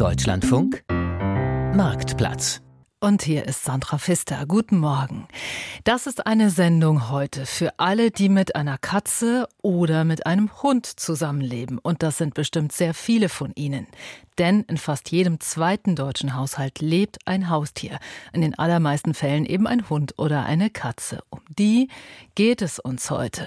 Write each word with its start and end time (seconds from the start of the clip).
Deutschlandfunk 0.00 0.82
Marktplatz 0.88 2.62
und 3.00 3.20
hier 3.20 3.44
ist 3.44 3.64
Sandra 3.64 3.98
Pfister. 3.98 4.46
Guten 4.46 4.78
Morgen. 4.78 5.28
Das 5.84 6.06
ist 6.06 6.26
eine 6.26 6.48
Sendung 6.48 7.10
heute 7.10 7.44
für 7.44 7.78
alle, 7.78 8.10
die 8.10 8.30
mit 8.30 8.56
einer 8.56 8.78
Katze 8.78 9.46
oder 9.60 10.04
mit 10.04 10.24
einem 10.24 10.62
Hund 10.62 10.86
zusammenleben. 10.86 11.76
Und 11.76 12.02
das 12.02 12.16
sind 12.16 12.32
bestimmt 12.32 12.72
sehr 12.72 12.94
viele 12.94 13.28
von 13.28 13.52
Ihnen. 13.56 13.88
Denn 14.38 14.62
in 14.62 14.78
fast 14.78 15.10
jedem 15.10 15.38
zweiten 15.38 15.96
deutschen 15.96 16.34
Haushalt 16.34 16.80
lebt 16.80 17.18
ein 17.26 17.50
Haustier. 17.50 17.98
In 18.32 18.40
den 18.40 18.58
allermeisten 18.58 19.12
Fällen 19.12 19.44
eben 19.44 19.66
ein 19.66 19.90
Hund 19.90 20.14
oder 20.16 20.46
eine 20.46 20.70
Katze. 20.70 21.20
Um 21.28 21.40
die 21.58 21.88
geht 22.34 22.62
es 22.62 22.78
uns 22.78 23.10
heute. 23.10 23.46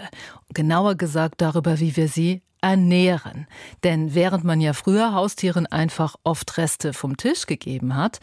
Genauer 0.53 0.93
gesagt 0.93 1.41
darüber, 1.41 1.79
wie 1.79 1.97
wir 1.97 2.07
sie 2.07 2.43
ernähren. 2.63 3.45
Denn 3.83 4.15
während 4.15 4.45
man 4.45 4.61
ja 4.61 4.73
früher 4.73 5.13
Haustieren 5.13 5.67
einfach 5.67 6.15
oft 6.23 6.57
Reste 6.57 6.93
vom 6.93 7.17
Tisch 7.17 7.45
gegeben 7.45 7.95
hat, 7.95 8.19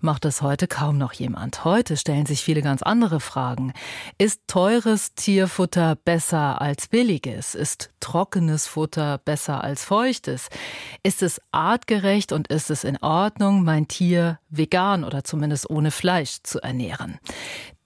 macht 0.00 0.24
es 0.24 0.42
heute 0.42 0.66
kaum 0.66 0.98
noch 0.98 1.12
jemand. 1.12 1.64
Heute 1.64 1.96
stellen 1.96 2.26
sich 2.26 2.42
viele 2.42 2.62
ganz 2.62 2.82
andere 2.82 3.20
Fragen. 3.20 3.72
Ist 4.18 4.40
teures 4.48 5.14
Tierfutter 5.14 5.94
besser 5.94 6.60
als 6.60 6.88
billiges? 6.88 7.54
Ist 7.54 7.90
trockenes 8.00 8.66
Futter 8.66 9.18
besser 9.18 9.62
als 9.62 9.84
feuchtes? 9.84 10.48
Ist 11.02 11.22
es 11.22 11.40
artgerecht 11.52 12.32
und 12.32 12.48
ist 12.48 12.70
es 12.70 12.84
in 12.84 12.96
Ordnung, 12.96 13.62
mein 13.62 13.86
Tier 13.86 14.40
vegan 14.48 15.04
oder 15.04 15.22
zumindest 15.22 15.70
ohne 15.70 15.90
Fleisch 15.90 16.38
zu 16.42 16.60
ernähren? 16.60 17.18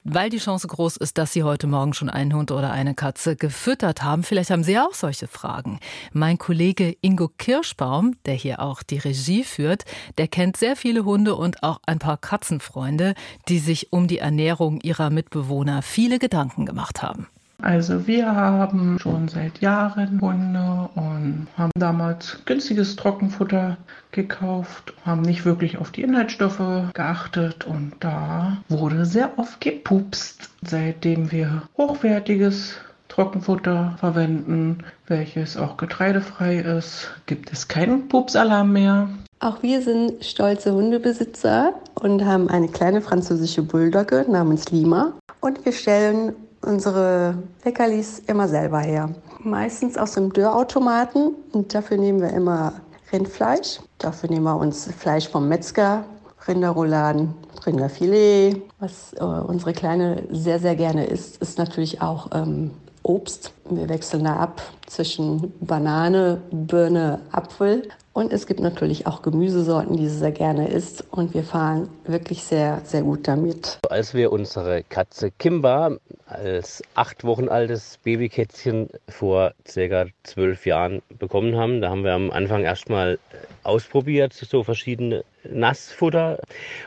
Weil 0.09 0.31
die 0.31 0.39
Chance 0.39 0.69
groß 0.69 0.97
ist, 0.97 1.19
dass 1.19 1.33
Sie 1.33 1.43
heute 1.43 1.67
Morgen 1.67 1.93
schon 1.93 2.09
einen 2.09 2.33
Hund 2.35 2.51
oder 2.53 2.71
eine 2.71 2.95
Katze 2.95 3.37
gefüttert 3.37 4.03
haben. 4.03 4.23
Vielleicht 4.23 4.51
haben 4.51 4.63
Sie 4.63 4.73
ja 4.73 4.87
auch 4.87 4.95
solche 4.95 5.27
Fragen. 5.27 5.81
Mein 6.13 6.39
Kollege 6.39 6.97
Ingo 7.01 7.29
Kirschbaum, 7.29 8.17
der 8.25 8.35
hier 8.35 8.61
auch 8.61 8.83
die 8.83 8.99
Regie 8.99 9.43
führt, 9.43 9.85
der 10.19 10.29
kennt 10.29 10.57
sehr 10.57 10.77
viele 10.77 11.05
Hunde 11.05 11.35
und 11.35 11.63
auch 11.63 11.81
ein 11.87 11.99
paar 11.99 12.19
Katzenfreunde, 12.19 13.15
die 13.49 13.59
sich 13.59 13.93
um 13.93 14.07
die 14.07 14.19
Ernährung 14.19 14.81
ihrer 14.81 15.11
Mitbewohner 15.11 15.83
viele 15.83 16.19
Gedanken 16.19 16.67
gemacht 16.67 17.03
haben. 17.03 17.27
Also 17.63 18.07
wir 18.07 18.35
haben 18.35 18.99
schon 18.99 19.29
seit 19.29 19.61
Jahren 19.61 20.21
Hunde 20.21 20.91
und 20.95 21.47
haben 21.57 21.71
damals 21.79 22.39
günstiges 22.45 22.97
Trockenfutter 22.97 23.79
gekauft, 24.13 24.93
haben 25.05 25.23
nicht 25.23 25.45
wirklich 25.45 25.79
auf 25.79 25.91
die 25.91 26.03
Inhaltsstoffe 26.03 26.93
geachtet 26.93 27.67
und 27.67 27.93
da 28.01 28.59
wurde 28.69 29.07
sehr 29.07 29.39
oft 29.39 29.61
gepupst. 29.61 30.51
Seitdem 30.63 31.33
wir 31.33 31.63
hochwertiges 31.77 32.77
Trockenfutter 33.09 33.97
verwenden, 33.99 34.85
welches 35.07 35.57
auch 35.57 35.79
getreidefrei 35.79 36.59
ist, 36.59 37.11
gibt 37.25 37.53
es 37.53 37.69
keinen 37.69 38.09
Pupsalarm 38.09 38.73
mehr. 38.73 39.09
Auch 39.41 39.63
wir 39.63 39.81
sind 39.83 40.25
stolze 40.25 40.73
Hundebesitzer 40.73 41.75
und 41.95 42.25
haben 42.25 42.49
eine 42.49 42.69
kleine 42.69 43.01
französische 43.01 43.63
Bulldogge 43.63 44.27
namens 44.29 44.71
Lima. 44.71 45.13
Und 45.41 45.65
wir 45.65 45.73
stellen 45.73 46.35
unsere 46.63 47.39
Leckerlis 47.65 48.21
immer 48.27 48.49
selber 48.49 48.81
her. 48.81 49.11
Meistens 49.41 49.97
aus 49.97 50.13
dem 50.13 50.33
Dörrautomaten 50.33 51.35
und 51.53 51.75
dafür 51.75 51.99
nehmen 51.99 52.21
wir 52.21 52.31
immer 52.31 52.73
Rindfleisch. 53.13 53.81
Dafür 53.99 54.31
nehmen 54.31 54.45
wir 54.45 54.57
uns 54.57 54.91
Fleisch 54.99 55.29
vom 55.29 55.49
Metzger, 55.49 56.05
Rinderrouladen, 56.49 57.35
Rinderfilet. 57.65 58.63
Was 58.79 59.13
äh, 59.15 59.23
unsere 59.23 59.73
Kleine 59.73 60.25
sehr, 60.31 60.59
sehr 60.59 60.77
gerne 60.77 61.07
isst, 61.07 61.41
ist 61.41 61.59
natürlich 61.59 62.03
auch 62.03 62.31
ähm, 62.33 62.73
Obst. 63.03 63.53
Wir 63.71 63.89
wechseln 63.89 64.25
da 64.25 64.37
ab 64.37 64.61
zwischen 64.87 65.53
Banane, 65.61 66.41
Birne, 66.51 67.21
Apfel. 67.31 67.89
Und 68.17 68.33
es 68.33 68.47
gibt 68.47 68.61
natürlich 68.61 69.07
auch 69.07 69.21
Gemüsesorten, 69.21 69.99
die 69.99 70.09
sie 70.09 70.17
sehr 70.17 70.33
gerne 70.33 70.69
isst. 70.69 71.05
Und 71.11 71.35
wir 71.35 71.43
fahren 71.43 71.91
wirklich 72.07 72.45
sehr, 72.45 72.81
sehr 72.83 73.03
gut 73.03 73.29
damit. 73.29 73.79
Als 73.91 74.15
wir 74.15 74.33
unsere 74.33 74.83
Katze 74.85 75.31
Kimba 75.31 75.99
als 76.25 76.83
acht 76.95 77.25
Wochen 77.25 77.51
altes 77.51 77.99
Babykätzchen 78.05 78.89
vor 79.07 79.53
circa 79.69 80.07
zwölf 80.23 80.65
Jahren 80.65 81.03
bekommen 81.19 81.57
haben. 81.57 81.83
Da 81.83 81.91
haben 81.91 82.05
wir 82.05 82.15
am 82.15 82.31
Anfang 82.31 82.63
erstmal 82.63 83.19
ausprobiert, 83.65 84.33
so 84.33 84.63
verschiedene 84.63 85.23
Nassfutter. 85.45 86.39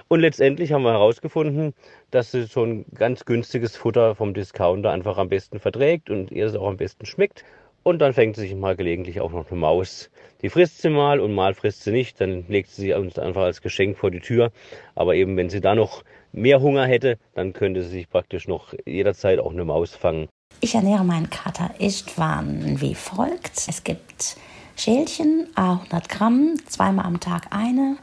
Und 0.08 0.22
letztendlich 0.22 0.74
haben 0.74 0.82
wir 0.82 0.94
herausgefunden, 0.94 1.76
dass 2.10 2.32
sie 2.32 2.48
schon 2.48 2.86
ganz 2.96 3.26
günstiges 3.26 3.76
Futter 3.76 4.16
vom 4.16 4.34
Discounter 4.34 4.90
einfach 4.90 5.20
am 5.20 5.30
besten 5.30 5.60
verträgt 5.60 6.10
und 6.10 6.32
ihr 6.32 6.48
es 6.48 6.56
auch 6.56 6.68
am 6.68 6.78
besten 6.78 7.06
schmeckt. 7.06 7.44
Und 7.84 8.00
dann 8.00 8.14
fängt 8.14 8.36
sie 8.36 8.42
sich 8.42 8.56
mal 8.56 8.76
gelegentlich 8.76 9.22
auch 9.22 9.32
noch 9.32 9.50
eine 9.50 9.60
Maus. 9.60 10.10
Die 10.42 10.50
frisst 10.50 10.82
sie 10.82 10.90
mal 10.90 11.20
und 11.20 11.34
mal 11.34 11.54
frisst 11.54 11.84
sie 11.84 11.92
nicht. 11.92 12.20
Dann 12.22 12.46
legt 12.48 12.70
sie 12.70 12.82
sie 12.82 12.94
uns 12.94 13.18
einfach 13.18 13.42
als 13.44 13.62
Geschenk 13.62 13.98
vor 13.98 14.12
die 14.12 14.20
Tür. 14.20 14.52
Aber 14.96 15.16
eben, 15.16 15.38
wenn 15.38 15.50
sie 15.50 15.62
da 15.62 15.76
noch 15.76 16.04
mehr 16.32 16.62
Hunger 16.62 16.86
hätte, 16.86 17.18
dann 17.36 17.54
könnte 17.54 17.84
sie 17.84 17.90
sich 17.90 18.10
praktisch 18.10 18.48
noch 18.48 18.74
jederzeit 18.86 19.40
auch 19.40 19.52
eine 19.52 19.66
Maus 19.66 19.96
fangen. 19.96 20.28
Ich 20.62 20.76
ernähre 20.76 21.06
meinen 21.06 21.30
Kater 21.30 21.72
warm 22.18 22.82
wie 22.82 22.96
folgt. 22.96 23.68
Es 23.68 23.84
gibt 23.84 24.36
Schälchen, 24.76 25.48
100 25.56 26.10
Gramm, 26.10 26.56
zweimal 26.68 27.06
am 27.06 27.20
Tag 27.20 27.48
eine. 27.52 27.98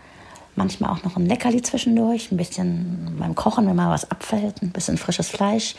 Manchmal 0.57 0.91
auch 0.91 1.05
noch 1.05 1.17
ein 1.17 1.27
Leckerli 1.27 1.61
zwischendurch, 1.61 2.33
ein 2.33 2.39
bisschen 2.39 3.17
beim 3.19 3.35
Kochen, 3.35 3.67
wenn 3.67 3.77
mal 3.77 3.91
was 3.91 4.11
abfällt, 4.11 4.63
ein 4.63 4.73
bisschen 4.73 4.97
frisches 4.97 5.29
Fleisch, 5.29 5.75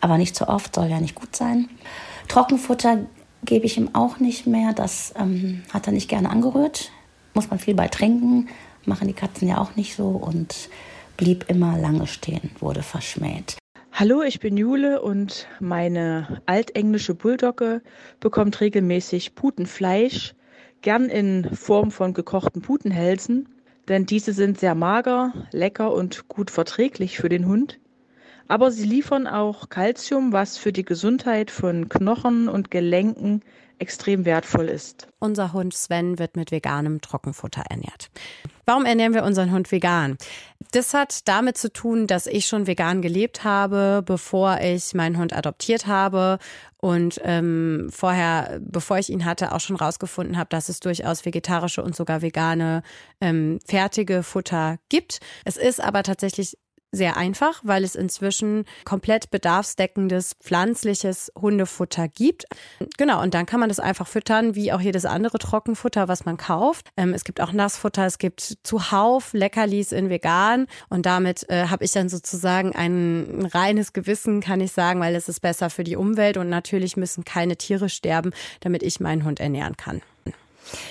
aber 0.00 0.18
nicht 0.18 0.34
zu 0.34 0.48
oft, 0.48 0.74
soll 0.74 0.88
ja 0.88 1.00
nicht 1.00 1.14
gut 1.14 1.36
sein. 1.36 1.68
Trockenfutter 2.26 3.06
gebe 3.46 3.66
ich 3.66 3.78
ihm 3.78 3.94
auch 3.94 4.18
nicht 4.18 4.46
mehr, 4.46 4.72
das 4.72 5.14
ähm, 5.16 5.62
hat 5.72 5.86
er 5.86 5.92
nicht 5.92 6.08
gerne 6.08 6.30
angerührt. 6.30 6.90
Muss 7.34 7.48
man 7.48 7.58
viel 7.58 7.74
bei 7.74 7.88
trinken, 7.88 8.48
machen 8.84 9.08
die 9.08 9.14
Katzen 9.14 9.48
ja 9.48 9.58
auch 9.58 9.76
nicht 9.76 9.96
so 9.96 10.08
und 10.08 10.68
blieb 11.16 11.46
immer 11.48 11.78
lange 11.78 12.06
stehen, 12.06 12.50
wurde 12.60 12.82
verschmäht. 12.82 13.56
Hallo, 13.92 14.22
ich 14.22 14.40
bin 14.40 14.58
Jule 14.58 15.00
und 15.00 15.46
meine 15.58 16.42
altenglische 16.44 17.14
Bulldogge 17.14 17.80
bekommt 18.20 18.60
regelmäßig 18.60 19.34
Putenfleisch, 19.34 20.34
gern 20.82 21.06
in 21.06 21.54
Form 21.54 21.90
von 21.90 22.12
gekochten 22.12 22.60
Putenhälsen, 22.60 23.48
denn 23.88 24.04
diese 24.04 24.34
sind 24.34 24.60
sehr 24.60 24.74
mager, 24.74 25.32
lecker 25.50 25.94
und 25.94 26.28
gut 26.28 26.50
verträglich 26.50 27.16
für 27.16 27.30
den 27.30 27.46
Hund. 27.46 27.78
Aber 28.48 28.70
sie 28.70 28.84
liefern 28.84 29.26
auch 29.26 29.68
Kalzium, 29.68 30.32
was 30.32 30.58
für 30.58 30.72
die 30.72 30.84
Gesundheit 30.84 31.50
von 31.50 31.88
Knochen 31.88 32.48
und 32.48 32.70
Gelenken 32.70 33.42
extrem 33.78 34.24
wertvoll 34.24 34.68
ist. 34.68 35.08
Unser 35.18 35.52
Hund 35.52 35.74
Sven 35.74 36.18
wird 36.18 36.36
mit 36.36 36.50
veganem 36.50 37.00
Trockenfutter 37.00 37.62
ernährt. 37.68 38.10
Warum 38.64 38.84
ernähren 38.84 39.14
wir 39.14 39.22
unseren 39.22 39.52
Hund 39.52 39.70
vegan? 39.70 40.16
Das 40.72 40.94
hat 40.94 41.28
damit 41.28 41.58
zu 41.58 41.72
tun, 41.72 42.06
dass 42.06 42.26
ich 42.26 42.46
schon 42.46 42.66
vegan 42.66 43.02
gelebt 43.02 43.44
habe, 43.44 44.02
bevor 44.04 44.60
ich 44.60 44.94
meinen 44.94 45.18
Hund 45.18 45.32
adoptiert 45.34 45.86
habe 45.86 46.38
und 46.78 47.20
ähm, 47.22 47.88
vorher, 47.92 48.58
bevor 48.60 48.98
ich 48.98 49.10
ihn 49.10 49.24
hatte, 49.24 49.52
auch 49.52 49.60
schon 49.60 49.76
rausgefunden 49.76 50.36
habe, 50.36 50.48
dass 50.48 50.68
es 50.68 50.80
durchaus 50.80 51.24
vegetarische 51.24 51.82
und 51.82 51.94
sogar 51.94 52.22
vegane 52.22 52.82
ähm, 53.20 53.60
fertige 53.66 54.22
Futter 54.22 54.78
gibt. 54.88 55.20
Es 55.44 55.56
ist 55.56 55.80
aber 55.80 56.02
tatsächlich 56.02 56.56
sehr 56.92 57.16
einfach, 57.16 57.60
weil 57.62 57.84
es 57.84 57.94
inzwischen 57.94 58.64
komplett 58.84 59.30
bedarfsdeckendes 59.30 60.34
pflanzliches 60.40 61.32
Hundefutter 61.38 62.08
gibt. 62.08 62.44
Genau, 62.96 63.22
und 63.22 63.34
dann 63.34 63.46
kann 63.46 63.60
man 63.60 63.68
das 63.68 63.80
einfach 63.80 64.06
füttern, 64.06 64.54
wie 64.54 64.72
auch 64.72 64.80
jedes 64.80 65.04
andere 65.04 65.38
Trockenfutter, 65.38 66.08
was 66.08 66.24
man 66.24 66.36
kauft. 66.36 66.88
Ähm, 66.96 67.12
es 67.12 67.24
gibt 67.24 67.40
auch 67.40 67.52
Nassfutter, 67.52 68.06
es 68.06 68.18
gibt 68.18 68.58
zuhauf 68.62 69.32
Leckerlis 69.32 69.92
in 69.92 70.08
vegan 70.10 70.66
und 70.88 71.06
damit 71.06 71.48
äh, 71.50 71.66
habe 71.68 71.84
ich 71.84 71.92
dann 71.92 72.08
sozusagen 72.08 72.74
ein 72.74 73.48
reines 73.52 73.92
Gewissen, 73.92 74.40
kann 74.40 74.60
ich 74.60 74.72
sagen, 74.72 75.00
weil 75.00 75.14
es 75.14 75.28
ist 75.28 75.40
besser 75.40 75.70
für 75.70 75.84
die 75.84 75.96
Umwelt 75.96 76.36
und 76.36 76.48
natürlich 76.48 76.96
müssen 76.96 77.24
keine 77.24 77.56
Tiere 77.56 77.88
sterben, 77.88 78.32
damit 78.60 78.82
ich 78.82 79.00
meinen 79.00 79.24
Hund 79.24 79.40
ernähren 79.40 79.76
kann. 79.76 80.02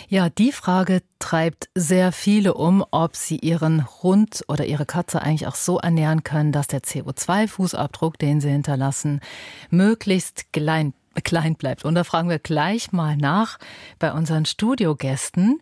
Ja, 0.07 0.29
die 0.29 0.51
Frage 0.51 1.01
treibt 1.19 1.69
sehr 1.75 2.11
viele 2.11 2.53
um, 2.53 2.83
ob 2.91 3.15
sie 3.15 3.37
ihren 3.37 3.85
Hund 4.03 4.43
oder 4.47 4.65
ihre 4.65 4.85
Katze 4.85 5.21
eigentlich 5.21 5.47
auch 5.47 5.55
so 5.55 5.79
ernähren 5.79 6.23
können, 6.23 6.51
dass 6.51 6.67
der 6.67 6.81
CO2-Fußabdruck, 6.81 8.17
den 8.17 8.41
sie 8.41 8.49
hinterlassen, 8.49 9.21
möglichst 9.69 10.51
klein, 10.53 10.93
klein 11.23 11.55
bleibt. 11.55 11.85
Und 11.85 11.95
da 11.95 12.03
fragen 12.03 12.29
wir 12.29 12.39
gleich 12.39 12.91
mal 12.91 13.17
nach 13.17 13.57
bei 13.99 14.11
unseren 14.11 14.45
Studiogästen. 14.45 15.59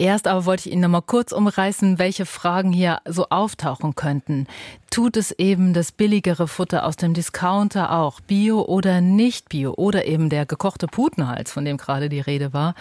Erst 0.00 0.28
aber 0.28 0.44
wollte 0.44 0.68
ich 0.68 0.72
Ihnen 0.72 0.82
noch 0.82 0.88
mal 0.90 1.00
kurz 1.00 1.32
umreißen, 1.32 1.98
welche 1.98 2.24
Fragen 2.24 2.72
hier 2.72 3.00
so 3.04 3.26
auftauchen 3.30 3.96
könnten. 3.96 4.46
Tut 4.90 5.16
es 5.16 5.32
eben 5.32 5.74
das 5.74 5.90
billigere 5.90 6.46
Futter 6.46 6.86
aus 6.86 6.94
dem 6.94 7.14
Discounter 7.14 7.90
auch, 7.90 8.20
Bio 8.20 8.62
oder 8.62 9.00
nicht 9.00 9.48
Bio 9.48 9.74
oder 9.74 10.06
eben 10.06 10.28
der 10.28 10.46
gekochte 10.46 10.86
Putenhals, 10.86 11.50
von 11.50 11.64
dem 11.64 11.78
gerade 11.78 12.08
die 12.08 12.20
Rede 12.20 12.52
war? 12.52 12.76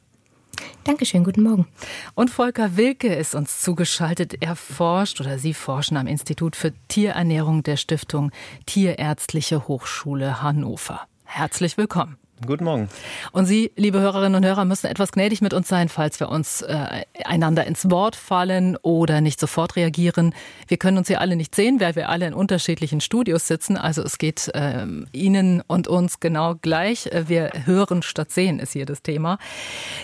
Dankeschön, 0.84 1.24
guten 1.24 1.42
Morgen. 1.42 1.66
Und 2.14 2.30
Volker 2.30 2.76
Wilke 2.76 3.14
ist 3.14 3.34
uns 3.34 3.60
zugeschaltet. 3.60 4.34
Er 4.40 4.56
forscht 4.56 5.20
oder 5.20 5.38
Sie 5.38 5.54
forschen 5.54 5.96
am 5.96 6.06
Institut 6.06 6.56
für 6.56 6.72
Tierernährung 6.88 7.62
der 7.62 7.76
Stiftung 7.76 8.30
Tierärztliche 8.66 9.68
Hochschule 9.68 10.42
Hannover. 10.42 11.02
Herzlich 11.24 11.76
willkommen. 11.76 12.16
Guten 12.46 12.64
Morgen. 12.64 12.88
Und 13.32 13.46
Sie, 13.46 13.72
liebe 13.74 13.98
Hörerinnen 13.98 14.36
und 14.36 14.44
Hörer, 14.44 14.64
müssen 14.64 14.86
etwas 14.86 15.10
gnädig 15.10 15.40
mit 15.40 15.52
uns 15.52 15.66
sein, 15.66 15.88
falls 15.88 16.20
wir 16.20 16.28
uns 16.28 16.62
äh, 16.62 17.02
einander 17.24 17.66
ins 17.66 17.90
Wort 17.90 18.14
fallen 18.14 18.76
oder 18.76 19.20
nicht 19.20 19.40
sofort 19.40 19.74
reagieren. 19.74 20.32
Wir 20.68 20.76
können 20.76 20.98
uns 20.98 21.08
hier 21.08 21.20
alle 21.20 21.34
nicht 21.34 21.54
sehen, 21.56 21.80
weil 21.80 21.96
wir 21.96 22.08
alle 22.08 22.28
in 22.28 22.34
unterschiedlichen 22.34 23.00
Studios 23.00 23.48
sitzen. 23.48 23.76
Also 23.76 24.02
es 24.02 24.18
geht 24.18 24.48
äh, 24.54 24.86
Ihnen 25.12 25.62
und 25.66 25.88
uns 25.88 26.20
genau 26.20 26.54
gleich. 26.54 27.06
Äh, 27.06 27.28
wir 27.28 27.50
hören 27.64 28.02
statt 28.02 28.30
sehen 28.30 28.60
ist 28.60 28.72
hier 28.72 28.86
das 28.86 29.02
Thema. 29.02 29.38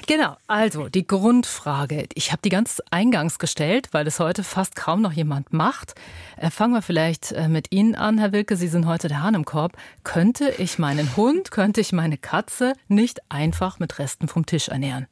Genau, 0.08 0.36
also 0.48 0.88
die 0.88 1.06
Grundfrage. 1.06 2.08
Ich 2.14 2.32
habe 2.32 2.42
die 2.42 2.48
ganz 2.48 2.82
eingangs 2.90 3.38
gestellt, 3.38 3.90
weil 3.92 4.08
es 4.08 4.18
heute 4.18 4.42
fast 4.42 4.74
kaum 4.74 5.02
noch 5.02 5.12
jemand 5.12 5.52
macht. 5.52 5.94
Äh, 6.36 6.50
fangen 6.50 6.74
wir 6.74 6.82
vielleicht 6.82 7.30
äh, 7.30 7.48
mit 7.48 7.70
Ihnen 7.70 7.94
an, 7.94 8.18
Herr 8.18 8.32
Wilke. 8.32 8.56
Sie 8.56 8.68
sind 8.68 8.86
heute 8.86 9.06
der 9.06 9.22
Hahn 9.22 9.34
im 9.34 9.44
Korb. 9.44 9.76
Könnte 10.02 10.52
ich 10.58 10.80
meinen 10.80 11.16
Hund, 11.16 11.52
könnte 11.52 11.80
ich 11.80 11.92
meine 11.92 12.18
Katze 12.24 12.72
nicht 12.88 13.20
einfach 13.28 13.78
mit 13.78 13.98
Resten 13.98 14.28
vom 14.28 14.46
Tisch 14.46 14.68
ernähren? 14.68 15.06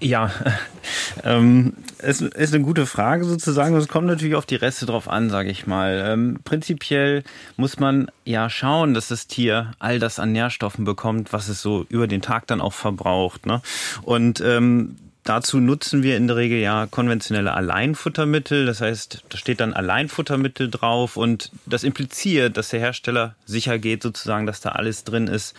Ja, 0.00 0.30
ähm, 1.24 1.74
es 1.98 2.20
ist 2.20 2.54
eine 2.54 2.62
gute 2.62 2.86
Frage 2.86 3.24
sozusagen. 3.24 3.74
Es 3.74 3.88
kommt 3.88 4.06
natürlich 4.06 4.36
auf 4.36 4.46
die 4.46 4.54
Reste 4.54 4.86
drauf 4.86 5.08
an, 5.08 5.30
sage 5.30 5.50
ich 5.50 5.66
mal. 5.66 6.04
Ähm, 6.06 6.38
prinzipiell 6.44 7.24
muss 7.56 7.80
man 7.80 8.08
ja 8.24 8.48
schauen, 8.50 8.94
dass 8.94 9.08
das 9.08 9.26
Tier 9.26 9.72
all 9.80 9.98
das 9.98 10.20
an 10.20 10.30
Nährstoffen 10.32 10.84
bekommt, 10.84 11.32
was 11.32 11.48
es 11.48 11.60
so 11.60 11.86
über 11.88 12.06
den 12.06 12.22
Tag 12.22 12.46
dann 12.46 12.60
auch 12.60 12.72
verbraucht. 12.72 13.44
Ne? 13.44 13.60
Und 14.02 14.40
ähm, 14.40 14.96
Dazu 15.24 15.58
nutzen 15.58 16.02
wir 16.02 16.18
in 16.18 16.26
der 16.26 16.36
Regel 16.36 16.58
ja 16.58 16.86
konventionelle 16.86 17.54
Alleinfuttermittel. 17.54 18.66
Das 18.66 18.82
heißt, 18.82 19.24
da 19.30 19.38
steht 19.38 19.60
dann 19.60 19.72
Alleinfuttermittel 19.72 20.70
drauf 20.70 21.16
und 21.16 21.50
das 21.64 21.82
impliziert, 21.82 22.58
dass 22.58 22.68
der 22.68 22.80
Hersteller 22.80 23.34
sicher 23.46 23.78
geht, 23.78 24.02
sozusagen, 24.02 24.46
dass 24.46 24.60
da 24.60 24.70
alles 24.70 25.02
drin 25.04 25.26
ist, 25.26 25.54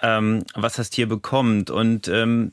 ähm, 0.00 0.44
was 0.54 0.76
das 0.76 0.88
Tier 0.88 1.06
bekommt. 1.06 1.70
Und 1.70 2.08
ähm, 2.08 2.50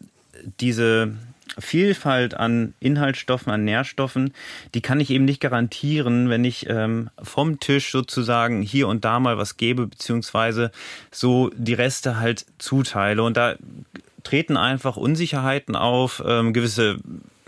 diese 0.59 1.13
Vielfalt 1.57 2.33
an 2.33 2.73
Inhaltsstoffen, 2.81 3.51
an 3.51 3.63
Nährstoffen, 3.63 4.33
die 4.73 4.81
kann 4.81 4.99
ich 4.99 5.09
eben 5.09 5.25
nicht 5.25 5.39
garantieren, 5.39 6.29
wenn 6.29 6.43
ich 6.43 6.69
ähm, 6.69 7.09
vom 7.21 7.61
Tisch 7.61 7.91
sozusagen 7.91 8.61
hier 8.61 8.89
und 8.89 9.05
da 9.05 9.19
mal 9.19 9.37
was 9.37 9.55
gebe, 9.57 9.87
beziehungsweise 9.87 10.71
so 11.11 11.49
die 11.55 11.73
Reste 11.73 12.19
halt 12.19 12.45
zuteile. 12.57 13.23
Und 13.23 13.37
da 13.37 13.55
treten 14.27 14.57
einfach 14.57 14.97
Unsicherheiten 14.97 15.77
auf, 15.77 16.21
ähm, 16.25 16.51
gewisse 16.51 16.99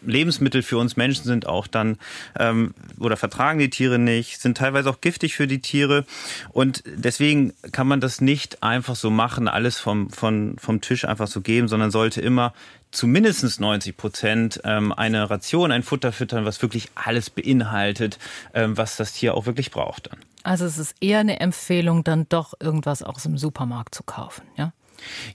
Lebensmittel 0.02 0.64
für 0.64 0.78
uns 0.78 0.96
Menschen 0.96 1.26
sind 1.26 1.46
auch 1.46 1.68
dann 1.68 1.98
ähm, 2.38 2.74
oder 3.02 3.18
vertragen 3.18 3.60
die 3.60 3.70
Tiere 3.70 4.00
nicht, 4.00 4.40
sind 4.40 4.58
teilweise 4.58 4.90
auch 4.90 5.02
giftig 5.02 5.36
für 5.36 5.46
die 5.46 5.60
Tiere 5.60 6.06
und 6.52 6.84
deswegen 6.86 7.54
kann 7.74 7.86
man 7.86 8.00
das 8.00 8.22
nicht 8.22 8.64
einfach 8.64 8.96
so 8.96 9.10
machen, 9.10 9.50
alles 9.50 9.78
vom, 9.78 10.10
vom, 10.10 10.58
vom 10.58 10.80
Tisch 10.80 11.04
einfach 11.04 11.28
so 11.28 11.42
geben, 11.42 11.68
sondern 11.68 11.92
sollte 11.92 12.22
immer 12.22 12.54
zu 12.92 13.08
mindestens 13.08 13.60
90 13.60 13.98
Prozent 13.98 14.62
ähm, 14.64 14.94
eine 14.94 15.30
Ration, 15.30 15.74
ein 15.74 15.84
Futter 15.84 16.14
füttern, 16.14 16.46
was 16.46 16.62
wirklich 16.62 16.88
alles 16.96 17.30
beinhaltet, 17.30 18.20
ähm, 18.54 18.78
was 18.78 18.96
das 18.96 19.12
Tier 19.12 19.36
auch 19.36 19.46
wirklich 19.46 19.70
braucht 19.70 20.08
dann. 20.08 20.20
Also 20.44 20.64
es 20.64 20.78
ist 20.78 20.96
eher 21.02 21.20
eine 21.20 21.42
Empfehlung, 21.42 22.06
dann 22.06 22.28
doch 22.30 22.54
irgendwas 22.62 23.04
aus 23.04 23.24
dem 23.24 23.38
Supermarkt 23.38 23.94
zu 23.94 24.04
kaufen, 24.04 24.44
ja? 24.56 24.72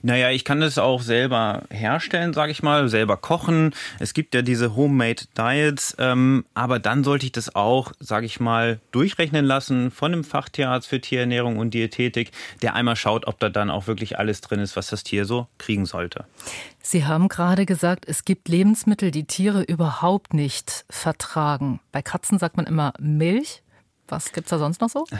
Naja, 0.01 0.31
ich 0.31 0.45
kann 0.45 0.59
das 0.59 0.77
auch 0.77 1.01
selber 1.01 1.63
herstellen, 1.69 2.33
sage 2.33 2.51
ich 2.51 2.63
mal, 2.63 2.89
selber 2.89 3.17
kochen. 3.17 3.73
Es 3.99 4.13
gibt 4.13 4.33
ja 4.35 4.41
diese 4.41 4.75
Homemade 4.75 5.23
Diets, 5.37 5.95
ähm, 5.99 6.45
aber 6.53 6.79
dann 6.79 7.03
sollte 7.03 7.25
ich 7.25 7.31
das 7.31 7.55
auch, 7.55 7.91
sage 7.99 8.25
ich 8.25 8.39
mal, 8.39 8.79
durchrechnen 8.91 9.45
lassen 9.45 9.91
von 9.91 10.13
einem 10.13 10.23
Fachtierarzt 10.23 10.87
für 10.87 11.01
Tierernährung 11.01 11.57
und 11.57 11.73
Diätetik, 11.73 12.31
der 12.61 12.75
einmal 12.75 12.95
schaut, 12.95 13.27
ob 13.27 13.39
da 13.39 13.49
dann 13.49 13.69
auch 13.69 13.87
wirklich 13.87 14.19
alles 14.19 14.41
drin 14.41 14.59
ist, 14.59 14.75
was 14.75 14.87
das 14.87 15.03
Tier 15.03 15.25
so 15.25 15.47
kriegen 15.57 15.85
sollte. 15.85 16.25
Sie 16.81 17.05
haben 17.05 17.29
gerade 17.29 17.65
gesagt, 17.65 18.05
es 18.07 18.25
gibt 18.25 18.47
Lebensmittel, 18.47 19.09
die 19.09 19.25
Tiere 19.25 19.63
überhaupt 19.63 20.33
nicht 20.33 20.85
vertragen. 20.89 21.79
Bei 21.91 22.01
Katzen 22.01 22.37
sagt 22.37 22.57
man 22.57 22.67
immer 22.67 22.93
Milch. 22.99 23.63
Was 24.07 24.33
gibt 24.33 24.45
es 24.45 24.51
da 24.51 24.59
sonst 24.59 24.81
noch 24.81 24.89
so? 24.89 25.05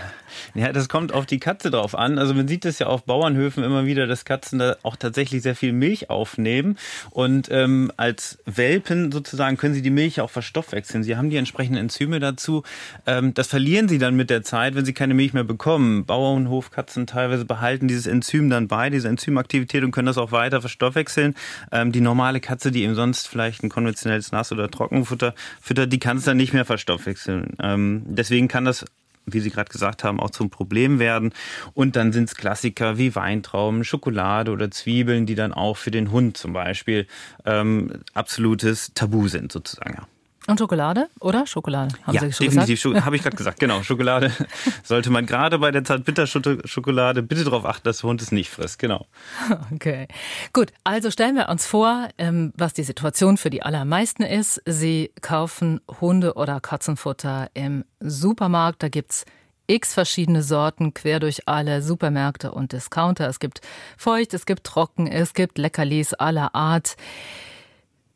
Ja, 0.54 0.72
das 0.72 0.90
kommt 0.90 1.14
auf 1.14 1.26
die 1.26 1.40
Katze 1.40 1.72
drauf 1.72 1.96
an. 1.96 2.18
Also 2.18 2.34
man 2.34 2.48
sieht 2.48 2.66
es 2.66 2.80
ja 2.80 2.88
auf 2.88 3.04
Bauernhöfen 3.04 3.64
immer 3.64 3.86
wieder, 3.86 4.08
dass 4.08 4.26
Katzen 4.26 4.60
da 4.60 4.78
auch 4.84 4.96
tatsächlich 4.96 5.42
sehr 5.42 5.56
viel 5.56 5.74
Milch 5.74 6.10
aufnehmen. 6.10 6.78
Und 7.10 7.50
ähm, 7.52 7.92
als 7.98 8.38
Welpen 8.46 9.12
sozusagen 9.12 9.58
können 9.58 9.74
sie 9.74 9.82
die 9.82 9.90
Milch 9.90 10.22
auch 10.22 10.30
verstoffwechseln. 10.30 11.04
Sie 11.04 11.18
haben 11.18 11.30
die 11.30 11.38
entsprechenden 11.38 11.80
Enzyme 11.80 12.20
dazu. 12.20 12.64
Ähm, 13.06 13.34
das 13.34 13.48
verlieren 13.48 13.90
sie 13.90 13.98
dann 13.98 14.16
mit 14.16 14.30
der 14.30 14.44
Zeit, 14.44 14.76
wenn 14.76 14.86
sie 14.86 14.94
keine 14.94 15.14
Milch 15.14 15.34
mehr 15.34 15.44
bekommen. 15.44 16.06
Bauernhofkatzen 16.06 17.08
teilweise 17.08 17.46
behalten 17.46 17.88
dieses 17.88 18.08
Enzym 18.08 18.50
dann 18.50 18.68
bei, 18.68 18.90
diese 18.90 19.08
Enzymaktivität 19.08 19.84
und 19.84 19.92
können 19.92 20.08
das 20.08 20.18
auch 20.18 20.32
weiter 20.32 20.62
verstoffwechseln. 20.62 21.36
Ähm, 21.72 21.92
die 21.92 22.02
normale 22.02 22.40
Katze, 22.40 22.72
die 22.72 22.84
eben 22.84 22.96
sonst 22.96 23.28
vielleicht 23.28 23.64
ein 23.64 23.70
konventionelles 23.70 24.32
Nass- 24.32 24.52
oder 24.52 24.70
Trockenfutter 24.70 25.34
füttert, 25.62 25.92
die 25.92 26.00
kann 26.00 26.18
es 26.18 26.24
dann 26.24 26.38
nicht 26.38 26.54
mehr 26.54 26.66
verstoffwechseln. 26.66 27.56
Ähm, 27.62 28.04
deswegen 28.06 28.48
kann 28.48 28.66
das 28.66 28.85
wie 29.26 29.40
Sie 29.40 29.50
gerade 29.50 29.72
gesagt 29.72 30.04
haben, 30.04 30.20
auch 30.20 30.30
zum 30.30 30.50
Problem 30.50 31.00
werden. 31.00 31.34
Und 31.74 31.96
dann 31.96 32.12
sind 32.12 32.26
es 32.26 32.36
Klassiker 32.36 32.98
wie 32.98 33.16
Weintrauben, 33.16 33.84
Schokolade 33.84 34.52
oder 34.52 34.72
Zwiebeln, 34.72 35.26
die 35.26 35.36
dann 35.36 35.54
auch 35.54 35.78
für 35.78 35.92
den 35.92 36.12
Hund 36.12 36.38
zum 36.38 36.54
Beispiel 36.54 37.08
ähm, 37.46 38.04
absolutes 38.14 38.94
Tabu 38.94 39.28
sind 39.28 39.52
sozusagen. 39.52 40.06
Und 40.48 40.60
Schokolade, 40.60 41.10
oder? 41.20 41.48
Schokolade, 41.48 41.96
haben 42.04 42.14
ja, 42.14 42.22
Sie 42.22 42.34
schon 42.34 42.46
definitiv. 42.48 43.04
Habe 43.04 43.16
ich 43.16 43.24
gerade 43.24 43.36
gesagt, 43.36 43.60
genau. 43.60 43.82
Schokolade 43.82 44.32
sollte 44.84 45.10
man 45.10 45.26
gerade 45.26 45.58
bei 45.58 45.72
der 45.72 45.84
Zartbitterschokolade 45.84 47.24
bitte 47.24 47.44
darauf 47.44 47.66
achten, 47.66 47.84
dass 47.84 48.00
der 48.00 48.10
Hund 48.10 48.22
es 48.22 48.32
nicht 48.32 48.50
frisst. 48.50 48.80
Genau. 48.80 49.08
Okay. 49.74 50.08
Gut, 50.54 50.72
also 50.84 51.12
stellen 51.12 51.36
wir 51.36 51.50
uns 51.50 51.66
vor, 51.66 52.10
ähm, 52.18 52.54
was 52.56 52.74
die 52.74 52.84
Situation 52.84 53.38
für 53.38 53.50
die 53.50 53.64
allermeisten 53.64 54.24
ist. 54.24 54.62
Sie 54.66 55.12
kaufen 55.22 55.82
Hunde- 56.02 56.34
oder 56.36 56.60
Katzenfutter 56.60 57.50
im 57.54 57.84
Supermarkt. 58.00 58.84
Da 58.84 58.90
gibt's 58.90 59.26
x 59.68 59.94
verschiedene 59.94 60.44
Sorten 60.44 60.94
quer 60.94 61.20
durch 61.20 61.48
alle 61.48 61.82
Supermärkte 61.82 62.52
und 62.52 62.72
Discounter. 62.72 63.28
Es 63.28 63.40
gibt 63.40 63.62
feucht, 63.98 64.34
es 64.34 64.46
gibt 64.46 64.64
trocken, 64.66 65.08
es 65.08 65.34
gibt 65.34 65.58
Leckerlis 65.58 66.14
aller 66.14 66.54
Art. 66.54 66.96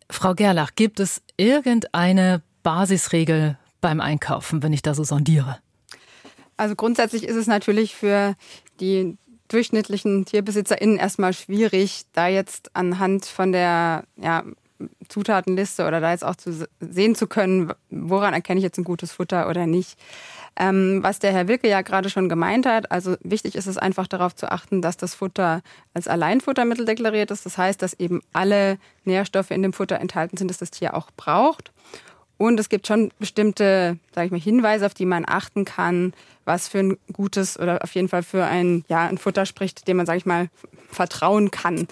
Frau 0.10 0.34
Gerlach, 0.34 0.72
gibt 0.76 1.00
es 1.00 1.22
irgendeine 1.38 2.42
Basisregel 2.64 3.58
beim 3.82 4.02
Einkaufen, 4.02 4.64
wenn 4.64 4.74
ich 4.74 4.82
da 4.82 4.94
so 4.94 5.04
sondiere? 5.04 5.60
Also 6.58 6.76
grundsätzlich 6.76 7.24
ist 7.24 7.36
es 7.36 7.48
natürlich 7.48 7.96
für 7.96 8.36
die 8.80 9.18
durchschnittlichen 9.48 10.26
TierbesitzerInnen 10.26 10.98
erstmal 10.98 11.34
schwierig, 11.34 12.04
da 12.14 12.28
jetzt 12.28 12.76
anhand 12.76 13.26
von 13.26 13.52
der 13.52 14.04
ja, 14.18 14.44
Zutatenliste 15.08 15.86
oder 15.86 16.00
da 16.00 16.12
jetzt 16.12 16.24
auch 16.24 16.36
zu 16.36 16.68
sehen 16.80 17.16
zu 17.16 17.28
können, 17.28 17.74
woran 17.90 18.34
erkenne 18.34 18.60
ich 18.60 18.64
jetzt 18.64 18.78
ein 18.78 18.84
gutes 18.84 19.12
Futter 19.12 19.50
oder 19.50 19.68
nicht. 19.68 19.98
Ähm, 20.60 21.02
was 21.02 21.20
der 21.20 21.32
Herr 21.32 21.48
Wilke 21.48 21.70
ja 21.70 21.82
gerade 21.82 22.10
schon 22.10 22.28
gemeint 22.28 22.66
hat, 22.66 22.92
also 22.92 23.16
wichtig 23.24 23.56
ist 23.56 23.66
es 23.66 23.78
einfach 23.78 24.08
darauf 24.08 24.36
zu 24.36 24.52
achten, 24.52 24.82
dass 24.82 24.98
das 24.98 25.16
Futter 25.16 25.62
als 25.94 26.10
Alleinfuttermittel 26.10 26.86
deklariert 26.86 27.32
ist. 27.32 27.46
Das 27.46 27.58
heißt, 27.58 27.82
dass 27.82 27.94
eben 27.94 28.22
alle 28.34 28.78
Nährstoffe 29.06 29.52
in 29.52 29.64
dem 29.64 29.72
Futter 29.72 30.00
enthalten 30.00 30.36
sind, 30.36 30.50
das 30.50 30.58
das 30.58 30.72
Tier 30.72 30.96
auch 30.96 31.12
braucht. 31.16 31.72
Und 32.38 32.60
es 32.60 32.70
gibt 32.70 32.88
schon 32.88 33.12
bestimmte, 33.20 33.98
sage 34.14 34.28
ich 34.28 34.32
mal, 34.32 34.40
Hinweise, 34.40 34.86
auf 34.86 34.94
die 34.94 35.06
man 35.06 35.26
achten 35.28 35.66
kann, 35.66 36.14
was 36.46 36.68
für 36.68 36.80
ein 36.80 36.98
gutes 37.12 37.60
oder 37.60 37.84
auf 37.84 37.94
jeden 37.96 38.08
Fall 38.08 38.24
für 38.24 38.46
ein, 38.46 38.86
ja, 38.88 39.08
ein 39.08 39.18
Futter 39.18 39.46
spricht, 39.46 39.88
dem 39.88 39.98
man, 39.98 40.06
sage 40.06 40.20
ich 40.20 40.26
mal, 40.26 40.50
vertrauen 40.90 41.52
kann. 41.52 41.88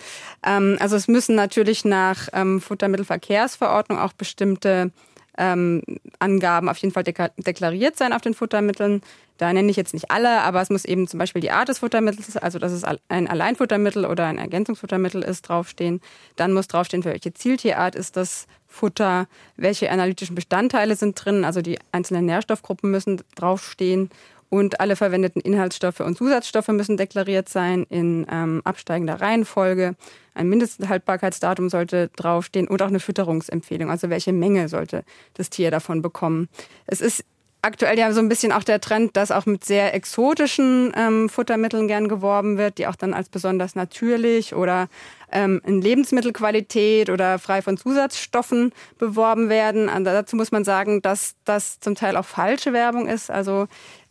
Ähm, 0.46 0.78
also 0.80 0.96
es 0.96 1.08
müssen 1.08 1.36
natürlich 1.36 1.86
nach 1.86 2.30
ähm, 2.34 2.62
Futtermittelverkehrsverordnung 2.62 4.00
auch 4.00 4.14
bestimmte 4.14 4.92
ähm, 5.38 5.82
Angaben 6.20 6.70
auf 6.70 6.78
jeden 6.78 6.94
Fall 6.94 7.04
deklariert 7.04 7.98
sein 7.98 8.14
auf 8.14 8.22
den 8.22 8.34
Futtermitteln. 8.34 9.02
Da 9.38 9.54
nenne 9.54 9.70
ich 9.70 9.78
jetzt 9.78 9.94
nicht 9.94 10.10
alle, 10.10 10.42
aber 10.42 10.62
es 10.62 10.70
muss 10.70 10.84
eben 10.84 11.08
zum 11.08 11.20
Beispiel 11.20 11.42
die 11.42 11.52
Art 11.52 11.70
des 11.70 11.80
Futtermittels, 11.80 12.38
also 12.38 12.58
dass 12.58 12.72
es 12.72 12.84
ein 12.84 13.28
Alleinfuttermittel 13.28 14.06
oder 14.06 14.26
ein 14.26 14.40
Ergänzungsfuttermittel 14.40 15.22
ist, 15.22 15.44
draufstehen. 15.44 16.02
Dann 16.36 16.54
muss 16.54 16.68
draufstehen, 16.68 17.04
für 17.04 17.12
welche 17.12 17.34
Zieltierart 17.34 17.94
ist 17.94 18.18
das 18.18 18.48
Futter, 18.68 19.28
welche 19.56 19.92
analytischen 19.92 20.36
Bestandteile 20.36 20.96
sind 20.96 21.24
drin, 21.24 21.46
also 21.46 21.62
die 21.62 21.80
einzelnen 21.92 22.26
Nährstoffgruppen 22.26 22.90
müssen 22.90 23.22
draufstehen 23.36 24.10
und 24.50 24.80
alle 24.80 24.96
verwendeten 24.96 25.42
Inhaltsstoffe 25.42 26.00
und 26.00 26.18
Zusatzstoffe 26.18 26.70
müssen 26.70 26.98
deklariert 26.98 27.50
sein 27.50 27.86
in 27.90 28.26
ähm, 28.32 28.62
absteigender 28.64 29.22
Reihenfolge. 29.22 29.96
Ein 30.34 30.50
Mindesthaltbarkeitsdatum 30.50 31.70
sollte 31.70 32.10
draufstehen 32.16 32.68
und 32.68 32.82
auch 32.82 32.88
eine 32.88 33.00
Fütterungsempfehlung, 33.00 33.90
also 33.90 34.10
welche 34.10 34.34
Menge 34.34 34.70
sollte 34.70 35.04
das 35.34 35.50
Tier 35.50 35.72
davon 35.72 36.02
bekommen. 36.02 36.48
Es 36.86 37.02
ist 37.02 37.24
aktuell 37.62 37.98
ja 37.98 38.12
so 38.14 38.20
ein 38.20 38.30
bisschen 38.30 38.52
auch 38.52 38.64
der 38.64 38.80
Trend, 38.80 39.18
dass 39.18 39.32
auch 39.32 39.46
mit 39.46 39.66
sehr 39.66 39.94
exotischen 39.94 40.94
ähm, 40.96 41.28
Futtermitteln 41.28 41.88
gern 41.88 42.08
geworben 42.08 42.58
wird, 42.58 42.78
die 42.78 42.88
auch 42.88 42.96
dann 42.96 43.14
als 43.14 43.30
besonders 43.30 43.76
natürlich 43.76 44.56
oder 44.56 44.88
ähm, 45.32 45.62
in 45.66 45.82
Lebensmittelqualität 45.82 47.10
oder 47.10 47.40
frei 47.40 47.62
von 47.62 47.78
Zusatzstoffen 47.78 48.72
beworben 48.98 49.50
werden. 49.50 49.90
Und 49.90 50.06
dazu 50.06 50.36
muss 50.36 50.52
man 50.52 50.64
sagen, 50.64 51.02
dass 51.02 51.36
das 51.44 51.80
zum 51.80 51.96
Teil 51.96 52.16
auch 52.16 52.26
falsche 52.26 52.74
Werbung 52.74 53.08
ist. 53.08 53.30
Also 53.30 53.68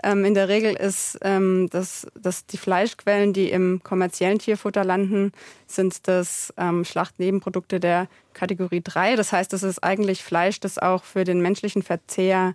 ähm, 0.07 0.25
in 0.25 0.35
der 0.35 0.49
Regel 0.49 0.75
ist, 0.75 1.19
ähm, 1.23 1.69
dass, 1.71 2.07
dass 2.15 2.47
die 2.47 2.59
Fleischquellen, 2.59 3.33
die 3.33 3.51
im 3.51 3.83
kommerziellen 3.83 4.39
Tierfutter 4.39 4.85
landen, 4.85 5.33
sind 5.67 6.07
das 6.07 6.55
ähm, 6.57 6.85
Schlachtnebenprodukte 6.85 7.81
der 7.81 8.07
Kategorie 8.33 8.83
3. 8.83 9.17
Das 9.17 9.33
heißt, 9.33 9.53
es 9.53 9.65
ist 9.65 9.83
eigentlich 9.83 10.23
Fleisch, 10.23 10.61
das 10.61 10.79
auch 10.79 11.03
für 11.03 11.25
den 11.25 11.41
menschlichen 11.41 11.83
Verzehr 11.83 12.55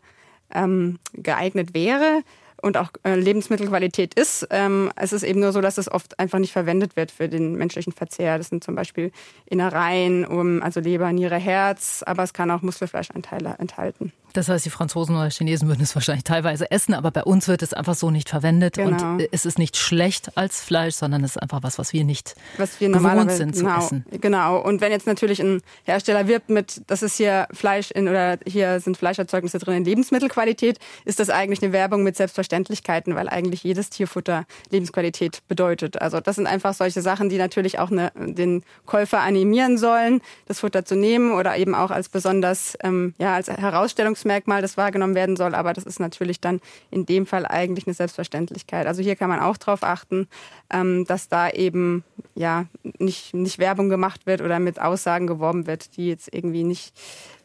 ähm, 0.53 0.97
geeignet 1.13 1.73
wäre 1.73 2.23
und 2.61 2.77
auch 2.77 2.89
äh, 3.03 3.15
Lebensmittelqualität 3.15 4.13
ist. 4.13 4.47
Ähm, 4.49 4.91
es 4.95 5.13
ist 5.13 5.23
eben 5.23 5.39
nur 5.39 5.51
so, 5.51 5.61
dass 5.61 5.77
es 5.77 5.91
oft 5.91 6.19
einfach 6.19 6.39
nicht 6.39 6.53
verwendet 6.53 6.95
wird 6.95 7.11
für 7.11 7.29
den 7.29 7.55
menschlichen 7.55 7.93
Verzehr. 7.93 8.37
Das 8.37 8.49
sind 8.49 8.63
zum 8.63 8.75
Beispiel 8.75 9.11
Innereien, 9.45 10.61
also 10.61 10.79
Leber, 10.79 11.11
Niere, 11.11 11.37
Herz, 11.37 12.03
aber 12.05 12.23
es 12.23 12.33
kann 12.33 12.51
auch 12.51 12.61
Muskelfleischanteile 12.61 13.55
enthalten. 13.59 14.11
Das 14.33 14.47
heißt, 14.47 14.65
die 14.65 14.69
Franzosen 14.69 15.15
oder 15.15 15.29
Chinesen 15.29 15.67
würden 15.67 15.81
es 15.81 15.93
wahrscheinlich 15.95 16.23
teilweise 16.23 16.71
essen, 16.71 16.93
aber 16.93 17.11
bei 17.11 17.23
uns 17.23 17.47
wird 17.47 17.61
es 17.63 17.73
einfach 17.73 17.95
so 17.95 18.11
nicht 18.11 18.29
verwendet. 18.29 18.75
Genau. 18.75 19.13
Und 19.13 19.27
es 19.31 19.45
ist 19.45 19.59
nicht 19.59 19.77
schlecht 19.77 20.37
als 20.37 20.61
Fleisch, 20.61 20.95
sondern 20.95 21.23
es 21.23 21.31
ist 21.31 21.41
einfach 21.41 21.63
was, 21.63 21.77
was 21.77 21.93
wir 21.93 22.03
nicht 22.03 22.35
was 22.57 22.79
wir 22.79 22.89
gewohnt 22.89 23.31
sind 23.31 23.55
genau, 23.55 23.79
zu 23.79 23.85
essen. 23.85 24.05
Genau. 24.21 24.59
Und 24.59 24.81
wenn 24.81 24.91
jetzt 24.91 25.07
natürlich 25.07 25.41
ein 25.41 25.61
Hersteller 25.83 26.27
wirbt 26.27 26.49
mit, 26.49 26.81
das 26.87 27.03
ist 27.03 27.17
hier 27.17 27.47
Fleisch 27.51 27.91
in 27.91 28.07
oder 28.07 28.37
hier 28.45 28.79
sind 28.79 28.97
Fleischerzeugnisse 28.97 29.59
drin 29.59 29.77
in 29.77 29.85
Lebensmittelqualität, 29.85 30.79
ist 31.05 31.19
das 31.19 31.29
eigentlich 31.29 31.61
eine 31.61 31.73
Werbung 31.73 32.03
mit 32.03 32.15
Selbstverständlichkeiten, 32.51 33.15
weil 33.15 33.29
eigentlich 33.29 33.63
jedes 33.63 33.89
Tierfutter 33.89 34.45
Lebensqualität 34.69 35.41
bedeutet. 35.47 36.01
Also 36.01 36.19
das 36.19 36.35
sind 36.35 36.47
einfach 36.47 36.73
solche 36.73 37.01
Sachen, 37.01 37.29
die 37.29 37.37
natürlich 37.37 37.79
auch 37.79 37.91
eine, 37.91 38.11
den 38.15 38.63
Käufer 38.85 39.21
animieren 39.21 39.77
sollen, 39.77 40.21
das 40.47 40.59
Futter 40.59 40.85
zu 40.85 40.95
nehmen 40.95 41.31
oder 41.33 41.57
eben 41.57 41.73
auch 41.73 41.91
als 41.91 42.09
besonders 42.09 42.77
ähm, 42.83 43.13
ja 43.17 43.35
als 43.35 43.47
Herausstellungs 43.47 44.01
Alleinstellungsmerkmal, 44.01 44.61
das 44.61 44.77
wahrgenommen 44.77 45.15
werden 45.15 45.35
soll, 45.35 45.55
aber 45.55 45.73
das 45.73 45.85
ist 45.85 45.99
natürlich 45.99 46.39
dann 46.39 46.59
in 46.89 47.05
dem 47.05 47.25
Fall 47.25 47.45
eigentlich 47.45 47.87
eine 47.87 47.93
Selbstverständlichkeit. 47.93 48.87
Also 48.87 49.01
hier 49.01 49.15
kann 49.15 49.29
man 49.29 49.39
auch 49.39 49.57
darauf 49.57 49.83
achten, 49.83 50.27
ähm, 50.71 51.05
dass 51.05 51.29
da 51.29 51.49
eben 51.49 52.03
ja 52.35 52.65
nicht, 52.99 53.33
nicht 53.33 53.59
Werbung 53.59 53.89
gemacht 53.89 54.25
wird 54.25 54.41
oder 54.41 54.59
mit 54.59 54.79
Aussagen 54.79 55.27
geworben 55.27 55.67
wird, 55.67 55.95
die 55.97 56.07
jetzt 56.07 56.33
irgendwie 56.33 56.63
nicht, 56.63 56.93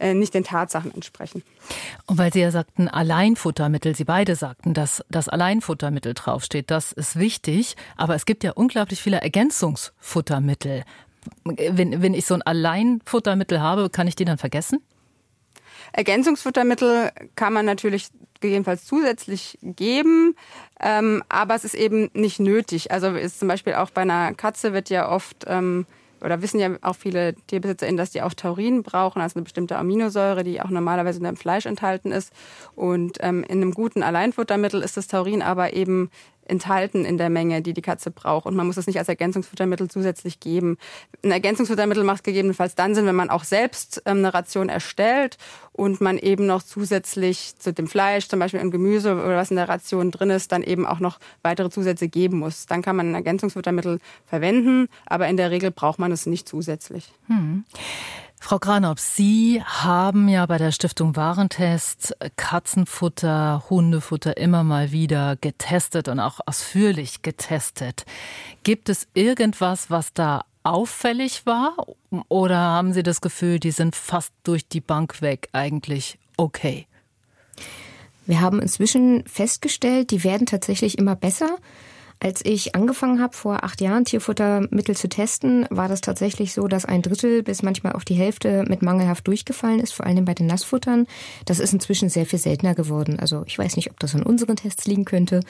nicht 0.01 0.35
den 0.35 0.45
Tatsachen 0.45 0.93
entsprechen. 0.95 1.43
Und 2.07 2.19
weil 2.19 2.33
Sie 2.33 2.41
ja 2.41 2.51
sagten, 2.51 2.89
Alleinfuttermittel, 2.89 3.95
Sie 3.95 4.05
beide 4.05 4.37
sagten, 4.37 4.75
dass 4.75 5.05
das 5.11 5.29
Alleinfuttermittel 5.29 6.15
draufsteht, 6.15 6.71
das 6.71 6.93
ist 6.93 7.19
wichtig, 7.19 7.77
aber 7.97 8.15
es 8.15 8.27
gibt 8.27 8.45
ja 8.45 8.53
unglaublich 8.53 9.01
viele 9.01 9.21
Ergänzungsfuttermittel. 9.21 10.85
Wenn, 11.45 12.03
wenn 12.03 12.15
ich 12.15 12.27
so 12.27 12.35
ein 12.35 12.43
Alleinfuttermittel 12.43 13.61
habe, 13.61 13.91
kann 13.91 14.07
ich 14.07 14.17
die 14.17 14.25
dann 14.25 14.39
vergessen? 14.39 14.81
Ergänzungsfuttermittel 15.93 17.11
kann 17.35 17.53
man 17.53 17.65
natürlich 17.65 18.09
gegebenenfalls 18.41 18.85
zusätzlich 18.85 19.59
geben, 19.63 20.37
ähm, 20.81 21.23
aber 21.29 21.55
es 21.55 21.65
ist 21.65 21.75
eben 21.75 22.11
nicht 22.13 22.39
nötig. 22.39 22.93
Also 22.93 23.09
ist 23.09 23.39
zum 23.39 23.49
Beispiel 23.49 23.75
auch 23.75 23.91
bei 23.91 24.03
einer 24.03 24.35
Katze 24.35 24.73
wird 24.73 24.91
ja 24.91 25.09
oft 25.11 25.45
ähm, 25.47 25.87
oder 26.21 26.43
wissen 26.43 26.59
ja 26.59 26.71
auch 26.83 26.97
viele 26.97 27.35
TierbesitzerInnen, 27.47 27.97
dass 27.97 28.11
die 28.11 28.23
auch 28.23 28.35
Taurin 28.35 28.83
brauchen, 28.83 29.21
also 29.21 29.37
eine 29.37 29.45
bestimmte 29.45 29.77
Aminosäure, 29.77 30.45
die 30.45 30.61
auch 30.61 30.71
normalerweise 30.71 31.19
in 31.19 31.25
dem 31.25 31.37
Fleisch 31.37 31.67
enthalten 31.67 32.13
ist. 32.13 32.33
Und 32.75 33.19
ähm, 33.21 33.45
in 33.45 33.63
einem 33.63 33.73
guten 33.73 34.03
Alleinfuttermittel 34.03 34.83
ist 34.83 34.97
das 34.97 35.09
Taurin 35.09 35.43
aber 35.43 35.73
eben 35.73 36.11
enthalten 36.49 37.05
in 37.05 37.19
der 37.19 37.31
Menge, 37.31 37.63
die 37.63 37.73
die 37.73 37.83
Katze 37.83 38.11
braucht. 38.11 38.47
Und 38.47 38.55
man 38.55 38.67
muss 38.67 38.77
es 38.77 38.87
nicht 38.87 38.99
als 38.99 39.09
Ergänzungsfuttermittel 39.09 39.89
zusätzlich 39.89 40.41
geben. 40.41 40.79
Ein 41.23 41.33
Ergänzungsfuttermittel 41.33 42.05
macht 42.05 42.25
gegebenenfalls 42.25 42.75
dann 42.75 42.95
Sinn, 42.95 43.07
wenn 43.07 43.15
man 43.15 43.31
auch 43.31 43.45
selbst 43.45 44.03
ähm, 44.07 44.19
eine 44.19 44.35
Ration 44.35 44.69
erstellt 44.69 45.37
und 45.73 46.01
man 46.01 46.19
eben 46.19 46.47
noch 46.47 46.63
zusätzlich 46.63 47.55
zu 47.59 47.73
dem 47.73 47.87
Fleisch, 47.87 48.29
zum 48.29 48.39
Beispiel 48.39 48.61
im 48.61 48.71
Gemüse 48.71 49.15
oder 49.15 49.37
was 49.37 49.51
in 49.51 49.57
der 49.57 49.69
Ration 49.69 50.11
drin 50.11 50.31
ist, 50.31 50.53
dann 50.53 50.63
eben 50.63 50.87
auch 50.87 51.01
noch 51.01 51.19
weitere 51.43 51.71
Zusätze 51.71 52.09
geben 52.09 52.39
muss. 52.39 52.67
Dann 52.67 52.83
kann 52.83 52.97
man 52.97 53.11
ein 53.11 53.15
Ergänzungsfuttermittel 53.15 54.01
verwenden, 54.25 54.89
aber 55.07 55.29
in 55.29 55.37
der 55.37 55.51
Regel 55.51 55.71
braucht 55.71 55.99
man 55.99 56.13
es 56.13 56.27
nicht 56.27 56.49
zusätzlich. 56.49 57.13
Hm. 57.27 57.65
Frau 58.39 58.59
Granop, 58.59 59.01
Sie 59.01 59.63
haben 59.65 60.29
ja 60.29 60.47
bei 60.47 60.59
der 60.59 60.71
Stiftung 60.71 61.17
Warentest 61.17 62.15
Katzenfutter, 62.37 63.65
Hundefutter 63.69 64.37
immer 64.37 64.63
mal 64.63 64.93
wieder 64.93 65.37
getestet 65.37 66.09
und 66.09 66.21
auch 66.21 66.41
ausführlich 66.47 67.23
getestet. 67.23 68.05
Gibt 68.63 68.89
es 68.89 69.09
irgendwas, 69.15 69.91
was 69.91 70.13
da 70.13 70.45
auffällig 70.63 71.47
war? 71.47 71.77
Oder 72.29 72.59
haben 72.59 72.93
Sie 72.93 73.03
das 73.03 73.21
Gefühl, 73.21 73.59
die 73.59 73.73
sind 73.73 73.97
fast 73.97 74.33
durch 74.45 74.69
die 74.69 74.81
Bank 74.81 75.23
weg 75.23 75.49
eigentlich 75.53 76.19
okay? 76.37 76.87
Wir 78.27 78.41
haben 78.41 78.61
inzwischen 78.61 79.25
festgestellt, 79.27 80.11
die 80.11 80.25
werden 80.25 80.47
tatsächlich 80.47 80.99
immer 80.99 81.17
besser. 81.17 81.57
Als 82.19 82.43
ich 82.45 82.75
angefangen 82.75 83.21
habe, 83.21 83.37
vor 83.37 83.63
acht 83.63 83.81
Jahren 83.83 84.05
Tierfuttermittel 84.05 84.97
zu 84.97 85.09
testen, 85.09 85.67
war 85.69 85.89
das 85.89 86.01
tatsächlich 86.01 86.55
so, 86.55 86.67
dass 86.67 86.87
ein 86.87 87.03
Drittel 87.03 87.43
bis 87.43 87.63
manchmal 87.63 87.93
auch 87.93 88.05
die 88.05 88.15
Hälfte 88.15 88.65
mit 88.69 88.81
mangelhaft 88.81 89.27
durchgefallen 89.27 89.81
ist, 89.81 89.93
vor 89.93 90.07
allem 90.07 90.25
bei 90.25 90.33
den 90.33 90.47
Nassfuttern. 90.47 91.07
Das 91.45 91.59
ist 91.59 91.75
inzwischen 91.75 92.09
sehr 92.09 92.25
viel 92.25 92.39
seltener 92.39 92.75
geworden. 92.75 93.19
Also 93.21 93.45
ich 93.47 93.59
weiß 93.59 93.77
nicht, 93.77 93.91
ob 93.91 94.01
das 94.01 94.15
an 94.15 94.23
unseren 94.23 94.57
Tests 94.57 94.87
liegen 94.87 95.05
könnte, 95.05 95.41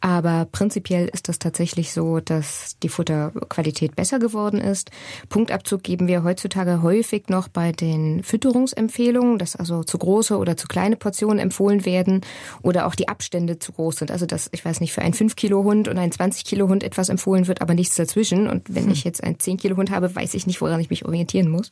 aber 0.00 0.46
prinzipiell 0.50 1.08
ist 1.08 1.28
das 1.28 1.38
tatsächlich 1.38 1.92
so, 1.92 2.20
dass 2.20 2.76
die 2.82 2.88
Futterqualität 2.88 3.96
besser 3.96 4.18
geworden 4.18 4.60
ist. 4.60 4.90
Punktabzug 5.28 5.82
geben 5.82 6.08
wir 6.08 6.24
heutzutage 6.24 6.82
häufig 6.82 7.28
noch 7.28 7.48
bei 7.48 7.72
den 7.72 8.22
Fütterungsempfehlungen, 8.22 9.38
dass 9.38 9.56
also 9.56 9.82
zu 9.82 9.98
große 9.98 10.36
oder 10.36 10.56
zu 10.56 10.66
kleine 10.68 10.96
Portionen 10.96 11.38
empfohlen 11.38 11.84
werden 11.84 12.20
oder 12.62 12.86
auch 12.86 12.94
die 12.94 13.08
Abstände 13.08 13.58
zu 13.58 13.72
groß 13.72 13.96
sind. 13.96 14.10
Also 14.10 14.26
dass, 14.26 14.48
ich 14.52 14.64
weiß 14.64 14.80
nicht, 14.80 14.92
für 14.92 15.02
einen 15.02 15.14
5 15.14 15.36
Kilo 15.36 15.64
Hund 15.64 15.88
und 15.88 15.98
einen 15.98 16.12
20 16.12 16.44
Kilo 16.44 16.68
Hund 16.68 16.82
etwas 16.82 17.08
empfohlen 17.08 17.46
wird, 17.46 17.62
aber 17.62 17.74
nichts 17.74 17.96
dazwischen. 17.96 18.48
Und 18.48 18.74
wenn 18.74 18.84
hm. 18.84 18.92
ich 18.92 19.04
jetzt 19.04 19.24
einen 19.24 19.38
10 19.38 19.56
Kilo 19.56 19.76
Hund 19.76 19.90
habe, 19.90 20.14
weiß 20.14 20.34
ich 20.34 20.46
nicht, 20.46 20.60
woran 20.60 20.80
ich 20.80 20.90
mich 20.90 21.04
orientieren 21.04 21.48
muss. 21.48 21.70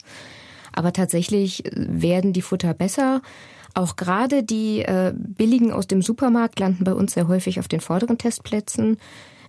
Aber 0.73 0.93
tatsächlich 0.93 1.65
werden 1.75 2.33
die 2.33 2.43
Futter 2.43 2.73
besser. 2.75 3.21
Auch 3.75 3.97
gerade 3.97 4.43
die 4.43 4.83
äh, 4.83 5.13
billigen 5.17 5.73
aus 5.73 5.87
dem 5.87 6.03
Supermarkt 6.03 6.59
landen 6.59 6.85
bei 6.85 6.93
uns 6.93 7.15
sehr 7.15 7.29
häufig 7.29 7.59
auf 7.59 7.69
den 7.69 7.81
vorderen 7.81 8.19
Testplätzen. 8.19 8.99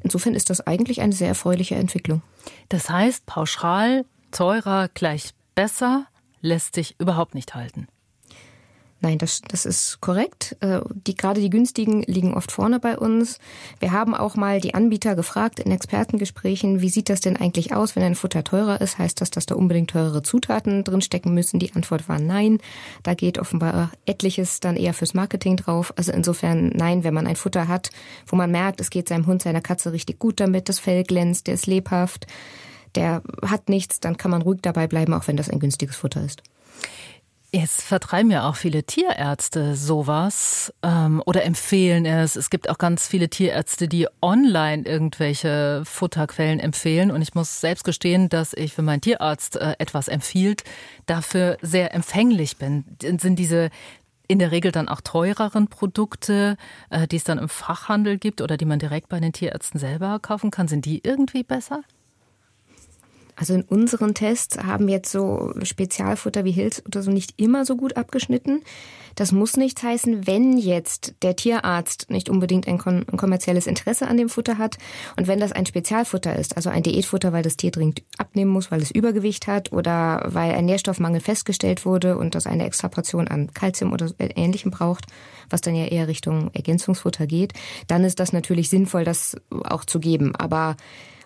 Insofern 0.02 0.36
ist 0.36 0.50
das 0.50 0.66
eigentlich 0.66 1.02
eine 1.02 1.14
sehr 1.14 1.30
erfreuliche 1.30 1.76
Entwicklung. 1.76 2.22
Das 2.70 2.90
heißt, 2.90 3.26
pauschal 3.26 4.06
teurer 4.32 4.90
gleich 4.94 5.32
besser 5.56 6.08
lässt 6.42 6.76
sich 6.76 6.96
überhaupt 7.00 7.36
nicht 7.36 7.56
halten. 7.56 7.88
Nein, 9.04 9.18
das, 9.18 9.42
das 9.42 9.66
ist 9.66 10.00
korrekt. 10.00 10.56
Äh, 10.62 10.80
die, 10.94 11.16
gerade 11.16 11.42
die 11.42 11.50
günstigen 11.50 12.04
liegen 12.04 12.34
oft 12.34 12.54
vorne 12.54 12.80
bei 12.80 12.98
uns. 12.98 13.38
Wir 13.82 13.92
haben 13.92 14.16
auch 14.16 14.38
mal 14.38 14.62
die 14.62 14.76
Anbieter 14.76 15.16
gefragt 15.16 15.60
in 15.60 15.74
Expertengesprächen, 15.74 16.80
wie 16.80 16.88
sieht 16.88 17.10
das 17.10 17.20
denn 17.20 17.36
eigentlich 17.36 17.76
aus, 17.76 17.98
wenn 17.98 18.04
ein 18.04 18.16
Futter 18.16 18.46
teurer 18.46 18.80
ist? 18.80 19.00
Heißt 19.00 19.20
das, 19.20 19.30
dass 19.30 19.46
da 19.46 19.56
unbedingt 19.56 19.90
teurere 19.90 20.24
Zutaten 20.24 20.86
drinstecken 20.86 21.34
müssen? 21.34 21.60
Die 21.60 21.76
Antwort 21.76 22.08
war 22.08 22.18
nein. 22.18 22.60
Da 23.04 23.14
geht 23.14 23.40
offenbar 23.40 23.92
etliches 24.06 24.62
dann 24.62 24.78
eher 24.78 24.94
fürs 24.94 25.14
Marketing 25.14 25.58
drauf. 25.58 25.92
Also 25.98 26.14
insofern 26.14 26.70
nein, 26.70 27.04
wenn 27.04 27.14
man 27.14 27.28
ein 27.28 27.36
Futter 27.36 27.68
hat, 27.68 27.90
wo 28.26 28.38
man 28.38 28.52
merkt, 28.52 28.80
es 28.80 28.90
geht 28.90 29.10
seinem 29.10 29.28
Hund, 29.28 29.42
seiner 29.42 29.60
Katze 29.60 29.92
richtig 29.92 30.18
gut 30.18 30.40
damit, 30.40 30.70
das 30.70 30.80
Fell 30.80 31.04
glänzt, 31.04 31.48
der 31.48 31.56
ist 31.56 31.68
lebhaft, 31.68 32.26
der 32.96 33.22
hat 33.46 33.68
nichts, 33.68 34.00
dann 34.00 34.16
kann 34.16 34.32
man 34.32 34.44
ruhig 34.44 34.60
dabei 34.62 34.88
bleiben, 34.88 35.14
auch 35.14 35.28
wenn 35.28 35.36
das 35.36 35.50
ein 35.50 35.60
günstiges 35.60 35.98
Futter 35.98 36.24
ist. 36.24 36.42
Jetzt 37.56 37.84
vertreiben 37.84 38.32
ja 38.32 38.50
auch 38.50 38.56
viele 38.56 38.84
Tierärzte 38.84 39.76
sowas 39.76 40.74
ähm, 40.82 41.22
oder 41.28 41.44
empfehlen 41.46 42.08
es. 42.08 42.36
Es 42.36 42.50
gibt 42.50 42.68
auch 42.68 42.80
ganz 42.80 43.08
viele 43.08 43.30
Tierärzte, 43.30 43.88
die 43.88 44.08
online 44.24 44.88
irgendwelche 44.88 45.84
Futterquellen 45.86 46.60
empfehlen. 46.60 47.12
Und 47.12 47.22
ich 47.22 47.36
muss 47.36 47.62
selbst 47.62 47.84
gestehen, 47.84 48.28
dass 48.28 48.54
ich, 48.54 48.76
wenn 48.76 48.86
mein 48.86 49.02
Tierarzt 49.02 49.58
äh, 49.58 49.76
etwas 49.78 50.08
empfiehlt, 50.08 50.64
dafür 51.06 51.58
sehr 51.62 51.94
empfänglich 51.94 52.58
bin. 52.58 52.86
Sind 53.00 53.38
diese 53.38 53.70
in 54.28 54.40
der 54.40 54.50
Regel 54.50 54.72
dann 54.72 54.90
auch 54.90 55.02
teureren 55.02 55.68
Produkte, 55.68 56.58
äh, 56.90 57.08
die 57.08 57.18
es 57.18 57.24
dann 57.24 57.38
im 57.38 57.50
Fachhandel 57.50 58.18
gibt 58.18 58.42
oder 58.42 58.58
die 58.58 58.66
man 58.66 58.80
direkt 58.80 59.10
bei 59.10 59.20
den 59.20 59.32
Tierärzten 59.32 59.80
selber 59.80 60.18
kaufen 60.20 60.50
kann, 60.50 60.68
sind 60.68 60.86
die 60.86 61.02
irgendwie 61.04 61.44
besser? 61.44 61.84
Also 63.36 63.56
in 63.56 63.64
unseren 63.64 64.14
Tests 64.14 64.58
haben 64.58 64.88
jetzt 64.88 65.12
so 65.12 65.54
Spezialfutter 65.64 66.46
wie 66.46 66.52
Hills 66.52 66.86
oder 66.86 67.02
so 67.02 67.12
nicht 67.12 67.34
immer 67.38 67.66
so 67.66 67.76
gut 67.76 67.98
abgeschnitten. 67.98 68.62
Das 69.16 69.32
muss 69.32 69.58
nichts 69.58 69.84
heißen, 69.84 70.26
wenn 70.26 70.58
jetzt 70.58 71.16
der 71.22 71.36
Tierarzt 71.36 72.10
nicht 72.10 72.30
unbedingt 72.30 72.68
ein, 72.68 72.80
ein, 72.82 73.18
kommerzielles 73.18 73.68
Interesse 73.68 74.08
an 74.08 74.18
dem 74.18 74.30
Futter 74.30 74.58
hat 74.58 74.78
und 75.18 75.28
wenn 75.28 75.40
das 75.40 75.52
ein 75.52 75.66
Spezialfutter 75.66 76.36
ist, 76.36 76.56
also 76.56 76.70
ein 76.70 76.84
Diätfutter, 76.84 77.32
weil 77.32 77.44
das 77.44 77.58
Tier 77.58 77.72
dringend 77.72 78.04
abnehmen 78.18 78.52
muss, 78.52 78.72
weil 78.72 78.82
es 78.82 78.92
Übergewicht 78.92 79.48
hat 79.48 79.72
oder 79.72 80.24
weil 80.28 80.52
ein 80.54 80.66
Nährstoffmangel 80.66 81.22
festgestellt 81.22 81.86
wurde 81.86 82.18
und 82.18 82.36
das 82.36 82.48
eine 82.48 82.66
Extraportion 82.66 83.28
an 83.28 83.54
Kalzium 83.54 83.94
oder 83.94 84.10
Ähnlichem 84.18 84.72
braucht, 84.72 85.06
was 85.50 85.62
dann 85.62 85.76
ja 85.76 85.86
eher 85.86 86.08
Richtung 86.08 86.50
Ergänzungsfutter 86.54 87.28
geht, 87.28 87.54
dann 87.88 88.04
ist 88.04 88.20
das 88.20 88.34
natürlich 88.34 88.70
sinnvoll, 88.70 89.04
das 89.04 89.36
auch 89.52 89.86
zu 89.86 90.00
geben. 90.00 90.36
Aber 90.36 90.76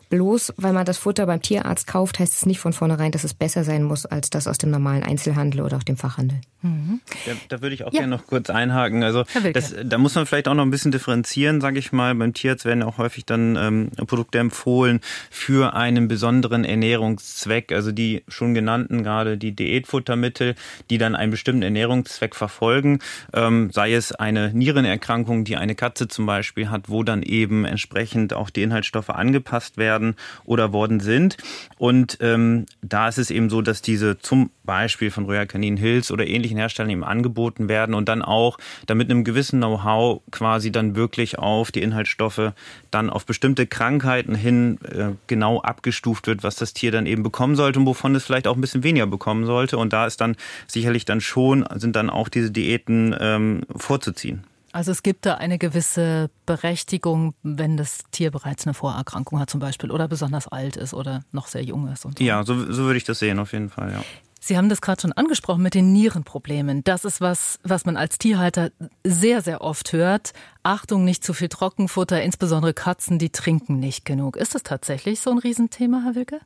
Bloß 0.09 0.53
weil 0.57 0.73
man 0.73 0.85
das 0.85 0.97
Futter 0.97 1.25
beim 1.25 1.41
Tierarzt 1.41 1.87
kauft, 1.87 2.19
heißt 2.19 2.33
es 2.33 2.45
nicht 2.45 2.59
von 2.59 2.73
vornherein, 2.73 3.11
dass 3.11 3.23
es 3.23 3.33
besser 3.33 3.63
sein 3.63 3.83
muss 3.83 4.05
als 4.05 4.29
das 4.29 4.47
aus 4.47 4.57
dem 4.57 4.71
normalen 4.71 5.03
Einzelhandel 5.03 5.61
oder 5.61 5.77
auch 5.77 5.83
dem 5.83 5.97
Fachhandel. 5.97 6.39
Mhm. 6.61 7.01
Da, 7.25 7.31
da, 7.49 7.61
würde 7.61 7.75
ich 7.75 7.83
auch 7.83 7.93
ja. 7.93 7.99
gerne 7.99 8.15
noch 8.15 8.25
kurz 8.25 8.49
einhaken. 8.49 9.03
Also 9.03 9.25
das, 9.53 9.75
da 9.83 9.97
muss 9.97 10.15
man 10.15 10.25
vielleicht 10.25 10.47
auch 10.47 10.53
noch 10.53 10.63
ein 10.63 10.71
bisschen 10.71 10.91
differenzieren, 10.91 11.61
sage 11.61 11.79
ich 11.79 11.91
mal. 11.91 12.15
Beim 12.15 12.33
Tierarzt 12.33 12.65
werden 12.65 12.83
auch 12.83 12.97
häufig 12.97 13.25
dann 13.25 13.55
ähm, 13.55 13.91
Produkte 14.07 14.39
empfohlen 14.39 15.01
für 15.29 15.75
einen 15.75 16.07
besonderen 16.07 16.63
Ernährungszweck. 16.63 17.71
Also 17.71 17.91
die 17.91 18.23
schon 18.27 18.53
genannten, 18.53 19.03
gerade 19.03 19.37
die 19.37 19.51
Diätfuttermittel, 19.51 20.55
die 20.89 20.97
dann 20.97 21.15
einen 21.15 21.31
bestimmten 21.31 21.63
Ernährungszweck 21.63 22.35
verfolgen. 22.35 22.99
Ähm, 23.33 23.69
sei 23.71 23.93
es 23.93 24.13
eine 24.13 24.51
Nierenerkrankung, 24.53 25.43
die 25.43 25.57
eine 25.57 25.75
Katze 25.75 26.07
zum 26.07 26.25
Beispiel 26.25 26.69
hat, 26.69 26.89
wo 26.89 27.03
dann 27.03 27.23
eben 27.23 27.65
entsprechend 27.65 28.33
auch 28.33 28.49
die 28.49 28.63
Inhaltsstoffe 28.63 29.09
angepasst 29.09 29.77
werden 29.77 29.96
oder 30.45 30.73
worden 30.73 30.99
sind. 30.99 31.37
Und 31.77 32.17
ähm, 32.21 32.65
da 32.81 33.07
ist 33.07 33.17
es 33.17 33.29
eben 33.29 33.49
so, 33.49 33.61
dass 33.61 33.81
diese 33.81 34.17
zum 34.19 34.49
Beispiel 34.63 35.11
von 35.11 35.25
Royal 35.25 35.47
Canin 35.47 35.77
Hills 35.77 36.11
oder 36.11 36.27
ähnlichen 36.27 36.57
Herstellern 36.57 36.89
eben 36.89 37.03
angeboten 37.03 37.69
werden 37.69 37.95
und 37.95 38.09
dann 38.09 38.21
auch 38.21 38.57
damit 38.85 39.09
einem 39.09 39.23
gewissen 39.23 39.59
Know-how 39.59 40.21
quasi 40.31 40.71
dann 40.71 40.95
wirklich 40.95 41.39
auf 41.39 41.71
die 41.71 41.81
Inhaltsstoffe 41.81 42.53
dann 42.91 43.09
auf 43.09 43.25
bestimmte 43.25 43.65
Krankheiten 43.65 44.35
hin 44.35 44.77
äh, 44.83 45.09
genau 45.27 45.61
abgestuft 45.61 46.27
wird, 46.27 46.43
was 46.43 46.55
das 46.55 46.73
Tier 46.73 46.91
dann 46.91 47.05
eben 47.05 47.23
bekommen 47.23 47.55
sollte 47.55 47.79
und 47.79 47.85
wovon 47.85 48.15
es 48.15 48.25
vielleicht 48.25 48.47
auch 48.47 48.55
ein 48.55 48.61
bisschen 48.61 48.83
weniger 48.83 49.07
bekommen 49.07 49.45
sollte. 49.45 49.77
Und 49.77 49.93
da 49.93 50.05
ist 50.05 50.21
dann 50.21 50.35
sicherlich 50.67 51.05
dann 51.05 51.21
schon, 51.21 51.65
sind 51.75 51.95
dann 51.95 52.09
auch 52.09 52.29
diese 52.29 52.51
Diäten 52.51 53.15
ähm, 53.19 53.61
vorzuziehen. 53.75 54.43
Also 54.77 54.91
es 54.91 55.01
gibt 55.01 55.25
da 55.25 55.33
eine 55.33 55.57
gewisse 55.57 56.29
Berechtigung, 56.45 57.33
wenn 57.41 57.77
das 57.77 58.03
Tier 58.11 58.29
bereits 58.29 58.67
eine 58.67 58.75
Vorerkrankung 58.75 59.39
hat 59.39 59.49
zum 59.49 59.59
Beispiel 59.59 59.89
oder 59.89 60.07
besonders 60.07 60.47
alt 60.47 60.77
ist 60.77 60.93
oder 60.93 61.23
noch 61.31 61.47
sehr 61.47 61.63
jung 61.63 61.91
ist. 61.91 62.05
Und 62.05 62.19
so. 62.19 62.23
Ja, 62.23 62.43
so, 62.43 62.71
so 62.71 62.83
würde 62.83 62.97
ich 62.97 63.03
das 63.03 63.17
sehen 63.17 63.39
auf 63.39 63.53
jeden 63.53 63.71
Fall, 63.71 63.91
ja. 63.91 64.03
Sie 64.39 64.55
haben 64.55 64.69
das 64.69 64.79
gerade 64.79 65.01
schon 65.01 65.13
angesprochen 65.13 65.63
mit 65.63 65.73
den 65.73 65.93
Nierenproblemen. 65.93 66.83
Das 66.83 67.05
ist 67.05 67.21
was, 67.21 67.57
was 67.63 67.85
man 67.85 67.97
als 67.97 68.19
Tierhalter 68.19 68.69
sehr, 69.03 69.41
sehr 69.41 69.61
oft 69.61 69.93
hört. 69.93 70.33
Achtung, 70.61 71.05
nicht 71.05 71.23
zu 71.23 71.33
viel 71.33 71.49
Trockenfutter, 71.49 72.21
insbesondere 72.21 72.75
Katzen, 72.75 73.17
die 73.17 73.31
trinken 73.31 73.79
nicht 73.79 74.05
genug. 74.05 74.37
Ist 74.37 74.53
das 74.53 74.61
tatsächlich 74.61 75.21
so 75.21 75.31
ein 75.31 75.39
Riesenthema, 75.39 76.01
Herr 76.03 76.13
Wilke? 76.13 76.39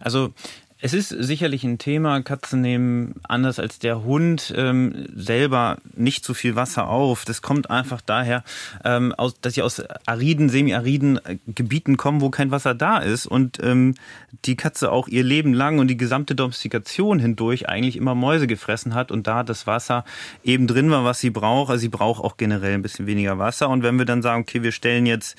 Also 0.00 0.34
es 0.84 0.92
ist 0.92 1.08
sicherlich 1.08 1.64
ein 1.64 1.78
Thema. 1.78 2.20
Katzen 2.20 2.60
nehmen 2.60 3.14
anders 3.22 3.58
als 3.58 3.78
der 3.78 4.04
Hund 4.04 4.52
ähm, 4.54 5.06
selber 5.16 5.78
nicht 5.96 6.26
so 6.26 6.34
viel 6.34 6.56
Wasser 6.56 6.88
auf. 6.88 7.24
Das 7.24 7.40
kommt 7.40 7.70
einfach 7.70 8.02
daher, 8.02 8.44
ähm, 8.84 9.14
aus, 9.14 9.40
dass 9.40 9.54
sie 9.54 9.62
aus 9.62 9.82
ariden, 10.04 10.50
semi-ariden 10.50 11.24
äh, 11.24 11.38
Gebieten 11.46 11.96
kommen, 11.96 12.20
wo 12.20 12.28
kein 12.28 12.50
Wasser 12.50 12.74
da 12.74 12.98
ist 12.98 13.24
und 13.24 13.60
ähm, 13.62 13.94
die 14.44 14.56
Katze 14.56 14.92
auch 14.92 15.08
ihr 15.08 15.24
Leben 15.24 15.54
lang 15.54 15.78
und 15.78 15.88
die 15.88 15.96
gesamte 15.96 16.34
Domestikation 16.34 17.18
hindurch 17.18 17.66
eigentlich 17.66 17.96
immer 17.96 18.14
Mäuse 18.14 18.46
gefressen 18.46 18.92
hat 18.92 19.10
und 19.10 19.26
da 19.26 19.42
das 19.42 19.66
Wasser 19.66 20.04
eben 20.42 20.66
drin 20.66 20.90
war, 20.90 21.02
was 21.02 21.18
sie 21.18 21.30
braucht. 21.30 21.70
Also 21.70 21.80
sie 21.80 21.88
braucht 21.88 22.22
auch 22.22 22.36
generell 22.36 22.74
ein 22.74 22.82
bisschen 22.82 23.06
weniger 23.06 23.38
Wasser. 23.38 23.70
Und 23.70 23.84
wenn 23.84 23.96
wir 23.96 24.04
dann 24.04 24.20
sagen, 24.20 24.42
okay, 24.42 24.62
wir 24.62 24.72
stellen 24.72 25.06
jetzt 25.06 25.38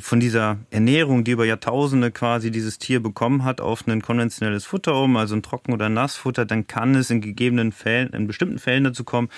von 0.00 0.20
dieser 0.20 0.58
Ernährung, 0.68 1.24
die 1.24 1.30
über 1.30 1.46
Jahrtausende 1.46 2.10
quasi 2.10 2.50
dieses 2.50 2.78
Tier 2.78 3.02
bekommen 3.02 3.44
hat, 3.44 3.62
auf 3.62 3.86
ein 3.86 4.02
konventionelles 4.02 4.66
Futter 4.66 4.94
um, 4.94 5.16
also 5.16 5.34
ein 5.34 5.42
Trocken- 5.42 5.72
oder 5.72 5.88
Nassfutter, 5.88 6.44
dann 6.44 6.66
kann 6.66 6.94
es 6.94 7.08
in 7.08 7.22
gegebenen 7.22 7.72
Fällen, 7.72 8.12
in 8.12 8.26
bestimmten 8.26 8.58
Fällen 8.58 8.84
dazu 8.84 9.04
kommen, 9.04 9.30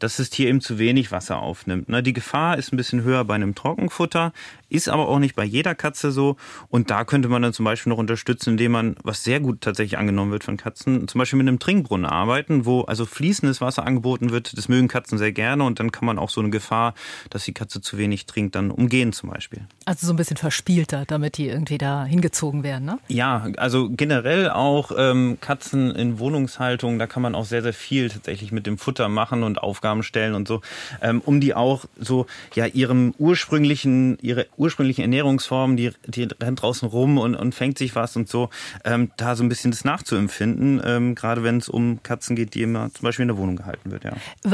dass 0.00 0.16
das 0.16 0.30
Tier 0.30 0.48
eben 0.48 0.60
zu 0.60 0.78
wenig 0.78 1.12
Wasser 1.12 1.40
aufnimmt. 1.40 1.88
Ne? 1.88 2.02
Die 2.02 2.12
Gefahr 2.12 2.58
ist 2.58 2.72
ein 2.72 2.76
bisschen 2.76 3.02
höher 3.02 3.24
bei 3.24 3.34
einem 3.34 3.54
Trockenfutter, 3.54 4.32
ist 4.68 4.88
aber 4.88 5.08
auch 5.08 5.18
nicht 5.18 5.36
bei 5.36 5.44
jeder 5.44 5.74
Katze 5.74 6.10
so. 6.10 6.36
Und 6.68 6.90
da 6.90 7.04
könnte 7.04 7.28
man 7.28 7.42
dann 7.42 7.52
zum 7.52 7.64
Beispiel 7.64 7.90
noch 7.90 7.98
unterstützen, 7.98 8.50
indem 8.50 8.72
man, 8.72 8.96
was 9.02 9.22
sehr 9.22 9.40
gut 9.40 9.60
tatsächlich 9.60 9.98
angenommen 9.98 10.32
wird 10.32 10.44
von 10.44 10.56
Katzen, 10.56 11.06
zum 11.06 11.18
Beispiel 11.18 11.36
mit 11.36 11.48
einem 11.48 11.58
Trinkbrunnen 11.58 12.06
arbeiten, 12.06 12.64
wo 12.64 12.82
also 12.82 13.04
fließendes 13.06 13.60
Wasser 13.60 13.86
angeboten 13.86 14.30
wird. 14.30 14.56
Das 14.56 14.68
mögen 14.68 14.88
Katzen 14.88 15.18
sehr 15.18 15.32
gerne 15.32 15.64
und 15.64 15.78
dann 15.80 15.92
kann 15.92 16.06
man 16.06 16.18
auch 16.18 16.30
so 16.30 16.40
eine 16.40 16.50
Gefahr, 16.50 16.94
dass 17.28 17.44
die 17.44 17.52
Katze 17.52 17.80
zu 17.80 17.98
wenig 17.98 18.26
trinkt, 18.26 18.54
dann 18.54 18.70
umgehen 18.70 19.12
zum 19.12 19.30
Beispiel. 19.30 19.62
Also 19.84 20.06
so 20.06 20.12
ein 20.12 20.16
bisschen 20.16 20.36
verspielter, 20.36 21.04
damit 21.06 21.36
die 21.36 21.48
irgendwie 21.48 21.78
da 21.78 22.04
hingezogen 22.04 22.62
werden, 22.62 22.84
ne? 22.84 22.98
Ja, 23.08 23.48
also 23.56 23.90
generell 23.90 24.50
auch 24.50 24.92
ähm, 24.96 25.38
Katzen 25.40 25.90
in 25.94 26.18
Wohnungshaltung, 26.18 26.98
da 26.98 27.06
kann 27.06 27.22
man 27.22 27.34
auch 27.34 27.44
sehr, 27.44 27.62
sehr 27.62 27.72
viel 27.72 28.08
tatsächlich 28.08 28.52
mit 28.52 28.66
dem 28.66 28.78
Futter 28.78 29.08
machen 29.08 29.42
und 29.42 29.60
Aufgaben 29.60 29.89
Aufgaben 29.90 30.02
stellen 30.02 30.34
und 30.34 30.46
so, 30.46 30.60
ähm, 31.02 31.20
um 31.24 31.40
die 31.40 31.54
auch 31.54 31.84
so 31.98 32.26
ja 32.54 32.66
ihrem 32.66 33.14
ursprünglichen, 33.18 34.18
ihre 34.22 34.46
ursprünglichen 34.56 35.02
Ernährungsformen, 35.02 35.76
die, 35.76 35.90
die 36.06 36.28
rennt 36.40 36.62
draußen 36.62 36.88
rum 36.88 37.18
und, 37.18 37.34
und 37.34 37.54
fängt 37.54 37.78
sich 37.78 37.94
was 37.94 38.16
und 38.16 38.28
so, 38.28 38.50
ähm, 38.84 39.10
da 39.16 39.34
so 39.34 39.42
ein 39.42 39.48
bisschen 39.48 39.70
das 39.70 39.84
nachzuempfinden, 39.84 40.80
ähm, 40.84 41.14
gerade 41.14 41.42
wenn 41.42 41.58
es 41.58 41.68
um 41.68 42.02
Katzen 42.02 42.36
geht, 42.36 42.54
die 42.54 42.62
immer 42.62 42.92
zum 42.92 43.02
Beispiel 43.02 43.24
in 43.24 43.28
der 43.28 43.36
Wohnung 43.36 43.56
gehalten 43.56 43.90
wird, 43.90 44.04
ja. 44.04 44.12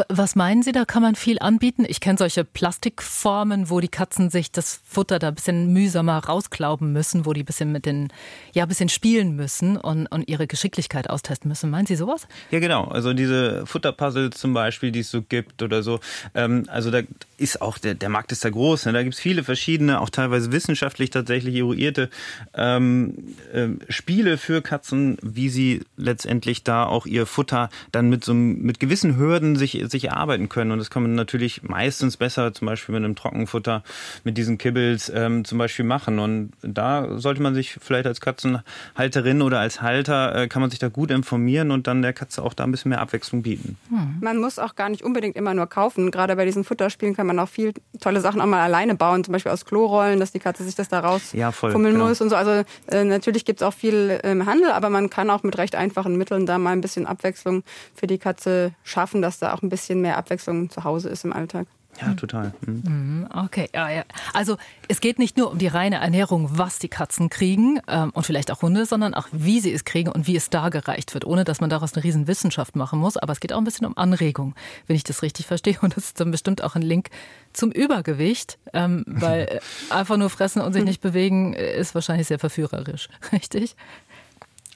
Was 0.09 0.37
meinen 0.37 0.63
Sie, 0.63 0.73
da 0.73 0.85
kann 0.85 1.03
man 1.03 1.15
viel 1.15 1.39
anbieten? 1.39 1.85
Ich 1.87 2.01
kenne 2.01 2.19
solche 2.19 2.45
Plastikformen, 2.45 3.69
wo 3.69 3.81
die 3.81 3.89
Katzen 3.89 4.31
sich 4.31 4.51
das 4.51 4.81
Futter 4.85 5.19
da 5.19 5.29
ein 5.29 5.35
bisschen 5.35 5.73
mühsamer 5.73 6.19
rausklauben 6.25 6.93
müssen, 6.93 7.27
wo 7.27 7.33
die 7.33 7.43
ein 7.43 7.47
bisschen 7.47 7.73
mit 7.73 7.85
den, 7.85 8.09
ja, 8.53 8.65
ein 8.65 8.69
bisschen 8.69 8.89
spielen 8.89 9.37
müssen 9.37 9.77
und, 9.77 10.07
und 10.07 10.29
ihre 10.29 10.47
Geschicklichkeit 10.47 11.11
austesten 11.11 11.49
müssen. 11.49 11.71
Meinen 11.71 11.87
Sie 11.87 11.97
sowas? 11.97 12.27
Ja, 12.51 12.59
genau. 12.59 12.85
Also 12.85 13.13
diese 13.13 13.67
Futterpuzzles 13.67 14.31
zum 14.31 14.55
Beispiel, 14.55 14.93
die 14.93 15.01
es 15.01 15.11
so 15.11 15.23
gibt 15.29 15.63
oder 15.63 15.83
so. 15.83 16.01
Ähm, 16.35 16.65
also 16.69 16.91
da 16.91 17.03
ist 17.39 17.61
auch 17.61 17.79
der, 17.79 17.95
der 17.95 18.09
Markt 18.09 18.33
ist 18.33 18.45
da 18.45 18.51
groß. 18.51 18.87
Ne? 18.87 18.93
Da 18.93 19.03
gibt 19.03 19.15
es 19.15 19.21
viele 19.21 19.45
verschiedene, 19.45 20.01
auch 20.01 20.11
teilweise 20.11 20.53
wissenschaftlich 20.53 21.11
tatsächlich 21.11 21.55
eruierte 21.57 22.11
ähm, 22.55 23.35
äh, 23.53 23.69
Spiele 23.89 24.39
für 24.39 24.63
Katzen, 24.63 25.19
wie 25.23 25.49
sie 25.49 25.83
letztendlich 25.97 26.65
da 26.65 26.85
auch 26.85 27.07
ihr 27.07 27.27
Futter 27.27 27.69
dann 27.93 28.09
mit 28.09 28.25
so 28.25 28.35
mit 28.35 28.81
gewissen 28.81 29.17
Hürden 29.17 29.57
sich, 29.57 29.83
sich 29.89 30.05
erarbeiten 30.05 30.49
können. 30.49 30.71
Und 30.71 30.79
das 30.79 30.91
kann 30.91 31.03
man 31.03 31.15
natürlich 31.15 31.63
meistens 31.63 32.17
besser, 32.17 32.53
zum 32.55 32.67
Beispiel 32.67 32.95
mit 32.95 33.05
einem 33.05 33.17
Trockenfutter, 33.17 33.83
mit 34.25 34.39
diesen 34.39 34.59
Kibbles 34.59 35.13
ähm, 35.15 35.45
zum 35.45 35.59
Beispiel 35.59 35.85
machen. 35.85 36.19
Und 36.19 36.53
da 36.63 37.19
sollte 37.19 37.43
man 37.43 37.55
sich 37.55 37.77
vielleicht 37.81 38.07
als 38.07 38.21
Katzenhalterin 38.21 39.43
oder 39.43 39.61
als 39.61 39.83
Halter, 39.83 40.35
äh, 40.35 40.49
kann 40.49 40.63
man 40.63 40.71
sich 40.71 40.79
da 40.79 40.89
gut 40.89 41.11
informieren 41.11 41.71
und 41.71 41.87
dann 41.87 42.03
der 42.03 42.13
Katze 42.13 42.43
auch 42.43 42.55
da 42.55 42.65
ein 42.65 42.71
bisschen 42.71 42.91
mehr 42.91 43.01
Abwechslung 43.01 43.43
bieten. 43.43 43.77
Hm. 43.89 44.17
Man 44.21 44.39
muss 44.39 44.59
auch 44.59 44.75
gar 44.75 44.89
nicht 44.89 45.03
unbedingt 45.03 45.16
unbedingt 45.17 45.37
immer 45.37 45.55
nur 45.55 45.67
kaufen. 45.67 46.11
Gerade 46.11 46.37
bei 46.37 46.45
diesen 46.45 46.63
Futterspielen 46.63 47.17
kann 47.17 47.27
man 47.27 47.39
auch 47.39 47.49
viel 47.49 47.73
tolle 48.01 48.21
Sachen 48.21 48.41
auch 48.41 48.47
mal 48.47 48.63
alleine 48.63 48.95
bauen, 48.95 49.25
zum 49.25 49.33
Beispiel 49.33 49.51
aus 49.51 49.65
Klorollen, 49.65 50.21
dass 50.21 50.31
die 50.31 50.39
Katze 50.39 50.63
sich 50.63 50.75
das 50.75 50.89
da 50.89 51.01
rausfummeln 51.01 51.41
ja, 51.41 51.51
genau. 51.73 52.09
muss 52.09 52.21
und 52.21 52.29
so. 52.29 52.37
Also 52.37 52.65
äh, 52.89 53.05
natürlich 53.05 53.45
gibt 53.45 53.63
es 53.63 53.67
auch 53.67 53.73
viel 53.73 54.21
im 54.23 54.47
Handel, 54.47 54.71
aber 54.71 54.91
man 54.91 55.09
kann 55.11 55.31
auch 55.31 55.43
mit 55.43 55.57
recht 55.59 55.75
einfachen 55.75 56.17
Mitteln 56.17 56.45
da 56.45 56.59
mal 56.59 56.71
ein 56.71 56.83
bisschen 56.83 57.07
Abwechslung 57.07 57.63
für 57.95 58.07
die 58.07 58.19
Katze 58.19 58.73
schaffen, 58.85 59.23
dass 59.23 59.39
da 59.39 59.55
auch 59.55 59.63
ein 59.63 59.71
bisschen 59.71 60.01
mehr 60.03 60.19
Abwechslung 60.19 60.71
zu 60.71 60.85
Hause 60.85 61.09
ist 61.09 61.25
im 61.25 61.33
Alltag. 61.33 61.67
Ja, 62.01 62.15
total. 62.15 62.53
Mhm. 62.67 62.83
mhm. 62.85 63.29
Okay, 63.33 63.69
ja, 63.75 63.91
ja. 63.91 64.05
Also 64.33 64.57
es 64.89 65.01
geht 65.01 65.19
nicht 65.19 65.37
nur 65.37 65.51
um 65.51 65.59
die 65.59 65.67
reine 65.67 65.97
Ernährung, 65.97 66.51
was 66.53 66.79
die 66.79 66.89
Katzen 66.89 67.31
kriegen 67.31 67.81
ähm, 67.89 68.11
und 68.11 68.25
vielleicht 68.25 68.51
auch 68.51 68.63
Hunde, 68.63 68.87
sondern 68.87 69.15
auch 69.15 69.29
wie 69.33 69.61
sie 69.61 69.73
es 69.73 69.85
kriegen 69.85 70.11
und 70.11 70.27
wie 70.27 70.37
es 70.37 70.51
dargereicht 70.51 71.15
wird, 71.15 71.25
ohne 71.25 71.45
dass 71.45 71.61
man 71.61 71.71
daraus 71.71 71.95
eine 71.95 72.05
riesen 72.05 72.27
Wissenschaft 72.27 72.77
machen 72.77 72.99
muss. 72.99 73.17
Aber 73.17 73.33
es 73.33 73.41
geht 73.41 73.53
auch 73.53 73.59
ein 73.59 73.65
bisschen 73.65 73.87
um 73.87 73.97
Anregung, 73.97 74.55
wenn 74.87 74.97
ich 74.97 75.05
das 75.05 75.23
richtig 75.23 75.47
verstehe. 75.47 75.79
Und 75.81 75.97
das 75.97 76.05
ist 76.05 76.21
dann 76.21 76.31
bestimmt 76.31 76.63
auch 76.63 76.75
ein 76.75 76.83
Link 76.83 77.11
zum 77.53 77.71
Übergewicht, 77.73 78.59
ähm, 78.73 79.05
weil 79.07 79.61
einfach 79.91 80.17
nur 80.17 80.31
fressen 80.31 80.61
und 80.61 80.73
sich 80.73 80.85
nicht 80.85 81.01
bewegen 81.01 81.55
ist 81.55 81.95
wahrscheinlich 81.95 82.27
sehr 82.27 82.39
verführerisch, 82.39 83.09
richtig? 83.33 83.77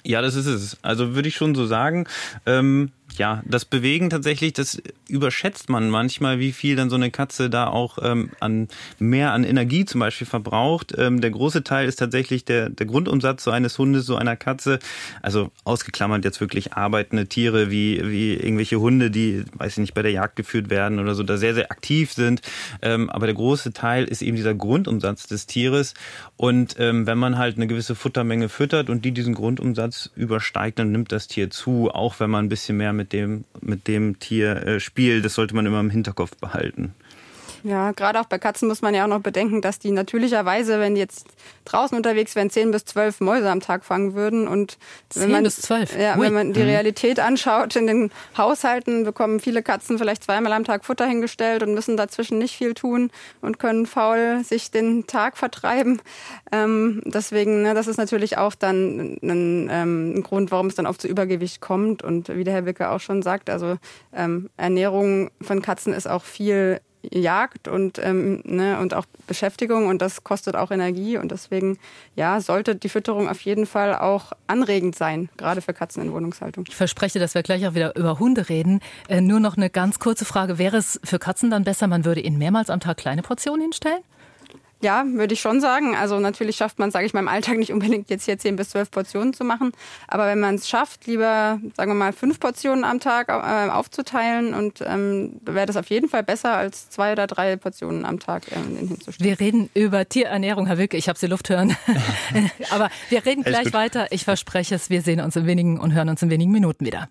Ja, 0.05 0.23
das 0.23 0.35
ist 0.35 0.47
es. 0.47 0.79
Also 0.83 1.15
würde 1.15 1.29
ich 1.29 1.37
schon 1.37 1.55
so 1.55 1.67
sagen. 1.67 2.07
Ähm, 2.47 2.93
ja, 3.16 3.42
das 3.44 3.64
Bewegen 3.64 4.11
tatsächlich, 4.11 4.53
das 4.53 4.81
überschätzt 5.09 5.68
man 5.68 5.90
manchmal, 5.90 6.38
wie 6.38 6.53
viel 6.53 6.77
dann 6.77 6.90
so 6.90 6.96
eine 6.96 7.11
Katze 7.11 7.51
da 7.51 7.66
auch 7.66 7.99
ähm, 8.03 8.31
an 8.40 8.68
mehr 8.99 9.33
an 9.33 9.44
Energie 9.44 9.85
zum 9.85 10.01
Beispiel 10.01 10.27
verbraucht. 10.27 10.94
Ähm, 10.96 11.20
der 11.20 11.31
große 11.31 11.64
Teil 11.64 11.88
ist 11.88 11.96
tatsächlich 11.96 12.44
der, 12.44 12.70
der 12.70 12.87
Grundumsatz 12.87 13.44
so 13.44 13.51
eines 13.51 13.79
Hundes, 13.79 14.07
so 14.07 14.16
einer 14.16 14.37
Katze. 14.37 14.79
Also 15.23 15.51
ausgeklammert 15.64 16.25
jetzt 16.25 16.40
wirklich 16.40 16.75
arbeitende 16.75 17.27
Tiere 17.27 17.70
wie, 17.70 18.01
wie 18.05 18.35
irgendwelche 18.35 18.81
Hunde, 18.81 19.11
die, 19.11 19.44
weiß 19.55 19.73
ich 19.73 19.79
nicht, 19.79 19.94
bei 19.94 20.03
der 20.03 20.12
Jagd 20.12 20.37
geführt 20.37 20.70
werden 20.70 20.99
oder 20.99 21.14
so, 21.14 21.23
da 21.23 21.37
sehr, 21.37 21.55
sehr 21.55 21.70
aktiv 21.70 22.12
sind. 22.12 22.42
Ähm, 22.83 23.11
aber 23.11 23.27
der 23.27 23.35
große 23.35 23.73
Teil 23.73 24.05
ist 24.05 24.23
eben 24.23 24.37
dieser 24.37 24.55
Grundumsatz 24.55 25.27
des 25.27 25.46
Tieres. 25.46 25.94
Und 26.37 26.77
ähm, 26.79 27.07
wenn 27.07 27.18
man 27.18 27.38
halt 27.38 27.57
eine 27.57 27.66
gewisse 27.66 27.94
Futtermenge 27.94 28.49
füttert 28.49 28.90
und 28.90 29.05
die 29.05 29.12
diesen 29.12 29.35
Grundumsatz 29.35 30.11
übersteigt, 30.14 30.79
dann 30.79 30.92
nimmt 30.92 31.12
das 31.12 31.27
Tier 31.27 31.51
zu, 31.51 31.90
auch 31.90 32.20
wenn 32.20 32.31
man 32.31 32.46
ein 32.46 32.49
bisschen 32.49 32.77
mehr 32.77 32.92
mit 33.01 33.15
dem, 33.15 33.45
mit 33.63 33.89
dem 33.89 34.19
Tier 34.19 34.67
äh, 34.67 34.81
spielt. 34.81 35.25
Das 35.25 35.35
sollte 35.35 35.55
man 35.55 35.65
immer 35.65 35.81
im 35.81 35.89
Hinterkopf 35.89 36.37
behalten. 36.37 36.95
Ja, 37.62 37.92
gerade 37.92 38.20
auch 38.20 38.27
bei 38.27 38.38
Katzen 38.38 38.68
muss 38.68 38.83
man 38.83 38.94
ja 38.94 39.05
auch 39.05 39.09
noch 39.09 39.20
bedenken, 39.20 39.61
dass 39.61 39.79
die 39.79 39.90
natürlicherweise, 39.90 40.81
wenn 40.81 40.94
die 40.94 41.01
jetzt 41.01 41.27
draußen 41.64 41.96
unterwegs 41.96 42.35
wären, 42.35 42.51
zehn 42.51 42.70
bis 42.70 42.85
zwölf 42.85 43.20
Mäuse 43.20 43.51
am 43.51 43.61
Tag 43.61 43.85
fangen 43.85 44.14
würden. 44.14 44.49
Und 44.49 44.79
wenn 45.14 45.31
man. 45.31 45.44
Ja, 45.99 46.18
wenn 46.18 46.33
man 46.33 46.53
die 46.53 46.61
mhm. 46.61 46.66
Realität 46.66 47.20
anschaut, 47.20 47.77
in 47.77 47.87
den 47.87 48.11
Haushalten 48.37 49.05
bekommen 49.05 49.40
viele 49.40 49.62
Katzen 49.62 49.99
vielleicht 49.99 50.25
zweimal 50.25 50.53
am 50.53 50.64
Tag 50.64 50.85
Futter 50.85 51.07
hingestellt 51.07 51.62
und 51.62 51.75
müssen 51.75 51.96
dazwischen 51.96 52.38
nicht 52.38 52.57
viel 52.57 52.75
tun 52.75 53.11
und 53.40 53.59
können 53.59 53.87
faul 53.87 54.42
sich 54.44 54.70
den 54.70 55.07
Tag 55.07 55.37
vertreiben. 55.37 56.01
Ähm, 56.53 57.03
deswegen, 57.05 57.62
ne, 57.62 57.75
das 57.75 57.87
ist 57.87 57.99
natürlich 57.99 58.38
auch 58.38 58.55
dann 58.55 59.18
ein, 59.23 59.68
ähm, 59.70 60.14
ein 60.16 60.23
Grund, 60.23 60.51
warum 60.51 60.68
es 60.68 60.75
dann 60.75 60.87
oft 60.87 61.01
zu 61.01 61.09
Übergewicht 61.09 61.61
kommt. 61.61 62.03
Und 62.03 62.29
wie 62.29 62.44
der 62.44 62.55
Herr 62.55 62.66
Wicke 62.66 62.90
auch 62.90 63.01
schon 63.01 63.23
sagt, 63.23 63.51
also 63.51 63.77
ähm, 64.14 64.51
Ernährung 64.57 65.31
von 65.40 65.62
Katzen 65.62 65.92
ist 65.92 66.09
auch 66.09 66.25
viel 66.25 66.81
Jagd 67.03 67.69
und, 67.69 67.99
ähm, 67.99 68.43
ne, 68.45 68.79
und 68.79 68.95
auch 68.95 69.07
Beschäftigung 69.27 69.87
und 69.87 70.03
das 70.03 70.25
kostet 70.25 70.55
auch 70.57 70.71
Energie 70.71 71.17
und 71.17 71.31
deswegen 71.31 71.79
ja, 72.15 72.41
sollte 72.41 72.77
die 72.77 72.89
Fütterung 72.89 73.29
auf 73.29 73.41
jeden 73.41 73.67
Fall 73.67 73.95
auch 73.95 74.33
anregend 74.47 74.97
sein, 74.97 75.29
gerade 75.37 75.63
für 75.63 75.73
Katzen 75.73 76.03
in 76.03 76.13
Wohnungshaltung. 76.13 76.65
Ich 76.69 76.77
verspreche, 76.77 77.19
dass 77.19 77.35
wir 77.35 77.43
gleich 77.43 77.67
auch 77.67 77.75
wieder 77.75 77.97
über 77.97 78.19
Hunde 78.19 78.49
reden. 78.49 78.81
Äh, 79.09 79.21
nur 79.21 79.41
noch 79.41 79.57
eine 79.57 79.71
ganz 79.71 79.99
kurze 79.99 80.25
Frage. 80.25 80.59
Wäre 80.59 80.77
es 80.77 81.01
für 81.03 81.19
Katzen 81.19 81.51
dann 81.51 81.65
besser, 81.65 81.87
man 81.87 82.05
würde 82.05 82.21
ihnen 82.21 82.39
mehrmals 82.39 82.71
am 82.71 82.81
Tag 82.81 82.99
kleine 82.99 83.23
Portionen 83.23 83.63
hinstellen? 83.63 84.01
Ja, 84.83 85.05
würde 85.07 85.35
ich 85.35 85.40
schon 85.40 85.61
sagen. 85.61 85.95
Also 85.95 86.19
natürlich 86.21 86.57
schafft 86.57 86.79
man, 86.79 86.90
sage 86.90 87.05
ich 87.05 87.12
mal, 87.12 87.21
im 87.21 87.29
Alltag 87.29 87.59
nicht 87.59 87.73
unbedingt 87.73 88.09
jetzt 88.09 88.25
hier 88.25 88.38
10 88.38 88.57
bis 88.57 88.71
12 88.71 88.90
Portionen 88.90 89.35
zu 89.35 89.45
machen. 89.45 89.73
Aber 90.09 90.27
wenn 90.27 90.40
man 90.40 90.55
es 90.55 90.69
schafft, 90.69 91.07
lieber, 91.07 91.61
sagen 91.77 91.90
wir 91.90 91.95
mal, 91.95 92.12
fünf 92.12 92.40
Portionen 92.40 92.85
am 92.85 92.99
Tag 92.99 93.29
äh, 93.29 93.71
aufzuteilen 93.71 94.55
und 94.55 94.83
ähm, 94.87 95.40
wäre 95.43 95.66
das 95.66 95.77
auf 95.77 95.90
jeden 95.90 96.09
Fall 96.09 96.23
besser 96.23 96.57
als 96.57 96.88
zwei 96.88 97.12
oder 97.12 97.27
drei 97.27 97.57
Portionen 97.57 98.07
am 98.07 98.19
Tag 98.19 98.51
äh, 98.51 98.55
hinzustellen. 98.55 99.31
Wir 99.31 99.38
reden 99.38 99.71
über 99.75 100.09
Tierernährung, 100.09 100.66
Herr 100.66 100.79
Wilke. 100.79 100.97
Ich 100.97 101.09
habe 101.09 101.19
Sie 101.19 101.27
Luft 101.27 101.51
hören. 101.51 101.77
Aber 102.71 102.90
wir 103.11 103.25
reden 103.27 103.43
gleich 103.43 103.73
weiter. 103.75 104.07
Ich 104.12 104.25
verspreche 104.25 104.75
es. 104.75 104.88
Wir 104.88 105.03
sehen 105.03 105.21
uns 105.21 105.37
in 105.37 105.47
wenigen 105.47 105.79
und 105.79 105.93
hören 105.93 106.09
uns 106.09 106.23
in 106.23 106.31
wenigen 106.31 106.53
Minuten 106.53 106.87
wieder. 106.87 107.09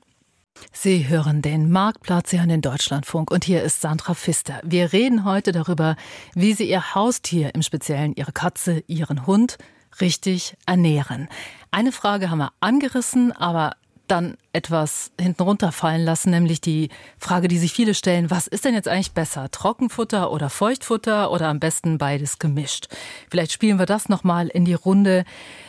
Sie 0.71 1.07
hören 1.07 1.41
den 1.41 1.71
Marktplatz, 1.71 2.29
Sie 2.29 2.39
hören 2.39 2.49
den 2.49 2.61
Deutschlandfunk 2.61 3.31
und 3.31 3.43
hier 3.43 3.63
ist 3.63 3.81
Sandra 3.81 4.15
Pfister. 4.15 4.59
Wir 4.63 4.93
reden 4.93 5.25
heute 5.25 5.51
darüber, 5.51 5.95
wie 6.35 6.53
Sie 6.53 6.69
Ihr 6.69 6.95
Haustier, 6.95 7.53
im 7.55 7.61
Speziellen 7.61 8.15
Ihre 8.15 8.31
Katze, 8.31 8.83
Ihren 8.87 9.25
Hund, 9.25 9.57
richtig 10.01 10.55
ernähren. 10.65 11.27
Eine 11.71 11.91
Frage 11.91 12.29
haben 12.29 12.39
wir 12.39 12.51
angerissen, 12.59 13.31
aber 13.31 13.73
dann 14.09 14.37
etwas 14.53 15.11
hinten 15.19 15.43
runterfallen 15.43 16.03
lassen, 16.03 16.31
nämlich 16.31 16.61
die 16.61 16.89
Frage, 17.17 17.47
die 17.47 17.57
sich 17.57 17.73
viele 17.73 17.93
stellen, 17.93 18.31
was 18.31 18.47
ist 18.47 18.65
denn 18.65 18.73
jetzt 18.73 18.87
eigentlich 18.87 19.11
besser, 19.11 19.51
Trockenfutter 19.51 20.31
oder 20.31 20.49
Feuchtfutter 20.49 21.31
oder 21.31 21.47
am 21.47 21.59
besten 21.59 21.97
beides 21.97 22.39
gemischt? 22.39 22.87
Vielleicht 23.29 23.51
spielen 23.51 23.79
wir 23.79 23.85
das 23.85 24.09
nochmal 24.09 24.47
in 24.47 24.65
die 24.65 24.73
Runde. 24.73 25.25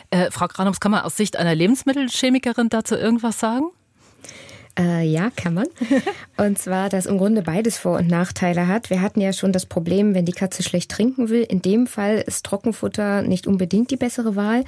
Äh, 0.09 0.31
Frau 0.31 0.47
Granums, 0.47 0.79
kann 0.79 0.91
man 0.91 1.01
aus 1.01 1.17
Sicht 1.17 1.37
einer 1.37 1.55
Lebensmittelchemikerin 1.55 2.69
dazu 2.69 2.95
irgendwas 2.95 3.39
sagen? 3.39 3.69
Äh, 4.79 5.05
ja, 5.05 5.29
kann 5.35 5.53
man. 5.53 5.67
Und 6.37 6.57
zwar, 6.57 6.89
dass 6.89 7.05
im 7.05 7.17
Grunde 7.17 7.41
beides 7.41 7.77
Vor- 7.77 7.99
und 7.99 8.07
Nachteile 8.07 8.67
hat. 8.67 8.89
Wir 8.89 9.01
hatten 9.01 9.19
ja 9.19 9.33
schon 9.33 9.51
das 9.51 9.65
Problem, 9.65 10.15
wenn 10.15 10.25
die 10.25 10.31
Katze 10.31 10.63
schlecht 10.63 10.89
trinken 10.89 11.29
will. 11.29 11.43
In 11.43 11.61
dem 11.61 11.87
Fall 11.87 12.23
ist 12.25 12.45
Trockenfutter 12.45 13.21
nicht 13.21 13.47
unbedingt 13.47 13.91
die 13.91 13.97
bessere 13.97 14.35
Wahl. 14.35 14.63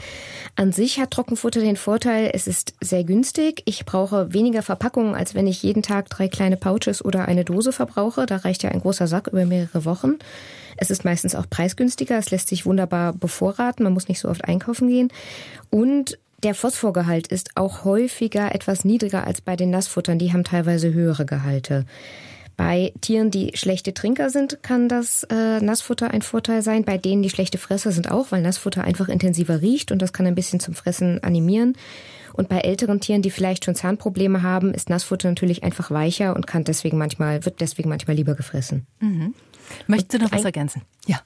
An 0.56 0.74
sich 0.74 1.00
hat 1.00 1.12
Trockenfutter 1.12 1.62
den 1.62 1.78
Vorteil, 1.78 2.32
es 2.34 2.48
ist 2.48 2.74
sehr 2.82 3.06
günstig. 3.06 3.63
Ich 3.66 3.86
brauche 3.86 4.34
weniger 4.34 4.62
Verpackungen, 4.62 5.16
als 5.16 5.36
wenn 5.36 5.48
ich 5.48 5.63
jeden 5.63 5.84
Tag 5.84 6.10
drei 6.10 6.28
kleine 6.28 6.58
Pouches 6.58 7.04
oder 7.04 7.28
eine 7.28 7.46
Dose 7.46 7.72
verbrauche. 7.72 8.26
Da 8.26 8.38
reicht 8.38 8.63
ja 8.63 8.72
ein 8.72 8.82
großer 8.82 9.08
Sack 9.08 9.28
über 9.28 9.46
mehrere 9.46 9.86
Wochen. 9.86 10.20
Es 10.76 10.92
ist 10.92 11.06
meistens 11.06 11.36
auch 11.36 11.50
preisgünstiger. 11.50 12.18
Es 12.18 12.32
lässt 12.32 12.50
sich 12.50 12.66
wunderbar 12.66 13.13
bevorraten. 13.13 13.84
Man 13.84 13.94
muss 13.94 14.08
nicht 14.08 14.20
so 14.20 14.28
oft 14.28 14.44
einkaufen 14.46 14.89
gehen. 14.89 15.10
Und 15.70 16.18
der 16.43 16.56
Phosphorgehalt 16.56 17.27
ist 17.27 17.51
auch 17.56 17.86
häufiger 17.86 18.53
etwas 18.53 18.86
niedriger 18.86 19.25
als 19.25 19.41
bei 19.41 19.56
den 19.56 19.69
Nassfuttern. 19.69 20.19
Die 20.19 20.34
haben 20.34 20.43
teilweise 20.43 20.93
höhere 20.93 21.25
Gehalte. 21.25 21.86
Bei 22.56 22.93
Tieren, 23.01 23.32
die 23.32 23.51
schlechte 23.56 23.93
Trinker 23.93 24.29
sind, 24.29 24.62
kann 24.62 24.88
das 24.88 25.23
äh, 25.23 25.60
Nassfutter 25.60 26.12
ein 26.12 26.21
Vorteil 26.21 26.62
sein. 26.62 26.84
Bei 26.84 26.97
denen, 26.99 27.23
die 27.23 27.32
schlechte 27.32 27.58
Fresser 27.58 27.91
sind 27.91 28.12
auch, 28.12 28.32
weil 28.32 28.41
Nassfutter 28.41 28.84
einfach 28.84 29.10
intensiver 29.10 29.62
riecht 29.62 29.91
und 29.91 30.01
das 30.01 30.13
kann 30.13 30.27
ein 30.27 30.36
bisschen 30.36 30.60
zum 30.60 30.75
Fressen 30.75 31.23
animieren. 31.23 31.75
Und 32.34 32.49
bei 32.49 32.60
älteren 32.60 32.99
Tieren, 32.99 33.21
die 33.21 33.32
vielleicht 33.32 33.65
schon 33.65 33.75
Zahnprobleme 33.75 34.43
haben, 34.43 34.73
ist 34.73 34.89
Nassfutter 34.89 35.29
natürlich 35.29 35.63
einfach 35.63 35.89
weicher 35.89 36.36
und 36.36 36.45
kann 36.45 36.63
deswegen 36.63 36.97
manchmal, 36.97 37.43
wird 37.45 37.60
deswegen 37.60 37.89
manchmal 37.89 38.15
lieber 38.15 38.36
gefressen. 38.36 38.86
Mhm. 38.99 39.34
Möchten 39.88 40.12
Sie 40.12 40.23
noch 40.23 40.32
was 40.32 40.45
ergänzen? 40.45 40.84
Ja. 41.08 41.21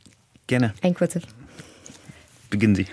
Gerne. 0.47 0.73
Ein 0.81 0.93
kurzes. 0.93 1.23
Beginnen 2.49 2.75
Sie. 2.75 2.85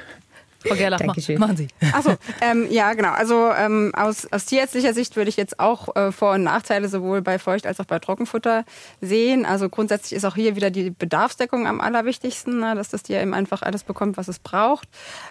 Frau 0.66 0.74
Gerlach, 0.74 0.98
Dankeschön. 0.98 1.38
machen 1.38 1.56
Sie. 1.56 1.68
Achso, 1.92 2.14
ähm, 2.40 2.66
ja, 2.70 2.94
genau. 2.94 3.10
Also 3.10 3.50
ähm, 3.56 3.92
aus, 3.94 4.26
aus 4.32 4.46
tierärztlicher 4.46 4.94
Sicht 4.94 5.16
würde 5.16 5.28
ich 5.28 5.36
jetzt 5.36 5.60
auch 5.60 5.94
äh, 5.96 6.12
Vor- 6.12 6.32
und 6.34 6.44
Nachteile 6.44 6.88
sowohl 6.88 7.22
bei 7.22 7.38
Feucht- 7.38 7.66
als 7.66 7.80
auch 7.80 7.84
bei 7.84 7.98
Trockenfutter 7.98 8.64
sehen. 9.00 9.44
Also 9.44 9.68
grundsätzlich 9.68 10.14
ist 10.16 10.24
auch 10.24 10.34
hier 10.34 10.56
wieder 10.56 10.70
die 10.70 10.90
Bedarfsdeckung 10.90 11.66
am 11.66 11.80
allerwichtigsten, 11.80 12.58
ne, 12.60 12.74
dass 12.74 12.88
das 12.88 13.02
Tier 13.02 13.20
eben 13.20 13.34
einfach 13.34 13.62
alles 13.62 13.84
bekommt, 13.84 14.16
was 14.16 14.28
es 14.28 14.38
braucht. 14.38 14.88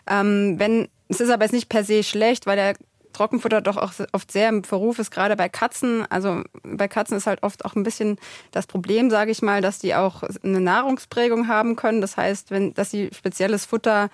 Ähm, 0.08 0.56
wenn 0.58 0.88
es 1.10 1.20
ist 1.20 1.30
aber 1.30 1.44
jetzt 1.44 1.54
nicht 1.54 1.70
per 1.70 1.84
se 1.84 2.04
schlecht, 2.04 2.46
weil 2.46 2.56
der 2.56 2.76
Trockenfutter 3.14 3.62
doch 3.62 3.78
auch 3.78 3.94
oft 4.12 4.32
sehr 4.32 4.50
im 4.50 4.64
Verruf 4.64 5.00
ist, 5.00 5.12
gerade 5.12 5.36
bei 5.36 5.48
Katzen. 5.48 6.06
Also 6.10 6.42
bei 6.64 6.88
Katzen 6.88 7.16
ist 7.16 7.28
halt 7.28 7.44
oft 7.44 7.64
auch 7.64 7.76
ein 7.76 7.84
bisschen 7.84 8.18
das 8.52 8.66
Problem, 8.68 9.10
sage 9.10 9.32
ich 9.32 9.42
mal, 9.42 9.62
dass 9.62 9.80
die 9.80 9.96
auch 9.96 10.24
eine 10.44 10.60
Nahrungsprägung 10.60 11.48
haben 11.48 11.76
können. 11.76 12.02
Das 12.02 12.18
heißt, 12.18 12.50
wenn, 12.52 12.74
dass 12.74 12.90
sie 12.92 13.12
spezielles 13.16 13.66
Futter 13.66 14.10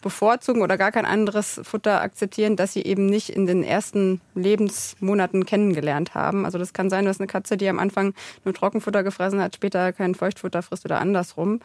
bevorzugen 0.00 0.62
oder 0.62 0.76
gar 0.76 0.92
kein 0.92 1.04
anderes 1.04 1.60
Futter 1.62 2.00
akzeptieren, 2.00 2.56
das 2.56 2.72
sie 2.72 2.82
eben 2.82 3.06
nicht 3.06 3.30
in 3.30 3.46
den 3.46 3.62
ersten 3.62 4.20
Lebensmonaten 4.34 5.46
kennengelernt 5.46 6.14
haben. 6.14 6.44
Also 6.44 6.58
das 6.58 6.72
kann 6.72 6.90
sein, 6.90 7.04
dass 7.04 7.20
eine 7.20 7.26
Katze, 7.26 7.56
die 7.56 7.68
am 7.68 7.78
Anfang 7.78 8.14
nur 8.44 8.54
Trockenfutter 8.54 9.02
gefressen 9.02 9.40
hat, 9.40 9.56
später 9.56 9.92
kein 9.92 10.14
Feuchtfutter 10.14 10.62
frisst 10.62 10.84
oder 10.84 11.00
andersrum. 11.00 11.60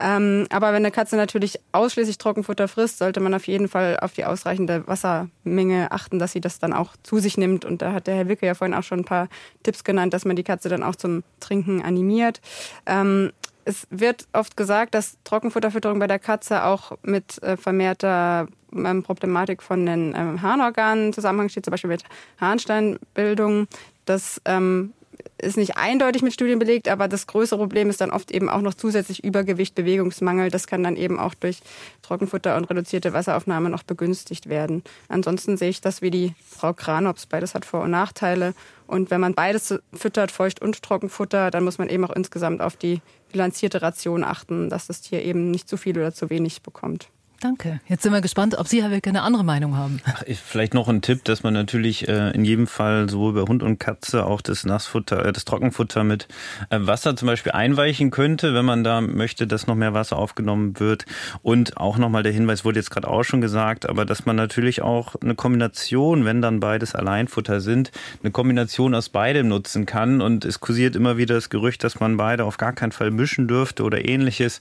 Ähm, 0.00 0.46
aber 0.50 0.68
wenn 0.68 0.76
eine 0.76 0.90
Katze 0.90 1.16
natürlich 1.16 1.60
ausschließlich 1.72 2.18
Trockenfutter 2.18 2.68
frisst, 2.68 2.98
sollte 2.98 3.20
man 3.20 3.34
auf 3.34 3.46
jeden 3.46 3.68
Fall 3.68 3.98
auf 4.00 4.12
die 4.12 4.24
ausreichende 4.24 4.86
Wassermenge 4.86 5.92
achten, 5.92 6.18
dass 6.18 6.32
sie 6.32 6.40
das 6.40 6.58
dann 6.58 6.72
auch 6.72 6.94
zu 7.02 7.18
sich 7.18 7.36
nimmt. 7.36 7.64
Und 7.64 7.82
da 7.82 7.92
hat 7.92 8.06
der 8.06 8.16
Herr 8.16 8.28
Wicke 8.28 8.46
ja 8.46 8.54
vorhin 8.54 8.74
auch 8.74 8.82
schon 8.82 9.00
ein 9.00 9.04
paar 9.04 9.28
Tipps 9.62 9.84
genannt, 9.84 10.14
dass 10.14 10.24
man 10.24 10.36
die 10.36 10.44
Katze 10.44 10.68
dann 10.68 10.82
auch 10.82 10.96
zum 10.96 11.22
Trinken 11.40 11.82
animiert. 11.82 12.40
Ähm, 12.86 13.32
es 13.68 13.86
wird 13.90 14.26
oft 14.32 14.56
gesagt, 14.56 14.94
dass 14.94 15.18
Trockenfutterfütterung 15.24 15.98
bei 15.98 16.06
der 16.06 16.18
Katze 16.18 16.64
auch 16.64 16.92
mit 17.02 17.40
äh, 17.42 17.58
vermehrter 17.58 18.48
ähm, 18.74 19.02
Problematik 19.02 19.62
von 19.62 19.84
den 19.84 20.14
ähm, 20.16 20.40
Harnorganen 20.40 21.08
in 21.08 21.12
Zusammenhang 21.12 21.50
steht, 21.50 21.66
zum 21.66 21.72
Beispiel 21.72 21.90
mit 21.90 22.02
Harnsteinbildung. 22.40 23.68
Das 24.06 24.40
ähm, 24.46 24.94
ist 25.40 25.56
nicht 25.56 25.76
eindeutig 25.76 26.22
mit 26.22 26.32
Studien 26.32 26.58
belegt, 26.58 26.88
aber 26.88 27.08
das 27.08 27.26
größere 27.26 27.58
Problem 27.58 27.90
ist 27.90 28.00
dann 28.00 28.10
oft 28.10 28.30
eben 28.30 28.48
auch 28.48 28.60
noch 28.60 28.74
zusätzlich 28.74 29.22
Übergewicht, 29.24 29.74
Bewegungsmangel. 29.74 30.50
Das 30.50 30.66
kann 30.66 30.82
dann 30.82 30.96
eben 30.96 31.18
auch 31.18 31.34
durch 31.34 31.60
Trockenfutter 32.02 32.56
und 32.56 32.64
reduzierte 32.64 33.12
Wasseraufnahme 33.12 33.70
noch 33.70 33.82
begünstigt 33.82 34.48
werden. 34.48 34.82
Ansonsten 35.08 35.56
sehe 35.56 35.70
ich 35.70 35.80
das 35.80 36.02
wie 36.02 36.10
die 36.10 36.34
Frau 36.48 36.72
Kranops. 36.72 37.26
Beides 37.26 37.54
hat 37.54 37.64
Vor- 37.64 37.82
und 37.82 37.90
Nachteile. 37.90 38.54
Und 38.86 39.10
wenn 39.10 39.20
man 39.20 39.34
beides 39.34 39.78
füttert, 39.92 40.30
Feucht- 40.30 40.62
und 40.62 40.82
Trockenfutter, 40.82 41.50
dann 41.50 41.64
muss 41.64 41.78
man 41.78 41.88
eben 41.88 42.04
auch 42.04 42.14
insgesamt 42.14 42.60
auf 42.60 42.76
die 42.76 43.00
bilanzierte 43.30 43.82
Ration 43.82 44.24
achten, 44.24 44.70
dass 44.70 44.86
das 44.86 45.02
Tier 45.02 45.22
eben 45.22 45.50
nicht 45.50 45.68
zu 45.68 45.76
viel 45.76 45.96
oder 45.98 46.12
zu 46.12 46.30
wenig 46.30 46.62
bekommt. 46.62 47.10
Danke. 47.40 47.78
Jetzt 47.86 48.02
sind 48.02 48.12
wir 48.12 48.20
gespannt, 48.20 48.56
ob 48.58 48.66
Sie, 48.66 48.82
Herr 48.82 48.90
Wilke, 48.90 49.10
eine 49.10 49.22
andere 49.22 49.44
Meinung 49.44 49.76
haben. 49.76 50.00
Ach, 50.04 50.24
vielleicht 50.44 50.74
noch 50.74 50.88
ein 50.88 51.02
Tipp, 51.02 51.22
dass 51.22 51.44
man 51.44 51.54
natürlich 51.54 52.08
äh, 52.08 52.32
in 52.32 52.44
jedem 52.44 52.66
Fall 52.66 53.08
sowohl 53.08 53.32
bei 53.32 53.42
Hund 53.42 53.62
und 53.62 53.78
Katze 53.78 54.26
auch 54.26 54.40
das 54.40 54.64
Nassfutter, 54.64 55.24
äh, 55.24 55.32
das 55.32 55.44
Trockenfutter 55.44 56.02
mit 56.02 56.26
äh, 56.70 56.78
Wasser 56.80 57.14
zum 57.14 57.26
Beispiel 57.26 57.52
einweichen 57.52 58.10
könnte, 58.10 58.54
wenn 58.54 58.64
man 58.64 58.82
da 58.82 59.00
möchte, 59.00 59.46
dass 59.46 59.68
noch 59.68 59.76
mehr 59.76 59.94
Wasser 59.94 60.16
aufgenommen 60.16 60.80
wird. 60.80 61.06
Und 61.42 61.76
auch 61.76 61.96
nochmal 61.96 62.24
der 62.24 62.32
Hinweis, 62.32 62.64
wurde 62.64 62.80
jetzt 62.80 62.90
gerade 62.90 63.06
auch 63.06 63.22
schon 63.22 63.40
gesagt, 63.40 63.88
aber 63.88 64.04
dass 64.04 64.26
man 64.26 64.34
natürlich 64.34 64.82
auch 64.82 65.14
eine 65.22 65.36
Kombination, 65.36 66.24
wenn 66.24 66.42
dann 66.42 66.58
beides 66.58 66.96
Alleinfutter 66.96 67.60
sind, 67.60 67.92
eine 68.20 68.32
Kombination 68.32 68.96
aus 68.96 69.10
beidem 69.10 69.46
nutzen 69.46 69.86
kann. 69.86 70.20
Und 70.20 70.44
es 70.44 70.58
kursiert 70.58 70.96
immer 70.96 71.18
wieder 71.18 71.36
das 71.36 71.50
Gerücht, 71.50 71.84
dass 71.84 72.00
man 72.00 72.16
beide 72.16 72.44
auf 72.44 72.56
gar 72.56 72.72
keinen 72.72 72.90
Fall 72.90 73.12
mischen 73.12 73.46
dürfte 73.46 73.84
oder 73.84 74.08
ähnliches. 74.08 74.60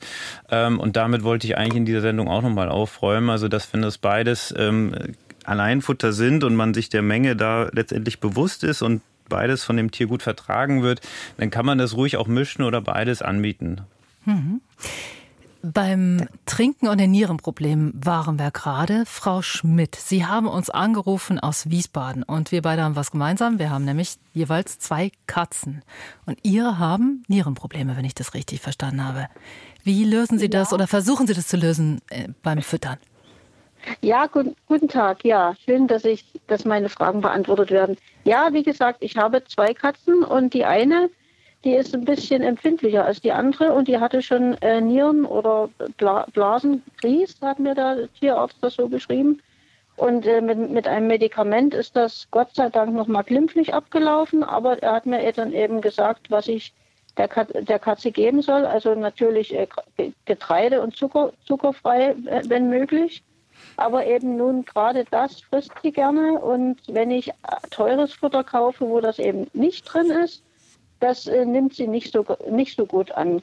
Ähm, 0.51 0.79
und 0.79 0.95
damit 0.95 1.23
wollte 1.23 1.47
ich 1.47 1.57
eigentlich 1.57 1.77
in 1.77 1.85
dieser 1.85 2.01
Sendung 2.01 2.27
auch 2.27 2.43
nochmal 2.43 2.66
mal 2.67 2.73
aufräumen. 2.73 3.29
Also, 3.29 3.47
dass 3.47 3.71
wenn 3.73 3.81
das 3.81 3.97
beides 3.97 4.53
ähm, 4.57 4.93
Alleinfutter 5.45 6.13
sind 6.13 6.43
und 6.43 6.55
man 6.55 6.73
sich 6.73 6.89
der 6.89 7.01
Menge 7.01 7.35
da 7.35 7.69
letztendlich 7.71 8.19
bewusst 8.19 8.63
ist 8.63 8.81
und 8.81 9.01
beides 9.29 9.63
von 9.63 9.77
dem 9.77 9.91
Tier 9.91 10.07
gut 10.07 10.23
vertragen 10.23 10.83
wird, 10.83 11.01
dann 11.37 11.49
kann 11.49 11.65
man 11.65 11.77
das 11.77 11.95
ruhig 11.95 12.17
auch 12.17 12.27
mischen 12.27 12.63
oder 12.63 12.81
beides 12.81 13.21
anbieten. 13.21 13.81
Mhm. 14.25 14.61
Beim 15.63 16.27
Trinken 16.45 16.87
und 16.87 16.99
den 16.99 17.11
Nierenproblemen 17.11 17.91
waren 17.95 18.37
wir 18.37 18.51
gerade. 18.51 19.03
Frau 19.05 19.41
Schmidt, 19.41 19.95
Sie 19.95 20.25
haben 20.25 20.47
uns 20.47 20.69
angerufen 20.69 21.39
aus 21.39 21.69
Wiesbaden 21.69 22.23
und 22.23 22.51
wir 22.51 22.61
beide 22.61 22.83
haben 22.83 22.95
was 22.95 23.11
gemeinsam. 23.11 23.57
Wir 23.57 23.69
haben 23.71 23.83
nämlich 23.83 24.17
jeweils 24.33 24.79
zwei 24.79 25.11
Katzen. 25.25 25.81
Und 26.25 26.37
Ihre 26.43 26.77
haben 26.77 27.23
Nierenprobleme, 27.27 27.97
wenn 27.97 28.05
ich 28.05 28.15
das 28.15 28.33
richtig 28.33 28.61
verstanden 28.61 29.03
habe. 29.03 29.27
Wie 29.83 30.03
lösen 30.03 30.39
Sie 30.39 30.49
das 30.49 30.73
oder 30.73 30.87
versuchen 30.87 31.27
Sie 31.27 31.33
das 31.33 31.47
zu 31.47 31.57
lösen 31.57 32.01
äh, 32.09 32.27
beim 32.43 32.61
Füttern? 32.61 32.97
Ja, 34.01 34.25
guten, 34.27 34.55
guten 34.67 34.87
Tag. 34.87 35.23
Ja, 35.23 35.55
schön, 35.65 35.87
dass 35.87 36.03
ich, 36.03 36.25
dass 36.47 36.65
meine 36.65 36.89
Fragen 36.89 37.21
beantwortet 37.21 37.71
werden. 37.71 37.97
Ja, 38.25 38.51
wie 38.51 38.63
gesagt, 38.63 38.97
ich 39.01 39.15
habe 39.15 39.43
zwei 39.45 39.73
Katzen 39.73 40.23
und 40.23 40.53
die 40.53 40.65
eine, 40.65 41.09
die 41.63 41.73
ist 41.73 41.93
ein 41.93 42.05
bisschen 42.05 42.43
empfindlicher 42.43 43.05
als 43.05 43.21
die 43.21 43.31
andere 43.31 43.73
und 43.73 43.87
die 43.87 43.99
hatte 43.99 44.21
schon 44.21 44.55
äh, 44.61 44.81
Nieren- 44.81 45.25
oder 45.25 45.69
Bla 45.97 46.25
Blasenkries, 46.33 47.37
hat 47.41 47.59
mir 47.59 47.75
der 47.75 48.09
Tierarzt 48.19 48.57
das 48.61 48.75
so 48.75 48.87
beschrieben. 48.87 49.41
Und 49.95 50.27
äh, 50.27 50.41
mit, 50.41 50.69
mit 50.69 50.87
einem 50.87 51.07
Medikament 51.07 51.73
ist 51.73 51.95
das 51.95 52.27
Gott 52.29 52.53
sei 52.53 52.69
Dank 52.69 52.93
nochmal 52.93 53.23
glimpflich 53.23 53.73
abgelaufen, 53.73 54.43
aber 54.43 54.81
er 54.83 54.93
hat 54.93 55.05
mir 55.05 55.31
dann 55.31 55.53
eben 55.53 55.81
gesagt, 55.81 56.29
was 56.29 56.47
ich 56.47 56.73
der, 57.17 57.27
der 57.27 57.79
Katze 57.79 58.11
geben 58.11 58.41
soll. 58.41 58.65
Also 58.65 58.95
natürlich 58.95 59.53
äh, 59.53 59.67
Getreide 60.25 60.81
und 60.81 60.95
Zucker, 60.95 61.33
zuckerfrei, 61.45 62.15
wenn 62.47 62.69
möglich. 62.69 63.23
Aber 63.75 64.05
eben 64.05 64.37
nun 64.37 64.65
gerade 64.65 65.05
das 65.09 65.41
frisst 65.41 65.71
sie 65.81 65.91
gerne. 65.91 66.39
Und 66.39 66.77
wenn 66.87 67.11
ich 67.11 67.31
teures 67.69 68.13
Futter 68.13 68.43
kaufe, 68.43 68.87
wo 68.87 68.99
das 69.01 69.19
eben 69.19 69.47
nicht 69.53 69.83
drin 69.83 70.09
ist, 70.09 70.43
das 70.99 71.27
äh, 71.27 71.45
nimmt 71.45 71.75
sie 71.75 71.87
nicht 71.87 72.11
so, 72.11 72.25
nicht 72.49 72.75
so 72.75 72.85
gut 72.85 73.11
an. 73.11 73.41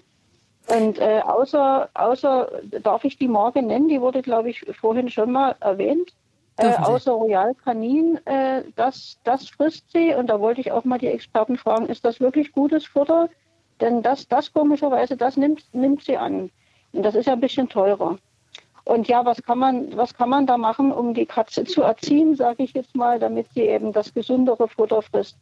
Und 0.66 0.98
äh, 0.98 1.20
außer, 1.24 1.90
außer, 1.94 2.50
darf 2.82 3.04
ich 3.04 3.18
die 3.18 3.28
Marke 3.28 3.62
nennen? 3.62 3.88
Die 3.88 4.00
wurde, 4.00 4.22
glaube 4.22 4.50
ich, 4.50 4.64
vorhin 4.80 5.10
schon 5.10 5.30
mal 5.30 5.54
erwähnt. 5.60 6.14
Äh, 6.56 6.72
außer 6.74 7.12
Royal 7.12 7.54
Canin, 7.54 8.18
äh, 8.26 8.62
das, 8.76 9.18
das 9.24 9.48
frisst 9.48 9.90
sie. 9.92 10.14
Und 10.14 10.28
da 10.28 10.40
wollte 10.40 10.60
ich 10.60 10.72
auch 10.72 10.84
mal 10.84 10.98
die 10.98 11.08
Experten 11.08 11.58
fragen, 11.58 11.86
ist 11.86 12.04
das 12.04 12.20
wirklich 12.20 12.52
gutes 12.52 12.86
Futter? 12.86 13.28
Denn 13.80 14.02
das, 14.02 14.28
das 14.28 14.52
komischerweise, 14.52 15.16
das 15.16 15.36
nimmt, 15.36 15.62
nimmt 15.72 16.04
sie 16.04 16.16
an. 16.16 16.50
Und 16.92 17.02
das 17.02 17.14
ist 17.14 17.26
ja 17.26 17.32
ein 17.32 17.40
bisschen 17.40 17.68
teurer. 17.68 18.18
Und 18.84 19.08
ja, 19.08 19.24
was 19.24 19.42
kann 19.42 19.58
man, 19.58 19.96
was 19.96 20.14
kann 20.14 20.28
man 20.28 20.46
da 20.46 20.58
machen, 20.58 20.92
um 20.92 21.14
die 21.14 21.26
Katze 21.26 21.64
zu 21.64 21.82
erziehen, 21.82 22.36
sage 22.36 22.62
ich 22.62 22.74
jetzt 22.74 22.94
mal, 22.94 23.18
damit 23.18 23.46
sie 23.54 23.62
eben 23.62 23.92
das 23.92 24.12
gesündere 24.12 24.68
Futter 24.68 25.02
frisst? 25.02 25.38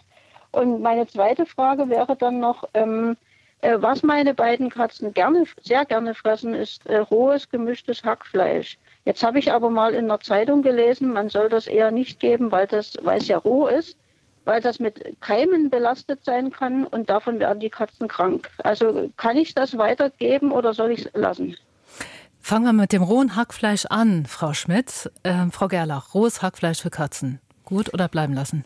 Und 0.53 0.81
meine 0.81 1.07
zweite 1.07 1.45
Frage 1.47 1.89
wäre 1.89 2.15
dann 2.17 2.39
noch, 2.39 2.65
ähm, 2.75 3.17
äh, 3.63 3.77
was 3.81 4.03
meine 4.03 4.35
beiden 4.35 4.71
Katzen 4.71 5.13
gerne, 5.13 5.45
sehr 5.63 5.85
gerne 5.85 6.15
fressen, 6.15 6.55
ist 6.55 6.87
äh, 6.87 6.99
rohes, 6.99 7.49
gemischtes 7.49 8.05
Hackfleisch. 8.05 8.79
Jetzt 9.05 9.25
habe 9.25 9.41
ich 9.41 9.51
aber 9.51 9.71
mal 9.71 9.95
in 9.95 10.09
der 10.09 10.21
Zeitung 10.21 10.63
gelesen, 10.63 11.13
man 11.13 11.29
soll 11.29 11.49
das 11.49 11.67
eher 11.67 11.91
nicht 11.91 12.21
geben, 12.21 12.53
weil 12.53 12.67
das, 12.67 12.97
weil 13.03 13.19
es 13.19 13.29
ja 13.29 13.39
roh 13.39 13.67
ist 13.67 13.97
weil 14.45 14.61
das 14.61 14.79
mit 14.79 15.21
Keimen 15.21 15.71
belastet 15.71 16.25
sein 16.25 16.51
kann 16.51 16.87
und 16.87 17.11
davon 17.11 17.39
werden 17.39 17.61
die 17.61 17.71
Katzen 17.71 18.09
krank. 18.09 18.51
Also 18.63 19.11
kann 19.17 19.37
ich 19.37 19.55
das 19.55 19.77
weitergeben 19.79 20.53
oder 20.53 20.75
soll 20.75 20.93
ich 20.93 21.07
es 21.07 21.13
lassen? 21.15 21.57
Fangen 22.41 22.65
wir 22.65 22.73
mit 22.73 22.93
dem 22.93 23.03
rohen 23.03 23.37
Hackfleisch 23.37 23.87
an, 23.87 24.27
Frau 24.27 24.53
Schmidt. 24.53 25.11
Äh, 25.23 25.47
Frau 25.53 25.69
Gerlach, 25.69 26.13
rohes 26.15 26.43
Hackfleisch 26.43 26.83
für 26.83 26.91
Katzen. 26.91 27.41
Gut 27.65 27.95
oder 27.95 28.09
bleiben 28.09 28.35
lassen? 28.35 28.65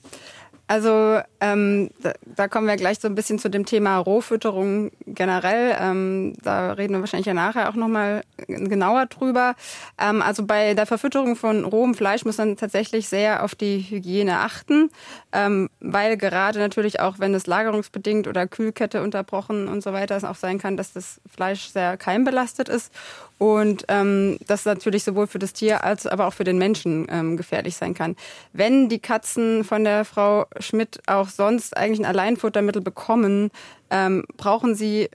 Also 0.68 1.20
ähm, 1.40 1.90
da, 2.02 2.12
da, 2.24 2.48
kommen 2.48 2.66
wir 2.66 2.76
gleich 2.76 2.98
so 2.98 3.06
ein 3.06 3.14
bisschen 3.14 3.38
zu 3.38 3.48
dem 3.48 3.66
Thema 3.66 3.98
Rohfütterung 3.98 4.90
generell. 5.06 5.76
Ähm, 5.80 6.34
da 6.42 6.72
reden 6.72 6.94
wir 6.94 7.00
wahrscheinlich 7.00 7.26
ja 7.26 7.34
nachher 7.34 7.68
auch 7.68 7.74
nochmal 7.74 8.22
genauer 8.48 9.06
drüber. 9.06 9.54
Ähm, 9.96 10.22
also 10.22 10.44
bei 10.44 10.74
der 10.74 10.86
Verfütterung 10.86 11.36
von 11.36 11.64
rohem 11.64 11.94
Fleisch 11.94 12.24
muss 12.24 12.38
man 12.38 12.56
tatsächlich 12.56 13.08
sehr 13.08 13.44
auf 13.44 13.54
die 13.54 13.78
Hygiene 13.78 14.40
achten, 14.40 14.90
ähm, 15.32 15.70
weil 15.78 16.16
gerade 16.16 16.58
natürlich 16.58 16.98
auch, 16.98 17.20
wenn 17.20 17.32
es 17.34 17.46
lagerungsbedingt 17.46 18.26
oder 18.26 18.48
Kühlkette 18.48 19.02
unterbrochen 19.02 19.68
und 19.68 19.84
so 19.84 19.92
weiter 19.92 20.16
es 20.16 20.24
auch 20.24 20.34
sein 20.34 20.58
kann, 20.58 20.76
dass 20.76 20.92
das 20.92 21.20
Fleisch 21.32 21.68
sehr 21.68 21.96
keimbelastet 21.96 22.68
ist 22.68 22.92
und 23.38 23.84
ähm, 23.88 24.38
das 24.46 24.64
natürlich 24.64 25.04
sowohl 25.04 25.26
für 25.26 25.38
das 25.38 25.52
Tier 25.52 25.84
als 25.84 26.06
aber 26.06 26.26
auch 26.26 26.32
für 26.32 26.44
den 26.44 26.58
Menschen 26.58 27.06
ähm, 27.10 27.36
gefährlich 27.36 27.76
sein 27.76 27.94
kann. 27.94 28.16
Wenn 28.52 28.88
die 28.88 28.98
Katzen 28.98 29.64
von 29.64 29.84
der 29.84 30.04
Frau 30.04 30.46
Schmidt 30.58 31.00
auch 31.06 31.28
sonst 31.28 31.76
eigentlich 31.76 32.00
ein 32.00 32.06
Alleinfuttermittel 32.06 32.82
bekommen, 32.82 33.50
ähm, 33.90 34.24
brauchen 34.36 34.74
sie 34.74 35.10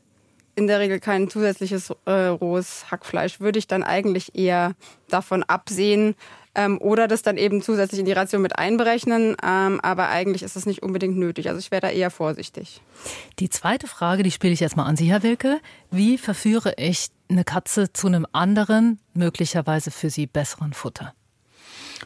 in 0.56 0.68
der 0.68 0.80
Regel 0.80 1.00
kein 1.00 1.30
zusätzliches 1.30 1.92
äh, 2.06 2.12
rohes 2.12 2.92
Hackfleisch. 2.92 3.40
Würde 3.40 3.58
ich 3.58 3.68
dann 3.68 3.84
eigentlich 3.84 4.36
eher 4.36 4.74
davon 5.10 5.44
absehen 5.44 6.16
ähm, 6.56 6.80
oder 6.82 7.08
das 7.08 7.22
dann 7.22 7.38
eben 7.38 7.62
zusätzlich 7.62 8.00
in 8.00 8.06
die 8.06 8.12
Ration 8.12 8.42
mit 8.42 8.58
einberechnen. 8.58 9.36
Ähm, 9.44 9.80
aber 9.82 10.10
eigentlich 10.10 10.44
ist 10.44 10.56
es 10.56 10.66
nicht 10.66 10.84
unbedingt 10.84 11.18
nötig. 11.18 11.48
Also 11.48 11.60
ich 11.60 11.72
wäre 11.72 11.82
da 11.82 11.90
eher 11.90 12.12
vorsichtig. 12.12 12.82
Die 13.40 13.50
zweite 13.50 13.88
Frage, 13.88 14.24
die 14.24 14.32
spiele 14.32 14.54
ich 14.54 14.60
jetzt 14.60 14.78
mal 14.78 14.86
an 14.86 14.98
Sie, 14.98 15.10
Herr 15.10 15.24
Wilke. 15.24 15.60
Wie 15.90 16.18
verführe 16.18 16.74
ich 16.78 17.08
eine 17.30 17.44
Katze 17.44 17.94
zu 17.94 18.08
einem 18.08 18.28
anderen, 18.32 19.00
möglicherweise 19.14 19.92
für 19.92 20.10
sie 20.10 20.28
besseren 20.28 20.74
Futter? 20.74 21.14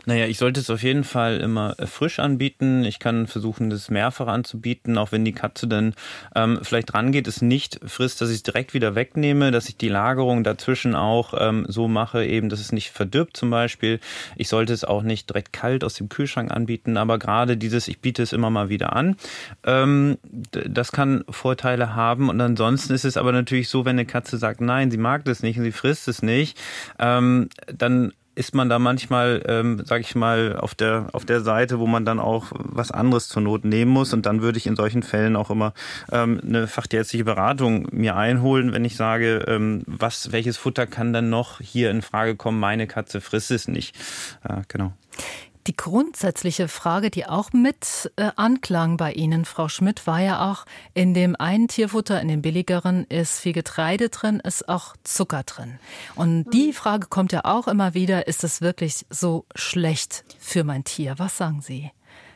Naja, 0.06 0.26
ich 0.26 0.38
sollte 0.38 0.60
es 0.60 0.70
auf 0.70 0.84
jeden 0.84 1.04
Fall 1.04 1.40
immer 1.40 1.76
äh, 1.80 1.88
frisch 1.88 2.20
anbieten. 2.20 2.84
Ich 2.84 3.00
kann 3.00 3.28
versuchen, 3.28 3.70
das 3.70 3.90
mehrfach 3.90 4.28
anzubieten, 4.28 4.98
auch 4.98 5.12
wenn 5.12 5.26
die 5.26 5.32
Katze 5.32 5.68
dann 5.68 5.94
ähm, 6.36 6.60
vielleicht 6.62 6.94
rangeht, 6.94 7.28
es 7.28 7.42
nicht 7.42 7.80
frisst, 7.86 8.22
dass 8.22 8.30
ich 8.30 8.38
es 8.38 8.44
direkt 8.44 8.74
wieder 8.74 8.96
wegnehme, 8.96 9.52
dass 9.52 9.70
ich 9.70 9.78
die 9.78 9.90
Lagerung 9.90 10.44
dazwischen 10.44 10.96
auch 10.96 11.34
ähm, 11.38 11.66
so 11.70 11.88
mache, 11.88 12.26
eben, 12.26 12.50
dass 12.50 12.60
es 12.60 12.72
nicht 12.72 12.92
verdirbt 12.92 13.38
zum 13.38 13.50
Beispiel. 13.50 14.00
Ich 14.36 14.50
sollte 14.50 14.74
es 14.74 14.84
auch 14.84 15.02
nicht 15.02 15.30
direkt 15.30 15.54
kalt 15.54 15.84
aus 15.84 15.94
dem 15.96 16.10
Kühlschrank 16.10 16.52
anbieten, 16.52 16.98
aber 16.98 17.18
gerade 17.18 17.58
dieses, 17.58 17.88
ich 17.88 18.00
biete 18.00 18.22
es 18.22 18.34
immer 18.34 18.50
mal 18.50 18.70
wieder 18.70 18.96
an, 18.96 19.16
ähm, 19.64 20.18
das 20.52 20.92
kann 20.92 21.24
Vorteile 21.30 21.96
haben. 21.96 22.30
Und 22.30 22.42
ansonsten 22.42 22.94
ist 22.94 23.06
es 23.06 23.18
aber 23.18 23.32
natürlich 23.32 23.70
so, 23.70 23.86
wenn 23.86 23.96
eine 23.96 24.06
Katze 24.06 24.38
sagt, 24.38 24.62
nein, 24.62 24.92
sie 24.92 24.98
mag 24.98 25.26
das 25.26 25.42
nicht 25.42 25.58
und 25.58 25.64
sie 25.64 25.72
frisst 25.72 26.08
es 26.08 26.22
nicht, 26.22 26.58
ähm, 27.00 27.50
dann 27.74 28.12
ist 28.36 28.54
man 28.54 28.70
da 28.70 28.80
manchmal, 28.80 29.44
ähm, 29.48 29.82
sage 29.86 30.02
ich 30.02 30.16
mal, 30.16 30.58
auf 30.58 30.76
der 30.76 31.08
auf 31.14 31.26
der 31.26 31.42
Seite, 31.42 31.80
wo 31.80 31.88
man 31.88 32.06
dann 32.06 32.20
auch 32.20 32.52
was 32.54 32.92
anderes 32.92 33.28
zur 33.30 33.42
Not 33.42 33.66
nehmen 33.66 33.92
muss. 33.92 34.14
Und 34.14 34.26
dann 34.26 34.42
würde 34.42 34.58
ich 34.58 34.68
in 34.68 34.76
solchen 34.76 35.04
Fällen 35.04 35.36
auch 35.36 35.50
immer 35.50 35.74
ähm, 36.12 36.42
eine 36.46 36.68
fachtierärztliche 36.68 37.26
Beratung 37.26 37.88
mir 37.92 38.16
einholen, 38.16 38.74
wenn 38.74 38.86
ich 38.86 38.96
sage, 38.96 39.46
ähm, 39.48 39.84
was 39.88 40.32
welches 40.32 40.58
Futter 40.58 40.86
kann 40.86 41.14
denn 41.14 41.30
noch 41.30 41.62
hier 41.62 41.92
in 41.92 42.02
Frage 42.02 42.36
kommen? 42.36 42.60
Meine 42.60 42.88
Katze 42.88 43.22
frisst 43.22 43.52
es 43.52 43.68
nicht. 43.68 43.96
Ja, 44.48 44.62
genau. 44.68 44.94
Die 45.68 45.76
grundsätzliche 45.76 46.68
Frage, 46.68 47.10
die 47.10 47.26
auch 47.26 47.52
mit 47.52 48.12
äh, 48.18 48.30
anklang 48.36 48.98
bei 48.98 49.14
Ihnen, 49.14 49.46
Frau 49.46 49.68
Schmidt, 49.68 50.06
war 50.06 50.20
ja 50.20 50.52
auch, 50.52 50.66
in 50.94 51.16
dem 51.16 51.36
einen 51.36 51.68
Tierfutter, 51.68 52.22
in 52.22 52.28
dem 52.28 52.44
billigeren, 52.44 53.06
ist 53.06 53.40
viel 53.40 53.54
Getreide 53.54 54.10
drin, 54.10 54.40
ist 54.40 54.70
auch 54.70 54.96
Zucker 55.04 55.42
drin. 55.42 55.80
Und 56.14 56.52
die 56.54 56.68
mhm. 56.68 56.74
Frage 56.74 57.08
kommt 57.08 57.32
ja 57.32 57.46
auch 57.46 57.68
immer 57.68 57.96
wieder, 57.96 58.28
ist 58.28 58.44
es 58.44 58.62
wirklich 58.62 59.08
so 59.10 59.46
schlecht 59.56 60.24
für 60.38 60.64
mein 60.64 60.84
Tier? 60.84 61.16
Was 61.18 61.38
sagen 61.38 61.62
Sie? 61.62 61.90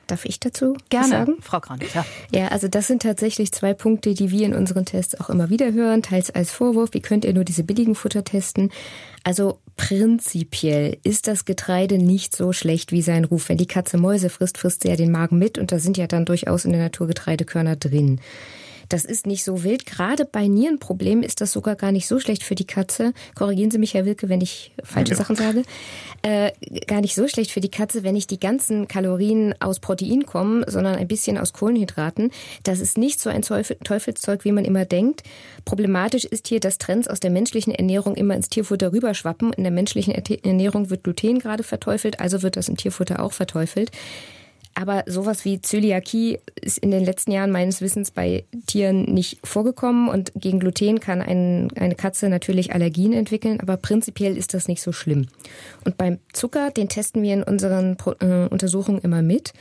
Darf 0.10 0.26
ich 0.26 0.40
dazu 0.40 0.76
Gerne, 0.90 1.08
sagen? 1.08 1.36
Frau 1.40 1.60
Kranich. 1.60 1.94
Ja. 1.94 2.06
ja, 2.34 2.48
also 2.48 2.68
das 2.68 2.88
sind 2.88 3.04
tatsächlich 3.04 3.52
zwei 3.52 3.76
Punkte, 3.76 4.16
die 4.16 4.32
wir 4.32 4.46
in 4.46 4.56
unseren 4.56 4.86
Tests 4.86 5.20
auch 5.20 5.30
immer 5.30 5.50
wieder 5.50 5.72
hören, 5.72 6.02
teils 6.02 6.32
als 6.32 6.52
Vorwurf, 6.52 6.90
wie 6.94 7.02
könnt 7.02 7.26
ihr 7.26 7.34
nur 7.34 7.44
diese 7.44 7.64
billigen 7.64 7.94
Futter 7.94 8.24
testen? 8.24 8.72
Also 9.24 9.60
prinzipiell 9.78 10.98
ist 11.04 11.28
das 11.28 11.46
Getreide 11.46 12.00
nicht 12.00 12.36
so 12.36 12.54
schlecht 12.54 12.92
wie 12.92 13.04
sein 13.04 13.24
Ruf. 13.24 13.50
Wenn 13.50 13.58
die 13.58 13.68
Katze 13.68 13.98
Mäuse 13.98 14.30
frisst, 14.30 14.58
frisst 14.58 14.82
sie 14.82 14.90
ja 14.90 14.96
den 14.96 15.12
Magen 15.12 15.38
mit 15.38 15.60
und 15.60 15.72
da 15.72 15.78
sind 15.78 15.98
ja 15.98 16.08
dann 16.08 16.26
durchaus 16.26 16.66
in 16.66 16.72
der 16.72 16.82
Natur 16.82 17.06
Getreidekörner 17.06 17.76
drin. 17.76 18.20
Das 18.90 19.06
ist 19.06 19.28
nicht 19.28 19.44
so 19.44 19.64
wild. 19.64 19.86
Gerade 19.86 20.26
bei 20.26 20.48
Nierenproblemen 20.48 21.24
ist 21.24 21.42
das 21.42 21.52
sogar 21.52 21.76
gar 21.76 21.92
nicht 21.92 22.08
so 22.08 22.20
schlecht 22.20 22.44
für 22.44 22.56
die 22.56 22.66
Katze. 22.66 23.14
Korrigieren 23.36 23.72
Sie 23.72 23.78
mich, 23.78 23.94
Herr 23.94 24.06
Wilke, 24.06 24.30
wenn 24.30 24.42
ich 24.42 24.72
falsche 24.84 25.12
ja. 25.12 25.18
Sachen 25.18 25.36
sage. 25.36 25.64
Äh, 26.24 26.52
gar 26.88 27.00
nicht 27.02 27.16
so 27.16 27.28
schlecht 27.28 27.52
für 27.52 27.62
die 27.62 27.70
Katze, 27.70 28.04
wenn 28.04 28.16
nicht 28.16 28.32
die 28.32 28.40
ganzen 28.40 28.88
Kalorien 28.88 29.54
aus 29.60 29.80
Protein 29.80 30.26
kommen, 30.26 30.66
sondern 30.68 30.96
ein 30.96 31.08
bisschen 31.08 31.38
aus 31.38 31.54
Kohlenhydraten. 31.54 32.32
Das 32.64 32.80
ist 32.80 32.98
nicht 32.98 33.22
so 33.22 33.30
ein 33.30 33.44
Teufelszeug, 33.44 34.44
wie 34.44 34.52
man 34.52 34.66
immer 34.66 34.86
denkt. 34.86 35.24
Problematisch 35.66 36.26
ist 36.26 36.48
hier, 36.48 36.60
dass 36.60 36.80
Trends 36.80 37.08
aus 37.08 37.20
der 37.20 37.32
menschlichen 37.32 37.74
Ernährung 37.74 38.16
immer 38.16 38.36
ins 38.36 38.50
Tierfutter 38.50 38.92
rüberschwappen. 38.92 39.54
In 39.54 39.64
der 39.64 39.72
menschlichen 39.72 40.14
Ernährung 40.14 40.90
wird 40.90 41.04
Gluten 41.04 41.40
gerade 41.40 41.64
verteufelt, 41.64 42.20
also 42.20 42.42
wird 42.42 42.58
das 42.58 42.68
im 42.68 42.76
Tierfutter 42.76 43.24
auch 43.24 43.34
verteufelt. 43.34 43.92
Aber 44.76 45.04
sowas 45.08 45.44
wie 45.46 45.62
Zöliakie 45.62 46.40
ist 46.62 46.78
in 46.78 46.92
den 46.92 47.04
letzten 47.04 47.32
Jahren 47.32 47.52
meines 47.52 47.82
Wissens 47.82 48.12
bei 48.12 48.46
Tieren 48.66 49.04
nicht 49.04 49.40
vorgekommen. 49.44 50.08
Und 50.08 50.32
gegen 50.36 50.60
Gluten 50.60 51.00
kann 51.00 51.22
ein, 51.22 51.70
eine 51.76 51.96
Katze 51.96 52.30
natürlich 52.30 52.74
Allergien 52.74 53.14
entwickeln, 53.14 53.60
aber 53.60 53.78
prinzipiell 53.78 54.38
ist 54.38 54.54
das 54.54 54.68
nicht 54.68 54.82
so 54.82 54.92
schlimm. 54.92 55.28
Und 55.86 55.98
beim 55.98 56.20
Zucker, 56.34 56.72
den 56.72 56.88
testen 56.88 57.22
wir 57.24 57.34
in 57.34 57.44
unseren 57.44 57.98
äh, 58.22 58.48
Untersuchungen 58.48 59.02
immer 59.02 59.22
mit. 59.22 59.54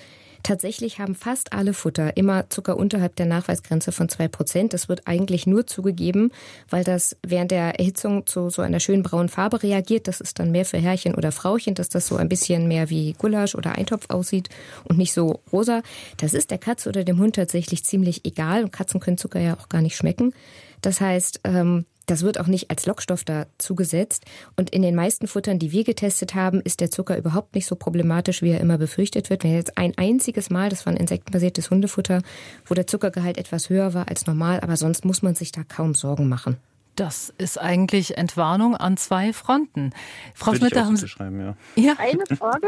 Tatsächlich 0.42 0.98
haben 0.98 1.14
fast 1.14 1.52
alle 1.52 1.74
Futter 1.74 2.16
immer 2.16 2.48
Zucker 2.50 2.76
unterhalb 2.76 3.16
der 3.16 3.26
Nachweisgrenze 3.26 3.92
von 3.92 4.08
zwei 4.08 4.28
Prozent. 4.28 4.72
Das 4.72 4.88
wird 4.88 5.06
eigentlich 5.06 5.46
nur 5.46 5.66
zugegeben, 5.66 6.30
weil 6.70 6.84
das 6.84 7.16
während 7.26 7.50
der 7.50 7.78
Erhitzung 7.78 8.26
zu 8.26 8.50
so 8.50 8.62
einer 8.62 8.80
schönen 8.80 9.02
braunen 9.02 9.28
Farbe 9.28 9.62
reagiert. 9.62 10.08
Das 10.08 10.20
ist 10.20 10.38
dann 10.38 10.50
mehr 10.50 10.64
für 10.64 10.78
Herrchen 10.78 11.14
oder 11.14 11.32
Frauchen, 11.32 11.74
dass 11.74 11.88
das 11.88 12.06
so 12.06 12.16
ein 12.16 12.28
bisschen 12.28 12.68
mehr 12.68 12.90
wie 12.90 13.14
Gulasch 13.14 13.54
oder 13.54 13.72
Eintopf 13.72 14.06
aussieht 14.08 14.48
und 14.84 14.98
nicht 14.98 15.12
so 15.12 15.40
rosa. 15.52 15.82
Das 16.18 16.34
ist 16.34 16.50
der 16.50 16.58
Katze 16.58 16.88
oder 16.88 17.04
dem 17.04 17.18
Hund 17.18 17.36
tatsächlich 17.36 17.84
ziemlich 17.84 18.24
egal. 18.24 18.68
Katzen 18.68 19.00
können 19.00 19.18
Zucker 19.18 19.40
ja 19.40 19.56
auch 19.58 19.68
gar 19.68 19.82
nicht 19.82 19.96
schmecken. 19.96 20.32
Das 20.80 21.00
heißt, 21.00 21.40
ähm, 21.44 21.84
das 22.10 22.22
wird 22.22 22.40
auch 22.40 22.46
nicht 22.46 22.70
als 22.70 22.86
Lockstoff 22.86 23.22
da 23.22 23.46
zugesetzt. 23.58 24.24
Und 24.56 24.70
in 24.70 24.82
den 24.82 24.94
meisten 24.94 25.28
Futtern, 25.28 25.58
die 25.58 25.72
wir 25.72 25.84
getestet 25.84 26.34
haben, 26.34 26.60
ist 26.60 26.80
der 26.80 26.90
Zucker 26.90 27.16
überhaupt 27.16 27.54
nicht 27.54 27.66
so 27.66 27.76
problematisch, 27.76 28.42
wie 28.42 28.50
er 28.50 28.60
immer 28.60 28.78
befürchtet 28.78 29.30
wird. 29.30 29.44
Wenn 29.44 29.54
jetzt 29.54 29.76
ein 29.76 29.92
einziges 29.96 30.50
Mal, 30.50 30.70
das 30.70 30.86
war 30.86 30.92
ein 30.92 30.96
insektenbasiertes 30.96 31.70
Hundefutter, 31.70 32.22
wo 32.66 32.74
der 32.74 32.86
Zuckergehalt 32.86 33.36
etwas 33.36 33.68
höher 33.68 33.94
war 33.94 34.08
als 34.08 34.26
normal, 34.26 34.60
aber 34.60 34.76
sonst 34.76 35.04
muss 35.04 35.22
man 35.22 35.34
sich 35.34 35.52
da 35.52 35.62
kaum 35.64 35.94
Sorgen 35.94 36.28
machen. 36.28 36.56
Das 36.96 37.32
ist 37.38 37.60
eigentlich 37.60 38.18
Entwarnung 38.18 38.74
an 38.74 38.96
zwei 38.96 39.32
Fronten. 39.32 39.92
Frau 40.34 40.54
Schmidt, 40.54 40.74
haben 40.74 40.96
Sie. 40.96 41.06
Ja. 41.06 41.56
ja. 41.76 41.94
Eine 41.96 42.26
Frage. 42.36 42.66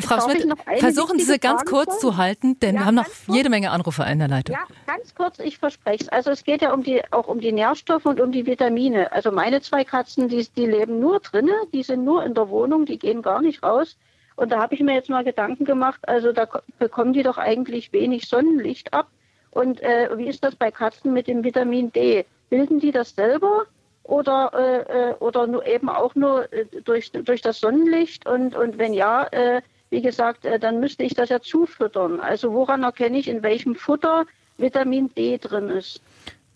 Frau 0.00 0.20
Schmidt, 0.20 0.46
versuchen 0.78 1.18
Sie 1.18 1.24
sie 1.24 1.38
ganz 1.38 1.62
Frage 1.62 1.70
kurz 1.70 2.00
zu 2.00 2.16
halten, 2.16 2.58
denn 2.60 2.74
ja, 2.74 2.80
wir 2.80 2.86
haben 2.86 2.94
noch 2.94 3.06
jede 3.26 3.50
Menge 3.50 3.70
Anrufe 3.70 4.04
in 4.04 4.18
der 4.18 4.28
Leitung. 4.28 4.56
Ja, 4.56 4.64
ganz 4.86 5.14
kurz, 5.14 5.38
ich 5.38 5.58
verspreche 5.58 6.04
es. 6.04 6.08
Also 6.08 6.30
es 6.30 6.44
geht 6.44 6.62
ja 6.62 6.72
um 6.72 6.82
die, 6.82 7.02
auch 7.12 7.26
um 7.26 7.40
die 7.40 7.52
Nährstoffe 7.52 8.06
und 8.06 8.20
um 8.20 8.30
die 8.30 8.46
Vitamine. 8.46 9.10
Also 9.12 9.32
meine 9.32 9.60
zwei 9.60 9.84
Katzen, 9.84 10.28
die, 10.28 10.46
die 10.56 10.66
leben 10.66 11.00
nur 11.00 11.20
drinnen, 11.20 11.56
die 11.72 11.82
sind 11.82 12.04
nur 12.04 12.24
in 12.24 12.34
der 12.34 12.48
Wohnung, 12.48 12.86
die 12.86 12.98
gehen 12.98 13.22
gar 13.22 13.42
nicht 13.42 13.62
raus. 13.62 13.96
Und 14.36 14.52
da 14.52 14.60
habe 14.60 14.74
ich 14.74 14.80
mir 14.80 14.94
jetzt 14.94 15.10
mal 15.10 15.24
Gedanken 15.24 15.64
gemacht, 15.64 16.00
also 16.06 16.32
da 16.32 16.46
bekommen 16.78 17.12
die 17.12 17.24
doch 17.24 17.38
eigentlich 17.38 17.92
wenig 17.92 18.28
Sonnenlicht 18.28 18.94
ab. 18.94 19.08
Und 19.50 19.82
äh, 19.82 20.16
wie 20.16 20.28
ist 20.28 20.44
das 20.44 20.54
bei 20.54 20.70
Katzen 20.70 21.12
mit 21.12 21.26
dem 21.26 21.42
Vitamin 21.42 21.90
D? 21.90 22.24
Bilden 22.48 22.78
die 22.78 22.92
das 22.92 23.16
selber 23.16 23.64
oder, 24.04 24.52
äh, 24.54 25.10
äh 25.10 25.14
oder 25.14 25.48
nur 25.48 25.66
eben 25.66 25.88
auch 25.88 26.14
nur 26.14 26.52
äh, 26.52 26.66
durch, 26.84 27.10
durch 27.10 27.42
das 27.42 27.58
Sonnenlicht? 27.58 28.28
Und, 28.28 28.54
und 28.54 28.78
wenn 28.78 28.94
ja, 28.94 29.24
äh, 29.24 29.60
wie 29.90 30.02
gesagt, 30.02 30.44
äh, 30.44 30.58
dann 30.58 30.80
müsste 30.80 31.04
ich 31.04 31.14
das 31.14 31.28
ja 31.28 31.40
zufüttern. 31.40 32.20
Also 32.20 32.52
woran 32.52 32.82
erkenne 32.82 33.18
ich, 33.18 33.28
in 33.28 33.42
welchem 33.42 33.74
Futter 33.74 34.26
Vitamin 34.56 35.12
D 35.14 35.38
drin 35.38 35.68
ist? 35.68 36.00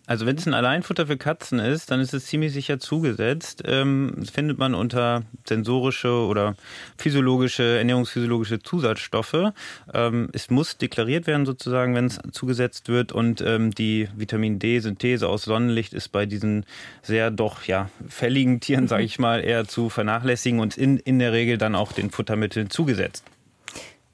Also 0.07 0.27
wenn 0.27 0.37
es 0.37 0.47
ein 0.47 0.55
Alleinfutter 0.55 1.07
für 1.07 1.17
Katzen 1.17 1.61
ist, 1.61 1.91
dann 1.91 2.01
ist 2.01 2.13
es 2.13 2.27
ziemlich 2.27 2.53
sicher 2.53 2.81
zugesetzt. 2.81 3.63
Ähm, 3.67 4.15
das 4.17 4.31
findet 4.31 4.59
man 4.59 4.75
unter 4.75 5.23
sensorische 5.49 6.11
oder 6.11 6.57
physiologische, 6.99 7.79
ernährungsphysiologische 7.79 8.61
Zusatzstoffe. 8.61 9.53
Ähm, 9.95 10.29
es 10.33 10.51
muss 10.51 10.77
deklariert 10.77 11.29
werden 11.29 11.47
sozusagen, 11.47 11.95
wenn 11.95 12.07
es 12.07 12.19
zugesetzt 12.33 12.89
wird. 12.89 13.13
Und 13.13 13.41
ähm, 13.43 13.71
die 13.71 14.09
Vitamin 14.17 14.59
D-Synthese 14.59 15.29
aus 15.29 15.45
Sonnenlicht 15.45 15.95
ist 15.95 16.09
bei 16.09 16.27
diesen 16.27 16.67
sehr 17.03 17.31
doch 17.31 17.63
ja 17.65 17.89
fälligen 18.09 18.59
Tieren, 18.59 18.89
sage 18.89 19.05
ich 19.05 19.21
mal, 19.21 19.41
eher 19.41 19.69
zu 19.69 19.89
vernachlässigen 19.89 20.59
und 20.59 20.77
in, 20.77 20.97
in 20.97 21.21
der 21.21 21.33
Regel 21.33 21.59
dann 21.59 21.77
auch 21.77 21.93
den 21.93 22.11
Futtermitteln 22.11 22.71
zugesetzt. 22.71 23.25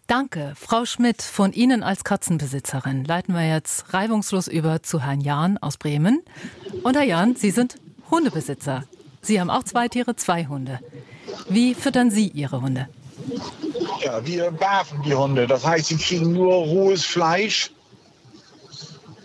Danke, 0.09 0.55
Frau 0.57 0.87
Schmidt. 0.87 1.21
Von 1.21 1.53
Ihnen 1.53 1.83
als 1.83 2.03
Katzenbesitzerin 2.03 3.05
leiten 3.05 3.35
wir 3.35 3.47
jetzt 3.47 3.92
reibungslos 3.92 4.49
über 4.49 4.83
zu 4.83 5.03
Herrn 5.03 5.21
Jahn 5.21 5.59
aus 5.59 5.77
Bremen. 5.77 6.23
Und 6.83 6.97
Herr 6.97 7.05
Jahn, 7.05 7.37
Sie 7.37 7.51
sind 7.51 7.75
Hundebesitzer. 8.11 8.85
Sie 9.21 9.38
haben 9.38 9.51
auch 9.51 9.64
zwei 9.64 9.87
Tiere, 9.88 10.16
zwei 10.16 10.47
Hunde. 10.47 10.81
Wie 11.51 11.75
füttern 11.75 12.11
Sie 12.11 12.29
Ihre 12.29 12.62
Hunde? 12.62 12.88
Ja, 14.03 14.25
wir 14.25 14.51
barfen 14.51 15.03
die 15.03 15.14
Hunde. 15.14 15.47
Das 15.47 15.66
heißt, 15.66 15.88
sie 15.88 15.99
kriegen 15.99 16.33
nur 16.33 16.55
rohes 16.55 17.05
Fleisch 17.05 17.71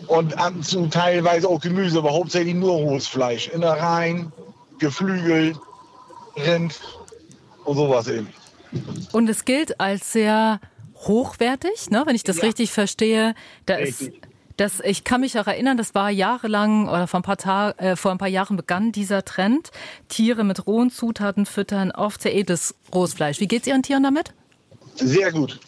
und 0.06 0.36
ab 0.36 0.52
und 0.54 0.66
zu 0.66 0.86
teilweise 0.88 1.48
auch 1.48 1.62
Gemüse, 1.62 1.96
aber 2.00 2.12
hauptsächlich 2.12 2.56
nur 2.56 2.72
rohes 2.72 3.08
Fleisch. 3.08 3.48
Innereien, 3.48 4.30
Geflügel, 4.78 5.56
Rind 6.36 6.78
und 7.64 7.76
sowas 7.76 8.06
eben. 8.06 8.28
Und 9.12 9.30
es 9.30 9.46
gilt 9.46 9.80
als 9.80 10.12
sehr 10.12 10.60
hochwertig, 11.06 11.90
ne, 11.90 12.02
wenn 12.06 12.16
ich 12.16 12.24
das 12.24 12.38
ja. 12.38 12.44
richtig 12.44 12.72
verstehe. 12.72 13.34
Da 13.66 13.76
ist, 13.76 14.10
das, 14.56 14.80
ich 14.80 15.04
kann 15.04 15.20
mich 15.20 15.38
auch 15.38 15.46
erinnern, 15.46 15.76
das 15.76 15.94
war 15.94 16.10
jahrelang 16.10 16.88
oder 16.88 17.06
vor 17.06 17.20
ein 17.20 17.24
paar 17.24 17.36
Tagen, 17.36 17.78
äh, 17.78 17.96
vor 17.96 18.12
ein 18.12 18.18
paar 18.18 18.28
Jahren 18.28 18.56
begann 18.56 18.92
dieser 18.92 19.24
Trend. 19.24 19.70
Tiere 20.08 20.44
mit 20.44 20.66
rohen 20.66 20.90
Zutaten 20.90 21.46
füttern, 21.46 21.90
oft 21.90 22.22
sehr 22.22 22.34
edles 22.34 22.74
rohes 22.94 23.14
Fleisch. 23.14 23.40
Wie 23.40 23.48
geht 23.48 23.62
es 23.62 23.68
Ihren 23.68 23.82
Tieren 23.82 24.04
damit? 24.04 24.32
Sehr 24.94 25.32
gut. 25.32 25.58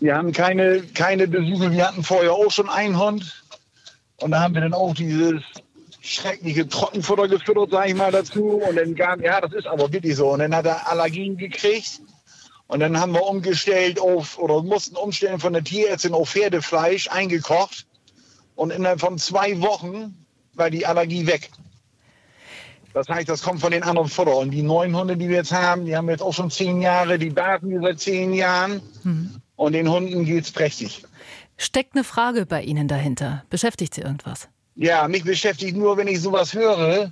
Wir 0.00 0.16
haben 0.16 0.32
keine, 0.32 0.82
keine 0.94 1.28
Besuche. 1.28 1.70
Wir 1.70 1.86
hatten 1.86 2.02
vorher 2.02 2.32
auch 2.32 2.50
schon 2.50 2.70
einen 2.70 2.98
Hund. 2.98 3.44
Und 4.16 4.30
da 4.30 4.40
haben 4.40 4.54
wir 4.54 4.62
dann 4.62 4.72
auch 4.74 4.94
dieses 4.94 5.42
schreckliche 6.00 6.66
Trockenfutter 6.66 7.28
gefüttert, 7.28 7.70
sage 7.70 7.90
ich 7.90 7.94
mal 7.94 8.10
dazu. 8.10 8.62
Und 8.66 8.76
dann 8.76 8.94
gab, 8.94 9.20
ja, 9.20 9.40
das 9.40 9.52
ist 9.52 9.66
aber 9.66 9.92
wirklich 9.92 10.16
so. 10.16 10.30
Und 10.30 10.38
dann 10.38 10.54
hat 10.54 10.64
er 10.64 10.88
Allergien 10.88 11.36
gekriegt. 11.36 12.00
Und 12.70 12.78
dann 12.78 13.00
haben 13.00 13.12
wir 13.12 13.26
umgestellt 13.26 13.98
auf, 13.98 14.38
oder 14.38 14.62
mussten 14.62 14.94
umstellen 14.94 15.40
von 15.40 15.52
der 15.52 15.64
Tierärztin 15.64 16.14
auf 16.14 16.30
Pferdefleisch, 16.30 17.08
eingekocht. 17.10 17.84
Und 18.54 18.70
innerhalb 18.70 19.00
von 19.00 19.18
zwei 19.18 19.60
Wochen 19.60 20.24
war 20.54 20.70
die 20.70 20.86
Allergie 20.86 21.26
weg. 21.26 21.50
Das 22.94 23.08
heißt, 23.08 23.28
das 23.28 23.42
kommt 23.42 23.60
von 23.60 23.72
den 23.72 23.82
anderen 23.82 24.08
Futter. 24.08 24.36
Und 24.36 24.52
die 24.52 24.62
neuen 24.62 24.96
Hunde, 24.96 25.16
die 25.16 25.28
wir 25.28 25.38
jetzt 25.38 25.50
haben, 25.50 25.84
die 25.84 25.96
haben 25.96 26.08
jetzt 26.08 26.22
auch 26.22 26.32
schon 26.32 26.48
zehn 26.48 26.80
Jahre, 26.80 27.18
die 27.18 27.30
baden 27.30 27.70
wir 27.70 27.80
seit 27.80 27.98
zehn 27.98 28.32
Jahren. 28.32 28.80
Mhm. 29.02 29.42
Und 29.56 29.72
den 29.72 29.90
Hunden 29.90 30.24
geht 30.24 30.44
es 30.44 30.52
prächtig. 30.52 31.02
Steckt 31.56 31.96
eine 31.96 32.04
Frage 32.04 32.46
bei 32.46 32.62
Ihnen 32.62 32.86
dahinter? 32.86 33.42
Beschäftigt 33.50 33.94
Sie 33.94 34.02
irgendwas? 34.02 34.48
Ja, 34.76 35.08
mich 35.08 35.24
beschäftigt 35.24 35.76
nur, 35.76 35.96
wenn 35.96 36.06
ich 36.06 36.20
sowas 36.20 36.54
höre, 36.54 37.10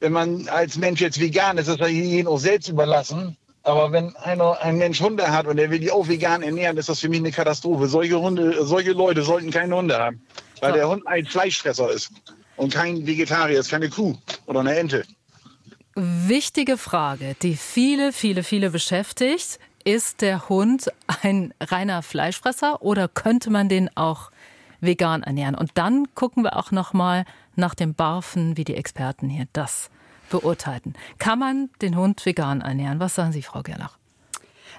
wenn 0.00 0.12
man 0.12 0.48
als 0.48 0.76
Mensch 0.76 1.00
jetzt 1.00 1.20
vegan 1.20 1.58
ist, 1.58 1.68
das 1.68 1.76
ist 1.76 1.80
ja 1.80 1.86
jedem 1.86 2.26
auch 2.26 2.38
selbst 2.38 2.68
überlassen. 2.68 3.36
Aber 3.70 3.92
wenn 3.92 4.16
einer, 4.16 4.60
ein 4.60 4.78
Mensch 4.78 5.00
Hunde 5.00 5.30
hat 5.30 5.46
und 5.46 5.56
der 5.56 5.70
will 5.70 5.78
die 5.78 5.92
auch 5.92 6.08
vegan 6.08 6.42
ernähren, 6.42 6.76
ist 6.76 6.88
das 6.88 6.98
für 6.98 7.08
mich 7.08 7.20
eine 7.20 7.30
Katastrophe. 7.30 7.86
Solche 7.86 8.20
Hunde, 8.20 8.64
solche 8.66 8.90
Leute 8.90 9.22
sollten 9.22 9.52
keine 9.52 9.76
Hunde 9.76 9.96
haben. 9.96 10.20
Weil 10.60 10.72
so. 10.72 10.76
der 10.76 10.88
Hund 10.88 11.06
ein 11.06 11.24
Fleischfresser 11.24 11.88
ist 11.90 12.10
und 12.56 12.74
kein 12.74 13.06
Vegetarier 13.06 13.60
ist, 13.60 13.70
keine 13.70 13.88
Kuh 13.88 14.16
oder 14.46 14.60
eine 14.60 14.76
Ente. 14.76 15.04
Wichtige 15.94 16.78
Frage, 16.78 17.36
die 17.42 17.54
viele, 17.54 18.12
viele, 18.12 18.42
viele 18.42 18.70
beschäftigt. 18.70 19.60
Ist 19.84 20.20
der 20.20 20.48
Hund 20.48 20.90
ein 21.22 21.54
reiner 21.60 22.02
Fleischfresser 22.02 22.82
oder 22.82 23.06
könnte 23.06 23.50
man 23.50 23.68
den 23.68 23.88
auch 23.96 24.32
vegan 24.80 25.22
ernähren? 25.22 25.54
Und 25.54 25.70
dann 25.74 26.12
gucken 26.14 26.42
wir 26.42 26.56
auch 26.56 26.72
noch 26.72 26.92
mal 26.92 27.24
nach 27.54 27.76
dem 27.76 27.94
Barfen, 27.94 28.56
wie 28.56 28.64
die 28.64 28.74
Experten 28.74 29.28
hier 29.28 29.46
das 29.52 29.90
beurteilen. 30.30 30.94
Kann 31.18 31.38
man 31.38 31.70
den 31.82 31.96
Hund 31.96 32.24
vegan 32.24 32.62
ernähren? 32.62 33.00
Was 33.00 33.14
sagen 33.14 33.32
Sie, 33.32 33.42
Frau 33.42 33.62
Gerlach? 33.62 34.00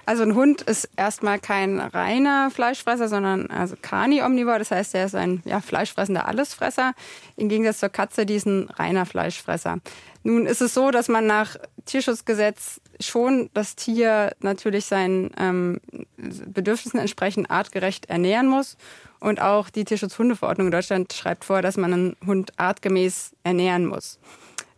Also 0.04 0.24
ein 0.24 0.34
Hund 0.34 0.62
ist 0.62 0.88
erstmal 0.96 1.38
kein 1.38 1.78
reiner 1.78 2.50
Fleischfresser, 2.50 3.08
sondern 3.08 3.48
also 3.50 3.76
Carni-Omnivor. 3.80 4.58
Das 4.58 4.72
heißt, 4.72 4.94
er 4.96 5.06
ist 5.06 5.14
ein 5.14 5.42
ja, 5.44 5.60
fleischfressender 5.60 6.26
Allesfresser. 6.26 6.94
Im 7.36 7.48
Gegensatz 7.48 7.78
zur 7.78 7.88
Katze, 7.88 8.26
die 8.26 8.34
ist 8.34 8.46
ein 8.46 8.68
reiner 8.68 9.06
Fleischfresser. 9.06 9.78
Nun 10.24 10.46
ist 10.46 10.60
es 10.60 10.74
so, 10.74 10.90
dass 10.90 11.08
man 11.08 11.26
nach 11.26 11.56
Tierschutzgesetz 11.84 12.80
schon 13.00 13.50
das 13.54 13.76
Tier 13.76 14.32
natürlich 14.40 14.86
seinen 14.86 15.30
ähm, 15.38 15.80
Bedürfnissen 16.16 16.98
entsprechend 16.98 17.50
artgerecht 17.50 18.06
ernähren 18.06 18.48
muss. 18.48 18.76
Und 19.20 19.40
auch 19.40 19.70
die 19.70 19.84
Tierschutzhundeverordnung 19.84 20.66
in 20.66 20.72
Deutschland 20.72 21.12
schreibt 21.12 21.44
vor, 21.44 21.62
dass 21.62 21.76
man 21.76 21.92
einen 21.92 22.16
Hund 22.26 22.58
artgemäß 22.58 23.36
ernähren 23.44 23.86
muss. 23.86 24.18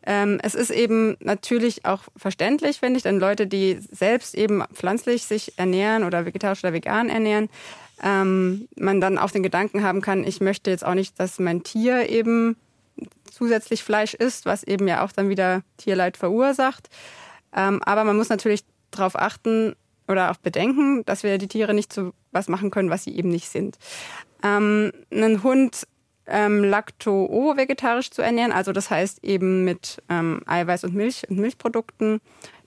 Ähm, 0.06 0.38
es 0.42 0.54
ist 0.54 0.70
eben 0.70 1.16
natürlich 1.20 1.84
auch 1.84 2.02
verständlich, 2.16 2.78
finde 2.78 2.98
ich, 2.98 3.02
denn 3.02 3.18
Leute, 3.18 3.46
die 3.46 3.78
selbst 3.90 4.34
eben 4.34 4.62
pflanzlich 4.72 5.24
sich 5.24 5.58
ernähren 5.58 6.04
oder 6.04 6.26
vegetarisch 6.26 6.62
oder 6.62 6.72
vegan 6.72 7.08
ernähren, 7.08 7.48
ähm, 8.02 8.68
man 8.76 9.00
dann 9.00 9.18
auch 9.18 9.30
den 9.30 9.42
Gedanken 9.42 9.82
haben 9.82 10.00
kann, 10.00 10.24
ich 10.24 10.40
möchte 10.40 10.70
jetzt 10.70 10.84
auch 10.84 10.94
nicht, 10.94 11.18
dass 11.18 11.38
mein 11.38 11.62
Tier 11.62 12.08
eben 12.08 12.56
zusätzlich 13.30 13.82
Fleisch 13.82 14.14
isst, 14.14 14.46
was 14.46 14.62
eben 14.62 14.86
ja 14.88 15.04
auch 15.04 15.12
dann 15.12 15.28
wieder 15.28 15.62
Tierleid 15.76 16.16
verursacht. 16.16 16.88
Ähm, 17.54 17.82
aber 17.82 18.04
man 18.04 18.16
muss 18.16 18.28
natürlich 18.28 18.64
darauf 18.90 19.16
achten 19.16 19.74
oder 20.06 20.30
auch 20.30 20.36
bedenken, 20.36 21.04
dass 21.04 21.22
wir 21.22 21.38
die 21.38 21.48
Tiere 21.48 21.74
nicht 21.74 21.92
zu 21.92 22.12
was 22.30 22.48
machen 22.48 22.70
können, 22.70 22.90
was 22.90 23.04
sie 23.04 23.16
eben 23.16 23.30
nicht 23.30 23.48
sind. 23.48 23.78
Ähm, 24.42 24.92
ein 25.10 25.42
Hund 25.42 25.86
ähm, 26.26 26.64
lacto-vegetarisch 26.64 28.10
zu 28.10 28.22
ernähren. 28.22 28.52
Also 28.52 28.72
das 28.72 28.90
heißt 28.90 29.24
eben 29.24 29.64
mit 29.64 30.02
ähm, 30.08 30.40
Eiweiß 30.46 30.84
und 30.84 30.94
Milch 30.94 31.28
und 31.28 31.38
Milchprodukten. 31.38 32.20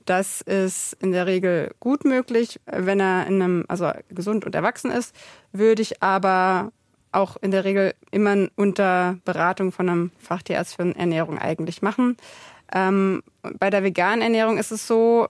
Das 0.06 0.42
ist 0.42 0.96
in 1.02 1.12
der 1.12 1.26
Regel 1.26 1.76
gut 1.80 2.06
möglich, 2.06 2.60
wenn 2.66 3.00
er 3.00 3.28
in 3.28 3.42
einem, 3.42 3.66
also 3.68 3.92
gesund 4.10 4.46
und 4.46 4.56
erwachsen 4.56 4.90
ist. 4.90 5.14
Würde 5.52 5.82
ich 5.82 6.02
aber 6.02 6.72
auch 7.12 7.36
in 7.42 7.52
der 7.52 7.66
Regel 7.66 7.94
immer 8.12 8.48
unter 8.56 9.18
Beratung 9.26 9.72
von 9.72 9.90
einem 9.90 10.12
Fachtierarzt 10.20 10.76
für 10.76 10.96
Ernährung 10.96 11.38
eigentlich 11.38 11.82
machen. 11.82 12.16
Ähm, 12.74 13.24
bei 13.60 13.70
der 13.70 13.84
veganen 13.84 14.22
Ernährung 14.22 14.58
ist 14.58 14.72
es 14.72 14.88
so, 14.88 15.28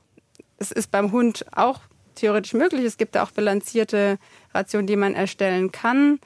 es 0.57 0.71
ist 0.71 0.91
beim 0.91 1.11
Hund 1.11 1.45
auch 1.55 1.81
theoretisch 2.15 2.53
möglich. 2.53 2.83
Es 2.83 2.97
gibt 2.97 3.15
da 3.15 3.23
auch 3.23 3.31
bilanzierte 3.31 4.17
Rationen, 4.53 4.87
die 4.87 4.95
man 4.95 5.13
erstellen 5.13 5.71
kann. 5.71 6.19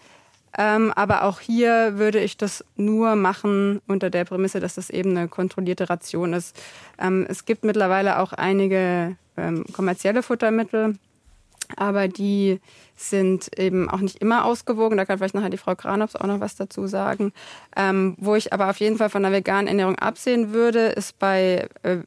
Ähm, 0.58 0.92
aber 0.96 1.24
auch 1.24 1.40
hier 1.40 1.98
würde 1.98 2.20
ich 2.20 2.38
das 2.38 2.66
nur 2.76 3.16
machen 3.16 3.82
unter 3.88 4.10
der 4.10 4.26
Prämisse, 4.26 4.60
dass 4.60 4.76
das 4.76 4.90
eben 4.90 5.12
eine 5.12 5.28
kontrollierte 5.28 5.90
Ration 5.90 6.34
ist. 6.34 6.62
Ähm, 7.00 7.26
es 7.30 7.46
gibt 7.46 7.64
mittlerweile 7.64 8.20
auch 8.20 8.34
einige 8.34 9.16
ähm, 9.38 9.66
kommerzielle 9.72 10.24
Futtermittel, 10.24 10.96
aber 11.78 12.08
die 12.08 12.60
sind 12.96 13.58
eben 13.58 13.90
auch 13.90 14.00
nicht 14.00 14.18
immer 14.18 14.46
ausgewogen. 14.46 14.98
Da 14.98 15.06
kann 15.06 15.18
vielleicht 15.18 15.34
nachher 15.34 15.50
die 15.50 15.58
Frau 15.58 15.76
Granops 15.76 16.16
auch 16.16 16.28
noch 16.28 16.40
was 16.40 16.56
dazu 16.56 16.86
sagen. 16.86 17.34
Ähm, 17.76 18.16
wo 18.20 18.36
ich 18.36 18.54
aber 18.54 18.70
auf 18.70 18.78
jeden 18.78 18.98
Fall 18.98 19.10
von 19.10 19.24
der 19.24 19.32
veganen 19.32 19.68
Ernährung 19.68 19.98
absehen 19.98 20.54
würde, 20.54 20.88
ist 20.88 21.18
bei 21.18 21.68
äh, 21.84 22.00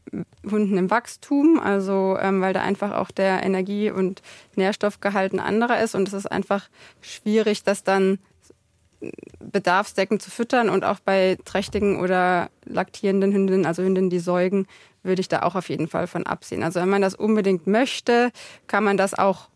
Hunden 0.49 0.77
im 0.77 0.91
Wachstum. 0.91 1.59
Also 1.59 2.17
ähm, 2.21 2.41
weil 2.41 2.53
da 2.53 2.61
einfach 2.61 2.93
auch 2.93 3.11
der 3.11 3.43
Energie- 3.43 3.91
und 3.91 4.23
Nährstoffgehalt 4.55 5.33
ein 5.33 5.41
anderer 5.41 5.83
ist. 5.83 5.95
Und 5.95 6.07
es 6.09 6.15
ist 6.15 6.31
einfach 6.31 6.69
schwierig, 7.01 7.65
das 7.65 7.83
dann 7.83 8.19
bedarfsdeckend 9.41 10.23
zu 10.23 10.31
füttern 10.31 10.69
und 10.69 10.85
auch 10.85 11.01
bei 11.01 11.39
trächtigen 11.45 12.01
oder 12.01 12.51
laktierenden 12.65 13.33
Hündinnen, 13.33 13.67
also 13.67 13.83
Hündinnen, 13.83 14.11
die 14.11 14.19
säugen, 14.19 14.67
würde 15.03 15.21
ich 15.21 15.29
da 15.29 15.43
auch 15.43 15.55
auf 15.55 15.69
jeden 15.69 15.89
Fall 15.89 16.07
von 16.07 16.27
absehen. 16.27 16.63
Also 16.63 16.81
wenn 16.81 16.89
man 16.89 17.03
das 17.03 17.15
unbedingt 17.15 17.67
möchte, 17.67 18.31
kann 18.67 18.85
man 18.85 18.97
das 18.97 19.15
auch 19.15 19.49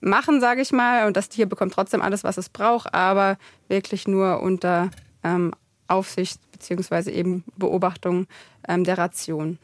machen, 0.00 0.40
sage 0.40 0.60
ich 0.60 0.72
mal, 0.72 1.06
und 1.06 1.16
das 1.16 1.28
Tier 1.28 1.46
bekommt 1.46 1.72
trotzdem 1.72 2.02
alles, 2.02 2.24
was 2.24 2.36
es 2.36 2.48
braucht, 2.48 2.92
aber 2.94 3.38
wirklich 3.68 4.06
nur 4.06 4.42
unter 4.42 4.90
ähm, 5.22 5.52
Aufsicht 5.88 6.40
beziehungsweise 6.52 7.10
eben 7.10 7.44
Beobachtung 7.56 8.26
ähm, 8.68 8.84
der 8.84 8.98
Ration. 8.98 9.58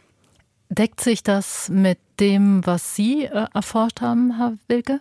Deckt 0.68 1.00
sich 1.00 1.22
das 1.22 1.68
mit 1.68 1.98
dem, 2.20 2.64
was 2.64 2.94
Sie 2.94 3.24
äh, 3.24 3.46
erforscht 3.52 4.00
haben, 4.00 4.36
Herr 4.36 4.54
Wilke? 4.68 5.00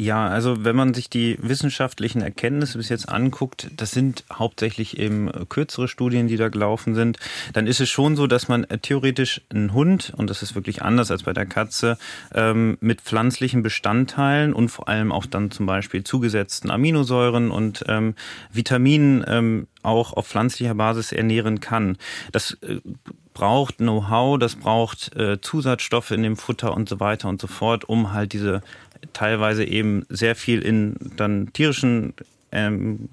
Ja, 0.00 0.28
also 0.28 0.64
wenn 0.64 0.76
man 0.76 0.94
sich 0.94 1.10
die 1.10 1.36
wissenschaftlichen 1.42 2.22
Erkenntnisse 2.22 2.78
bis 2.78 2.88
jetzt 2.88 3.08
anguckt, 3.08 3.68
das 3.76 3.90
sind 3.90 4.22
hauptsächlich 4.32 4.96
eben 4.96 5.28
kürzere 5.48 5.88
Studien, 5.88 6.28
die 6.28 6.36
da 6.36 6.50
gelaufen 6.50 6.94
sind, 6.94 7.18
dann 7.52 7.66
ist 7.66 7.80
es 7.80 7.90
schon 7.90 8.14
so, 8.14 8.28
dass 8.28 8.46
man 8.46 8.64
theoretisch 8.82 9.40
einen 9.50 9.72
Hund, 9.72 10.12
und 10.16 10.30
das 10.30 10.42
ist 10.44 10.54
wirklich 10.54 10.82
anders 10.82 11.10
als 11.10 11.24
bei 11.24 11.32
der 11.32 11.46
Katze, 11.46 11.98
ähm, 12.32 12.78
mit 12.80 13.00
pflanzlichen 13.00 13.64
Bestandteilen 13.64 14.52
und 14.52 14.68
vor 14.68 14.88
allem 14.88 15.10
auch 15.10 15.26
dann 15.26 15.50
zum 15.50 15.66
Beispiel 15.66 16.04
zugesetzten 16.04 16.70
Aminosäuren 16.70 17.50
und 17.50 17.84
ähm, 17.88 18.14
Vitaminen 18.52 19.24
ähm, 19.26 19.66
auch 19.82 20.12
auf 20.12 20.28
pflanzlicher 20.28 20.74
Basis 20.74 21.10
ernähren 21.10 21.58
kann. 21.58 21.96
Das 22.30 22.56
äh, 22.62 22.76
braucht 23.38 23.76
Know-how, 23.76 24.36
das 24.38 24.56
braucht 24.56 25.14
äh, 25.14 25.40
Zusatzstoffe 25.40 26.10
in 26.10 26.24
dem 26.24 26.36
Futter 26.36 26.74
und 26.74 26.88
so 26.88 26.98
weiter 26.98 27.28
und 27.28 27.40
so 27.40 27.46
fort, 27.46 27.84
um 27.84 28.12
halt 28.12 28.32
diese 28.32 28.62
teilweise 29.12 29.64
eben 29.64 30.04
sehr 30.08 30.34
viel 30.34 30.60
in 30.60 30.96
dann 31.16 31.52
tierischen 31.52 32.14
ähm, 32.52 33.08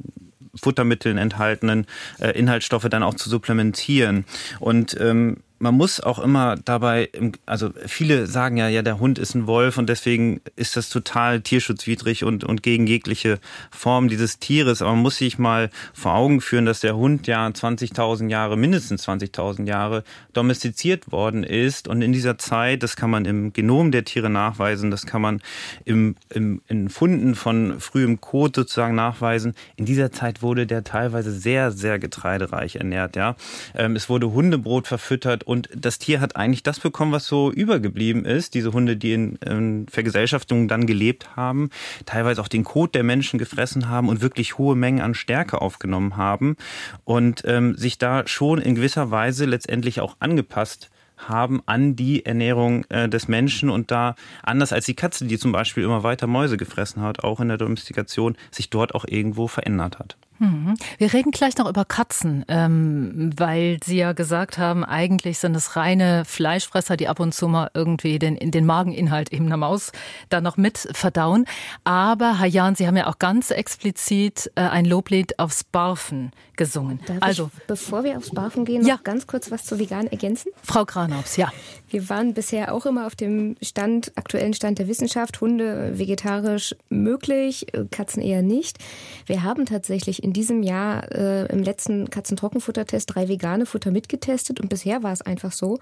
Futtermitteln 0.55 1.17
enthaltenen 1.17 1.85
äh, 2.19 2.31
Inhaltsstoffe 2.31 2.87
dann 2.89 3.03
auch 3.03 3.15
zu 3.15 3.29
supplementieren. 3.29 4.25
Und 4.59 4.95
ähm, 4.99 5.37
man 5.59 5.75
muss 5.75 6.01
auch 6.01 6.19
immer 6.19 6.57
dabei, 6.57 7.09
also 7.45 7.69
viele 7.85 8.27
sagen 8.27 8.57
ja, 8.57 8.67
ja, 8.67 8.81
der 8.81 8.99
Hund 8.99 9.17
ist 9.17 9.35
ein 9.35 9.47
Wolf 9.47 9.77
und 9.77 9.87
deswegen 9.87 10.41
ist 10.55 10.75
das 10.75 10.89
total 10.89 11.41
tierschutzwidrig 11.41 12.23
und, 12.23 12.43
und 12.43 12.61
gegen 12.61 12.87
jegliche 12.87 13.39
Form 13.71 14.09
dieses 14.09 14.39
Tieres. 14.39 14.81
Aber 14.81 14.91
man 14.91 15.01
muss 15.01 15.17
sich 15.17 15.37
mal 15.37 15.69
vor 15.93 16.13
Augen 16.13 16.41
führen, 16.41 16.65
dass 16.65 16.81
der 16.81 16.97
Hund 16.97 17.27
ja 17.27 17.47
20.000 17.47 18.29
Jahre, 18.29 18.57
mindestens 18.57 19.07
20.000 19.07 19.65
Jahre 19.65 20.03
domestiziert 20.33 21.11
worden 21.11 21.43
ist. 21.43 21.87
Und 21.87 22.01
in 22.01 22.11
dieser 22.11 22.37
Zeit, 22.37 22.83
das 22.83 22.97
kann 22.97 23.09
man 23.09 23.25
im 23.25 23.53
Genom 23.53 23.91
der 23.91 24.03
Tiere 24.03 24.29
nachweisen, 24.29 24.91
das 24.91 25.05
kann 25.05 25.21
man 25.21 25.41
im, 25.85 26.15
im, 26.29 26.61
in 26.67 26.89
Funden 26.89 27.33
von 27.35 27.79
frühem 27.79 28.19
Kot 28.19 28.55
sozusagen 28.57 28.95
nachweisen. 28.95 29.55
In 29.77 29.85
dieser 29.85 30.11
Zeit 30.11 30.41
wurde 30.41 30.67
der 30.67 30.83
teilweise 30.83 31.31
sehr, 31.31 31.71
sehr 31.71 31.97
getreidereich 31.97 32.75
ernährt. 32.75 33.15
Ja, 33.15 33.35
ähm, 33.73 33.95
Es 33.95 34.09
wurde 34.09 34.33
Hundebrot 34.33 34.87
verfüttert 34.87 35.44
und 35.45 35.69
das 35.75 35.99
Tier 35.99 36.19
hat 36.19 36.35
eigentlich 36.35 36.63
das 36.63 36.79
bekommen, 36.79 37.11
was 37.11 37.25
so 37.25 37.51
übergeblieben 37.51 38.25
ist. 38.25 38.53
Diese 38.53 38.73
Hunde, 38.73 38.97
die 38.97 39.13
in, 39.13 39.35
in 39.37 39.87
Vergesellschaftung 39.87 40.67
dann 40.67 40.85
gelebt 40.85 41.35
haben, 41.35 41.69
teilweise 42.05 42.41
auch 42.41 42.47
den 42.47 42.63
Kot 42.63 42.95
der 42.95 43.03
Menschen 43.03 43.39
gefressen 43.39 43.87
haben 43.87 44.09
und 44.09 44.21
wirklich 44.21 44.57
hohe 44.57 44.75
Mengen 44.75 45.01
an 45.01 45.13
Stärke 45.13 45.61
aufgenommen 45.61 46.17
haben 46.17 46.57
und 47.03 47.43
ähm, 47.45 47.75
sich 47.75 47.97
da 47.97 48.27
schon 48.27 48.59
in 48.59 48.75
gewisser 48.75 49.11
Weise 49.11 49.45
letztendlich 49.45 50.01
auch 50.01 50.15
angepasst 50.19 50.89
haben 51.17 51.61
an 51.65 51.95
die 51.95 52.25
Ernährung 52.25 52.85
äh, 52.89 53.07
des 53.07 53.27
Menschen 53.27 53.69
und 53.69 53.91
da 53.91 54.15
anders 54.43 54.73
als 54.73 54.85
die 54.85 54.95
Katze, 54.95 55.25
die 55.25 55.37
zum 55.37 55.51
Beispiel 55.51 55.83
immer 55.83 56.03
weiter 56.03 56.27
Mäuse 56.27 56.57
gefressen 56.57 57.01
hat, 57.01 57.23
auch 57.23 57.39
in 57.39 57.47
der 57.47 57.57
Domestikation, 57.57 58.35
sich 58.51 58.69
dort 58.69 58.95
auch 58.95 59.05
irgendwo 59.07 59.47
verändert 59.47 59.99
hat. 59.99 60.17
Mhm. 60.39 60.75
Wir 60.97 61.13
reden 61.13 61.31
gleich 61.31 61.57
noch 61.57 61.69
über 61.69 61.85
Katzen, 61.85 62.43
ähm, 62.47 63.31
weil 63.37 63.79
Sie 63.83 63.97
ja 63.97 64.13
gesagt 64.13 64.57
haben, 64.57 64.83
eigentlich 64.83 65.39
sind 65.39 65.55
es 65.55 65.75
reine 65.75 66.25
Fleischfresser, 66.25 66.97
die 66.97 67.07
ab 67.07 67.19
und 67.19 67.33
zu 67.33 67.47
mal 67.47 67.69
irgendwie 67.73 68.19
den, 68.19 68.35
den 68.51 68.65
Mageninhalt 68.65 69.31
eben 69.31 69.45
einer 69.45 69.57
Maus 69.57 69.91
da 70.29 70.41
noch 70.41 70.57
mit 70.57 70.89
verdauen. 70.91 71.45
Aber, 71.83 72.39
Herr 72.39 72.47
Jahn, 72.47 72.75
Sie 72.75 72.87
haben 72.87 72.97
ja 72.97 73.07
auch 73.07 73.19
ganz 73.19 73.51
explizit 73.51 74.51
äh, 74.55 74.61
ein 74.61 74.85
Loblied 74.85 75.39
aufs 75.39 75.63
Barfen 75.63 76.31
gesungen. 76.55 76.99
Darf 77.05 77.17
also, 77.21 77.51
ich, 77.57 77.63
bevor 77.67 78.03
wir 78.03 78.17
aufs 78.17 78.31
Barfen 78.31 78.65
gehen, 78.65 78.81
noch 78.81 78.89
ja. 78.89 78.99
ganz 79.03 79.27
kurz 79.27 79.51
was 79.51 79.65
zu 79.65 79.79
vegan 79.79 80.07
ergänzen? 80.07 80.51
Frau 80.63 80.85
Granaubs, 80.85 81.37
ja. 81.37 81.51
Wir 81.89 82.09
waren 82.09 82.33
bisher 82.33 82.73
auch 82.73 82.85
immer 82.85 83.07
auf 83.07 83.15
dem 83.15 83.55
Stand, 83.61 84.11
aktuellen 84.15 84.53
Stand 84.53 84.79
der 84.79 84.87
Wissenschaft, 84.87 85.39
Hunde 85.39 85.97
vegetarisch 85.97 86.75
möglich, 86.89 87.67
Katzen 87.91 88.21
eher 88.21 88.41
nicht. 88.41 88.79
Wir 89.25 89.43
haben 89.43 89.65
tatsächlich 89.65 90.23
in 90.25 90.33
diesem 90.33 90.63
Jahr 90.63 91.11
äh, 91.11 91.45
im 91.53 91.61
letzten 91.61 92.09
Katzentrockenfuttertest 92.09 93.13
drei 93.13 93.29
vegane 93.29 93.67
Futter 93.67 93.91
mitgetestet 93.91 94.59
und 94.59 94.69
bisher 94.69 95.03
war 95.03 95.13
es 95.13 95.21
einfach 95.21 95.51
so, 95.51 95.77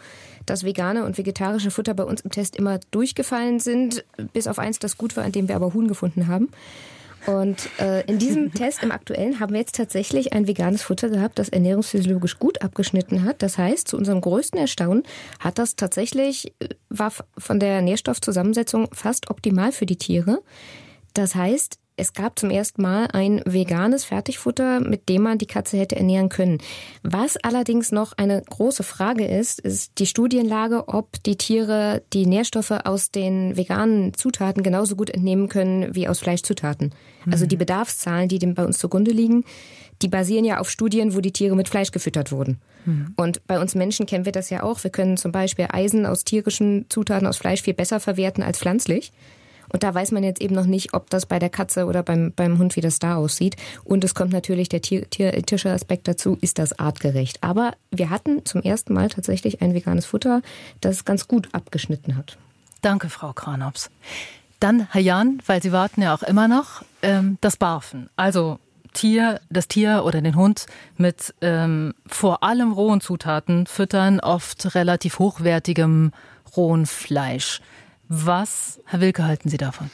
dass 0.46 0.66
vegane 0.66 1.06
und 1.06 1.18
vegetarische 1.18 1.72
Futter 1.72 1.94
bei 1.94 2.04
uns 2.04 2.20
im 2.22 2.30
Test 2.30 2.58
immer 2.58 2.82
durchgefallen 2.92 3.62
sind, 3.62 4.04
bis 4.34 4.48
auf 4.48 4.60
eins, 4.60 4.80
das 4.80 4.98
gut 4.98 5.16
war, 5.16 5.24
an 5.24 5.32
dem 5.32 5.48
wir 5.48 5.56
aber 5.56 5.74
Huhn 5.74 5.88
gefunden 5.88 6.28
haben. 6.28 6.50
Und 7.26 7.70
äh, 7.80 8.06
in 8.06 8.20
diesem 8.20 8.54
Test, 8.54 8.84
im 8.84 8.92
aktuellen, 8.92 9.40
haben 9.40 9.54
wir 9.54 9.62
jetzt 9.62 9.78
tatsächlich 9.78 10.34
ein 10.34 10.46
veganes 10.46 10.82
Futter 10.84 11.08
gehabt, 11.08 11.40
das 11.40 11.48
ernährungsphysiologisch 11.48 12.38
gut 12.38 12.62
abgeschnitten 12.62 13.24
hat. 13.24 13.42
Das 13.42 13.58
heißt, 13.58 13.88
zu 13.88 13.96
unserem 13.96 14.20
größten 14.20 14.60
Erstaunen 14.60 15.04
hat 15.40 15.58
das 15.58 15.78
tatsächlich, 15.78 16.54
äh, 16.60 16.68
war 16.90 17.14
von 17.38 17.62
der 17.62 17.82
Nährstoffzusammensetzung 17.82 18.90
fast 18.92 19.30
optimal 19.30 19.72
für 19.72 19.86
die 19.86 19.96
Tiere. 19.96 20.42
Das 21.14 21.34
heißt, 21.34 21.80
es 21.96 22.14
gab 22.14 22.40
zum 22.40 22.50
ersten 22.50 22.82
Mal 22.82 23.08
ein 23.14 23.42
veganes 23.46 24.04
Fertigfutter, 24.04 24.80
mit 24.80 25.10
dem 25.10 25.24
man 25.24 25.38
die 25.38 25.46
Katze 25.46 25.78
hätte 25.78 25.96
ernähren 25.96 26.30
können. 26.30 26.58
Was 27.04 27.38
allerdings 27.38 27.92
noch 27.92 28.14
eine 28.18 28.42
große 28.42 28.84
Frage 28.84 29.26
ist, 29.26 29.60
ist 29.60 30.00
die 30.00 30.08
Studienlage, 30.08 30.88
ob 30.88 31.22
die 31.24 31.38
Tiere 31.38 32.02
die 32.14 32.26
Nährstoffe 32.26 32.72
aus 32.72 33.12
den 33.12 33.56
veganen 33.58 34.14
Zutaten 34.14 34.64
genauso 34.64 34.96
gut 34.96 35.10
entnehmen 35.10 35.50
können 35.50 35.94
wie 35.94 36.08
aus 36.08 36.20
Fleischzutaten. 36.20 36.94
Also 37.32 37.46
die 37.46 37.56
Bedarfszahlen, 37.56 38.28
die 38.28 38.40
dem 38.40 38.54
bei 38.54 38.66
uns 38.66 38.80
zugrunde 38.80 39.12
liegen, 39.12 39.46
die 40.02 40.08
basieren 40.10 40.44
ja 40.44 40.60
auf 40.60 40.70
Studien, 40.70 41.16
wo 41.16 41.22
die 41.22 41.32
Tiere 41.32 41.56
mit 41.56 41.70
Fleisch 41.70 41.92
gefüttert 41.92 42.32
wurden. 42.32 42.60
Mhm. 42.86 43.14
Und 43.16 43.48
bei 43.48 43.60
uns 43.60 43.76
Menschen 43.76 44.06
kennen 44.06 44.26
wir 44.26 44.32
das 44.34 44.50
ja 44.50 44.64
auch. 44.64 44.84
Wir 44.84 44.92
können 44.92 45.16
zum 45.16 45.32
Beispiel 45.32 45.68
Eisen 45.72 46.06
aus 46.06 46.26
tierischen 46.26 46.86
Zutaten 46.90 47.28
aus 47.28 47.38
Fleisch 47.38 47.62
viel 47.62 47.74
besser 47.74 48.00
verwerten 48.00 48.44
als 48.44 48.60
pflanzlich. 48.60 49.14
Und 49.74 49.82
da 49.82 49.94
weiß 49.94 50.12
man 50.12 50.24
jetzt 50.24 50.40
eben 50.40 50.54
noch 50.54 50.68
nicht, 50.68 50.94
ob 50.94 51.10
das 51.10 51.26
bei 51.26 51.40
der 51.40 51.50
Katze 51.50 51.88
oder 51.88 52.04
beim, 52.04 52.32
beim 52.34 52.60
Hund, 52.60 52.76
wie 52.76 52.82
das 52.82 53.00
da 53.00 53.16
aussieht. 53.16 53.56
Und 53.84 54.04
es 54.04 54.14
kommt 54.14 54.32
natürlich 54.32 54.70
der 54.70 54.82
Tier, 54.82 55.10
tierische 55.10 55.72
Aspekt 55.72 56.08
dazu, 56.08 56.38
ist 56.42 56.60
das 56.60 56.78
artgerecht. 56.78 57.40
Aber 57.42 57.74
wir 57.90 58.12
hatten 58.12 58.46
zum 58.46 58.62
ersten 58.62 58.94
Mal 58.94 59.10
tatsächlich 59.10 59.64
ein 59.64 59.74
veganes 59.74 60.06
Futter, 60.06 60.44
das 60.80 61.06
ganz 61.06 61.28
gut 61.28 61.50
abgeschnitten 61.54 62.16
hat. 62.16 62.38
Danke, 62.82 63.10
Frau 63.10 63.34
Kranops. 63.34 63.90
Dann, 64.60 64.88
Herr 64.92 65.02
Jan, 65.02 65.42
weil 65.48 65.62
Sie 65.64 65.72
warten 65.72 66.04
ja 66.04 66.14
auch 66.14 66.24
immer 66.24 66.48
noch, 66.48 66.84
ähm, 67.02 67.38
das 67.42 67.58
Barfen. 67.58 68.10
Also 68.16 68.60
Tier, 68.94 69.42
das 69.50 69.68
Tier 69.68 70.04
oder 70.06 70.22
den 70.22 70.36
Hund 70.36 70.68
mit 70.98 71.34
ähm, 71.42 71.96
vor 72.06 72.44
allem 72.44 72.72
rohen 72.72 73.02
Zutaten 73.02 73.66
füttern, 73.66 74.20
oft 74.20 74.76
relativ 74.76 75.18
hochwertigem 75.18 76.12
rohen 76.56 76.86
Fleisch. 76.86 77.60
Was, 78.16 78.80
Herr 78.86 79.02
Wilke, 79.02 79.24
halten 79.26 79.50
Sie 79.50 79.58
davon? 79.58 79.90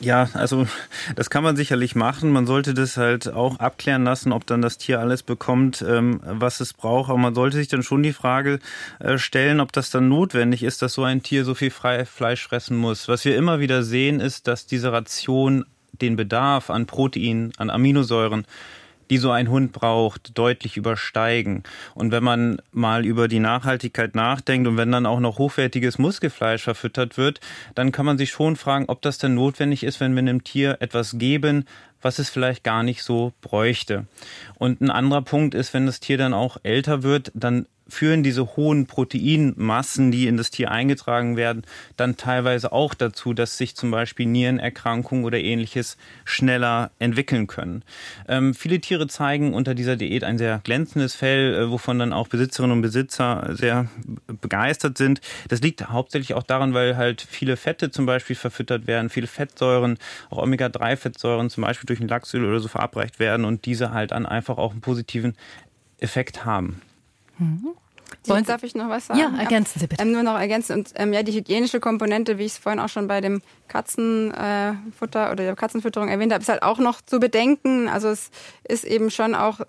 Ja, 0.00 0.28
also 0.34 0.68
das 1.16 1.28
kann 1.28 1.42
man 1.42 1.56
sicherlich 1.56 1.96
machen. 1.96 2.30
Man 2.30 2.46
sollte 2.46 2.72
das 2.72 2.96
halt 2.96 3.32
auch 3.32 3.58
abklären 3.58 4.04
lassen, 4.04 4.30
ob 4.30 4.46
dann 4.46 4.62
das 4.62 4.78
Tier 4.78 5.00
alles 5.00 5.24
bekommt, 5.24 5.84
ähm, 5.86 6.20
was 6.24 6.60
es 6.60 6.72
braucht. 6.72 7.10
Aber 7.10 7.18
man 7.18 7.34
sollte 7.34 7.56
sich 7.56 7.66
dann 7.66 7.82
schon 7.82 8.04
die 8.04 8.12
Frage 8.12 8.60
äh, 9.00 9.18
stellen, 9.18 9.58
ob 9.58 9.72
das 9.72 9.90
dann 9.90 10.08
notwendig 10.08 10.62
ist, 10.62 10.82
dass 10.82 10.92
so 10.92 11.02
ein 11.02 11.24
Tier 11.24 11.44
so 11.44 11.54
viel 11.56 11.70
Fleisch 11.70 12.46
fressen 12.46 12.76
muss. 12.76 13.08
Was 13.08 13.24
wir 13.24 13.36
immer 13.36 13.58
wieder 13.58 13.82
sehen, 13.82 14.20
ist, 14.20 14.46
dass 14.46 14.66
diese 14.66 14.92
Ration 14.92 15.64
den 15.90 16.14
Bedarf 16.14 16.70
an 16.70 16.86
Protein, 16.86 17.52
an 17.56 17.70
Aminosäuren 17.70 18.46
die 19.12 19.18
so 19.18 19.30
ein 19.30 19.50
Hund 19.50 19.72
braucht, 19.72 20.38
deutlich 20.38 20.78
übersteigen. 20.78 21.64
Und 21.94 22.12
wenn 22.12 22.24
man 22.24 22.62
mal 22.72 23.04
über 23.04 23.28
die 23.28 23.40
Nachhaltigkeit 23.40 24.14
nachdenkt 24.14 24.66
und 24.66 24.78
wenn 24.78 24.90
dann 24.90 25.04
auch 25.04 25.20
noch 25.20 25.36
hochwertiges 25.36 25.98
Muskelfleisch 25.98 26.62
verfüttert 26.62 27.18
wird, 27.18 27.40
dann 27.74 27.92
kann 27.92 28.06
man 28.06 28.16
sich 28.16 28.30
schon 28.30 28.56
fragen, 28.56 28.86
ob 28.88 29.02
das 29.02 29.18
denn 29.18 29.34
notwendig 29.34 29.82
ist, 29.82 30.00
wenn 30.00 30.14
wir 30.14 30.20
einem 30.20 30.44
Tier 30.44 30.78
etwas 30.80 31.18
geben, 31.18 31.66
was 32.00 32.18
es 32.18 32.30
vielleicht 32.30 32.64
gar 32.64 32.82
nicht 32.82 33.02
so 33.02 33.34
bräuchte. 33.42 34.06
Und 34.54 34.80
ein 34.80 34.90
anderer 34.90 35.20
Punkt 35.20 35.54
ist, 35.54 35.74
wenn 35.74 35.84
das 35.84 36.00
Tier 36.00 36.16
dann 36.16 36.32
auch 36.32 36.56
älter 36.62 37.02
wird, 37.02 37.32
dann 37.34 37.66
führen 37.88 38.22
diese 38.22 38.56
hohen 38.56 38.86
Proteinmassen, 38.86 40.10
die 40.10 40.26
in 40.26 40.36
das 40.36 40.50
Tier 40.50 40.70
eingetragen 40.70 41.36
werden, 41.36 41.62
dann 41.96 42.16
teilweise 42.16 42.72
auch 42.72 42.94
dazu, 42.94 43.34
dass 43.34 43.58
sich 43.58 43.74
zum 43.74 43.90
Beispiel 43.90 44.26
Nierenerkrankungen 44.26 45.24
oder 45.24 45.38
ähnliches 45.38 45.96
schneller 46.24 46.90
entwickeln 46.98 47.46
können. 47.46 47.84
Ähm, 48.28 48.54
viele 48.54 48.80
Tiere 48.80 49.08
zeigen 49.08 49.54
unter 49.54 49.74
dieser 49.74 49.96
Diät 49.96 50.24
ein 50.24 50.38
sehr 50.38 50.60
glänzendes 50.64 51.14
Fell, 51.14 51.54
äh, 51.54 51.70
wovon 51.70 51.98
dann 51.98 52.12
auch 52.12 52.28
Besitzerinnen 52.28 52.76
und 52.76 52.82
Besitzer 52.82 53.50
sehr 53.52 53.88
begeistert 54.40 54.96
sind. 54.96 55.20
Das 55.48 55.60
liegt 55.60 55.88
hauptsächlich 55.88 56.34
auch 56.34 56.44
daran, 56.44 56.74
weil 56.74 56.96
halt 56.96 57.20
viele 57.22 57.56
Fette 57.56 57.90
zum 57.90 58.06
Beispiel 58.06 58.36
verfüttert 58.36 58.86
werden, 58.86 59.10
viele 59.10 59.26
Fettsäuren, 59.26 59.98
auch 60.30 60.38
Omega-3-Fettsäuren 60.38 61.50
zum 61.50 61.62
Beispiel 61.62 61.86
durch 61.86 62.00
ein 62.00 62.08
Lachsöl 62.08 62.44
oder 62.44 62.60
so 62.60 62.68
verabreicht 62.68 63.18
werden 63.18 63.44
und 63.44 63.66
diese 63.66 63.92
halt 63.92 64.12
dann 64.12 64.26
einfach 64.26 64.58
auch 64.58 64.72
einen 64.72 64.80
positiven 64.80 65.34
Effekt 65.98 66.44
haben. 66.44 66.80
Mhm. 67.38 67.68
Jetzt 68.24 68.48
darf 68.48 68.62
ich 68.62 68.74
noch 68.74 68.88
was 68.88 69.06
sagen? 69.06 69.20
Ja, 69.20 69.32
ergänzen 69.38 69.80
Sie 69.80 69.86
bitte. 69.86 70.02
Ähm, 70.02 70.12
nur 70.12 70.22
noch 70.22 70.38
ergänzen. 70.38 70.78
Und 70.78 70.90
ähm, 70.96 71.12
ja, 71.12 71.22
die 71.22 71.32
hygienische 71.32 71.80
Komponente, 71.80 72.38
wie 72.38 72.44
ich 72.44 72.52
es 72.52 72.58
vorhin 72.58 72.80
auch 72.80 72.88
schon 72.88 73.08
bei 73.08 73.20
dem 73.20 73.42
Katzenfutter 73.68 75.28
äh, 75.28 75.32
oder 75.32 75.44
der 75.44 75.56
Katzenfütterung 75.56 76.08
erwähnt 76.08 76.32
habe, 76.32 76.42
ist 76.42 76.48
halt 76.48 76.62
auch 76.62 76.78
noch 76.78 77.00
zu 77.00 77.18
bedenken. 77.18 77.88
Also 77.88 78.08
es 78.08 78.30
ist 78.68 78.84
eben 78.84 79.10
schon 79.10 79.34
auch 79.34 79.60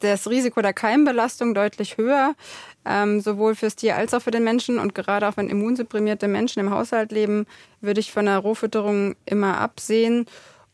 das 0.00 0.28
Risiko 0.28 0.60
der 0.60 0.72
Keimbelastung 0.72 1.54
deutlich 1.54 1.96
höher, 1.96 2.34
ähm, 2.84 3.20
sowohl 3.20 3.54
fürs 3.54 3.76
Tier 3.76 3.96
als 3.96 4.12
auch 4.14 4.22
für 4.22 4.30
den 4.30 4.44
Menschen. 4.44 4.78
Und 4.78 4.94
gerade 4.94 5.28
auch 5.28 5.36
wenn 5.36 5.48
immunsupprimierte 5.48 6.28
Menschen 6.28 6.60
im 6.60 6.70
Haushalt 6.70 7.12
leben, 7.12 7.46
würde 7.80 8.00
ich 8.00 8.12
von 8.12 8.26
der 8.26 8.38
Rohfütterung 8.38 9.16
immer 9.24 9.58
absehen. 9.58 10.26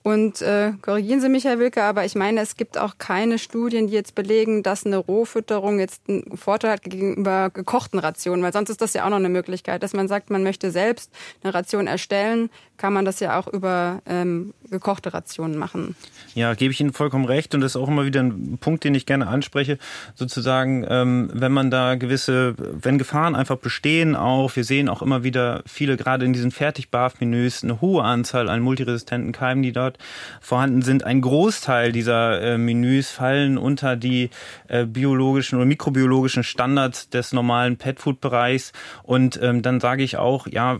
Und 0.03 0.40
äh, 0.40 0.72
korrigieren 0.80 1.20
Sie 1.20 1.28
mich, 1.28 1.44
Herr 1.44 1.59
Wilke, 1.59 1.82
aber 1.82 2.07
ich 2.07 2.14
meine, 2.14 2.40
es 2.40 2.57
gibt 2.57 2.78
auch 2.78 2.96
keine 2.96 3.38
Studien, 3.38 3.86
die 3.86 3.92
jetzt 3.92 4.14
belegen, 4.14 4.62
dass 4.62 4.86
eine 4.86 4.96
Rohfütterung 4.96 5.78
jetzt 5.78 6.09
einen 6.09 6.38
Vorteil 6.38 6.70
hat 6.72 6.82
gegenüber 6.82 7.51
gekochten 7.51 7.98
Rationen, 7.98 8.42
weil 8.42 8.53
sonst 8.55 8.70
ist 8.70 8.80
das 8.80 8.94
ja 8.94 9.05
auch 9.05 9.11
noch 9.11 9.18
eine 9.18 9.28
Möglichkeit, 9.28 9.82
dass 9.82 9.92
man 9.92 10.09
sagt, 10.09 10.30
man 10.30 10.42
möchte 10.42 10.70
selbst 10.70 11.12
eine 11.42 11.53
Ration 11.53 11.86
erstellen, 11.86 12.48
kann 12.80 12.94
man 12.94 13.04
das 13.04 13.20
ja 13.20 13.38
auch 13.38 13.46
über 13.46 14.00
ähm, 14.06 14.54
gekochte 14.70 15.12
Rationen 15.12 15.58
machen. 15.58 15.96
Ja, 16.34 16.54
gebe 16.54 16.72
ich 16.72 16.80
Ihnen 16.80 16.94
vollkommen 16.94 17.26
recht 17.26 17.54
und 17.54 17.60
das 17.60 17.72
ist 17.72 17.76
auch 17.76 17.88
immer 17.88 18.06
wieder 18.06 18.22
ein 18.22 18.56
Punkt, 18.58 18.84
den 18.84 18.94
ich 18.94 19.04
gerne 19.04 19.26
anspreche. 19.26 19.76
Sozusagen, 20.14 20.86
ähm, 20.88 21.30
wenn 21.34 21.52
man 21.52 21.70
da 21.70 21.96
gewisse, 21.96 22.54
wenn 22.56 22.96
Gefahren 22.96 23.36
einfach 23.36 23.58
bestehen, 23.58 24.16
auch 24.16 24.56
wir 24.56 24.64
sehen 24.64 24.88
auch 24.88 25.02
immer 25.02 25.24
wieder 25.24 25.62
viele 25.66 25.98
gerade 25.98 26.24
in 26.24 26.32
diesen 26.32 26.52
Fertig-BAF-Menüs 26.52 27.64
eine 27.64 27.82
hohe 27.82 28.02
Anzahl 28.02 28.48
an 28.48 28.62
multiresistenten 28.62 29.32
Keimen, 29.32 29.62
die 29.62 29.72
dort 29.72 29.98
vorhanden 30.40 30.80
sind. 30.80 31.04
Ein 31.04 31.20
Großteil 31.20 31.92
dieser 31.92 32.40
äh, 32.40 32.56
Menüs 32.56 33.10
fallen 33.10 33.58
unter 33.58 33.94
die 33.94 34.30
äh, 34.68 34.86
biologischen 34.86 35.56
oder 35.56 35.66
mikrobiologischen 35.66 36.44
Standards 36.44 37.10
des 37.10 37.34
normalen 37.34 37.76
Pet-Food-Bereichs 37.76 38.72
und 39.02 39.38
ähm, 39.42 39.60
dann 39.60 39.80
sage 39.80 40.02
ich 40.02 40.16
auch, 40.16 40.46
ja, 40.46 40.78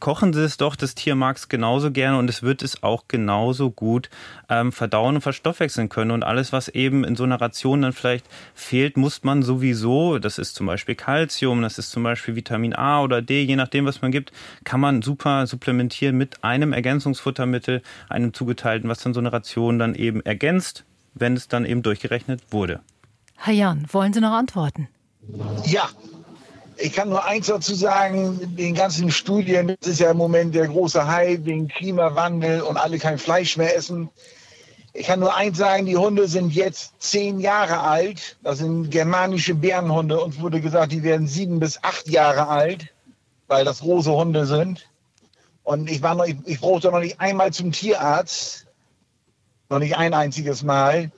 kochen 0.00 0.32
Sie 0.32 0.42
es 0.42 0.56
doch, 0.56 0.76
das 0.76 0.94
Tier 0.94 1.14
mag 1.14 1.36
es 1.36 1.48
genauso 1.48 1.90
gerne 1.90 2.18
und 2.18 2.28
es 2.28 2.42
wird 2.42 2.62
es 2.62 2.82
auch 2.82 3.04
genauso 3.08 3.70
gut 3.70 4.10
ähm, 4.48 4.72
verdauen 4.72 5.16
und 5.16 5.20
verstoffwechseln 5.20 5.88
können. 5.88 6.10
Und 6.10 6.22
alles, 6.22 6.52
was 6.52 6.68
eben 6.68 7.04
in 7.04 7.16
so 7.16 7.24
einer 7.24 7.40
Ration 7.40 7.82
dann 7.82 7.92
vielleicht 7.92 8.26
fehlt, 8.54 8.96
muss 8.96 9.24
man 9.24 9.42
sowieso, 9.42 10.18
das 10.18 10.38
ist 10.38 10.54
zum 10.54 10.66
Beispiel 10.66 10.94
Kalzium, 10.94 11.62
das 11.62 11.78
ist 11.78 11.90
zum 11.90 12.02
Beispiel 12.02 12.36
Vitamin 12.36 12.74
A 12.74 13.02
oder 13.02 13.22
D, 13.22 13.42
je 13.42 13.56
nachdem, 13.56 13.86
was 13.86 14.02
man 14.02 14.12
gibt, 14.12 14.32
kann 14.64 14.80
man 14.80 15.02
super 15.02 15.46
supplementieren 15.46 16.16
mit 16.16 16.44
einem 16.44 16.72
Ergänzungsfuttermittel, 16.72 17.82
einem 18.08 18.34
zugeteilten, 18.34 18.88
was 18.88 19.00
dann 19.00 19.14
so 19.14 19.20
eine 19.20 19.32
Ration 19.32 19.78
dann 19.78 19.94
eben 19.94 20.20
ergänzt, 20.20 20.84
wenn 21.14 21.34
es 21.34 21.48
dann 21.48 21.64
eben 21.64 21.82
durchgerechnet 21.82 22.42
wurde. 22.50 22.80
Herr 23.36 23.54
Jan, 23.54 23.86
wollen 23.90 24.12
Sie 24.12 24.20
noch 24.20 24.32
antworten? 24.32 24.88
Ja, 25.64 25.88
ich 26.78 26.92
kann 26.92 27.08
nur 27.08 27.24
eins 27.24 27.46
dazu 27.46 27.74
sagen, 27.74 28.54
den 28.56 28.74
ganzen 28.74 29.10
Studien, 29.10 29.76
das 29.80 29.88
ist 29.92 30.00
ja 30.00 30.10
im 30.10 30.16
Moment 30.16 30.54
der 30.54 30.68
große 30.68 31.06
Hype 31.06 31.44
wegen 31.44 31.68
Klimawandel 31.68 32.62
und 32.62 32.76
alle 32.76 32.98
kein 32.98 33.18
Fleisch 33.18 33.56
mehr 33.56 33.74
essen. 33.76 34.10
Ich 34.92 35.06
kann 35.06 35.20
nur 35.20 35.34
eins 35.34 35.58
sagen, 35.58 35.86
die 35.86 35.96
Hunde 35.96 36.26
sind 36.26 36.54
jetzt 36.54 36.94
zehn 36.98 37.40
Jahre 37.40 37.80
alt. 37.80 38.36
Das 38.42 38.58
sind 38.58 38.90
germanische 38.90 39.54
Bärenhunde. 39.54 40.20
Uns 40.20 40.40
wurde 40.40 40.60
gesagt, 40.60 40.92
die 40.92 41.02
werden 41.02 41.26
sieben 41.26 41.60
bis 41.60 41.82
acht 41.82 42.08
Jahre 42.08 42.48
alt, 42.48 42.94
weil 43.46 43.64
das 43.64 43.80
große 43.80 44.10
Hunde 44.10 44.46
sind. 44.46 44.88
Und 45.64 45.90
ich, 45.90 46.00
war 46.00 46.14
noch, 46.14 46.24
ich, 46.24 46.36
ich 46.46 46.60
brauchte 46.60 46.90
noch 46.90 47.00
nicht 47.00 47.20
einmal 47.20 47.52
zum 47.52 47.72
Tierarzt. 47.72 48.66
Noch 49.68 49.80
nicht 49.80 49.96
ein 49.96 50.14
einziges 50.14 50.62
Mal. 50.62 51.10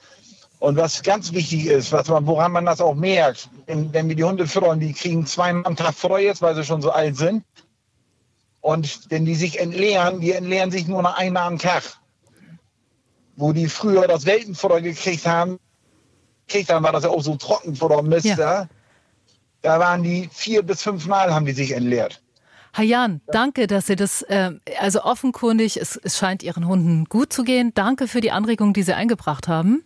Und 0.58 0.76
was 0.76 1.02
ganz 1.02 1.32
wichtig 1.32 1.66
ist, 1.66 1.92
was 1.92 2.08
man, 2.08 2.26
woran 2.26 2.52
man 2.52 2.66
das 2.66 2.80
auch 2.80 2.94
merkt, 2.94 3.48
wenn, 3.66 3.92
wir 4.08 4.16
die 4.16 4.24
Hunde 4.24 4.46
füttern, 4.46 4.80
die 4.80 4.92
kriegen 4.92 5.24
zweimal 5.24 5.64
am 5.66 5.76
Tag 5.76 5.94
Futter 5.94 6.18
jetzt, 6.18 6.42
weil 6.42 6.54
sie 6.56 6.64
schon 6.64 6.82
so 6.82 6.90
alt 6.90 7.16
sind. 7.16 7.44
Und 8.60 9.10
wenn 9.10 9.24
die 9.24 9.36
sich 9.36 9.60
entleeren, 9.60 10.20
die 10.20 10.32
entleeren 10.32 10.70
sich 10.72 10.88
nur 10.88 11.02
noch 11.02 11.16
einmal 11.16 11.44
am 11.44 11.58
Tag. 11.58 11.84
Wo 13.36 13.52
die 13.52 13.68
früher 13.68 14.08
das 14.08 14.26
Weltenfutter 14.26 14.80
gekriegt 14.80 15.26
haben, 15.26 15.60
gekriegt 16.48 16.70
haben, 16.70 16.82
war 16.82 16.92
das 16.92 17.04
ja 17.04 17.10
auch 17.10 17.22
so 17.22 17.36
Trockenfutter, 17.36 18.02
Mister. 18.02 18.36
Ja. 18.36 18.68
Da 19.62 19.78
waren 19.78 20.02
die 20.02 20.28
vier 20.32 20.62
bis 20.62 20.82
fünf 20.82 21.06
Mal 21.06 21.32
haben 21.32 21.46
die 21.46 21.52
sich 21.52 21.72
entleert. 21.72 22.20
Herr 22.72 22.84
Jan, 22.84 23.20
danke, 23.28 23.66
dass 23.66 23.86
Sie 23.86 23.96
das, 23.96 24.22
äh, 24.22 24.52
also 24.78 25.02
offenkundig, 25.02 25.80
es, 25.80 25.96
es 25.96 26.18
scheint 26.18 26.42
Ihren 26.42 26.66
Hunden 26.66 27.06
gut 27.06 27.32
zu 27.32 27.42
gehen. 27.42 27.72
Danke 27.74 28.08
für 28.08 28.20
die 28.20 28.30
Anregung, 28.30 28.72
die 28.72 28.82
Sie 28.82 28.92
eingebracht 28.92 29.48
haben. 29.48 29.84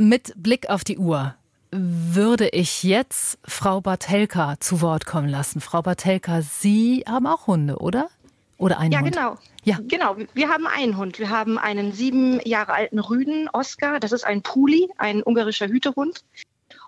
Mit 0.00 0.32
Blick 0.34 0.70
auf 0.70 0.82
die 0.82 0.96
Uhr 0.96 1.34
würde 1.72 2.48
ich 2.48 2.84
jetzt 2.84 3.38
Frau 3.44 3.82
Bartelka 3.82 4.58
zu 4.58 4.80
Wort 4.80 5.04
kommen 5.04 5.28
lassen. 5.28 5.60
Frau 5.60 5.82
Bartelka, 5.82 6.40
Sie 6.40 7.04
haben 7.06 7.26
auch 7.26 7.46
Hunde, 7.46 7.76
oder? 7.76 8.08
Oder 8.56 8.78
einen 8.78 8.92
ja, 8.92 9.00
Hund? 9.00 9.12
Genau. 9.12 9.36
Ja, 9.62 9.78
genau. 9.82 10.16
Wir 10.32 10.48
haben 10.48 10.66
einen 10.66 10.96
Hund. 10.96 11.18
Wir 11.18 11.28
haben 11.28 11.58
einen 11.58 11.92
sieben 11.92 12.40
Jahre 12.46 12.72
alten 12.72 12.98
Rüden, 12.98 13.50
Oscar. 13.52 14.00
Das 14.00 14.12
ist 14.12 14.24
ein 14.24 14.40
Puli, 14.40 14.88
ein 14.96 15.22
ungarischer 15.22 15.68
Hütehund. 15.68 16.24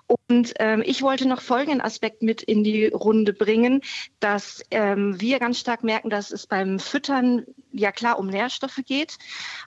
Und 0.07 0.55
ähm, 0.59 0.82
ich 0.84 1.03
wollte 1.03 1.26
noch 1.26 1.40
folgenden 1.40 1.80
Aspekt 1.80 2.22
mit 2.22 2.42
in 2.42 2.64
die 2.64 2.86
Runde 2.86 3.32
bringen, 3.32 3.80
dass 4.20 4.62
ähm, 4.70 5.20
wir 5.20 5.38
ganz 5.38 5.59
stark 5.59 5.84
merken, 5.84 6.11
dass 6.11 6.30
es 6.30 6.46
beim 6.46 6.78
Füttern 6.78 7.46
ja 7.72 7.92
klar 7.92 8.18
um 8.18 8.26
Nährstoffe 8.26 8.80
geht, 8.84 9.16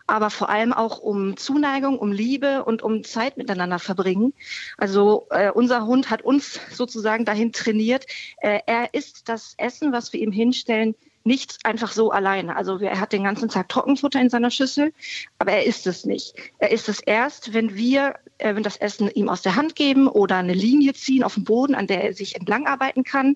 aber 0.08 0.30
vor 0.30 0.50
allem 0.50 0.74
auch 0.74 1.00
um 1.00 1.38
Zuneigung, 1.38 1.98
um 1.98 2.12
Liebe 2.12 2.64
und 2.64 2.84
um 2.84 3.04
Zeit 3.04 3.38
miteinander 3.38 3.80
verbringen. 3.80 4.34
Also 4.78 5.28
äh, 5.32 5.52
unser 5.52 5.86
Hund 5.86 6.10
hat 6.10 6.22
uns 6.22 6.60
sozusagen 6.72 7.26
dahin 7.26 7.52
trainiert. 7.52 8.06
Äh, 8.38 8.60
er 8.68 8.94
isst 8.94 9.28
das 9.30 9.56
Essen, 9.58 9.92
was 9.92 10.14
wir 10.14 10.20
ihm 10.20 10.32
hinstellen, 10.32 10.96
nicht 11.26 11.58
einfach 11.64 11.92
so 11.92 12.12
alleine. 12.12 12.56
Also 12.56 12.78
er 12.80 13.00
hat 13.00 13.12
den 13.12 13.24
ganzen 13.24 13.50
Tag 13.50 13.70
Trockenfutter 13.70 14.22
in 14.22 14.30
seiner 14.30 14.52
Schüssel, 14.52 14.94
aber 15.40 15.54
er 15.54 15.66
isst 15.66 15.88
es 15.88 16.06
nicht. 16.06 16.36
Er 16.60 16.72
isst 16.72 16.88
es 16.88 17.00
erst, 17.00 17.54
wenn 17.54 17.76
wir 17.76 18.16
äh, 18.38 18.56
wenn 18.56 18.64
das 18.64 18.78
Essen 18.78 19.10
ihm 19.10 19.30
aus 19.30 19.42
der 19.42 19.56
Hand 19.56 19.76
geben 19.76 20.08
oder 20.08 20.38
eine 20.38 20.54
Linie 20.54 20.94
ziehen 20.94 21.24
auf 21.24 21.36
dem 21.36 21.44
Boden, 21.44 21.74
an 21.74 21.88
der 21.88 22.04
er 22.04 22.14
sich 22.14 22.36
entlang 22.36 22.68
arbeiten 22.68 23.04
kann 23.04 23.36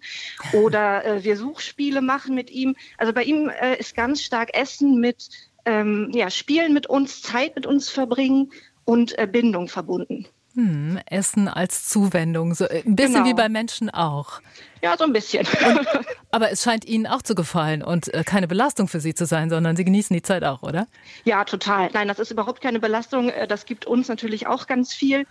oder 0.54 1.06
äh, 1.06 1.24
wir 1.24 1.38
Suchspiele 1.38 2.02
machen 2.02 2.36
mit 2.36 2.52
ihm. 2.52 2.76
Also 2.98 3.14
bei 3.14 3.24
ihm 3.24 3.50
äh, 3.50 3.78
ist 3.78 3.96
ganz 3.96 4.22
stark 4.22 4.54
Essen 4.54 5.00
mit 5.00 5.30
ähm, 5.66 6.12
ja, 6.14 6.30
Spielen 6.30 6.74
mit 6.74 6.88
uns, 6.88 7.22
Zeit 7.22 7.56
mit 7.56 7.66
uns 7.66 7.90
verbringen 7.90 8.52
und 8.86 9.18
äh, 9.18 9.28
Bindung 9.28 9.68
verbunden. 9.68 10.26
Hm, 10.56 11.00
Essen 11.06 11.48
als 11.48 11.88
Zuwendung, 11.88 12.56
so 12.56 12.66
äh, 12.66 12.84
ein 12.86 12.96
bisschen 12.96 13.24
genau. 13.24 13.26
wie 13.28 13.34
bei 13.34 13.50
Menschen 13.50 13.90
auch. 13.90 14.42
Ja, 14.82 14.96
so 14.98 15.04
ein 15.04 15.14
bisschen. 15.14 15.46
Und, 15.46 15.88
aber 16.32 16.52
es 16.52 16.64
scheint 16.64 16.86
Ihnen 16.86 17.08
auch 17.08 17.22
zu 17.22 17.36
gefallen 17.36 17.84
und 17.84 18.14
äh, 18.14 18.24
keine 18.24 18.48
Belastung 18.48 18.88
für 18.88 19.00
Sie 19.00 19.14
zu 19.14 19.26
sein, 19.26 19.50
sondern 19.50 19.76
Sie 19.76 19.86
genießen 19.86 20.14
die 20.14 20.22
Zeit 20.22 20.44
auch, 20.44 20.64
oder? 20.64 20.88
Ja, 21.26 21.44
total. 21.44 21.90
Nein, 21.94 22.08
das 22.08 22.20
ist 22.20 22.32
überhaupt 22.32 22.62
keine 22.62 22.80
Belastung. 22.80 23.30
Äh, 23.30 23.48
das 23.48 23.66
gibt 23.66 23.86
uns 23.86 24.08
natürlich 24.08 24.48
auch 24.48 24.68
ganz 24.68 24.94
viel 24.94 25.26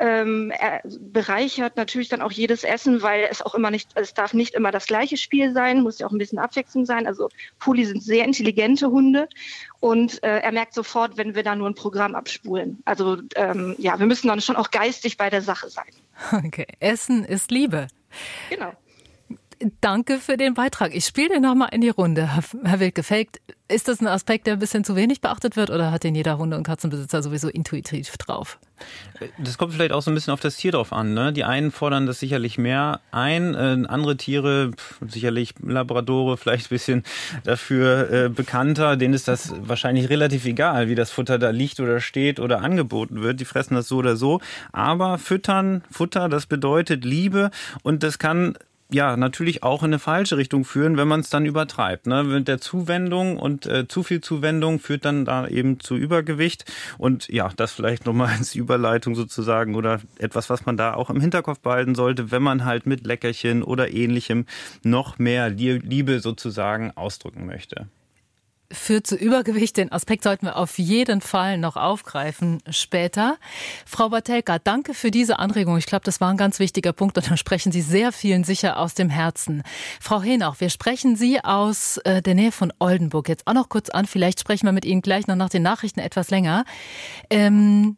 ähm, 0.00 0.50
er 0.58 0.80
bereichert 0.98 1.76
natürlich 1.76 2.08
dann 2.08 2.22
auch 2.22 2.32
jedes 2.32 2.64
Essen, 2.64 3.02
weil 3.02 3.28
es 3.30 3.42
auch 3.42 3.54
immer 3.54 3.70
nicht, 3.70 3.90
es 3.96 4.14
darf 4.14 4.32
nicht 4.32 4.54
immer 4.54 4.70
das 4.70 4.86
gleiche 4.86 5.18
Spiel 5.18 5.52
sein, 5.52 5.82
muss 5.82 5.98
ja 5.98 6.06
auch 6.06 6.10
ein 6.10 6.18
bisschen 6.18 6.38
Abwechslung 6.38 6.86
sein. 6.86 7.06
Also 7.06 7.28
Puli 7.58 7.84
sind 7.84 8.02
sehr 8.02 8.24
intelligente 8.24 8.90
Hunde 8.90 9.28
und 9.78 10.22
äh, 10.22 10.38
er 10.38 10.52
merkt 10.52 10.72
sofort, 10.72 11.18
wenn 11.18 11.34
wir 11.34 11.42
da 11.42 11.54
nur 11.54 11.68
ein 11.68 11.74
Programm 11.74 12.14
abspulen. 12.14 12.82
Also 12.86 13.18
ähm, 13.36 13.74
ja, 13.76 13.98
wir 13.98 14.06
müssen 14.06 14.28
dann 14.28 14.40
schon 14.40 14.56
auch 14.56 14.70
geistig 14.70 15.18
bei 15.18 15.28
der 15.28 15.42
Sache 15.42 15.68
sein. 15.68 15.86
Okay, 16.46 16.66
Essen 16.80 17.24
ist 17.24 17.50
Liebe. 17.50 17.88
Genau. 18.50 18.72
Danke 19.82 20.16
für 20.18 20.38
den 20.38 20.54
Beitrag. 20.54 20.94
Ich 20.94 21.04
spiele 21.04 21.34
den 21.34 21.42
nochmal 21.42 21.68
in 21.72 21.82
die 21.82 21.90
Runde. 21.90 22.30
Herr 22.64 22.80
Wild 22.80 22.94
gefaked. 22.94 23.42
Ist 23.68 23.88
das 23.88 24.00
ein 24.00 24.06
Aspekt, 24.06 24.46
der 24.46 24.54
ein 24.54 24.58
bisschen 24.58 24.84
zu 24.84 24.96
wenig 24.96 25.20
beachtet 25.20 25.54
wird 25.54 25.68
oder 25.68 25.92
hat 25.92 26.02
den 26.02 26.14
jeder 26.14 26.38
Hunde- 26.38 26.56
und 26.56 26.62
Katzenbesitzer 26.64 27.22
sowieso 27.22 27.48
intuitiv 27.48 28.16
drauf? 28.16 28.58
Das 29.38 29.58
kommt 29.58 29.74
vielleicht 29.74 29.92
auch 29.92 30.00
so 30.00 30.10
ein 30.10 30.14
bisschen 30.14 30.32
auf 30.32 30.40
das 30.40 30.56
Tier 30.56 30.72
drauf 30.72 30.94
an. 30.94 31.12
Ne? 31.12 31.34
Die 31.34 31.44
einen 31.44 31.72
fordern 31.72 32.06
das 32.06 32.18
sicherlich 32.18 32.56
mehr 32.56 33.00
ein, 33.12 33.54
äh, 33.54 33.86
andere 33.86 34.16
Tiere, 34.16 34.70
sicherlich 35.06 35.54
Labradore, 35.62 36.38
vielleicht 36.38 36.66
ein 36.66 36.70
bisschen 36.70 37.02
dafür 37.44 38.10
äh, 38.10 38.28
bekannter, 38.30 38.96
denen 38.96 39.12
ist 39.12 39.28
das 39.28 39.52
wahrscheinlich 39.60 40.08
relativ 40.08 40.46
egal, 40.46 40.88
wie 40.88 40.94
das 40.94 41.10
Futter 41.10 41.38
da 41.38 41.50
liegt 41.50 41.80
oder 41.80 42.00
steht 42.00 42.40
oder 42.40 42.62
angeboten 42.62 43.20
wird. 43.20 43.40
Die 43.40 43.44
fressen 43.44 43.74
das 43.74 43.88
so 43.88 43.98
oder 43.98 44.16
so. 44.16 44.40
Aber 44.72 45.18
füttern, 45.18 45.84
Futter, 45.90 46.30
das 46.30 46.46
bedeutet 46.46 47.04
Liebe 47.04 47.50
und 47.82 48.02
das 48.02 48.18
kann 48.18 48.56
ja 48.94 49.16
natürlich 49.16 49.62
auch 49.62 49.82
in 49.82 49.90
eine 49.90 49.98
falsche 49.98 50.36
Richtung 50.36 50.64
führen, 50.64 50.96
wenn 50.96 51.08
man 51.08 51.20
es 51.20 51.30
dann 51.30 51.46
übertreibt. 51.46 52.06
Ne? 52.06 52.24
Mit 52.24 52.48
der 52.48 52.60
Zuwendung 52.60 53.38
und 53.38 53.66
äh, 53.66 53.88
zu 53.88 54.02
viel 54.02 54.20
Zuwendung 54.20 54.78
führt 54.78 55.04
dann 55.04 55.24
da 55.24 55.46
eben 55.46 55.80
zu 55.80 55.96
Übergewicht. 55.96 56.64
Und 56.98 57.28
ja, 57.28 57.50
das 57.56 57.72
vielleicht 57.72 58.06
nochmal 58.06 58.34
als 58.38 58.54
Überleitung 58.54 59.14
sozusagen 59.14 59.74
oder 59.74 60.00
etwas, 60.18 60.50
was 60.50 60.66
man 60.66 60.76
da 60.76 60.94
auch 60.94 61.10
im 61.10 61.20
Hinterkopf 61.20 61.60
behalten 61.60 61.94
sollte, 61.94 62.30
wenn 62.30 62.42
man 62.42 62.64
halt 62.64 62.86
mit 62.86 63.06
Leckerchen 63.06 63.62
oder 63.62 63.92
ähnlichem 63.92 64.46
noch 64.82 65.18
mehr 65.18 65.50
Liebe 65.50 66.20
sozusagen 66.20 66.92
ausdrücken 66.96 67.46
möchte 67.46 67.88
führt 68.72 69.06
zu 69.06 69.16
Übergewicht. 69.16 69.76
Den 69.76 69.92
Aspekt 69.92 70.22
sollten 70.22 70.46
wir 70.46 70.56
auf 70.56 70.78
jeden 70.78 71.20
Fall 71.20 71.58
noch 71.58 71.76
aufgreifen 71.76 72.62
später. 72.70 73.36
Frau 73.86 74.08
Batelka, 74.08 74.58
danke 74.58 74.94
für 74.94 75.10
diese 75.10 75.38
Anregung. 75.38 75.76
Ich 75.76 75.86
glaube, 75.86 76.04
das 76.04 76.20
war 76.20 76.30
ein 76.30 76.36
ganz 76.36 76.58
wichtiger 76.58 76.92
Punkt 76.92 77.16
und 77.16 77.30
da 77.30 77.36
sprechen 77.36 77.72
Sie 77.72 77.82
sehr 77.82 78.12
vielen 78.12 78.44
sicher 78.44 78.78
aus 78.78 78.94
dem 78.94 79.10
Herzen. 79.10 79.62
Frau 80.00 80.22
Henauch, 80.22 80.60
wir 80.60 80.70
sprechen 80.70 81.16
Sie 81.16 81.42
aus 81.42 81.98
äh, 81.98 82.22
der 82.22 82.34
Nähe 82.34 82.52
von 82.52 82.72
Oldenburg 82.78 83.28
jetzt 83.28 83.46
auch 83.46 83.54
noch 83.54 83.68
kurz 83.68 83.90
an. 83.90 84.06
Vielleicht 84.06 84.40
sprechen 84.40 84.66
wir 84.66 84.72
mit 84.72 84.84
Ihnen 84.84 85.02
gleich 85.02 85.26
noch 85.26 85.36
nach 85.36 85.50
den 85.50 85.62
Nachrichten 85.62 86.00
etwas 86.00 86.30
länger. 86.30 86.64
Ähm, 87.28 87.96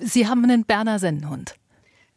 Sie 0.00 0.28
haben 0.28 0.44
einen 0.44 0.64
Berner 0.64 0.98
Sennenhund. 0.98 1.54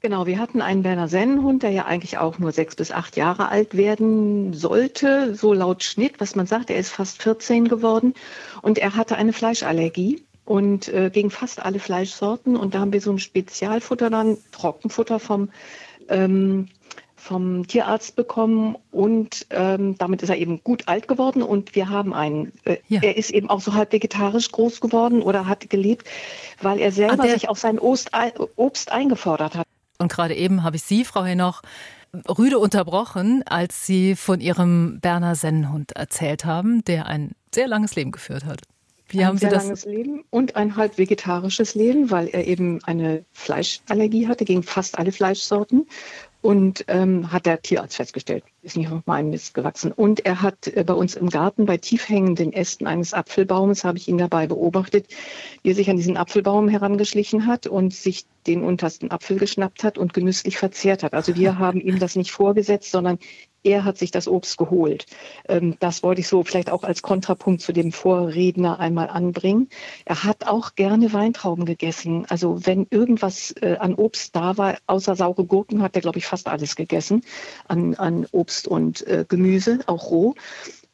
Genau, 0.07 0.25
wir 0.25 0.39
hatten 0.39 0.61
einen 0.61 0.83
Berner 0.83 1.09
Sennenhund, 1.09 1.63
der 1.63 1.71
ja 1.71 1.83
eigentlich 1.83 2.17
auch 2.17 2.39
nur 2.39 2.53
sechs 2.53 2.77
bis 2.77 2.93
acht 2.93 3.17
Jahre 3.17 3.49
alt 3.49 3.75
werden 3.75 4.53
sollte, 4.53 5.35
so 5.35 5.51
laut 5.51 5.83
Schnitt, 5.83 6.21
was 6.21 6.33
man 6.33 6.47
sagt. 6.47 6.69
Er 6.69 6.77
ist 6.77 6.91
fast 6.91 7.21
14 7.21 7.67
geworden 7.67 8.13
und 8.61 8.77
er 8.77 8.95
hatte 8.95 9.17
eine 9.17 9.33
Fleischallergie 9.33 10.23
und 10.45 10.87
äh, 10.87 11.09
gegen 11.11 11.29
fast 11.29 11.61
alle 11.61 11.79
Fleischsorten. 11.79 12.55
Und 12.55 12.73
da 12.73 12.79
haben 12.79 12.93
wir 12.93 13.01
so 13.01 13.11
ein 13.11 13.19
Spezialfutter 13.19 14.09
dann, 14.09 14.37
Trockenfutter 14.53 15.19
vom 15.19 15.49
ähm, 16.07 16.69
vom 17.17 17.67
Tierarzt 17.67 18.15
bekommen 18.15 18.77
und 18.91 19.47
ähm, 19.49 19.97
damit 19.97 20.23
ist 20.23 20.29
er 20.29 20.37
eben 20.37 20.63
gut 20.63 20.87
alt 20.87 21.09
geworden 21.09 21.43
und 21.43 21.75
wir 21.75 21.89
haben 21.89 22.13
einen. 22.13 22.53
Äh, 22.63 22.77
ja. 22.87 23.01
Er 23.03 23.17
ist 23.17 23.31
eben 23.31 23.49
auch 23.49 23.59
so 23.59 23.73
halb 23.73 23.91
vegetarisch 23.91 24.53
groß 24.53 24.79
geworden 24.79 25.21
oder 25.21 25.47
hat 25.47 25.69
gelebt, 25.69 26.07
weil 26.61 26.79
er 26.79 26.93
selber 26.93 27.25
ah, 27.25 27.27
sich 27.27 27.49
auf 27.49 27.59
sein 27.59 27.77
Obst, 27.77 28.11
Obst 28.55 28.89
eingefordert 28.93 29.55
hat. 29.55 29.67
Und 29.97 30.11
gerade 30.11 30.35
eben 30.35 30.63
habe 30.63 30.75
ich 30.75 30.83
Sie, 30.83 31.05
Frau 31.05 31.23
Henoch, 31.23 31.61
rüde 32.27 32.59
unterbrochen, 32.59 33.43
als 33.45 33.85
Sie 33.85 34.15
von 34.15 34.39
Ihrem 34.39 34.99
Berner 35.01 35.35
Sennenhund 35.35 35.93
erzählt 35.93 36.45
haben, 36.45 36.83
der 36.85 37.07
ein 37.07 37.31
sehr 37.53 37.67
langes 37.67 37.95
Leben 37.95 38.11
geführt 38.11 38.45
hat. 38.45 38.61
Wie 39.09 39.19
ein 39.19 39.27
haben 39.27 39.37
sehr 39.37 39.49
Sie 39.49 39.55
das? 39.55 39.63
langes 39.63 39.85
Leben 39.85 40.23
und 40.29 40.55
ein 40.55 40.75
halb 40.75 40.97
vegetarisches 40.97 41.75
Leben, 41.75 42.11
weil 42.11 42.27
er 42.27 42.45
eben 42.45 42.83
eine 42.83 43.23
Fleischallergie 43.31 44.27
hatte 44.27 44.45
gegen 44.45 44.63
fast 44.63 44.97
alle 44.99 45.11
Fleischsorten 45.11 45.87
und 46.41 46.85
ähm, 46.87 47.31
hat 47.31 47.45
der 47.45 47.61
Tierarzt 47.61 47.95
festgestellt, 47.95 48.43
ist 48.67 48.77
nicht 48.77 48.91
auf 48.91 49.05
meinem 49.05 49.31
Mist 49.31 49.53
gewachsen. 49.53 49.91
Und 49.91 50.25
er 50.25 50.41
hat 50.41 50.67
äh, 50.67 50.83
bei 50.83 50.93
uns 50.93 51.15
im 51.15 51.29
Garten 51.29 51.65
bei 51.65 51.77
tiefhängenden 51.77 52.53
Ästen 52.53 52.85
eines 52.85 53.13
Apfelbaumes, 53.13 53.83
habe 53.83 53.97
ich 53.97 54.07
ihn 54.07 54.17
dabei 54.17 54.47
beobachtet, 54.47 55.07
wie 55.63 55.71
er 55.71 55.75
sich 55.75 55.89
an 55.89 55.97
diesen 55.97 56.17
Apfelbaum 56.17 56.67
herangeschlichen 56.67 57.47
hat 57.47 57.67
und 57.67 57.93
sich 57.93 58.25
den 58.45 58.63
untersten 58.63 59.11
Apfel 59.11 59.37
geschnappt 59.37 59.83
hat 59.83 59.97
und 59.97 60.13
genüsslich 60.13 60.57
verzehrt 60.57 61.03
hat. 61.03 61.13
Also 61.13 61.35
wir 61.35 61.57
haben 61.59 61.81
ihm 61.81 61.99
das 61.99 62.15
nicht 62.15 62.31
vorgesetzt, 62.31 62.91
sondern 62.91 63.19
er 63.63 63.83
hat 63.83 63.97
sich 63.97 64.11
das 64.11 64.27
Obst 64.27 64.57
geholt. 64.57 65.05
Ähm, 65.47 65.75
das 65.79 66.03
wollte 66.03 66.21
ich 66.21 66.27
so 66.27 66.43
vielleicht 66.43 66.69
auch 66.69 66.83
als 66.83 67.01
Kontrapunkt 67.01 67.61
zu 67.61 67.73
dem 67.73 67.91
Vorredner 67.91 68.79
einmal 68.79 69.09
anbringen. 69.09 69.69
Er 70.05 70.23
hat 70.23 70.47
auch 70.47 70.75
gerne 70.75 71.11
Weintrauben 71.11 71.65
gegessen. 71.65 72.25
Also 72.29 72.65
wenn 72.65 72.87
irgendwas 72.89 73.53
äh, 73.61 73.75
an 73.77 73.95
Obst 73.95 74.35
da 74.35 74.57
war, 74.57 74.77
außer 74.87 75.15
saure 75.15 75.45
Gurken, 75.45 75.81
hat 75.81 75.95
er, 75.95 76.01
glaube 76.01 76.17
ich, 76.17 76.25
fast 76.25 76.47
alles 76.47 76.75
gegessen 76.75 77.21
an, 77.67 77.95
an 77.95 78.25
Obst 78.31 78.56
und 78.65 79.05
äh, 79.05 79.25
Gemüse, 79.27 79.79
auch 79.87 80.09
roh. 80.09 80.35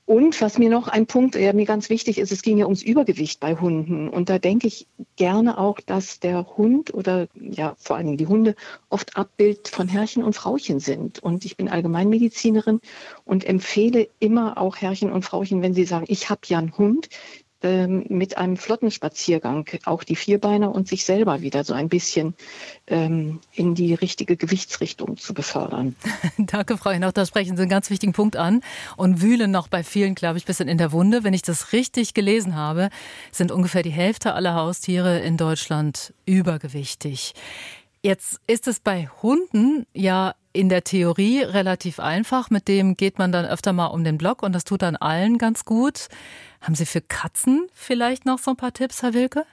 Und 0.05 0.41
was 0.41 0.57
mir 0.57 0.69
noch 0.69 0.89
ein 0.89 1.05
Punkt, 1.05 1.35
der 1.35 1.53
mir 1.53 1.65
ganz 1.65 1.89
wichtig 1.89 2.17
ist, 2.17 2.33
es 2.33 2.41
ging 2.41 2.57
ja 2.57 2.65
ums 2.65 2.83
Übergewicht 2.83 3.39
bei 3.39 3.55
Hunden. 3.55 4.09
Und 4.09 4.27
da 4.29 4.37
denke 4.37 4.67
ich 4.67 4.85
gerne 5.15 5.57
auch, 5.57 5.79
dass 5.79 6.19
der 6.19 6.57
Hund 6.57 6.93
oder 6.93 7.27
ja 7.35 7.75
vor 7.77 7.95
allen 7.95 8.07
Dingen 8.07 8.17
die 8.17 8.27
Hunde 8.27 8.55
oft 8.89 9.15
Abbild 9.15 9.69
von 9.69 9.87
Herrchen 9.87 10.21
und 10.21 10.35
Frauchen 10.35 10.81
sind. 10.81 11.23
Und 11.23 11.45
ich 11.45 11.55
bin 11.55 11.69
Allgemeinmedizinerin 11.69 12.81
und 13.23 13.45
empfehle 13.45 14.09
immer 14.19 14.57
auch 14.57 14.75
Herrchen 14.75 15.09
und 15.09 15.23
Frauchen, 15.23 15.61
wenn 15.61 15.73
sie 15.73 15.85
sagen, 15.85 16.05
ich 16.09 16.29
habe 16.29 16.41
ja 16.47 16.57
einen 16.57 16.77
Hund, 16.77 17.07
ähm, 17.63 18.05
mit 18.09 18.37
einem 18.37 18.57
flotten 18.57 18.91
Spaziergang 18.91 19.67
auch 19.85 20.03
die 20.03 20.15
Vierbeiner 20.15 20.73
und 20.73 20.87
sich 20.87 21.05
selber 21.05 21.41
wieder 21.41 21.63
so 21.63 21.73
ein 21.73 21.89
bisschen 21.89 22.35
ähm, 22.87 23.39
in 23.53 23.73
die 23.73 23.93
richtige 23.93 24.37
Gewichtsrichtung 24.37 25.17
zu 25.17 25.33
befördern. 25.33 25.95
Danke, 26.37 26.77
Frau 26.77 26.91
Hinoch. 26.91 27.13
Da 27.13 27.25
sprechen 27.25 27.55
Sie 27.55 27.63
einen 27.63 27.69
ganz 27.69 27.89
wichtigen 27.89 28.13
Punkt 28.13 28.35
an 28.35 28.61
und 28.97 29.21
wühlen 29.21 29.49
noch 29.49 29.67
bei 29.67 29.83
vielen, 29.83 30.13
glaube 30.13 30.37
ich, 30.37 30.43
ein 30.43 30.47
bisschen 30.47 30.67
in 30.67 30.77
der 30.77 30.91
Wunde. 30.91 31.23
Wenn 31.23 31.33
ich 31.33 31.41
das 31.41 31.73
richtig 31.73 32.13
gelesen 32.13 32.55
habe, 32.55 32.89
sind 33.31 33.51
ungefähr 33.51 33.81
die 33.81 33.89
Hälfte 33.91 34.33
aller 34.33 34.55
Haustiere 34.55 35.19
in 35.19 35.37
Deutschland 35.37 36.13
übergewichtig. 36.25 37.33
Jetzt 38.05 38.41
ist 38.47 38.67
es 38.67 38.81
bei 38.81 39.07
Hunden 39.21 39.85
ja 39.93 40.35
in 40.51 40.67
der 40.67 40.83
Theorie 40.83 41.41
relativ 41.41 42.01
einfach. 42.01 42.49
Mit 42.49 42.67
dem 42.67 42.97
geht 42.97 43.17
man 43.17 43.31
dann 43.31 43.45
öfter 43.45 43.71
mal 43.71 43.87
um 43.87 44.03
den 44.03 44.17
Block 44.17 44.43
und 44.43 44.51
das 44.51 44.65
tut 44.65 44.81
dann 44.81 44.97
allen 44.97 45.37
ganz 45.37 45.63
gut. 45.63 46.09
Haben 46.59 46.75
Sie 46.75 46.85
für 46.85 46.99
Katzen 46.99 47.69
vielleicht 47.73 48.25
noch 48.25 48.39
so 48.39 48.51
ein 48.51 48.57
paar 48.57 48.73
Tipps, 48.73 49.03
Herr 49.03 49.13
Wilke? 49.13 49.45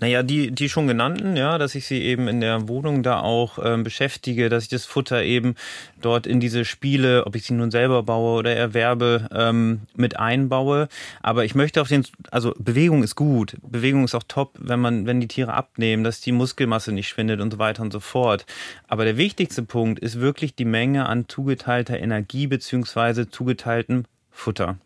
Naja, 0.00 0.24
die, 0.24 0.50
die 0.50 0.68
schon 0.68 0.88
genannten, 0.88 1.36
ja, 1.36 1.56
dass 1.56 1.76
ich 1.76 1.86
sie 1.86 2.02
eben 2.02 2.26
in 2.26 2.40
der 2.40 2.66
Wohnung 2.66 3.04
da 3.04 3.20
auch 3.20 3.60
ähm, 3.62 3.84
beschäftige, 3.84 4.48
dass 4.48 4.64
ich 4.64 4.68
das 4.68 4.86
Futter 4.86 5.22
eben 5.22 5.54
dort 6.00 6.26
in 6.26 6.40
diese 6.40 6.64
Spiele, 6.64 7.26
ob 7.26 7.36
ich 7.36 7.44
sie 7.44 7.54
nun 7.54 7.70
selber 7.70 8.02
baue 8.02 8.36
oder 8.40 8.56
erwerbe, 8.56 9.28
ähm, 9.32 9.82
mit 9.94 10.18
einbaue. 10.18 10.88
Aber 11.22 11.44
ich 11.44 11.54
möchte 11.54 11.80
auf 11.80 11.86
den, 11.86 12.04
also 12.32 12.54
Bewegung 12.58 13.04
ist 13.04 13.14
gut, 13.14 13.56
Bewegung 13.62 14.02
ist 14.02 14.16
auch 14.16 14.24
top, 14.26 14.54
wenn 14.58 14.80
man, 14.80 15.06
wenn 15.06 15.20
die 15.20 15.28
Tiere 15.28 15.54
abnehmen, 15.54 16.02
dass 16.02 16.20
die 16.20 16.32
Muskelmasse 16.32 16.90
nicht 16.90 17.06
schwindet 17.06 17.40
und 17.40 17.52
so 17.52 17.60
weiter 17.60 17.82
und 17.82 17.92
so 17.92 18.00
fort. 18.00 18.46
Aber 18.88 19.04
der 19.04 19.16
wichtigste 19.16 19.62
Punkt 19.62 20.00
ist 20.00 20.18
wirklich 20.18 20.56
die 20.56 20.64
Menge 20.64 21.06
an 21.06 21.28
zugeteilter 21.28 22.00
Energie 22.00 22.48
beziehungsweise 22.48 23.30
zugeteiltem 23.30 24.06
Futter. 24.32 24.76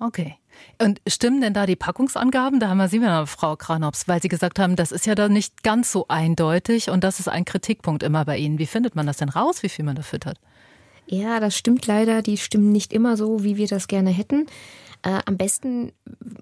Okay. 0.00 0.36
Und 0.80 1.00
stimmen 1.06 1.40
denn 1.40 1.54
da 1.54 1.66
die 1.66 1.76
Packungsangaben? 1.76 2.60
Da 2.60 2.68
haben 2.68 2.78
wir 2.78 2.88
Sie 2.88 3.00
wieder, 3.00 3.26
Frau 3.26 3.56
Kranops, 3.56 4.08
weil 4.08 4.20
Sie 4.20 4.28
gesagt 4.28 4.58
haben, 4.58 4.76
das 4.76 4.92
ist 4.92 5.06
ja 5.06 5.14
da 5.14 5.28
nicht 5.28 5.62
ganz 5.62 5.90
so 5.90 6.06
eindeutig 6.08 6.90
und 6.90 7.02
das 7.04 7.20
ist 7.20 7.28
ein 7.28 7.44
Kritikpunkt 7.44 8.02
immer 8.02 8.24
bei 8.24 8.36
Ihnen. 8.36 8.58
Wie 8.58 8.66
findet 8.66 8.94
man 8.94 9.06
das 9.06 9.16
denn 9.16 9.28
raus, 9.28 9.62
wie 9.62 9.68
viel 9.68 9.84
man 9.84 9.96
da 9.96 10.02
füttert? 10.02 10.38
Ja, 11.06 11.40
das 11.40 11.56
stimmt 11.56 11.86
leider. 11.86 12.20
Die 12.22 12.36
stimmen 12.36 12.72
nicht 12.72 12.92
immer 12.92 13.16
so, 13.16 13.44
wie 13.44 13.56
wir 13.56 13.68
das 13.68 13.86
gerne 13.86 14.10
hätten. 14.10 14.46
Äh, 15.02 15.20
am 15.24 15.36
besten 15.36 15.92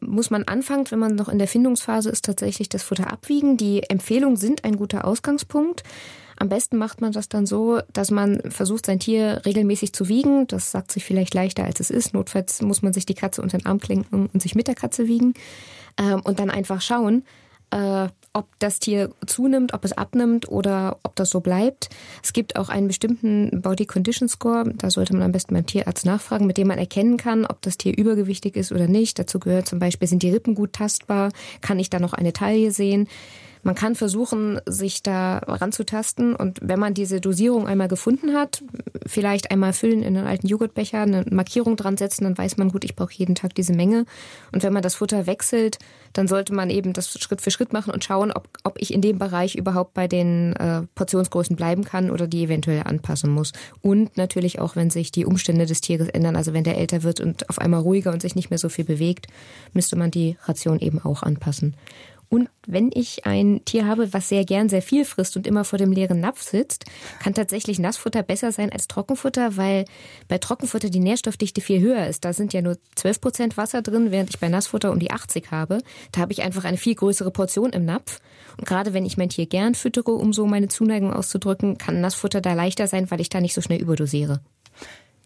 muss 0.00 0.30
man 0.30 0.44
anfangen, 0.44 0.90
wenn 0.90 0.98
man 0.98 1.14
noch 1.14 1.28
in 1.28 1.38
der 1.38 1.48
Findungsphase 1.48 2.10
ist, 2.10 2.24
tatsächlich 2.24 2.68
das 2.68 2.82
Futter 2.82 3.12
abwiegen. 3.12 3.56
Die 3.56 3.82
Empfehlungen 3.88 4.36
sind 4.36 4.64
ein 4.64 4.76
guter 4.76 5.04
Ausgangspunkt. 5.04 5.82
Am 6.36 6.48
besten 6.48 6.76
macht 6.76 7.00
man 7.00 7.12
das 7.12 7.28
dann 7.28 7.46
so, 7.46 7.80
dass 7.92 8.10
man 8.10 8.40
versucht, 8.50 8.86
sein 8.86 8.98
Tier 8.98 9.42
regelmäßig 9.44 9.92
zu 9.92 10.08
wiegen. 10.08 10.46
Das 10.46 10.70
sagt 10.70 10.92
sich 10.92 11.04
vielleicht 11.04 11.34
leichter, 11.34 11.64
als 11.64 11.80
es 11.80 11.90
ist. 11.90 12.14
Notfalls 12.14 12.60
muss 12.62 12.82
man 12.82 12.92
sich 12.92 13.06
die 13.06 13.14
Katze 13.14 13.42
unter 13.42 13.58
den 13.58 13.66
Arm 13.66 13.78
klinken 13.78 14.28
und 14.32 14.42
sich 14.42 14.54
mit 14.54 14.66
der 14.66 14.74
Katze 14.74 15.06
wiegen. 15.06 15.34
Ähm, 15.98 16.20
und 16.24 16.40
dann 16.40 16.50
einfach 16.50 16.80
schauen, 16.80 17.24
äh, 17.70 18.08
ob 18.32 18.48
das 18.58 18.80
Tier 18.80 19.10
zunimmt, 19.26 19.74
ob 19.74 19.84
es 19.84 19.92
abnimmt 19.92 20.48
oder 20.48 20.98
ob 21.04 21.14
das 21.14 21.30
so 21.30 21.40
bleibt. 21.40 21.88
Es 22.22 22.32
gibt 22.32 22.56
auch 22.56 22.68
einen 22.68 22.88
bestimmten 22.88 23.62
Body 23.62 23.86
Condition 23.86 24.28
Score, 24.28 24.72
da 24.74 24.90
sollte 24.90 25.12
man 25.12 25.22
am 25.22 25.32
besten 25.32 25.54
beim 25.54 25.66
Tierarzt 25.66 26.04
nachfragen, 26.04 26.46
mit 26.46 26.58
dem 26.58 26.66
man 26.66 26.78
erkennen 26.78 27.16
kann, 27.16 27.46
ob 27.46 27.62
das 27.62 27.78
Tier 27.78 27.96
übergewichtig 27.96 28.56
ist 28.56 28.72
oder 28.72 28.88
nicht. 28.88 29.18
Dazu 29.20 29.38
gehört 29.38 29.68
zum 29.68 29.78
Beispiel, 29.78 30.08
sind 30.08 30.22
die 30.24 30.30
Rippen 30.30 30.56
gut 30.56 30.72
tastbar, 30.72 31.30
kann 31.60 31.78
ich 31.78 31.90
da 31.90 32.00
noch 32.00 32.12
eine 32.12 32.32
Taille 32.32 32.72
sehen. 32.72 33.08
Man 33.64 33.74
kann 33.74 33.94
versuchen, 33.94 34.60
sich 34.66 35.02
da 35.02 35.38
ranzutasten 35.38 36.36
und 36.36 36.58
wenn 36.62 36.78
man 36.78 36.92
diese 36.92 37.20
Dosierung 37.20 37.66
einmal 37.66 37.88
gefunden 37.88 38.34
hat, 38.34 38.62
vielleicht 39.06 39.50
einmal 39.50 39.72
füllen 39.72 40.02
in 40.02 40.16
einen 40.16 40.26
alten 40.26 40.46
Joghurtbecher, 40.46 41.00
eine 41.00 41.24
Markierung 41.30 41.76
dran 41.76 41.96
setzen, 41.96 42.24
dann 42.24 42.36
weiß 42.36 42.58
man 42.58 42.68
gut, 42.68 42.84
ich 42.84 42.94
brauche 42.94 43.14
jeden 43.14 43.34
Tag 43.34 43.54
diese 43.54 43.72
Menge. 43.72 44.04
Und 44.52 44.62
wenn 44.62 44.72
man 44.72 44.82
das 44.82 44.94
Futter 44.94 45.26
wechselt, 45.26 45.78
dann 46.12 46.28
sollte 46.28 46.52
man 46.52 46.68
eben 46.68 46.92
das 46.92 47.10
Schritt 47.18 47.40
für 47.40 47.50
Schritt 47.50 47.72
machen 47.72 47.92
und 47.92 48.04
schauen, 48.04 48.32
ob, 48.32 48.48
ob 48.64 48.80
ich 48.80 48.92
in 48.92 49.00
dem 49.00 49.18
Bereich 49.18 49.54
überhaupt 49.54 49.94
bei 49.94 50.08
den 50.08 50.54
äh, 50.56 50.82
Portionsgrößen 50.94 51.56
bleiben 51.56 51.84
kann 51.84 52.10
oder 52.10 52.26
die 52.26 52.44
eventuell 52.44 52.82
anpassen 52.84 53.30
muss. 53.30 53.52
Und 53.80 54.16
natürlich 54.18 54.60
auch, 54.60 54.76
wenn 54.76 54.90
sich 54.90 55.10
die 55.10 55.24
Umstände 55.24 55.64
des 55.64 55.80
Tieres 55.80 56.08
ändern, 56.08 56.36
also 56.36 56.52
wenn 56.52 56.64
der 56.64 56.76
älter 56.76 57.02
wird 57.02 57.20
und 57.20 57.48
auf 57.48 57.58
einmal 57.58 57.80
ruhiger 57.80 58.12
und 58.12 58.20
sich 58.20 58.34
nicht 58.34 58.50
mehr 58.50 58.58
so 58.58 58.68
viel 58.68 58.84
bewegt, 58.84 59.26
müsste 59.72 59.96
man 59.96 60.10
die 60.10 60.36
Ration 60.46 60.80
eben 60.80 61.00
auch 61.02 61.22
anpassen. 61.22 61.74
Und 62.28 62.48
wenn 62.66 62.90
ich 62.92 63.26
ein 63.26 63.64
Tier 63.64 63.86
habe, 63.86 64.12
was 64.12 64.28
sehr 64.28 64.44
gern 64.44 64.68
sehr 64.68 64.82
viel 64.82 65.04
frisst 65.04 65.36
und 65.36 65.46
immer 65.46 65.64
vor 65.64 65.78
dem 65.78 65.92
leeren 65.92 66.20
Napf 66.20 66.42
sitzt, 66.42 66.84
kann 67.22 67.34
tatsächlich 67.34 67.78
Nassfutter 67.78 68.22
besser 68.22 68.52
sein 68.52 68.72
als 68.72 68.88
Trockenfutter, 68.88 69.56
weil 69.56 69.84
bei 70.28 70.38
Trockenfutter 70.38 70.90
die 70.90 71.00
Nährstoffdichte 71.00 71.60
viel 71.60 71.80
höher 71.80 72.06
ist. 72.06 72.24
Da 72.24 72.32
sind 72.32 72.52
ja 72.52 72.62
nur 72.62 72.78
12 72.96 73.20
Prozent 73.20 73.56
Wasser 73.56 73.82
drin, 73.82 74.10
während 74.10 74.30
ich 74.30 74.40
bei 74.40 74.48
Nassfutter 74.48 74.90
um 74.90 74.98
die 74.98 75.10
80 75.10 75.50
habe. 75.50 75.78
Da 76.12 76.20
habe 76.20 76.32
ich 76.32 76.42
einfach 76.42 76.64
eine 76.64 76.76
viel 76.78 76.94
größere 76.94 77.30
Portion 77.30 77.70
im 77.70 77.84
Napf. 77.84 78.20
Und 78.56 78.66
gerade 78.66 78.94
wenn 78.94 79.06
ich 79.06 79.16
mein 79.16 79.28
Tier 79.28 79.46
gern 79.46 79.74
füttere, 79.74 80.12
um 80.12 80.32
so 80.32 80.46
meine 80.46 80.68
Zuneigung 80.68 81.12
auszudrücken, 81.12 81.78
kann 81.78 82.00
Nassfutter 82.00 82.40
da 82.40 82.54
leichter 82.54 82.86
sein, 82.86 83.10
weil 83.10 83.20
ich 83.20 83.28
da 83.28 83.40
nicht 83.40 83.54
so 83.54 83.60
schnell 83.60 83.80
überdosiere. 83.80 84.40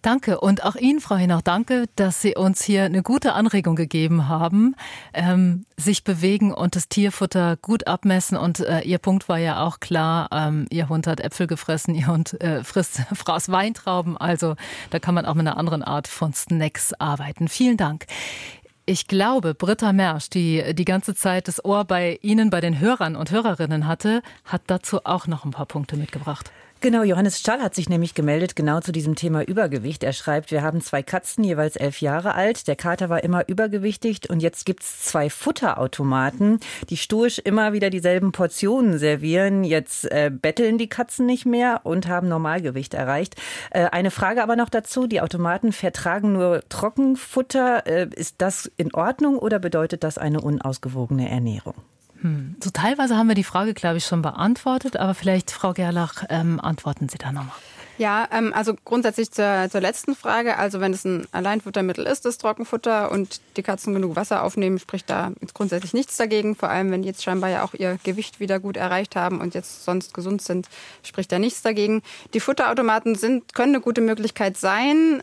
Danke 0.03 0.41
und 0.41 0.65
auch 0.65 0.77
Ihnen, 0.77 1.01
Frau 1.01 1.17
Hinach, 1.17 1.43
danke, 1.43 1.87
dass 1.97 2.23
Sie 2.23 2.37
uns 2.37 2.63
hier 2.63 2.85
eine 2.85 3.03
gute 3.03 3.33
Anregung 3.33 3.75
gegeben 3.75 4.29
haben, 4.29 4.77
ähm, 5.13 5.67
sich 5.77 6.05
bewegen 6.05 6.53
und 6.53 6.77
das 6.77 6.89
Tierfutter 6.89 7.57
gut 7.57 7.89
abmessen. 7.89 8.39
Und 8.39 8.61
äh, 8.61 8.83
Ihr 8.83 8.99
Punkt 8.99 9.29
war 9.29 9.39
ja 9.39 9.61
auch 9.61 9.81
klar, 9.81 10.29
ähm, 10.31 10.67
Ihr 10.71 10.89
Hund 10.89 11.09
hat 11.09 11.19
Äpfel 11.19 11.49
gefressen, 11.49 11.97
Ihr 11.97 12.07
Hund 12.07 12.41
äh, 12.41 12.63
frisst 12.63 13.01
Fraß 13.13 13.51
Weintrauben. 13.51 14.17
Also 14.17 14.55
da 14.91 15.01
kann 15.01 15.17
man 15.17 15.27
auch 15.27 15.35
mit 15.35 15.47
einer 15.49 15.57
anderen 15.57 15.83
Art 15.83 16.07
von 16.07 16.33
Snacks 16.33 16.93
arbeiten. 16.95 17.49
Vielen 17.49 17.77
Dank. 17.77 18.07
Ich 18.87 19.09
glaube, 19.09 19.55
Britta 19.55 19.93
Mersch, 19.93 20.31
die 20.31 20.75
die 20.75 20.85
ganze 20.85 21.15
Zeit 21.15 21.49
das 21.49 21.63
Ohr 21.65 21.85
bei 21.85 22.19
Ihnen, 22.23 22.51
bei 22.51 22.61
den 22.61 22.79
Hörern 22.79 23.17
und 23.17 23.33
Hörerinnen 23.33 23.87
hatte, 23.87 24.23
hat 24.45 24.63
dazu 24.69 25.05
auch 25.05 25.27
noch 25.27 25.45
ein 25.45 25.51
paar 25.51 25.67
Punkte 25.67 25.97
mitgebracht. 25.97 26.51
Genau, 26.81 27.03
Johannes 27.03 27.41
Stall 27.41 27.61
hat 27.61 27.75
sich 27.75 27.89
nämlich 27.89 28.15
gemeldet, 28.15 28.55
genau 28.55 28.79
zu 28.79 28.93
diesem 28.93 29.17
Thema 29.17 29.43
Übergewicht. 29.43 30.05
Er 30.05 30.13
schreibt, 30.13 30.53
wir 30.53 30.63
haben 30.63 30.81
zwei 30.81 31.03
Katzen, 31.03 31.43
jeweils 31.43 31.75
elf 31.75 32.01
Jahre 32.01 32.37
alt. 32.37 32.69
Der 32.69 32.77
Kater 32.77 33.09
war 33.09 33.25
immer 33.25 33.49
übergewichtig 33.49 34.31
und 34.31 34.41
jetzt 34.41 34.65
gibt's 34.65 35.05
zwei 35.05 35.29
Futterautomaten, 35.29 36.61
die 36.89 36.97
stoisch 36.97 37.41
immer 37.41 37.73
wieder 37.73 37.91
dieselben 37.91 38.31
Portionen 38.31 38.97
servieren. 38.97 39.65
Jetzt 39.65 40.05
äh, 40.05 40.31
betteln 40.31 40.79
die 40.79 40.89
Katzen 40.89 41.27
nicht 41.27 41.47
mehr 41.47 41.81
und 41.83 42.07
haben 42.07 42.29
Normalgewicht 42.29 42.95
erreicht. 42.95 43.35
Äh, 43.71 43.87
eine 43.87 44.13
Frage 44.13 44.41
aber 44.41 44.55
noch 44.55 44.69
dazu. 44.69 45.09
Die 45.09 45.21
Automaten 45.21 45.73
vertragen 45.73 46.33
nur 46.33 46.63
Trockenfutter. 46.69 47.89
Äh, 47.89 48.09
ist 48.15 48.37
das 48.39 48.71
in 48.77 48.95
Ordnung 48.95 49.37
oder 49.37 49.59
bedeutet 49.59 50.05
das 50.05 50.17
eine 50.17 50.41
unausgewogene 50.41 51.29
Ernährung? 51.29 51.75
Hm. 52.21 52.57
So 52.63 52.71
teilweise 52.71 53.17
haben 53.17 53.29
wir 53.29 53.35
die 53.35 53.45
Frage, 53.45 53.75
glaube 53.75 53.99
ich, 53.99 54.05
schon 54.05 54.23
beantwortet, 54.23 54.97
aber 54.97 55.15
vielleicht, 55.15 55.51
Frau 55.51 55.73
Gerlach, 55.73 56.25
ähm, 56.29 56.61
antworten 56.61 57.09
Sie 57.09 57.19
da 57.19 57.33
nochmal. 57.33 57.55
Ja, 57.99 58.29
ähm, 58.31 58.53
also 58.55 58.75
grundsätzlich 58.85 59.33
zur, 59.33 59.69
zur 59.71 59.81
letzten 59.81 60.15
Frage. 60.15 60.57
Also 60.57 60.81
wenn 60.81 60.93
es 60.93 61.05
ein 61.05 61.27
Alleinfuttermittel 61.33 62.07
ist, 62.07 62.25
das 62.25 62.39
Trockenfutter 62.39 63.11
und 63.11 63.41
die 63.57 63.65
Katzen 63.65 63.93
genug 63.93 64.15
Wasser 64.15 64.45
aufnehmen, 64.45 64.79
spricht 64.79 65.11
da 65.11 65.33
grundsätzlich 65.53 65.95
nichts 65.95 66.17
dagegen. 66.17 66.55
Vor 66.55 66.71
allem, 66.71 66.93
wenn 66.93 67.03
die 67.03 67.09
jetzt 67.09 67.25
scheinbar 67.25 67.51
ja 67.51 67.65
auch 67.65 67.75
ihr 67.75 67.99
Gewicht 68.05 68.39
wieder 68.39 68.61
gut 68.61 68.77
erreicht 68.77 69.17
haben 69.17 69.41
und 69.41 69.55
jetzt 69.55 69.85
sonst 69.85 70.15
gesund 70.15 70.43
sind, 70.43 70.69
spricht 71.03 71.33
da 71.33 71.41
nichts 71.41 71.63
dagegen. 71.63 72.03
Die 72.35 72.41
Futterautomaten 72.41 73.17
sind, 73.17 73.53
können 73.53 73.75
eine 73.75 73.83
gute 73.83 74.01
Möglichkeit 74.01 74.57
sein, 74.57 75.23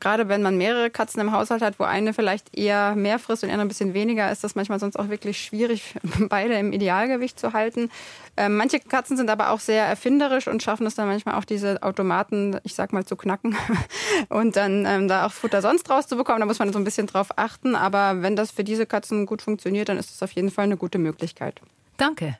gerade 0.00 0.28
wenn 0.28 0.42
man 0.42 0.58
mehrere 0.58 0.90
Katzen 0.90 1.20
im 1.20 1.30
Haushalt 1.30 1.62
hat, 1.62 1.78
wo 1.78 1.84
eine 1.84 2.12
vielleicht 2.14 2.56
eher 2.56 2.96
mehr 2.96 3.20
frisst 3.20 3.44
und 3.44 3.48
die 3.48 3.52
andere 3.52 3.66
ein 3.66 3.68
bisschen 3.68 3.94
weniger, 3.94 4.30
ist 4.32 4.42
das 4.42 4.56
manchmal 4.56 4.80
sonst 4.80 4.98
auch 4.98 5.08
wirklich 5.08 5.38
schwierig, 5.38 5.94
beide 6.28 6.54
im 6.54 6.72
Idealgewicht 6.72 7.38
zu 7.38 7.52
halten. 7.52 7.90
Ähm, 8.36 8.56
manche 8.56 8.80
Katzen 8.80 9.16
sind 9.16 9.28
aber 9.28 9.50
auch 9.50 9.60
sehr 9.60 9.84
erfinderisch 9.84 10.48
und 10.48 10.62
schaffen 10.62 10.86
es 10.86 10.94
dann 10.94 11.06
manchmal 11.06 11.34
auch 11.34 11.44
diese 11.44 11.82
Automaten, 11.82 12.58
ich 12.62 12.74
sag 12.74 12.92
mal, 12.92 13.04
zu 13.04 13.16
knacken 13.16 13.54
und 14.30 14.56
dann 14.56 14.86
ähm, 14.86 15.06
da 15.08 15.26
auch 15.26 15.32
Futter 15.32 15.60
sonst 15.60 15.90
rauszubekommen. 15.90 16.40
Da 16.40 16.46
muss 16.46 16.58
man 16.58 16.72
so 16.72 16.78
ein 16.78 16.84
bisschen 16.84 17.06
drauf 17.06 17.28
achten. 17.36 17.74
Aber 17.74 18.22
wenn 18.22 18.34
das 18.34 18.50
für 18.50 18.64
diese 18.64 18.86
Katzen 18.86 19.26
gut 19.26 19.42
funktioniert, 19.42 19.88
dann 19.88 19.98
ist 19.98 20.10
es 20.10 20.22
auf 20.22 20.32
jeden 20.32 20.50
Fall 20.50 20.64
eine 20.64 20.78
gute 20.78 20.98
Möglichkeit. 20.98 21.60
Danke. 21.98 22.38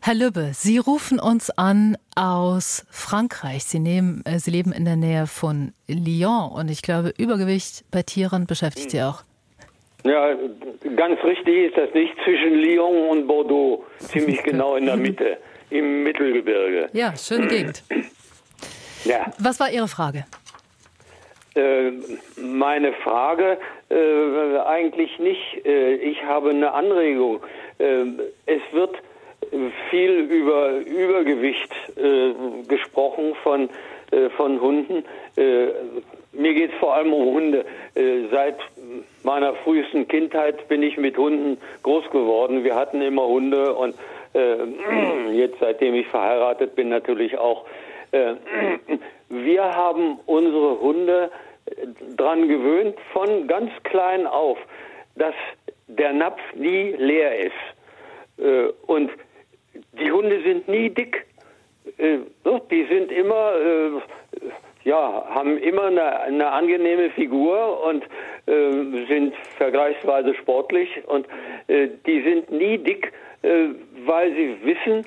Herr 0.00 0.14
Lübbe, 0.14 0.52
Sie 0.54 0.78
rufen 0.78 1.18
uns 1.18 1.50
an 1.50 1.98
aus 2.14 2.86
Frankreich. 2.90 3.64
Sie, 3.64 3.80
nehmen, 3.80 4.24
äh, 4.24 4.38
Sie 4.38 4.50
leben 4.50 4.72
in 4.72 4.84
der 4.84 4.96
Nähe 4.96 5.26
von 5.26 5.72
Lyon 5.88 6.52
und 6.52 6.70
ich 6.70 6.82
glaube, 6.82 7.12
Übergewicht 7.16 7.84
bei 7.90 8.02
Tieren 8.02 8.46
beschäftigt 8.46 8.92
Sie 8.92 9.02
auch. 9.02 9.24
Ja, 10.04 10.34
ganz 10.96 11.22
richtig 11.24 11.68
ist 11.68 11.76
das 11.76 11.92
nicht 11.94 12.14
zwischen 12.24 12.54
Lyon 12.54 13.08
und 13.08 13.26
Bordeaux, 13.26 13.84
ziemlich 13.98 14.42
genau 14.44 14.76
in 14.76 14.86
der 14.86 14.96
Mitte, 14.96 15.38
im 15.70 16.02
Mittelgebirge. 16.02 16.90
Ja, 16.92 17.16
schöne 17.16 17.46
Gegend. 17.48 17.82
Ja. 19.04 19.32
Was 19.38 19.58
war 19.60 19.70
Ihre 19.70 19.88
Frage? 19.88 20.24
Äh, 21.54 21.92
meine 22.36 22.92
Frage 22.94 23.58
äh, 23.88 24.58
eigentlich 24.66 25.18
nicht. 25.18 25.64
Äh, 25.64 25.94
ich 25.94 26.22
habe 26.24 26.50
eine 26.50 26.72
Anregung. 26.72 27.40
Äh, 27.78 28.06
es 28.46 28.62
wird 28.72 28.96
viel 29.90 30.10
über 30.10 30.78
Übergewicht 30.78 31.70
gesprochen 32.66 33.34
von, 33.42 33.68
von 34.36 34.60
Hunden. 34.60 35.04
Mir 36.36 36.54
geht 36.54 36.72
es 36.72 36.78
vor 36.78 36.94
allem 36.94 37.12
um 37.12 37.34
Hunde. 37.34 37.64
seit 38.30 38.56
meiner 39.22 39.54
frühesten 39.54 40.08
Kindheit 40.08 40.68
bin 40.68 40.82
ich 40.82 40.96
mit 40.96 41.16
Hunden 41.16 41.58
groß 41.82 42.10
geworden. 42.10 42.64
Wir 42.64 42.74
hatten 42.74 43.00
immer 43.00 43.26
Hunde 43.26 43.74
und 43.74 43.94
jetzt, 45.32 45.56
seitdem 45.60 45.94
ich 45.94 46.08
verheiratet 46.08 46.74
bin, 46.74 46.88
natürlich 46.88 47.38
auch 47.38 47.64
äh, 48.14 48.34
wir 49.28 49.62
haben 49.62 50.18
unsere 50.26 50.80
Hunde 50.80 51.30
dran 52.16 52.48
gewöhnt, 52.48 52.96
von 53.12 53.46
ganz 53.46 53.70
klein 53.84 54.26
auf, 54.26 54.58
dass 55.16 55.34
der 55.88 56.12
Napf 56.12 56.40
nie 56.54 56.92
leer 56.92 57.46
ist. 57.46 57.52
Äh, 58.38 58.72
und 58.86 59.10
die 59.98 60.12
Hunde 60.12 60.42
sind 60.42 60.68
nie 60.68 60.90
dick. 60.90 61.26
Äh, 61.98 62.18
die 62.70 62.84
sind 62.84 63.10
immer, 63.10 63.52
ja, 64.84 65.24
haben 65.30 65.58
immer 65.58 65.84
eine, 65.84 66.20
eine 66.20 66.50
angenehme 66.50 67.10
Figur 67.10 67.82
und 67.84 68.04
sind 68.46 69.34
vergleichsweise 69.56 70.34
sportlich 70.34 70.88
und 71.06 71.26
die 71.68 72.22
sind 72.22 72.50
nie 72.50 72.76
dick 72.76 73.10
äh, 73.44 73.74
weil 74.06 74.32
sie 74.32 74.56
wissen, 74.62 75.06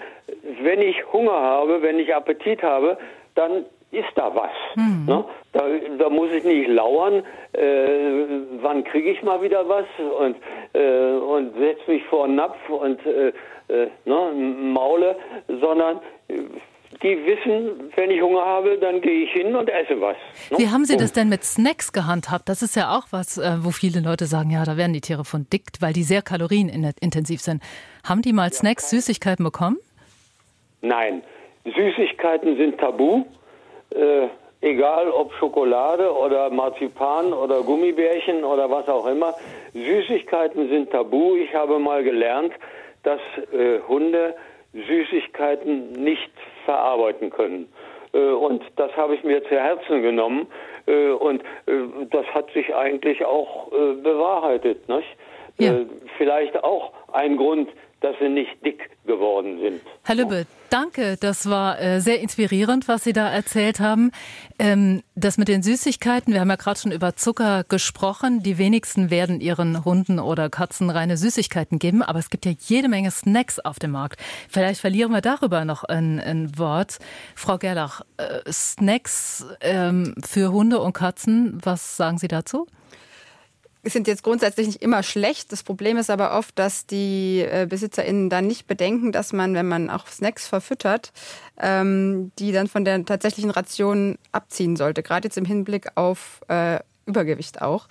wenn 0.61 0.82
ich 0.82 0.95
Hunger 1.11 1.32
habe, 1.32 1.82
wenn 1.82 1.97
ich 1.97 2.13
Appetit 2.13 2.61
habe, 2.61 2.97
dann 3.34 3.65
ist 3.89 4.09
da 4.15 4.36
was. 4.36 4.51
Mhm. 4.75 5.05
Ne? 5.07 5.25
Da, 5.53 5.63
da, 5.97 6.09
muss 6.09 6.32
ich 6.32 6.43
nicht 6.43 6.67
lauern, 6.67 7.23
äh, 7.53 8.28
wann 8.61 8.84
kriege 8.84 9.09
ich 9.09 9.23
mal 9.23 9.41
wieder 9.41 9.67
was 9.67 9.86
und, 10.19 10.36
äh, 10.73 11.17
und 11.17 11.57
setze 11.57 11.89
mich 11.89 12.03
vor 12.05 12.25
einen 12.25 12.36
Napf 12.36 12.69
und 12.69 13.03
äh, 13.07 13.30
äh 13.69 13.88
ne, 14.05 14.32
maule, 14.36 15.15
sondern 15.47 15.99
die 17.04 17.26
wissen, 17.26 17.91
wenn 17.95 18.10
ich 18.10 18.22
Hunger 18.22 18.43
habe, 18.43 18.78
dann 18.80 19.02
gehe 19.02 19.24
ich 19.24 19.32
hin 19.32 19.56
und 19.56 19.70
esse 19.70 20.00
was. 20.02 20.16
Ne? 20.50 20.58
Wie 20.58 20.68
haben 20.70 20.86
Sie 20.86 20.98
das 20.98 21.14
denn 21.14 21.30
mit 21.30 21.43
Snacks 21.43 21.91
gehandhabt? 21.91 22.50
Das 22.50 22.62
ist 22.62 22.76
ja 22.76 22.98
auch 22.98 23.08
was, 23.12 23.38
äh, 23.38 23.58
wo 23.60 23.72
viele 23.72 24.00
Leute 24.00 24.26
sagen, 24.26 24.50
ja, 24.50 24.64
da 24.64 24.78
werden 24.78 24.93
die 24.93 25.02
Tiere 25.02 25.24
von 25.26 25.48
dick, 25.52 25.64
weil 25.80 25.93
die 25.93 26.04
sehr 26.04 26.22
kalorienintensiv 26.22 27.41
sind. 27.41 27.62
Haben 28.04 28.22
die 28.22 28.34
mal 28.34 28.52
Snacks, 28.52 28.89
Süßigkeiten 28.89 29.45
bekommen? 29.45 29.78
Nein, 30.82 31.24
Süßigkeiten 31.66 32.58
sind 32.58 32.80
tabu. 32.80 33.26
Äh, 33.91 34.28
egal 34.62 35.10
ob 35.10 35.34
Schokolade 35.34 36.12
oder 36.12 36.50
Marzipan 36.50 37.32
oder 37.34 37.62
Gummibärchen 37.62 38.43
oder 38.43 38.70
was 38.70 38.88
auch 38.88 39.06
immer. 39.06 39.36
Süßigkeiten 39.74 40.70
sind 40.70 40.91
tabu. 40.91 41.36
Ich 41.36 41.54
habe 41.54 41.78
mal 41.80 42.04
gelernt, 42.04 42.54
dass 43.04 43.20
äh, 43.54 43.80
Hunde 43.88 44.36
Süßigkeiten 44.74 45.93
nicht 45.93 46.32
verarbeiten 46.68 47.30
können. 47.30 47.68
Äh, 48.13 48.18
und 48.18 48.61
das 48.76 48.91
habe 48.97 49.15
ich 49.15 49.24
mir 49.24 49.41
zu 49.43 49.55
Herzen 49.55 50.01
genommen. 50.01 50.47
Äh, 50.86 51.11
und 51.11 51.41
äh, 51.65 52.05
das 52.11 52.26
hat 52.28 52.51
sich 52.51 52.76
eigentlich 52.76 53.24
auch 53.26 53.70
bewahrheitet. 53.70 54.88
Nicht? 54.88 55.07
Ja. 55.59 55.74
vielleicht 56.20 56.63
auch 56.63 56.93
ein 57.13 57.36
Grund, 57.36 57.70
dass 58.02 58.16
sie 58.20 58.30
nicht 58.30 58.64
dick 58.64 58.89
geworden 59.06 59.60
sind. 59.60 59.82
Herr 60.04 60.16
Lübbe, 60.16 60.45
danke. 60.70 61.18
Das 61.20 61.50
war 61.50 61.80
äh, 61.82 62.00
sehr 62.00 62.20
inspirierend, 62.20 62.88
was 62.88 63.04
Sie 63.04 63.14
da 63.14 63.30
erzählt 63.30 63.80
haben. 63.80 64.12
Ähm, 64.60 65.02
das 65.16 65.38
mit 65.38 65.48
den 65.48 65.64
Süßigkeiten, 65.64 66.34
wir 66.34 66.41
haben 66.41 66.50
ja 66.50 66.58
gerade 66.58 66.80
schon 66.80 66.91
über 66.91 67.16
Zucker 67.16 67.64
gesprochen. 67.64 68.43
Die 68.43 68.58
wenigsten 68.58 69.10
werden 69.10 69.41
ihren 69.41 69.84
Hunden 69.84 70.20
oder 70.20 70.50
Katzen 70.50 70.89
reine 70.89 71.18
Süßigkeiten 71.18 71.80
geben, 71.80 72.04
aber 72.04 72.20
es 72.20 72.30
gibt 72.30 72.45
ja 72.45 72.54
jede 72.60 72.88
Menge 72.89 73.10
Snacks 73.10 73.60
auf 73.60 73.80
dem 73.80 73.91
Markt. 73.91 74.22
Vielleicht 74.50 74.82
verlieren 74.82 75.12
wir 75.12 75.22
darüber 75.22 75.66
noch 75.66 75.84
ein, 75.84 76.20
ein 76.20 76.58
Wort. 76.58 77.00
Frau 77.36 77.58
Gerlach, 77.58 78.02
äh, 78.18 78.52
Snacks 78.52 79.45
ähm, 79.62 80.14
für 80.24 80.52
Hunde 80.52 80.80
und 80.80 80.93
Katzen, 80.93 81.60
was 81.64 81.98
sagen 81.98 82.20
Sie 82.20 82.28
dazu? 82.28 82.68
Sind 83.93 84.07
jetzt 84.07 84.23
grundsätzlich 84.23 84.67
nicht 84.67 84.81
immer 84.81 85.03
schlecht. 85.03 85.51
Das 85.51 85.63
Problem 85.63 85.97
ist 85.97 86.09
aber 86.09 86.38
oft, 86.38 86.57
dass 86.57 86.85
die 86.85 87.41
äh, 87.41 87.67
BesitzerInnen 87.69 88.29
dann 88.29 88.47
nicht 88.47 88.67
bedenken, 88.67 89.11
dass 89.11 89.33
man, 89.33 89.53
wenn 89.53 89.67
man 89.67 89.89
auch 89.89 90.07
Snacks 90.07 90.47
verfüttert, 90.47 91.11
ähm, 91.59 92.31
die 92.39 92.51
dann 92.51 92.67
von 92.67 92.85
der 92.85 93.03
tatsächlichen 93.05 93.51
Ration 93.51 94.17
abziehen 94.31 94.75
sollte. 94.75 95.03
Gerade 95.03 95.27
jetzt 95.27 95.38
im 95.38 95.45
Hinblick 95.45 95.88
auf 95.95 96.41
äh, 96.47 96.79
Übergewicht 97.07 97.61
auch. 97.61 97.88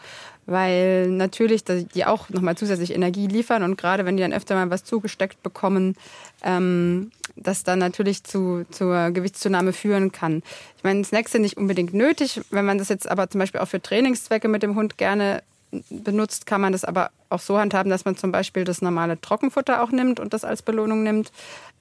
Weil 0.48 1.08
natürlich 1.08 1.64
die 1.64 2.04
auch 2.04 2.28
nochmal 2.28 2.56
zusätzlich 2.56 2.94
Energie 2.94 3.26
liefern 3.26 3.64
und 3.64 3.76
gerade 3.76 4.04
wenn 4.04 4.16
die 4.16 4.22
dann 4.22 4.32
öfter 4.32 4.54
mal 4.54 4.70
was 4.70 4.84
zugesteckt 4.84 5.42
bekommen, 5.42 5.96
ähm, 6.44 7.10
das 7.34 7.64
dann 7.64 7.80
natürlich 7.80 8.22
zu, 8.22 8.64
zur 8.70 9.10
Gewichtszunahme 9.10 9.72
führen 9.72 10.12
kann. 10.12 10.44
Ich 10.76 10.84
meine, 10.84 11.02
Snacks 11.02 11.32
sind 11.32 11.42
nicht 11.42 11.56
unbedingt 11.56 11.94
nötig. 11.94 12.40
Wenn 12.50 12.64
man 12.64 12.78
das 12.78 12.90
jetzt 12.90 13.10
aber 13.10 13.28
zum 13.28 13.40
Beispiel 13.40 13.60
auch 13.60 13.66
für 13.66 13.82
Trainingszwecke 13.82 14.46
mit 14.46 14.62
dem 14.62 14.76
Hund 14.76 14.98
gerne 14.98 15.42
benutzt, 15.90 16.46
kann 16.46 16.60
man 16.60 16.72
das 16.72 16.84
aber 16.84 17.10
auch 17.28 17.40
so 17.40 17.58
handhaben, 17.58 17.90
dass 17.90 18.04
man 18.04 18.16
zum 18.16 18.32
Beispiel 18.32 18.64
das 18.64 18.82
normale 18.82 19.20
Trockenfutter 19.20 19.82
auch 19.82 19.90
nimmt 19.90 20.20
und 20.20 20.32
das 20.32 20.44
als 20.44 20.62
Belohnung 20.62 21.02
nimmt. 21.02 21.32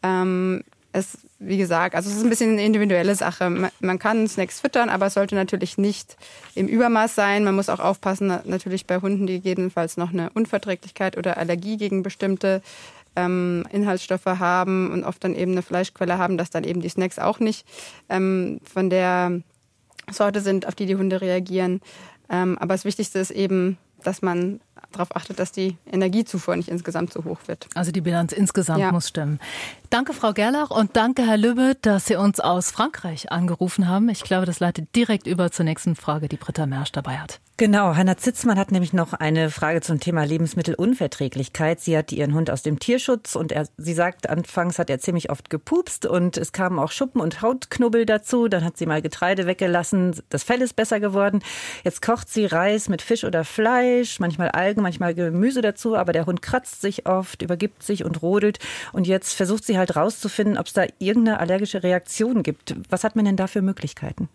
Ähm, 0.04 0.64
es, 0.96 1.18
wie 1.39 1.58
gesagt, 1.58 1.93
also 1.93 2.10
es 2.10 2.16
ist 2.16 2.24
ein 2.24 2.30
bisschen 2.30 2.52
eine 2.52 2.66
individuelle 2.66 3.16
Sache. 3.16 3.50
Man, 3.50 3.72
man 3.82 4.00
kann 4.00 4.28
Snacks 4.28 4.62
füttern, 4.62 4.89
aber 4.89 5.08
es 5.08 5.14
sollte 5.14 5.36
natürlich 5.36 5.78
nicht 5.78 6.16
im 6.56 6.68
Übermaß 6.68 7.14
sein. 7.14 7.43
Man 7.43 7.56
muss 7.56 7.70
auch 7.70 7.80
aufpassen, 7.80 8.28
natürlich 8.46 8.88
bei 8.88 9.02
Hunden, 9.02 9.28
die 9.28 9.41
gegebenenfalls 9.41 9.98
noch 9.98 10.14
eine 10.14 10.30
Unverträglichkeit 10.30 11.18
oder 11.18 11.38
Allergie 11.38 11.78
gegen 11.78 12.02
bestimmte 12.02 12.62
ähm, 13.16 13.66
Inhaltsstoffe 13.72 14.26
haben 14.26 14.91
und 14.91 15.04
oft 15.04 15.24
dann 15.24 15.36
eben 15.36 15.52
eine 15.52 15.62
Fleischquelle 15.62 16.18
haben, 16.18 16.38
dass 16.38 16.50
dann 16.50 16.64
eben 16.64 16.82
die 16.82 16.89
Snacks 16.89 17.20
auch 17.20 17.39
nicht 17.39 17.66
ähm, 18.10 18.60
von 18.64 18.89
der 18.89 19.41
Sorte 20.12 20.41
sind, 20.41 20.68
auf 20.68 20.76
die 20.76 20.86
die 20.86 20.96
Hunde 20.96 21.22
reagieren. 21.22 21.82
Ähm, 22.30 22.58
aber 22.58 22.74
das 22.74 22.86
Wichtigste 22.86 23.20
ist 23.20 23.32
eben, 23.32 23.78
dass 24.06 24.22
man 24.22 24.62
darauf 24.92 25.16
achtet, 25.16 25.40
dass 25.40 25.52
die 25.52 25.78
Energiezufuhr 25.92 26.56
nicht 26.56 26.70
insgesamt 26.70 27.14
so 27.14 27.24
hoch 27.24 27.40
wird. 27.48 27.68
Also 27.76 27.92
die 27.92 28.02
Bilanz 28.02 28.32
insgesamt 28.32 28.80
ja. 28.80 28.92
muss 28.92 29.10
stimmen. 29.10 29.40
Danke, 29.90 30.14
Frau 30.14 30.34
Gerlach, 30.34 30.72
und 30.72 30.96
danke, 30.96 31.26
Herr 31.26 31.38
Lübbe, 31.38 31.78
dass 31.82 32.06
Sie 32.06 32.16
uns 32.16 32.40
aus 32.40 32.72
Frankreich 32.72 33.32
angerufen 33.32 33.88
haben. 33.88 34.10
Ich 34.10 34.24
glaube, 34.24 34.46
das 34.46 34.60
leitet 34.60 34.96
direkt 34.96 35.28
über 35.28 35.52
zur 35.52 35.66
nächsten 35.66 35.96
Frage, 35.96 36.28
die 36.28 36.38
Britta 36.38 36.66
Mersch 36.66 36.92
dabei 36.92 37.18
hat. 37.18 37.40
Genau, 37.58 37.96
Hanna 37.96 38.18
Zitzmann 38.18 38.60
hat 38.60 38.74
nämlich 38.74 38.92
noch 38.92 39.14
eine 39.14 39.50
Frage 39.50 39.80
zum 39.80 40.02
Thema 40.02 40.26
Lebensmittelunverträglichkeit. 40.26 41.80
Sie 41.80 41.98
hat 41.98 42.12
ihren 42.12 42.34
Hund 42.34 42.52
aus 42.52 42.64
dem 42.64 42.80
Tierschutz 42.80 43.38
und 43.38 43.54
er, 43.54 43.70
sie 43.78 43.94
sagt, 43.94 44.30
anfangs 44.30 44.78
hat 44.78 44.90
er 44.90 45.00
ziemlich 45.00 45.30
oft 45.30 45.50
gepupst 45.50 46.06
und 46.06 46.36
es 46.36 46.52
kamen 46.52 46.78
auch 46.80 46.92
Schuppen 46.92 47.22
und 47.22 47.42
Hautknubbel 47.42 48.06
dazu. 48.06 48.50
Dann 48.50 48.66
hat 48.66 48.76
sie 48.76 48.86
mal 48.86 49.02
Getreide 49.02 49.46
weggelassen. 49.46 50.20
Das 50.28 50.44
Fell 50.44 50.62
ist 50.62 50.76
besser 50.76 51.00
geworden. 51.00 51.42
Jetzt 51.86 52.02
kocht 52.02 52.28
sie 52.28 52.46
Reis 52.46 52.90
mit 52.90 53.02
Fisch 53.02 53.24
oder 53.24 53.46
Fleisch, 53.46 54.20
manchmal 54.20 54.50
Algen, 54.50 54.64
manchmal 54.76 55.13
Gemüse 55.13 55.61
dazu, 55.61 55.95
aber 55.95 56.13
der 56.13 56.26
Hund 56.26 56.41
kratzt 56.41 56.82
sich 56.82 57.05
oft, 57.05 57.41
übergibt 57.41 57.84
sich 57.84 58.03
und 58.03 58.22
rodelt. 58.22 58.59
Und 58.93 59.07
jetzt 59.07 59.34
versucht 59.34 59.63
sie 59.63 59.78
halt 59.78 59.95
rauszufinden, 59.95 60.57
ob 60.57 60.68
es 60.68 60.74
da 60.74 60.86
irgendeine 60.99 61.39
allergische 61.39 61.84
Reaktion 61.84 62.43
gibt. 62.43 62.76
Was 62.89 63.03
hat 63.03 63.16
man 63.16 63.26
denn 63.26 63.38
da 63.38 63.47
für 63.47 63.61
Möglichkeiten? 63.61 64.30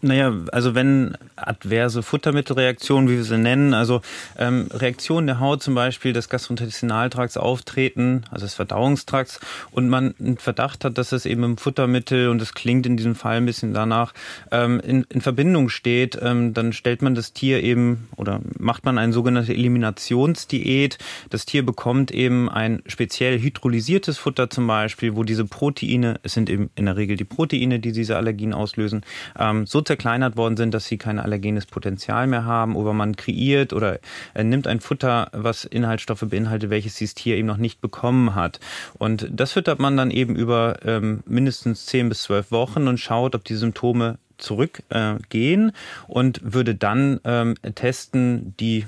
Naja, 0.00 0.32
also 0.52 0.76
wenn 0.76 1.16
adverse 1.34 2.04
Futtermittelreaktionen, 2.04 3.08
wie 3.08 3.16
wir 3.16 3.24
sie 3.24 3.36
nennen, 3.36 3.74
also 3.74 4.00
ähm, 4.38 4.68
Reaktionen 4.72 5.26
der 5.26 5.40
Haut 5.40 5.60
zum 5.60 5.74
Beispiel 5.74 6.12
des 6.12 6.28
Gastrointestinaltrakts 6.28 7.36
auftreten, 7.36 8.22
also 8.30 8.46
des 8.46 8.54
Verdauungstrakts, 8.54 9.40
und 9.72 9.88
man 9.88 10.14
einen 10.20 10.38
Verdacht 10.38 10.84
hat, 10.84 10.98
dass 10.98 11.10
es 11.10 11.26
eben 11.26 11.42
im 11.42 11.56
Futtermittel, 11.58 12.28
und 12.28 12.40
es 12.40 12.54
klingt 12.54 12.86
in 12.86 12.96
diesem 12.96 13.16
Fall 13.16 13.38
ein 13.38 13.46
bisschen 13.46 13.74
danach, 13.74 14.14
ähm, 14.52 14.78
in, 14.78 15.04
in 15.08 15.20
Verbindung 15.20 15.68
steht, 15.68 16.16
ähm, 16.22 16.54
dann 16.54 16.72
stellt 16.72 17.02
man 17.02 17.16
das 17.16 17.32
Tier 17.32 17.64
eben 17.64 18.08
oder 18.16 18.40
macht 18.56 18.84
man 18.84 18.98
eine 18.98 19.12
sogenannte 19.12 19.52
Eliminationsdiät. 19.52 20.98
Das 21.30 21.44
Tier 21.44 21.66
bekommt 21.66 22.12
eben 22.12 22.48
ein 22.48 22.82
speziell 22.86 23.40
hydrolysiertes 23.40 24.16
Futter 24.16 24.48
zum 24.48 24.68
Beispiel, 24.68 25.16
wo 25.16 25.24
diese 25.24 25.44
Proteine, 25.44 26.20
es 26.22 26.34
sind 26.34 26.48
eben 26.50 26.70
in 26.76 26.86
der 26.86 26.96
Regel 26.96 27.16
die 27.16 27.24
Proteine, 27.24 27.80
die 27.80 27.90
diese 27.90 28.16
Allergien 28.16 28.54
auslösen, 28.54 29.02
ähm, 29.36 29.66
so 29.66 29.87
zerkleinert 29.88 30.36
worden 30.36 30.56
sind, 30.56 30.72
dass 30.72 30.86
sie 30.86 30.98
kein 30.98 31.18
allergenes 31.18 31.66
Potenzial 31.66 32.26
mehr 32.26 32.44
haben 32.44 32.76
oder 32.76 32.92
man 32.92 33.16
kreiert 33.16 33.72
oder 33.72 33.98
äh, 34.34 34.44
nimmt 34.44 34.68
ein 34.68 34.80
Futter, 34.80 35.28
was 35.32 35.64
Inhaltsstoffe 35.64 36.24
beinhaltet, 36.28 36.70
welches 36.70 36.94
dieses 36.94 37.14
Tier 37.14 37.36
eben 37.36 37.48
noch 37.48 37.56
nicht 37.56 37.80
bekommen 37.80 38.34
hat. 38.36 38.60
Und 38.98 39.28
das 39.30 39.52
füttert 39.52 39.80
man 39.80 39.96
dann 39.96 40.10
eben 40.10 40.36
über 40.36 40.76
ähm, 40.84 41.24
mindestens 41.26 41.86
10 41.86 42.08
bis 42.10 42.22
12 42.22 42.52
Wochen 42.52 42.86
und 42.86 42.98
schaut, 42.98 43.34
ob 43.34 43.44
die 43.44 43.56
Symptome 43.56 44.18
zurückgehen 44.36 45.70
äh, 45.70 45.72
und 46.06 46.40
würde 46.42 46.74
dann 46.74 47.20
ähm, 47.24 47.56
testen, 47.74 48.54
die 48.60 48.86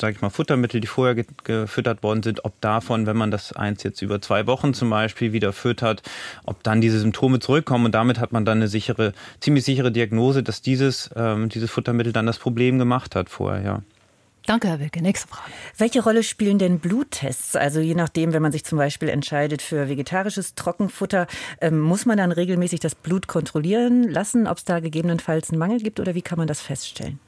sage 0.00 0.16
ich 0.16 0.22
mal, 0.22 0.30
Futtermittel, 0.30 0.80
die 0.80 0.86
vorher 0.86 1.24
gefüttert 1.44 2.02
worden 2.02 2.22
sind, 2.22 2.44
ob 2.44 2.60
davon, 2.60 3.06
wenn 3.06 3.16
man 3.16 3.30
das 3.30 3.52
eins 3.52 3.82
jetzt 3.82 4.02
über 4.02 4.20
zwei 4.20 4.46
Wochen 4.46 4.74
zum 4.74 4.90
Beispiel 4.90 5.32
wieder 5.32 5.52
füttert, 5.52 6.02
ob 6.44 6.62
dann 6.62 6.80
diese 6.80 6.98
Symptome 7.00 7.38
zurückkommen 7.38 7.86
und 7.86 7.94
damit 7.94 8.18
hat 8.18 8.32
man 8.32 8.44
dann 8.44 8.58
eine 8.58 8.68
sichere, 8.68 9.12
ziemlich 9.40 9.64
sichere 9.64 9.92
Diagnose, 9.92 10.42
dass 10.42 10.62
dieses, 10.62 11.10
ähm, 11.16 11.48
dieses 11.48 11.70
Futtermittel 11.70 12.12
dann 12.12 12.26
das 12.26 12.38
Problem 12.38 12.78
gemacht 12.78 13.14
hat 13.14 13.28
vorher, 13.28 13.62
ja. 13.62 13.82
Danke, 14.48 14.68
Herr 14.68 14.80
Wilke. 14.80 15.02
Nächste 15.02 15.28
Frage. 15.28 15.50
Welche 15.76 16.02
Rolle 16.02 16.22
spielen 16.22 16.58
denn 16.58 16.78
Bluttests? 16.78 17.54
Also 17.54 17.80
je 17.80 17.94
nachdem, 17.94 18.32
wenn 18.32 18.40
man 18.40 18.50
sich 18.50 18.64
zum 18.64 18.78
Beispiel 18.78 19.10
entscheidet 19.10 19.60
für 19.60 19.90
vegetarisches 19.90 20.54
Trockenfutter, 20.54 21.26
ähm, 21.60 21.78
muss 21.80 22.06
man 22.06 22.16
dann 22.16 22.32
regelmäßig 22.32 22.80
das 22.80 22.94
Blut 22.94 23.26
kontrollieren 23.26 24.04
lassen, 24.04 24.46
ob 24.46 24.56
es 24.56 24.64
da 24.64 24.80
gegebenenfalls 24.80 25.50
einen 25.50 25.58
Mangel 25.58 25.80
gibt 25.80 26.00
oder 26.00 26.14
wie 26.14 26.22
kann 26.22 26.38
man 26.38 26.48
das 26.48 26.62
feststellen? 26.62 27.20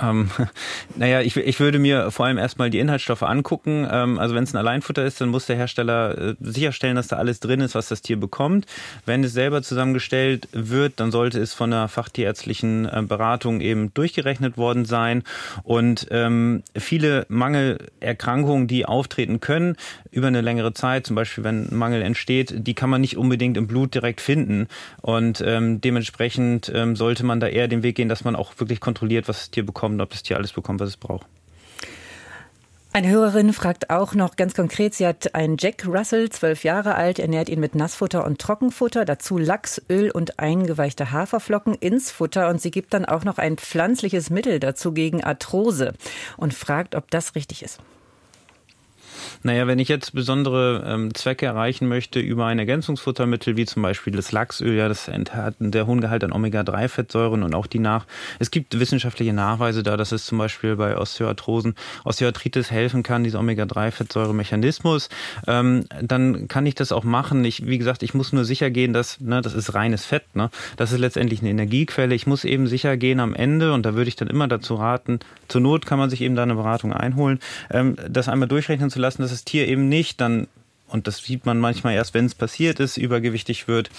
Ähm, 0.00 0.30
naja, 0.96 1.20
ich, 1.20 1.36
ich 1.36 1.60
würde 1.60 1.78
mir 1.78 2.10
vor 2.10 2.26
allem 2.26 2.38
erstmal 2.38 2.70
die 2.70 2.78
Inhaltsstoffe 2.78 3.22
angucken. 3.22 3.86
Ähm, 3.90 4.18
also 4.18 4.34
wenn 4.34 4.44
es 4.44 4.54
ein 4.54 4.58
Alleinfutter 4.58 5.04
ist, 5.04 5.20
dann 5.20 5.28
muss 5.28 5.46
der 5.46 5.56
Hersteller 5.56 6.18
äh, 6.18 6.34
sicherstellen, 6.40 6.96
dass 6.96 7.08
da 7.08 7.16
alles 7.16 7.40
drin 7.40 7.60
ist, 7.60 7.74
was 7.74 7.88
das 7.88 8.02
Tier 8.02 8.18
bekommt. 8.18 8.66
Wenn 9.04 9.24
es 9.24 9.32
selber 9.32 9.62
zusammengestellt 9.62 10.48
wird, 10.52 11.00
dann 11.00 11.10
sollte 11.10 11.40
es 11.40 11.54
von 11.54 11.70
der 11.70 11.88
fachtierärztlichen 11.88 12.86
äh, 12.86 13.02
Beratung 13.06 13.60
eben 13.60 13.92
durchgerechnet 13.94 14.56
worden 14.56 14.84
sein. 14.84 15.22
Und 15.62 16.08
ähm, 16.10 16.62
viele 16.76 17.26
Mangelerkrankungen, 17.28 18.68
die 18.68 18.86
auftreten 18.86 19.40
können 19.40 19.76
über 20.10 20.26
eine 20.26 20.40
längere 20.40 20.72
Zeit, 20.72 21.06
zum 21.06 21.16
Beispiel 21.16 21.44
wenn 21.44 21.74
Mangel 21.74 22.02
entsteht, 22.02 22.66
die 22.66 22.74
kann 22.74 22.90
man 22.90 23.00
nicht 23.00 23.16
unbedingt 23.16 23.56
im 23.56 23.66
Blut 23.66 23.94
direkt 23.94 24.20
finden. 24.20 24.68
Und 25.00 25.42
ähm, 25.44 25.80
dementsprechend 25.80 26.70
ähm, 26.74 26.96
sollte 26.96 27.24
man 27.24 27.40
da 27.40 27.46
eher 27.46 27.68
den 27.68 27.82
Weg 27.82 27.96
gehen, 27.96 28.08
dass 28.08 28.24
man 28.24 28.36
auch 28.36 28.52
wirklich 28.58 28.80
kontrolliert, 28.80 29.28
was 29.28 29.38
das 29.38 29.50
Tier 29.50 29.66
bekommt 29.66 29.81
bekommen, 29.82 30.00
ob 30.00 30.10
das 30.10 30.22
Tier 30.22 30.36
alles 30.36 30.52
bekommt, 30.52 30.78
was 30.78 30.90
es 30.90 30.96
braucht. 30.96 31.26
Eine 32.92 33.08
Hörerin 33.08 33.52
fragt 33.52 33.90
auch 33.90 34.14
noch 34.14 34.36
ganz 34.36 34.54
konkret, 34.54 34.94
sie 34.94 35.06
hat 35.06 35.34
einen 35.34 35.56
Jack 35.58 35.86
Russell, 35.86 36.28
zwölf 36.28 36.62
Jahre 36.62 36.94
alt, 36.94 37.18
ernährt 37.18 37.48
ihn 37.48 37.58
mit 37.58 37.74
Nassfutter 37.74 38.24
und 38.24 38.38
Trockenfutter, 38.38 39.04
dazu 39.06 39.38
Lachs, 39.38 39.80
Öl 39.90 40.10
und 40.10 40.38
eingeweichte 40.38 41.10
Haferflocken 41.10 41.74
ins 41.74 42.12
Futter 42.12 42.48
und 42.48 42.60
sie 42.60 42.70
gibt 42.70 42.92
dann 42.92 43.06
auch 43.06 43.24
noch 43.24 43.38
ein 43.38 43.56
pflanzliches 43.56 44.30
Mittel 44.30 44.60
dazu 44.60 44.92
gegen 44.92 45.24
Arthrose 45.24 45.94
und 46.36 46.54
fragt, 46.54 46.94
ob 46.94 47.10
das 47.10 47.34
richtig 47.34 47.62
ist. 47.62 47.80
Naja, 49.42 49.66
wenn 49.66 49.78
ich 49.78 49.88
jetzt 49.88 50.14
besondere 50.14 50.84
ähm, 50.86 51.14
Zwecke 51.14 51.46
erreichen 51.46 51.88
möchte 51.88 52.20
über 52.20 52.46
ein 52.46 52.58
Ergänzungsfuttermittel, 52.58 53.56
wie 53.56 53.66
zum 53.66 53.82
Beispiel 53.82 54.12
das 54.12 54.32
Lachsöl, 54.32 54.74
ja, 54.74 54.88
das 54.88 55.08
enthält 55.08 55.56
der 55.58 55.86
hohen 55.86 56.00
Gehalt 56.00 56.24
an 56.24 56.32
Omega-3-Fettsäuren 56.32 57.42
und 57.42 57.54
auch 57.54 57.66
die 57.66 57.78
nach. 57.78 58.06
Es 58.38 58.50
gibt 58.50 58.78
wissenschaftliche 58.78 59.32
Nachweise 59.32 59.82
da, 59.82 59.96
dass 59.96 60.12
es 60.12 60.26
zum 60.26 60.38
Beispiel 60.38 60.76
bei 60.76 60.96
Osteoarthrosen, 60.96 61.74
Osteoarthritis 62.04 62.70
helfen 62.70 63.02
kann, 63.02 63.24
dieser 63.24 63.40
Omega-3-Fettsäure-Mechanismus. 63.40 65.08
Ähm, 65.46 65.84
dann 66.00 66.48
kann 66.48 66.66
ich 66.66 66.74
das 66.74 66.92
auch 66.92 67.04
machen. 67.04 67.44
Ich, 67.44 67.66
wie 67.66 67.78
gesagt, 67.78 68.02
ich 68.02 68.14
muss 68.14 68.32
nur 68.32 68.44
sicher 68.44 68.70
gehen, 68.70 68.92
dass, 68.92 69.20
ne, 69.20 69.40
das 69.40 69.54
ist 69.54 69.74
reines 69.74 70.04
Fett, 70.04 70.34
ne? 70.34 70.50
Das 70.76 70.92
ist 70.92 70.98
letztendlich 70.98 71.40
eine 71.40 71.50
Energiequelle. 71.50 72.14
Ich 72.14 72.26
muss 72.26 72.44
eben 72.44 72.66
sicher 72.66 72.96
gehen 72.96 73.20
am 73.20 73.34
Ende, 73.34 73.72
und 73.72 73.84
da 73.84 73.94
würde 73.94 74.08
ich 74.08 74.16
dann 74.16 74.28
immer 74.28 74.48
dazu 74.48 74.74
raten, 74.74 75.20
zur 75.48 75.60
Not 75.60 75.86
kann 75.86 75.98
man 75.98 76.10
sich 76.10 76.20
eben 76.20 76.34
da 76.34 76.42
eine 76.42 76.54
Beratung 76.54 76.92
einholen, 76.92 77.38
ähm, 77.70 77.96
das 78.08 78.28
einmal 78.28 78.48
durchrechnen 78.48 78.90
zu 78.90 78.98
lassen, 78.98 79.21
dass 79.22 79.30
das 79.30 79.44
Tier 79.44 79.66
eben 79.68 79.88
nicht 79.88 80.20
dann 80.20 80.48
und 80.92 81.06
das 81.06 81.18
sieht 81.18 81.46
man 81.46 81.58
manchmal 81.58 81.94
erst, 81.94 82.12
wenn 82.14 82.26
es 82.26 82.34
passiert 82.34 82.78
ist, 82.78 82.98
übergewichtig 82.98 83.66
wird, 83.66 83.90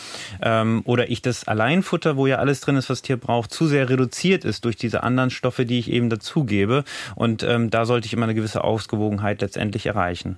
ähm, 0.42 0.82
oder 0.86 1.10
ich 1.10 1.22
das 1.22 1.48
Alleinfutter, 1.48 2.18
wo 2.18 2.28
ja 2.28 2.38
alles 2.38 2.62
drin 2.62 2.76
ist, 2.76 2.90
was 2.90 3.00
das 3.00 3.02
Tier 3.02 3.18
braucht, 3.18 3.52
zu 3.52 3.66
sehr 3.66 3.90
reduziert 3.90 4.46
ist 4.46 4.64
durch 4.64 4.76
diese 4.76 5.02
anderen 5.02 5.32
Stoffe, 5.32 5.66
die 5.66 5.80
ich 5.80 5.90
eben 5.90 6.10
dazugebe. 6.10 6.84
Und 7.16 7.42
ähm, 7.44 7.70
da 7.72 7.86
sollte 7.86 8.06
ich 8.06 8.14
immer 8.14 8.26
eine 8.26 8.36
gewisse 8.36 8.64
Ausgewogenheit 8.64 9.42
letztendlich 9.42 9.88
erreichen. 9.88 10.38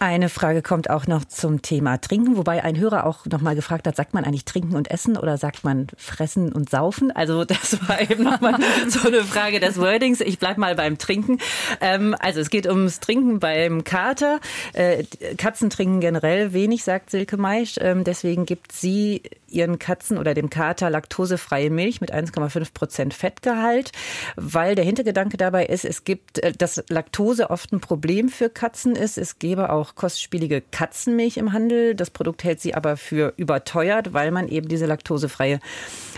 Eine 0.00 0.28
Frage 0.28 0.62
kommt 0.62 0.90
auch 0.90 1.08
noch 1.08 1.24
zum 1.24 1.60
Thema 1.60 2.00
Trinken, 2.00 2.36
wobei 2.36 2.62
ein 2.62 2.78
Hörer 2.78 3.04
auch 3.04 3.26
noch 3.26 3.40
mal 3.40 3.56
gefragt 3.56 3.86
hat, 3.88 3.96
sagt 3.96 4.14
man 4.14 4.24
eigentlich 4.24 4.44
Trinken 4.44 4.76
und 4.76 4.90
Essen 4.92 5.16
oder 5.16 5.38
sagt 5.38 5.64
man 5.64 5.88
Fressen 5.96 6.52
und 6.52 6.70
Saufen? 6.70 7.10
Also 7.10 7.44
das 7.44 7.88
war 7.88 8.00
eben 8.00 8.22
noch 8.22 8.40
mal 8.40 8.56
so 8.88 9.08
eine 9.08 9.24
Frage 9.24 9.58
des 9.58 9.76
Wordings. 9.80 10.20
Ich 10.20 10.38
bleib 10.38 10.56
mal 10.56 10.76
beim 10.76 10.98
Trinken. 10.98 11.38
Ähm, 11.80 12.14
also 12.20 12.40
es 12.40 12.50
geht 12.50 12.68
ums 12.68 13.00
Trinken 13.00 13.40
beim 13.40 13.82
Kater. 13.82 14.38
Äh, 14.72 15.02
Katzen 15.36 15.68
trinken 15.68 15.98
generell 15.98 16.52
wenig, 16.52 16.84
sagt 16.84 17.10
Silke 17.10 17.36
Meisch. 17.36 17.74
Ähm, 17.80 18.04
deswegen 18.04 18.46
gibt 18.46 18.70
sie 18.70 19.22
ihren 19.48 19.78
Katzen 19.78 20.18
oder 20.18 20.34
dem 20.34 20.50
Kater 20.50 20.90
laktosefreie 20.90 21.70
Milch 21.70 22.00
mit 22.00 22.12
1,5 22.12 22.72
Prozent 22.72 23.14
Fettgehalt, 23.14 23.92
weil 24.36 24.74
der 24.74 24.84
Hintergedanke 24.84 25.36
dabei 25.36 25.66
ist, 25.66 25.84
es 25.84 26.04
gibt, 26.04 26.38
äh, 26.38 26.52
dass 26.52 26.82
Laktose 26.88 27.50
oft 27.50 27.72
ein 27.72 27.80
Problem 27.80 28.28
für 28.28 28.50
Katzen 28.50 28.96
ist. 28.96 29.18
Es 29.18 29.38
gäbe 29.38 29.70
auch 29.70 29.94
kostspielige 29.94 30.62
Katzenmilch 30.70 31.36
im 31.36 31.52
Handel. 31.52 31.94
Das 31.94 32.10
Produkt 32.10 32.44
hält 32.44 32.60
sie 32.60 32.74
aber 32.74 32.96
für 32.96 33.34
überteuert, 33.36 34.12
weil 34.12 34.30
man 34.30 34.48
eben 34.48 34.68
diese 34.68 34.86
laktosefreie 34.86 35.60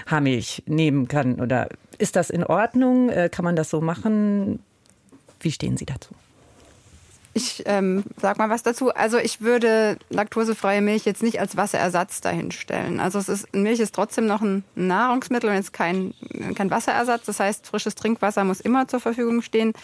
Haarmilch 0.06 0.62
nehmen 0.66 1.08
kann. 1.08 1.40
Oder 1.40 1.68
ist 1.98 2.16
das 2.16 2.30
in 2.30 2.44
Ordnung? 2.44 3.10
Äh, 3.10 3.28
kann 3.30 3.44
man 3.44 3.56
das 3.56 3.70
so 3.70 3.80
machen? 3.80 4.60
Wie 5.40 5.52
stehen 5.52 5.76
Sie 5.76 5.86
dazu? 5.86 6.14
Ich 7.32 7.62
ähm, 7.66 8.02
sag 8.20 8.38
mal 8.38 8.50
was 8.50 8.64
dazu. 8.64 8.92
Also 8.92 9.18
ich 9.18 9.40
würde 9.40 9.98
laktosefreie 10.08 10.80
Milch 10.80 11.04
jetzt 11.04 11.22
nicht 11.22 11.38
als 11.38 11.56
Wasserersatz 11.56 12.20
dahinstellen. 12.20 12.98
Also 12.98 13.20
es 13.20 13.28
ist, 13.28 13.54
Milch 13.54 13.78
ist 13.78 13.94
trotzdem 13.94 14.26
noch 14.26 14.40
ein 14.40 14.64
Nahrungsmittel 14.74 15.48
und 15.48 15.54
jetzt 15.54 15.72
kein, 15.72 16.12
kein 16.56 16.70
Wasserersatz. 16.72 17.26
Das 17.26 17.38
heißt, 17.38 17.68
frisches 17.68 17.94
Trinkwasser 17.94 18.42
muss 18.42 18.60
immer 18.60 18.88
zur 18.88 18.98
Verfügung 18.98 19.42
stehen. 19.42 19.74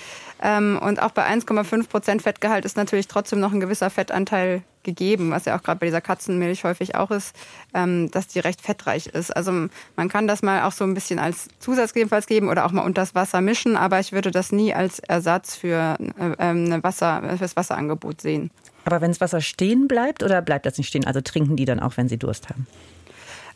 Ähm, 0.42 0.80
und 0.82 1.00
auch 1.00 1.12
bei 1.12 1.24
1,5 1.24 1.88
Prozent 1.88 2.22
Fettgehalt 2.22 2.64
ist 2.64 2.76
natürlich 2.76 3.06
trotzdem 3.06 3.38
noch 3.38 3.52
ein 3.52 3.60
gewisser 3.60 3.90
Fettanteil 3.90 4.62
gegeben, 4.86 5.30
was 5.30 5.44
ja 5.44 5.58
auch 5.58 5.62
gerade 5.62 5.80
bei 5.80 5.86
dieser 5.86 6.00
Katzenmilch 6.00 6.64
häufig 6.64 6.94
auch 6.94 7.10
ist, 7.10 7.36
ähm, 7.74 8.10
dass 8.10 8.26
die 8.28 8.38
recht 8.38 8.62
fettreich 8.62 9.08
ist. 9.08 9.36
Also 9.36 9.52
man 9.96 10.08
kann 10.08 10.26
das 10.26 10.42
mal 10.42 10.62
auch 10.62 10.72
so 10.72 10.84
ein 10.84 10.94
bisschen 10.94 11.18
als 11.18 11.48
Zusatz 11.58 11.92
jedenfalls 11.94 12.26
geben 12.26 12.48
oder 12.48 12.64
auch 12.64 12.72
mal 12.72 12.82
unter 12.82 13.02
das 13.02 13.14
Wasser 13.14 13.42
mischen, 13.42 13.76
aber 13.76 14.00
ich 14.00 14.12
würde 14.12 14.30
das 14.30 14.50
nie 14.50 14.72
als 14.72 15.00
Ersatz 15.00 15.56
für, 15.56 15.98
äh, 16.18 16.42
eine 16.42 16.82
Wasser, 16.82 17.22
für 17.22 17.36
das 17.36 17.56
Wasserangebot 17.56 18.22
sehen. 18.22 18.50
Aber 18.86 19.02
wenn 19.02 19.10
das 19.10 19.20
Wasser 19.20 19.42
stehen 19.42 19.88
bleibt 19.88 20.22
oder 20.22 20.40
bleibt 20.40 20.64
das 20.64 20.78
nicht 20.78 20.88
stehen? 20.88 21.04
Also 21.04 21.20
trinken 21.20 21.56
die 21.56 21.64
dann 21.64 21.80
auch, 21.80 21.96
wenn 21.96 22.08
sie 22.08 22.16
Durst 22.16 22.48
haben? 22.48 22.66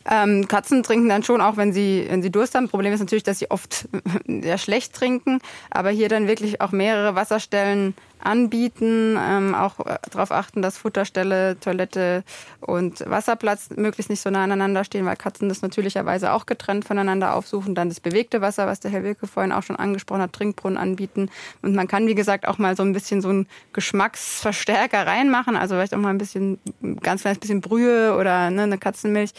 Ähm, 0.09 0.47
Katzen 0.47 0.83
trinken 0.83 1.09
dann 1.09 1.23
schon 1.23 1.41
auch, 1.41 1.57
wenn 1.57 1.73
sie, 1.73 2.05
wenn 2.09 2.21
sie 2.21 2.31
Durst 2.31 2.55
haben. 2.55 2.69
Problem 2.69 2.93
ist 2.93 2.99
natürlich, 2.99 3.23
dass 3.23 3.39
sie 3.39 3.51
oft 3.51 3.87
sehr 4.27 4.57
schlecht 4.57 4.93
trinken, 4.93 5.39
aber 5.69 5.89
hier 5.89 6.09
dann 6.09 6.27
wirklich 6.27 6.61
auch 6.61 6.71
mehrere 6.71 7.15
Wasserstellen 7.15 7.93
anbieten, 8.23 9.17
ähm, 9.19 9.55
auch 9.55 9.79
äh, 9.79 9.97
darauf 10.09 10.31
achten, 10.31 10.61
dass 10.61 10.77
Futterstelle, 10.77 11.59
Toilette 11.59 12.23
und 12.59 13.03
Wasserplatz 13.09 13.69
möglichst 13.75 14.09
nicht 14.09 14.21
so 14.21 14.29
nah 14.29 14.43
aneinander 14.43 14.83
stehen, 14.83 15.05
weil 15.05 15.15
Katzen 15.15 15.49
das 15.49 15.61
natürlicherweise 15.61 16.33
auch 16.33 16.45
getrennt 16.45 16.85
voneinander 16.85 17.35
aufsuchen. 17.35 17.75
Dann 17.75 17.89
das 17.89 17.99
bewegte 17.99 18.41
Wasser, 18.41 18.67
was 18.67 18.79
der 18.79 18.91
Herr 18.91 19.03
Wilke 19.03 19.27
vorhin 19.27 19.51
auch 19.51 19.63
schon 19.63 19.75
angesprochen 19.75 20.21
hat, 20.21 20.33
Trinkbrunnen 20.33 20.77
anbieten. 20.77 21.29
Und 21.61 21.75
man 21.75 21.87
kann, 21.87 22.07
wie 22.07 22.15
gesagt, 22.15 22.47
auch 22.47 22.57
mal 22.57 22.75
so 22.75 22.83
ein 22.83 22.93
bisschen 22.93 23.21
so 23.21 23.29
einen 23.29 23.47
Geschmacksverstärker 23.73 25.05
reinmachen, 25.05 25.55
also 25.55 25.75
vielleicht 25.75 25.93
auch 25.93 25.99
mal 25.99 26.09
ein 26.09 26.17
bisschen, 26.17 26.59
ganz 27.01 27.21
kleines 27.21 27.39
bisschen 27.39 27.61
Brühe 27.61 28.15
oder 28.15 28.49
ne, 28.49 28.63
eine 28.63 28.77
Katzenmilch. 28.77 29.31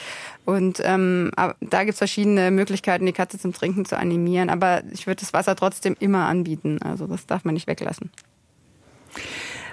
Ähm, 0.57 1.31
da 1.61 1.85
gibt's 1.85 1.99
verschiedene 1.99 2.51
Möglichkeiten, 2.51 3.07
die 3.07 3.13
Katze 3.13 3.39
zum 3.39 3.53
Trinken 3.53 3.85
zu 3.85 3.97
animieren. 3.99 4.51
Aber 4.51 4.83
ich 4.93 5.07
würde 5.07 5.21
das 5.21 5.33
Wasser 5.33 5.57
trotzdem 5.57 5.97
immer 5.99 6.27
anbieten. 6.27 6.81
Also 6.83 7.07
das 7.07 7.27
darf 7.27 7.45
man 7.45 7.55
nicht 7.55 7.67
weglassen. 7.67 8.11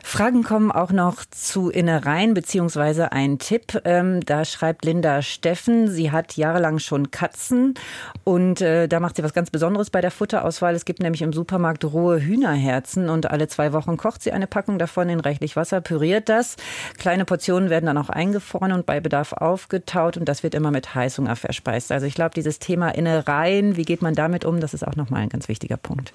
Fragen 0.10 0.42
kommen 0.42 0.72
auch 0.72 0.92
noch 0.92 1.24
zu 1.30 1.70
Innereien 1.70 2.34
beziehungsweise 2.34 3.12
ein 3.12 3.38
Tipp. 3.38 3.80
Ähm, 3.86 4.22
da 4.26 4.44
schreibt 4.44 4.84
Linda 4.84 5.22
Steffen, 5.22 5.88
sie 5.88 6.12
hat 6.12 6.36
jahrelang 6.36 6.80
schon 6.80 7.12
Katzen 7.12 7.76
und 8.24 8.60
äh, 8.60 8.88
da 8.88 9.00
macht 9.00 9.18
sie 9.18 9.24
was 9.24 9.36
ganz 9.36 9.52
Besonderes 9.52 9.92
bei 9.92 10.02
der 10.02 10.10
Futterauswahl. 10.10 10.74
Es 10.74 10.86
gibt 10.86 11.00
nämlich 11.00 11.22
im 11.22 11.32
Supermarkt 11.32 11.86
rohe 11.86 12.20
Hühnerherzen 12.20 13.08
und 13.08 13.30
alle 13.30 13.48
zwei 13.48 13.72
Wochen 13.72 13.98
kocht 13.98 14.24
sie 14.24 14.32
eine 14.32 14.48
Packung 14.48 14.80
davon 14.80 15.10
in 15.10 15.20
reichlich 15.20 15.56
Wasser, 15.56 15.80
püriert 15.80 16.28
das. 16.28 16.56
Kleine 16.98 17.24
Portionen 17.24 17.70
werden 17.70 17.86
dann 17.86 18.00
auch 18.00 18.10
eingefroren 18.10 18.72
und 18.72 18.88
bei 18.88 19.00
Bedarf 19.00 19.32
aufgetaut 19.32 20.18
und 20.18 20.26
das 20.26 20.42
wird 20.42 20.56
immer 20.56 20.72
mit 20.72 20.96
Heißhunger 20.96 21.36
verspeist. 21.36 21.92
Also 21.92 22.08
ich 22.08 22.16
glaube, 22.16 22.34
dieses 22.34 22.58
Thema 22.58 22.90
Innereien, 22.90 23.78
wie 23.78 23.86
geht 23.86 24.02
man 24.02 24.16
damit 24.16 24.44
um, 24.44 24.60
das 24.60 24.74
ist 24.74 24.88
auch 24.88 24.96
nochmal 24.96 25.22
ein 25.22 25.30
ganz 25.30 25.48
wichtiger 25.48 25.78
Punkt. 25.78 26.14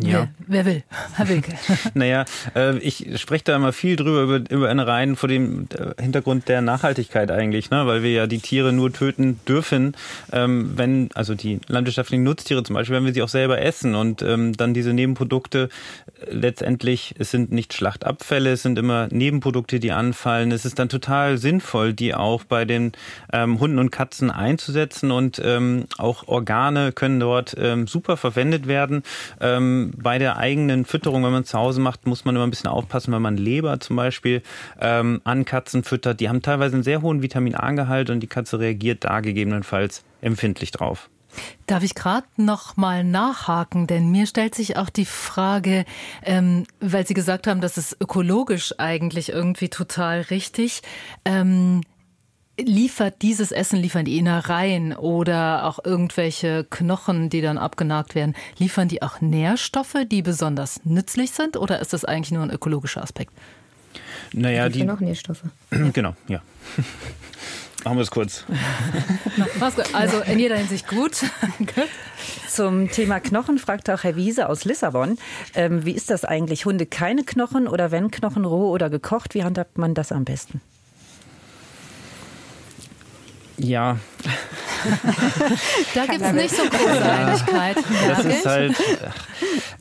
Ja. 0.00 0.28
Wer, 0.46 0.64
wer 0.64 0.64
will? 0.64 0.82
Herr 1.16 1.28
Wilke. 1.28 1.52
naja, 1.94 2.24
äh, 2.54 2.78
ich 2.78 3.20
spreche 3.20 3.44
da 3.44 3.56
immer 3.56 3.72
viel 3.72 3.96
drüber, 3.96 4.22
über, 4.22 4.50
über 4.50 4.70
eine 4.70 4.86
Reihen 4.86 5.16
vor 5.16 5.28
dem 5.28 5.68
äh, 5.74 6.02
Hintergrund 6.02 6.48
der 6.48 6.62
Nachhaltigkeit 6.62 7.30
eigentlich, 7.30 7.70
ne? 7.70 7.86
weil 7.86 8.02
wir 8.02 8.10
ja 8.10 8.26
die 8.26 8.38
Tiere 8.38 8.72
nur 8.72 8.92
töten 8.92 9.40
dürfen, 9.46 9.94
ähm, 10.32 10.72
wenn, 10.76 11.10
also 11.14 11.34
die 11.34 11.60
landwirtschaftlichen 11.68 12.24
Nutztiere 12.24 12.62
zum 12.62 12.74
Beispiel, 12.74 12.96
wenn 12.96 13.04
wir 13.04 13.12
sie 13.12 13.22
auch 13.22 13.28
selber 13.28 13.60
essen 13.60 13.94
und 13.94 14.22
ähm, 14.22 14.54
dann 14.54 14.72
diese 14.72 14.94
Nebenprodukte 14.94 15.68
äh, 16.20 16.32
letztendlich, 16.32 17.14
es 17.18 17.30
sind 17.30 17.52
nicht 17.52 17.74
Schlachtabfälle, 17.74 18.52
es 18.52 18.62
sind 18.62 18.78
immer 18.78 19.08
Nebenprodukte, 19.10 19.78
die 19.78 19.92
anfallen. 19.92 20.52
Es 20.52 20.64
ist 20.64 20.78
dann 20.78 20.88
total 20.88 21.36
sinnvoll, 21.36 21.92
die 21.92 22.14
auch 22.14 22.44
bei 22.44 22.64
den 22.64 22.92
ähm, 23.32 23.60
Hunden 23.60 23.78
und 23.78 23.90
Katzen 23.90 24.30
einzusetzen 24.30 25.10
und 25.10 25.40
ähm, 25.44 25.84
auch 25.98 26.28
Organe 26.28 26.92
können 26.92 27.20
dort 27.20 27.54
ähm, 27.58 27.86
super 27.86 28.16
verwendet 28.16 28.66
werden. 28.66 29.02
Ähm, 29.40 29.81
bei 29.90 30.18
der 30.18 30.36
eigenen 30.36 30.84
Fütterung, 30.84 31.24
wenn 31.24 31.32
man 31.32 31.44
zu 31.44 31.58
Hause 31.58 31.80
macht, 31.80 32.06
muss 32.06 32.24
man 32.24 32.36
immer 32.36 32.46
ein 32.46 32.50
bisschen 32.50 32.70
aufpassen, 32.70 33.12
wenn 33.12 33.22
man 33.22 33.36
Leber 33.36 33.80
zum 33.80 33.96
Beispiel 33.96 34.42
ähm, 34.80 35.20
an 35.24 35.44
Katzen 35.44 35.84
füttert. 35.84 36.20
Die 36.20 36.28
haben 36.28 36.42
teilweise 36.42 36.76
einen 36.76 36.84
sehr 36.84 37.02
hohen 37.02 37.22
Vitamin 37.22 37.54
A-Gehalt 37.54 38.10
und 38.10 38.20
die 38.20 38.26
Katze 38.26 38.58
reagiert 38.58 39.04
da 39.04 39.20
gegebenenfalls 39.20 40.04
empfindlich 40.20 40.70
drauf. 40.70 41.08
Darf 41.66 41.82
ich 41.82 41.94
gerade 41.94 42.26
noch 42.36 42.76
mal 42.76 43.04
nachhaken, 43.04 43.86
denn 43.86 44.10
mir 44.10 44.26
stellt 44.26 44.54
sich 44.54 44.76
auch 44.76 44.90
die 44.90 45.06
Frage, 45.06 45.84
ähm, 46.22 46.66
weil 46.80 47.06
Sie 47.06 47.14
gesagt 47.14 47.46
haben, 47.46 47.60
das 47.60 47.78
ist 47.78 47.96
ökologisch 48.00 48.74
eigentlich 48.78 49.30
irgendwie 49.30 49.70
total 49.70 50.20
richtig. 50.22 50.82
Ähm, 51.24 51.80
liefert 52.58 53.22
dieses 53.22 53.52
Essen, 53.52 53.78
liefern 53.78 54.04
die 54.04 54.18
Innereien 54.18 54.94
oder 54.94 55.66
auch 55.66 55.84
irgendwelche 55.84 56.64
Knochen, 56.68 57.30
die 57.30 57.40
dann 57.40 57.58
abgenagt 57.58 58.14
werden, 58.14 58.34
liefern 58.58 58.88
die 58.88 59.02
auch 59.02 59.20
Nährstoffe, 59.20 59.96
die 60.10 60.22
besonders 60.22 60.84
nützlich 60.84 61.30
sind 61.30 61.56
oder 61.56 61.80
ist 61.80 61.92
das 61.92 62.04
eigentlich 62.04 62.32
nur 62.32 62.42
ein 62.42 62.50
ökologischer 62.50 63.02
Aspekt? 63.02 63.32
Naja, 64.32 64.68
die. 64.68 64.84
noch 64.84 65.00
Nährstoffe. 65.00 65.44
Genau, 65.92 66.14
ja. 66.28 66.40
Machen 67.84 67.96
wir 67.96 68.02
es 68.02 68.10
kurz. 68.10 68.44
Also 69.92 70.20
in 70.20 70.38
jeder 70.38 70.56
Hinsicht 70.56 70.86
gut. 70.88 71.16
Zum 72.48 72.90
Thema 72.90 73.18
Knochen 73.20 73.58
fragt 73.58 73.90
auch 73.90 74.04
Herr 74.04 74.14
Wiese 74.14 74.48
aus 74.48 74.64
Lissabon. 74.64 75.18
Ähm, 75.54 75.84
wie 75.84 75.92
ist 75.92 76.10
das 76.10 76.24
eigentlich? 76.24 76.64
Hunde 76.64 76.86
keine 76.86 77.24
Knochen 77.24 77.66
oder 77.66 77.90
wenn 77.90 78.10
Knochen 78.10 78.44
roh 78.44 78.70
oder 78.70 78.88
gekocht? 78.88 79.34
Wie 79.34 79.42
handhabt 79.42 79.78
man 79.78 79.94
das 79.94 80.12
am 80.12 80.24
besten? 80.24 80.60
Ja, 83.62 83.96
da 85.94 86.06
gibt 86.06 86.22
es 86.22 86.32
nicht 86.32 86.56
so 86.56 86.62
große 86.64 87.02
Einigkeit. 87.02 87.76
Das 88.08 88.24
ist 88.24 88.46
halt, 88.46 88.74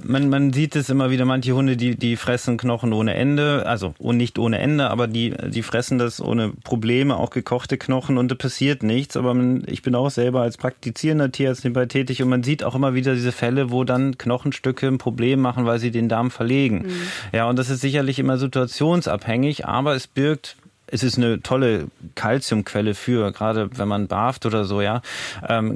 man, 0.04 0.30
man 0.30 0.54
sieht 0.54 0.76
es 0.76 0.90
immer 0.90 1.10
wieder, 1.10 1.26
manche 1.26 1.54
Hunde, 1.54 1.78
die, 1.78 1.96
die 1.96 2.16
fressen 2.16 2.58
Knochen 2.58 2.94
ohne 2.94 3.16
Ende, 3.16 3.66
also 3.66 3.94
nicht 4.00 4.38
ohne 4.38 4.60
Ende, 4.60 4.90
aber 4.90 5.08
die, 5.08 5.34
die 5.48 5.64
fressen 5.64 5.98
das 5.98 6.22
ohne 6.22 6.52
Probleme, 6.64 7.18
auch 7.18 7.32
gekochte 7.32 7.78
Knochen 7.78 8.18
und 8.18 8.30
da 8.30 8.36
passiert 8.36 8.84
nichts. 8.84 9.18
Aber 9.18 9.34
man, 9.34 9.64
ich 9.66 9.82
bin 9.82 9.96
auch 9.96 10.10
selber 10.10 10.42
als 10.42 10.58
praktizierender 10.58 11.32
Tierarzt 11.32 11.64
nebenbei 11.64 11.86
tätig 11.86 12.22
und 12.22 12.30
man 12.30 12.44
sieht 12.44 12.64
auch 12.64 12.76
immer 12.76 12.94
wieder 12.94 13.16
diese 13.16 13.32
Fälle, 13.32 13.72
wo 13.72 13.84
dann 13.84 14.18
Knochenstücke 14.18 14.88
ein 14.88 14.98
Problem 14.98 15.42
machen, 15.42 15.66
weil 15.66 15.80
sie 15.80 15.92
den 15.92 16.10
Darm 16.10 16.32
verlegen. 16.32 16.84
Mhm. 16.86 17.02
Ja, 17.34 17.50
und 17.50 17.58
das 17.58 17.70
ist 17.70 17.82
sicherlich 17.82 18.20
immer 18.20 18.38
situationsabhängig, 18.38 19.66
aber 19.66 19.96
es 19.96 20.08
birgt 20.08 20.58
es 20.92 21.04
ist 21.04 21.18
eine 21.18 21.42
tolle 21.42 21.88
Kalziumquelle 22.16 22.94
für, 22.94 23.32
gerade 23.32 23.70
wenn 23.78 23.88
man 23.88 24.08
barft 24.08 24.46
oder 24.46 24.66
so, 24.66 24.82
ja, 24.82 25.02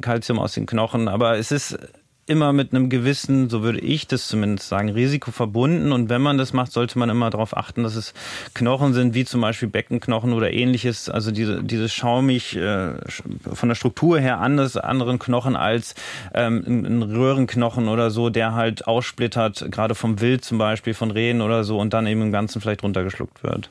Kalzium 0.02 0.38
ähm, 0.38 0.44
aus 0.44 0.54
den 0.54 0.66
Knochen. 0.66 1.08
Aber 1.08 1.38
es 1.38 1.52
ist 1.52 1.78
immer 2.28 2.54
mit 2.54 2.74
einem 2.74 2.90
gewissen, 2.90 3.50
so 3.50 3.62
würde 3.62 3.80
ich 3.80 4.08
das 4.08 4.28
zumindest 4.28 4.68
sagen, 4.68 4.90
Risiko 4.90 5.32
verbunden. 5.32 5.92
Und 5.92 6.10
wenn 6.10 6.22
man 6.22 6.38
das 6.38 6.54
macht, 6.54 6.72
sollte 6.72 6.98
man 6.98 7.10
immer 7.10 7.30
darauf 7.30 7.56
achten, 7.56 7.84
dass 7.84 7.96
es 7.96 8.14
Knochen 8.54 8.94
sind, 8.94 9.14
wie 9.14 9.26
zum 9.26 9.42
Beispiel 9.42 9.68
Beckenknochen 9.68 10.34
oder 10.34 10.52
ähnliches. 10.52 11.08
Also 11.08 11.32
diese, 11.32 11.64
dieses 11.64 11.94
schaumig 11.94 12.56
äh, 12.56 12.94
von 13.54 13.70
der 13.70 13.76
Struktur 13.76 14.20
her 14.20 14.40
anders 14.40 14.76
anderen 14.76 15.20
Knochen 15.20 15.56
als 15.56 15.94
ähm, 16.34 16.64
ein 16.66 17.04
Röhrenknochen 17.04 17.88
oder 17.88 18.10
so, 18.10 18.30
der 18.30 18.56
halt 18.56 18.88
aussplittert, 18.88 19.72
gerade 19.72 19.94
vom 19.94 20.20
Wild 20.20 20.44
zum 20.44 20.58
Beispiel, 20.58 20.96
von 20.96 21.12
Rehen 21.12 21.42
oder 21.42 21.64
so, 21.64 21.80
und 21.80 21.94
dann 21.94 22.08
eben 22.08 22.24
im 22.24 22.32
Ganzen 22.32 22.60
vielleicht 22.60 22.82
runtergeschluckt 22.82 23.44
wird. 23.44 23.70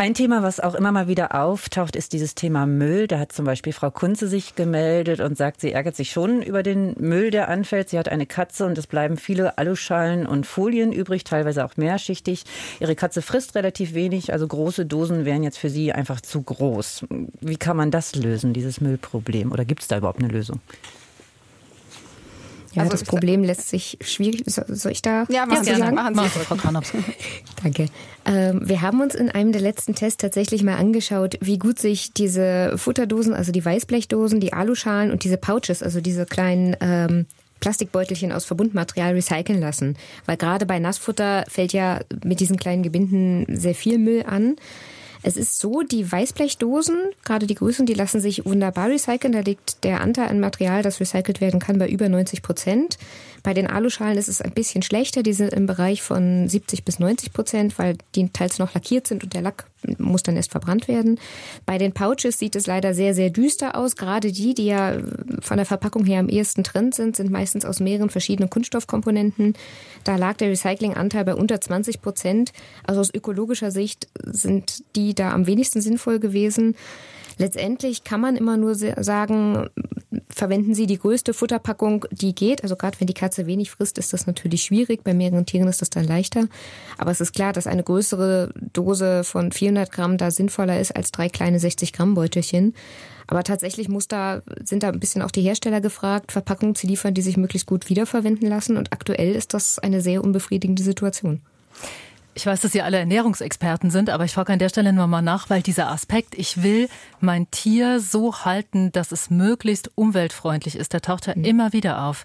Ein 0.00 0.14
Thema, 0.14 0.42
was 0.42 0.60
auch 0.60 0.74
immer 0.74 0.92
mal 0.92 1.08
wieder 1.08 1.34
auftaucht, 1.34 1.94
ist 1.94 2.14
dieses 2.14 2.34
Thema 2.34 2.64
Müll. 2.64 3.06
Da 3.06 3.18
hat 3.18 3.32
zum 3.32 3.44
Beispiel 3.44 3.74
Frau 3.74 3.90
Kunze 3.90 4.28
sich 4.28 4.54
gemeldet 4.54 5.20
und 5.20 5.36
sagt, 5.36 5.60
sie 5.60 5.72
ärgert 5.72 5.94
sich 5.94 6.10
schon 6.10 6.40
über 6.40 6.62
den 6.62 6.94
Müll, 6.98 7.30
der 7.30 7.50
anfällt. 7.50 7.90
Sie 7.90 7.98
hat 7.98 8.08
eine 8.08 8.24
Katze 8.24 8.64
und 8.64 8.78
es 8.78 8.86
bleiben 8.86 9.18
viele 9.18 9.58
Aluschalen 9.58 10.26
und 10.26 10.46
Folien 10.46 10.90
übrig, 10.90 11.24
teilweise 11.24 11.66
auch 11.66 11.76
mehrschichtig. 11.76 12.44
Ihre 12.80 12.96
Katze 12.96 13.20
frisst 13.20 13.54
relativ 13.56 13.92
wenig, 13.92 14.32
also 14.32 14.48
große 14.48 14.86
Dosen 14.86 15.26
wären 15.26 15.42
jetzt 15.42 15.58
für 15.58 15.68
sie 15.68 15.92
einfach 15.92 16.22
zu 16.22 16.40
groß. 16.40 17.04
Wie 17.42 17.58
kann 17.58 17.76
man 17.76 17.90
das 17.90 18.14
lösen, 18.14 18.54
dieses 18.54 18.80
Müllproblem? 18.80 19.52
Oder 19.52 19.66
gibt 19.66 19.82
es 19.82 19.88
da 19.88 19.98
überhaupt 19.98 20.20
eine 20.20 20.32
Lösung? 20.32 20.60
Ja, 22.72 22.82
also 22.82 22.92
das 22.92 23.04
Problem 23.04 23.42
lässt 23.42 23.68
sich 23.68 23.98
schwierig. 24.00 24.44
Soll 24.46 24.92
ich 24.92 25.02
da 25.02 25.24
ja, 25.28 25.44
machen 25.44 25.66
ja, 25.66 25.76
sagen? 25.76 25.94
Machen 25.94 26.30
Sie, 26.32 26.38
Frau 26.40 26.54
Kranops. 26.54 26.92
Danke. 27.62 27.86
Ähm, 28.24 28.60
wir 28.62 28.80
haben 28.80 29.00
uns 29.00 29.14
in 29.14 29.28
einem 29.28 29.50
der 29.50 29.60
letzten 29.60 29.94
Tests 29.94 30.18
tatsächlich 30.18 30.62
mal 30.62 30.76
angeschaut, 30.76 31.36
wie 31.40 31.58
gut 31.58 31.78
sich 31.80 32.12
diese 32.12 32.74
Futterdosen, 32.76 33.34
also 33.34 33.50
die 33.50 33.64
Weißblechdosen, 33.64 34.38
die 34.40 34.52
Aluschalen 34.52 35.10
und 35.10 35.24
diese 35.24 35.36
Pouches, 35.36 35.82
also 35.82 36.00
diese 36.00 36.26
kleinen 36.26 36.76
ähm, 36.80 37.26
Plastikbeutelchen 37.58 38.32
aus 38.32 38.44
Verbundmaterial 38.44 39.14
recyceln 39.14 39.60
lassen. 39.60 39.96
Weil 40.26 40.36
gerade 40.36 40.64
bei 40.64 40.78
Nassfutter 40.78 41.44
fällt 41.48 41.72
ja 41.72 42.00
mit 42.24 42.40
diesen 42.40 42.56
kleinen 42.56 42.82
Gebinden 42.82 43.46
sehr 43.56 43.74
viel 43.74 43.98
Müll 43.98 44.24
an. 44.26 44.56
Es 45.22 45.36
ist 45.36 45.58
so, 45.58 45.82
die 45.82 46.10
Weißblechdosen, 46.10 46.96
gerade 47.24 47.46
die 47.46 47.54
größeren, 47.54 47.86
die 47.86 47.94
lassen 47.94 48.20
sich 48.20 48.44
wunderbar 48.44 48.88
recyceln. 48.88 49.32
Da 49.32 49.40
liegt 49.40 49.84
der 49.84 50.00
Anteil 50.00 50.28
an 50.28 50.40
Material, 50.40 50.82
das 50.82 51.00
recycelt 51.00 51.40
werden 51.40 51.60
kann, 51.60 51.78
bei 51.78 51.88
über 51.88 52.08
90 52.08 52.42
Prozent. 52.42 52.98
Bei 53.42 53.54
den 53.54 53.66
Aluschalen 53.66 54.18
ist 54.18 54.28
es 54.28 54.40
ein 54.40 54.52
bisschen 54.52 54.82
schlechter. 54.82 55.22
Die 55.22 55.32
sind 55.32 55.52
im 55.52 55.66
Bereich 55.66 56.02
von 56.02 56.48
70 56.48 56.84
bis 56.84 56.98
90 56.98 57.32
Prozent, 57.32 57.78
weil 57.78 57.96
die 58.14 58.28
teils 58.30 58.58
noch 58.58 58.74
lackiert 58.74 59.06
sind 59.06 59.22
und 59.24 59.34
der 59.34 59.42
Lack 59.42 59.66
muss 59.98 60.22
dann 60.22 60.36
erst 60.36 60.50
verbrannt 60.50 60.88
werden. 60.88 61.18
Bei 61.66 61.78
den 61.78 61.92
Pouches 61.92 62.38
sieht 62.38 62.56
es 62.56 62.66
leider 62.66 62.94
sehr, 62.94 63.14
sehr 63.14 63.30
düster 63.30 63.76
aus. 63.76 63.96
Gerade 63.96 64.32
die, 64.32 64.54
die 64.54 64.66
ja 64.66 64.98
von 65.40 65.56
der 65.56 65.66
Verpackung 65.66 66.04
her 66.04 66.20
am 66.20 66.28
ehesten 66.28 66.62
drin 66.62 66.92
sind, 66.92 67.16
sind 67.16 67.30
meistens 67.30 67.64
aus 67.64 67.80
mehreren 67.80 68.10
verschiedenen 68.10 68.50
Kunststoffkomponenten. 68.50 69.54
Da 70.04 70.16
lag 70.16 70.36
der 70.36 70.50
Recyclinganteil 70.50 71.24
bei 71.24 71.34
unter 71.34 71.60
20 71.60 72.02
Prozent. 72.02 72.52
Also 72.86 73.00
aus 73.00 73.14
ökologischer 73.14 73.70
Sicht 73.70 74.08
sind 74.24 74.82
die 74.96 75.14
da 75.14 75.32
am 75.32 75.46
wenigsten 75.46 75.80
sinnvoll 75.80 76.18
gewesen. 76.18 76.74
Letztendlich 77.40 78.04
kann 78.04 78.20
man 78.20 78.36
immer 78.36 78.58
nur 78.58 78.74
sagen, 78.74 79.70
verwenden 80.28 80.74
Sie 80.74 80.86
die 80.86 80.98
größte 80.98 81.32
Futterpackung, 81.32 82.04
die 82.10 82.34
geht. 82.34 82.62
Also 82.62 82.76
gerade 82.76 83.00
wenn 83.00 83.06
die 83.06 83.14
Katze 83.14 83.46
wenig 83.46 83.70
frisst, 83.70 83.96
ist 83.96 84.12
das 84.12 84.26
natürlich 84.26 84.62
schwierig. 84.62 85.04
Bei 85.04 85.14
mehreren 85.14 85.46
Tieren 85.46 85.66
ist 85.66 85.80
das 85.80 85.88
dann 85.88 86.04
leichter. 86.04 86.48
Aber 86.98 87.12
es 87.12 87.22
ist 87.22 87.32
klar, 87.32 87.54
dass 87.54 87.66
eine 87.66 87.82
größere 87.82 88.52
Dose 88.74 89.24
von 89.24 89.52
400 89.52 89.90
Gramm 89.90 90.18
da 90.18 90.30
sinnvoller 90.30 90.78
ist 90.78 90.94
als 90.94 91.12
drei 91.12 91.30
kleine 91.30 91.58
60 91.58 91.94
Gramm 91.94 92.12
Beutelchen. 92.12 92.74
Aber 93.26 93.42
tatsächlich 93.42 93.88
muss 93.88 94.06
da, 94.06 94.42
sind 94.62 94.82
da 94.82 94.90
ein 94.90 95.00
bisschen 95.00 95.22
auch 95.22 95.30
die 95.30 95.40
Hersteller 95.40 95.80
gefragt, 95.80 96.32
Verpackungen 96.32 96.74
zu 96.74 96.86
liefern, 96.86 97.14
die 97.14 97.22
sich 97.22 97.38
möglichst 97.38 97.66
gut 97.66 97.88
wiederverwenden 97.88 98.50
lassen. 98.50 98.76
Und 98.76 98.92
aktuell 98.92 99.34
ist 99.34 99.54
das 99.54 99.78
eine 99.78 100.02
sehr 100.02 100.22
unbefriedigende 100.22 100.82
Situation. 100.82 101.40
Ich 102.40 102.46
weiß, 102.46 102.62
dass 102.62 102.72
Sie 102.72 102.80
alle 102.80 102.96
Ernährungsexperten 102.96 103.90
sind, 103.90 104.08
aber 104.08 104.24
ich 104.24 104.32
frage 104.32 104.54
an 104.54 104.58
der 104.58 104.70
Stelle 104.70 104.94
nur 104.94 105.06
mal 105.06 105.20
nach, 105.20 105.50
weil 105.50 105.60
dieser 105.60 105.90
Aspekt, 105.90 106.34
ich 106.38 106.62
will 106.62 106.88
mein 107.20 107.50
Tier 107.50 108.00
so 108.00 108.46
halten, 108.46 108.90
dass 108.92 109.12
es 109.12 109.28
möglichst 109.28 109.90
umweltfreundlich 109.94 110.74
ist, 110.74 110.94
der 110.94 111.02
taucht 111.02 111.26
ja 111.26 111.34
mhm. 111.36 111.44
immer 111.44 111.74
wieder 111.74 112.02
auf. 112.02 112.24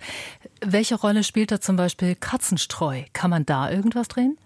Welche 0.65 0.95
Rolle 0.95 1.25
spielt 1.25 1.51
da 1.51 1.59
zum 1.59 1.75
Beispiel 1.75 2.15
Katzenstreu? 2.15 3.01
Kann 3.11 3.29
man 3.29 3.45
da 3.45 3.69
irgendwas 3.69 4.07
drehen? 4.07 4.37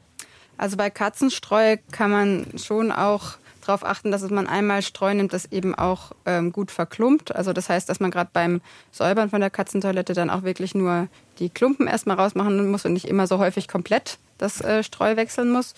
Also 0.57 0.75
bei 0.75 0.89
Katzenstreu 0.89 1.77
kann 1.91 2.09
man 2.09 2.47
schon 2.57 2.91
auch 2.91 3.33
darauf 3.63 3.85
achten, 3.85 4.09
dass 4.09 4.27
man 4.27 4.47
einmal 4.47 4.81
Streu 4.81 5.13
nimmt, 5.13 5.33
das 5.33 5.51
eben 5.51 5.75
auch 5.75 6.13
ähm, 6.25 6.51
gut 6.51 6.71
verklumpt. 6.71 7.35
Also 7.35 7.53
das 7.53 7.69
heißt, 7.69 7.87
dass 7.87 7.99
man 7.99 8.09
gerade 8.09 8.31
beim 8.33 8.61
Säubern 8.91 9.29
von 9.29 9.39
der 9.39 9.51
Katzentoilette 9.51 10.13
dann 10.13 10.31
auch 10.31 10.41
wirklich 10.41 10.73
nur 10.73 11.09
die 11.37 11.51
Klumpen 11.51 11.85
erstmal 11.85 12.15
rausmachen 12.15 12.71
muss 12.71 12.85
und 12.85 12.93
nicht 12.93 13.07
immer 13.07 13.27
so 13.27 13.37
häufig 13.37 13.67
komplett 13.67 14.17
das 14.39 14.61
äh, 14.61 14.83
Streu 14.83 15.15
wechseln 15.15 15.51
muss. 15.51 15.75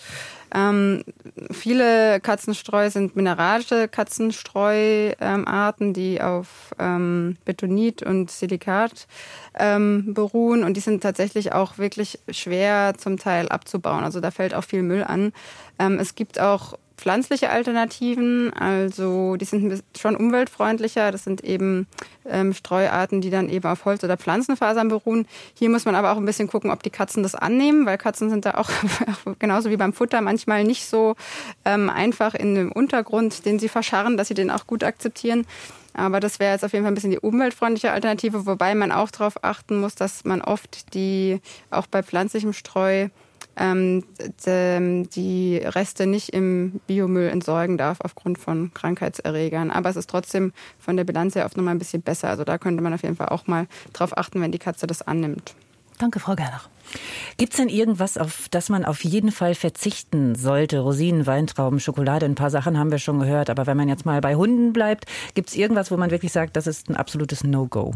Ähm, 0.54 1.02
viele 1.50 2.20
Katzenstreu 2.20 2.90
sind 2.90 3.16
mineralische 3.16 3.88
Katzenstreuarten, 3.88 5.86
ähm, 5.88 5.92
die 5.94 6.20
auf 6.20 6.74
ähm, 6.78 7.36
Betonit 7.44 8.02
und 8.02 8.30
Silikat 8.30 9.06
ähm, 9.58 10.12
beruhen 10.14 10.64
und 10.64 10.76
die 10.76 10.80
sind 10.80 11.02
tatsächlich 11.02 11.52
auch 11.52 11.78
wirklich 11.78 12.18
schwer 12.30 12.94
zum 12.98 13.18
Teil 13.18 13.48
abzubauen. 13.48 14.04
Also 14.04 14.20
da 14.20 14.30
fällt 14.30 14.54
auch 14.54 14.64
viel 14.64 14.82
Müll 14.82 15.04
an. 15.04 15.32
Ähm, 15.78 15.98
es 15.98 16.14
gibt 16.14 16.38
auch 16.38 16.78
pflanzliche 17.02 17.50
Alternativen, 17.50 18.52
also 18.52 19.34
die 19.34 19.44
sind 19.44 19.82
schon 19.98 20.14
umweltfreundlicher. 20.14 21.10
Das 21.10 21.24
sind 21.24 21.42
eben 21.42 21.88
ähm, 22.24 22.54
Streuarten, 22.54 23.20
die 23.20 23.30
dann 23.30 23.48
eben 23.48 23.66
auf 23.66 23.84
Holz- 23.84 24.04
oder 24.04 24.16
Pflanzenfasern 24.16 24.86
beruhen. 24.86 25.26
Hier 25.54 25.68
muss 25.68 25.84
man 25.84 25.96
aber 25.96 26.12
auch 26.12 26.16
ein 26.16 26.24
bisschen 26.24 26.46
gucken, 26.46 26.70
ob 26.70 26.84
die 26.84 26.90
Katzen 26.90 27.24
das 27.24 27.34
annehmen, 27.34 27.86
weil 27.86 27.98
Katzen 27.98 28.30
sind 28.30 28.44
da 28.44 28.52
auch 28.54 28.70
genauso 29.40 29.68
wie 29.70 29.76
beim 29.76 29.92
Futter 29.92 30.20
manchmal 30.20 30.62
nicht 30.62 30.86
so 30.86 31.16
ähm, 31.64 31.90
einfach 31.90 32.34
in 32.34 32.54
dem 32.54 32.70
Untergrund, 32.70 33.46
den 33.46 33.58
sie 33.58 33.68
verscharren, 33.68 34.16
dass 34.16 34.28
sie 34.28 34.34
den 34.34 34.52
auch 34.52 34.68
gut 34.68 34.84
akzeptieren. 34.84 35.44
Aber 35.94 36.20
das 36.20 36.38
wäre 36.38 36.52
jetzt 36.52 36.64
auf 36.64 36.72
jeden 36.72 36.84
Fall 36.84 36.92
ein 36.92 36.94
bisschen 36.94 37.10
die 37.10 37.18
umweltfreundliche 37.18 37.90
Alternative, 37.90 38.46
wobei 38.46 38.76
man 38.76 38.92
auch 38.92 39.10
darauf 39.10 39.42
achten 39.42 39.80
muss, 39.80 39.96
dass 39.96 40.24
man 40.24 40.40
oft 40.40 40.94
die 40.94 41.40
auch 41.70 41.88
bei 41.88 42.04
pflanzlichem 42.04 42.52
Streu 42.52 43.08
ähm, 43.56 44.04
die 44.46 45.56
Reste 45.58 46.06
nicht 46.06 46.30
im 46.30 46.80
Biomüll 46.86 47.28
entsorgen 47.28 47.78
darf 47.78 48.00
aufgrund 48.00 48.38
von 48.38 48.72
Krankheitserregern. 48.74 49.70
Aber 49.70 49.90
es 49.90 49.96
ist 49.96 50.10
trotzdem 50.10 50.52
von 50.78 50.96
der 50.96 51.04
Bilanz 51.04 51.34
her 51.34 51.44
oft 51.44 51.56
noch 51.56 51.64
mal 51.64 51.72
ein 51.72 51.78
bisschen 51.78 52.02
besser. 52.02 52.28
Also 52.28 52.44
da 52.44 52.58
könnte 52.58 52.82
man 52.82 52.94
auf 52.94 53.02
jeden 53.02 53.16
Fall 53.16 53.28
auch 53.28 53.46
mal 53.46 53.66
drauf 53.92 54.16
achten, 54.16 54.40
wenn 54.40 54.52
die 54.52 54.58
Katze 54.58 54.86
das 54.86 55.02
annimmt. 55.02 55.54
Danke, 55.98 56.18
Frau 56.18 56.34
Gernach. 56.34 56.68
Gibt 57.36 57.52
es 57.52 57.58
denn 57.58 57.68
irgendwas, 57.68 58.18
auf 58.18 58.48
das 58.50 58.68
man 58.68 58.84
auf 58.84 59.04
jeden 59.04 59.30
Fall 59.30 59.54
verzichten 59.54 60.34
sollte? 60.34 60.80
Rosinen, 60.80 61.26
Weintrauben, 61.26 61.80
Schokolade, 61.80 62.26
ein 62.26 62.34
paar 62.34 62.50
Sachen 62.50 62.78
haben 62.78 62.90
wir 62.90 62.98
schon 62.98 63.20
gehört. 63.20 63.50
Aber 63.50 63.66
wenn 63.66 63.76
man 63.76 63.88
jetzt 63.88 64.04
mal 64.04 64.20
bei 64.20 64.34
Hunden 64.34 64.72
bleibt, 64.72 65.06
gibt 65.34 65.48
es 65.48 65.56
irgendwas, 65.56 65.90
wo 65.90 65.96
man 65.96 66.10
wirklich 66.10 66.32
sagt, 66.32 66.56
das 66.56 66.66
ist 66.66 66.88
ein 66.90 66.96
absolutes 66.96 67.44
No-Go? 67.44 67.94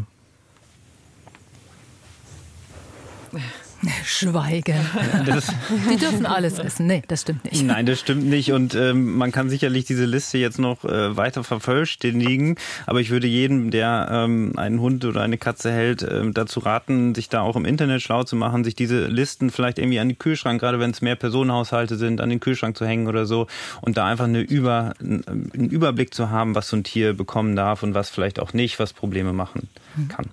Schweigen. 4.05 4.79
Das 5.25 5.47
die 5.89 5.97
dürfen 5.97 6.25
alles 6.25 6.59
essen. 6.59 6.87
Nee, 6.87 7.03
das 7.07 7.21
stimmt 7.21 7.45
nicht. 7.45 7.63
Nein, 7.63 7.85
das 7.85 7.99
stimmt 7.99 8.25
nicht. 8.25 8.51
Und 8.51 8.75
ähm, 8.75 9.15
man 9.17 9.31
kann 9.31 9.49
sicherlich 9.49 9.85
diese 9.85 10.05
Liste 10.05 10.37
jetzt 10.37 10.59
noch 10.59 10.83
äh, 10.83 11.15
weiter 11.15 11.43
vervollständigen. 11.43 12.55
Aber 12.85 13.01
ich 13.01 13.09
würde 13.09 13.27
jedem, 13.27 13.71
der 13.71 14.07
ähm, 14.11 14.53
einen 14.57 14.79
Hund 14.79 15.05
oder 15.05 15.21
eine 15.21 15.37
Katze 15.37 15.71
hält, 15.71 16.01
äh, 16.01 16.29
dazu 16.31 16.59
raten, 16.59 17.13
sich 17.15 17.29
da 17.29 17.41
auch 17.41 17.55
im 17.55 17.65
Internet 17.65 18.01
schlau 18.01 18.23
zu 18.23 18.35
machen, 18.35 18.63
sich 18.63 18.75
diese 18.75 19.05
Listen 19.05 19.49
vielleicht 19.49 19.79
irgendwie 19.79 19.99
an 19.99 20.09
den 20.09 20.19
Kühlschrank, 20.19 20.59
gerade 20.59 20.79
wenn 20.79 20.91
es 20.91 21.01
mehr 21.01 21.15
Personenhaushalte 21.15 21.97
sind, 21.97 22.21
an 22.21 22.29
den 22.29 22.39
Kühlschrank 22.39 22.77
zu 22.77 22.85
hängen 22.85 23.07
oder 23.07 23.25
so. 23.25 23.47
Und 23.81 23.97
da 23.97 24.05
einfach 24.05 24.25
eine 24.25 24.41
Über, 24.41 24.93
einen 24.99 25.69
Überblick 25.69 26.13
zu 26.13 26.29
haben, 26.29 26.55
was 26.55 26.67
so 26.69 26.77
ein 26.77 26.83
Tier 26.83 27.13
bekommen 27.13 27.55
darf 27.55 27.83
und 27.83 27.93
was 27.93 28.09
vielleicht 28.09 28.39
auch 28.39 28.53
nicht, 28.53 28.79
was 28.79 28.93
Probleme 28.93 29.33
machen 29.33 29.69
mhm. 29.95 30.07
kann. 30.07 30.25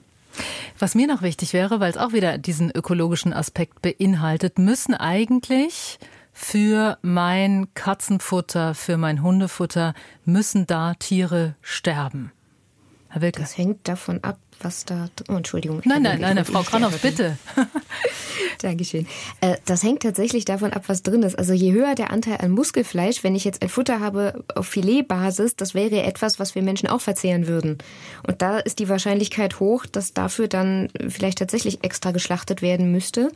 Was 0.79 0.95
mir 0.95 1.07
noch 1.07 1.23
wichtig 1.23 1.53
wäre, 1.53 1.81
weil 1.81 1.91
es 1.91 1.97
auch 1.97 2.13
wieder 2.13 2.39
diesen 2.39 2.71
ökologischen 2.71 3.33
Aspekt 3.33 3.83
beinhaltet, 3.83 4.59
müssen 4.59 4.95
eigentlich 4.95 5.99
für 6.33 6.99
mein 7.03 7.69
Katzenfutter, 7.75 8.75
für 8.75 8.97
mein 8.97 9.23
Hundefutter, 9.23 9.95
müssen 10.25 10.67
da 10.67 10.95
Tiere 10.95 11.55
sterben. 11.63 12.33
Herr 13.09 13.23
Wilke. 13.23 13.41
Das 13.41 13.57
hängt 13.57 13.87
davon 13.87 14.25
ab, 14.25 14.39
was 14.61 14.85
da. 14.85 15.09
Oh, 15.29 15.35
Entschuldigung. 15.35 15.83
Nein, 15.85 16.03
nein, 16.03 16.21
nein, 16.21 16.45
Frau 16.45 16.63
Kranhoff, 16.63 16.99
bitte. 17.01 17.39
Dankeschön. 18.61 19.07
Äh, 19.41 19.57
das 19.65 19.83
hängt 19.83 20.03
tatsächlich 20.03 20.45
davon 20.45 20.73
ab, 20.73 20.85
was 20.87 21.03
drin 21.03 21.23
ist. 21.23 21.39
Also 21.39 21.53
je 21.53 21.73
höher 21.73 21.95
der 21.95 22.11
Anteil 22.11 22.39
an 22.39 22.51
Muskelfleisch, 22.51 23.25
wenn 23.25 23.35
ich 23.35 23.45
jetzt 23.45 23.63
ein 23.63 23.69
Futter 23.69 24.01
habe 24.01 24.45
auf 24.55 24.67
Filetbasis, 24.67 25.57
das 25.57 25.75
wäre 25.75 26.03
etwas, 26.03 26.39
was 26.39 26.55
wir 26.55 26.63
Menschen 26.63 26.89
auch 26.89 27.01
verzehren 27.01 27.47
würden. 27.47 27.79
Und 28.27 28.43
da 28.43 28.59
ist 28.59 28.79
die 28.79 28.89
Wahrscheinlichkeit 28.89 29.61
hoch, 29.61 29.87
dass 29.87 30.13
dafür 30.13 30.49
dann 30.49 30.89
vielleicht 31.09 31.39
tatsächlich 31.39 31.85
extra 31.85 32.11
geschlachtet 32.11 32.63
werden 32.63 32.91
müsste. 32.91 33.31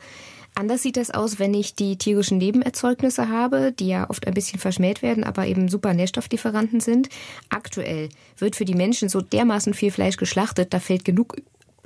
Anders 0.58 0.82
sieht 0.82 0.96
das 0.96 1.12
aus, 1.12 1.38
wenn 1.38 1.54
ich 1.54 1.76
die 1.76 1.98
tierischen 1.98 2.38
Nebenerzeugnisse 2.38 3.28
habe, 3.28 3.70
die 3.70 3.86
ja 3.86 4.10
oft 4.10 4.26
ein 4.26 4.34
bisschen 4.34 4.58
verschmäht 4.58 5.02
werden, 5.02 5.22
aber 5.22 5.46
eben 5.46 5.68
super 5.68 5.94
Nährstofflieferanten 5.94 6.80
sind. 6.80 7.08
Aktuell 7.48 8.08
wird 8.38 8.56
für 8.56 8.64
die 8.64 8.74
Menschen 8.74 9.08
so 9.08 9.20
dermaßen 9.20 9.72
viel 9.72 9.92
Fleisch 9.92 10.16
geschlachtet, 10.16 10.74
da 10.74 10.80
fällt 10.80 11.04
genug 11.04 11.36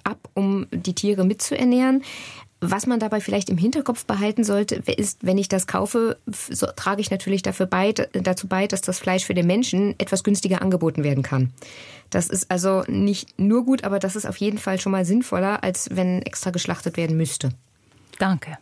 ab, 0.05 0.27
um 0.32 0.69
die 0.70 0.94
Tiere 0.94 1.27
mitzuernähren. 1.27 2.03
Was 2.62 2.86
man 2.86 2.99
dabei 2.99 3.20
vielleicht 3.20 3.51
im 3.51 3.59
Hinterkopf 3.59 4.07
behalten 4.07 4.43
sollte, 4.43 4.77
ist, 4.77 5.19
wenn 5.20 5.36
ich 5.36 5.49
das 5.49 5.66
kaufe, 5.66 6.16
so 6.27 6.66
trage 6.74 7.03
ich 7.03 7.11
natürlich 7.11 7.43
dafür 7.43 7.66
bei, 7.66 7.93
dazu 7.93 8.49
bei, 8.49 8.66
dass 8.69 8.81
das 8.81 9.01
Fleisch 9.01 9.27
für 9.27 9.35
den 9.35 9.47
Menschen 9.47 9.94
etwas 9.99 10.24
günstiger 10.24 10.62
angeboten 10.62 11.05
werden 11.05 11.23
kann. 11.23 11.53
Das 12.09 12.28
ist 12.31 12.51
also 12.51 12.85
nicht 12.89 13.39
nur 13.39 13.66
gut, 13.66 13.85
aber 13.85 13.99
das 13.99 14.16
ist 14.16 14.24
auf 14.24 14.39
jeden 14.39 14.57
Fall 14.57 14.81
schon 14.81 14.93
mal 14.93 15.05
sinnvoller, 15.05 15.62
als 15.62 15.90
wenn 15.93 16.23
extra 16.23 16.53
geschlachtet 16.53 16.97
werden 16.97 17.19
müsste. 17.19 17.51
Danke. 18.23 18.57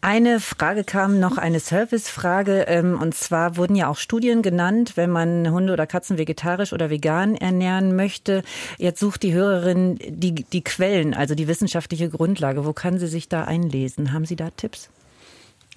Eine 0.00 0.40
Frage 0.40 0.82
kam 0.82 1.20
noch, 1.20 1.36
eine 1.36 1.60
Servicefrage. 1.60 2.62
Ähm, 2.66 2.98
und 2.98 3.14
zwar 3.14 3.58
wurden 3.58 3.76
ja 3.76 3.88
auch 3.88 3.98
Studien 3.98 4.40
genannt, 4.40 4.92
wenn 4.94 5.10
man 5.10 5.50
Hunde 5.50 5.74
oder 5.74 5.86
Katzen 5.86 6.16
vegetarisch 6.16 6.72
oder 6.72 6.88
vegan 6.88 7.34
ernähren 7.34 7.94
möchte. 7.94 8.42
Jetzt 8.78 9.00
sucht 9.00 9.22
die 9.22 9.34
Hörerin 9.34 9.98
die, 9.98 10.32
die 10.34 10.64
Quellen, 10.64 11.12
also 11.12 11.34
die 11.34 11.46
wissenschaftliche 11.46 12.08
Grundlage. 12.08 12.64
Wo 12.64 12.72
kann 12.72 12.98
sie 12.98 13.06
sich 13.06 13.28
da 13.28 13.44
einlesen? 13.44 14.14
Haben 14.14 14.24
Sie 14.24 14.36
da 14.36 14.48
Tipps? 14.48 14.88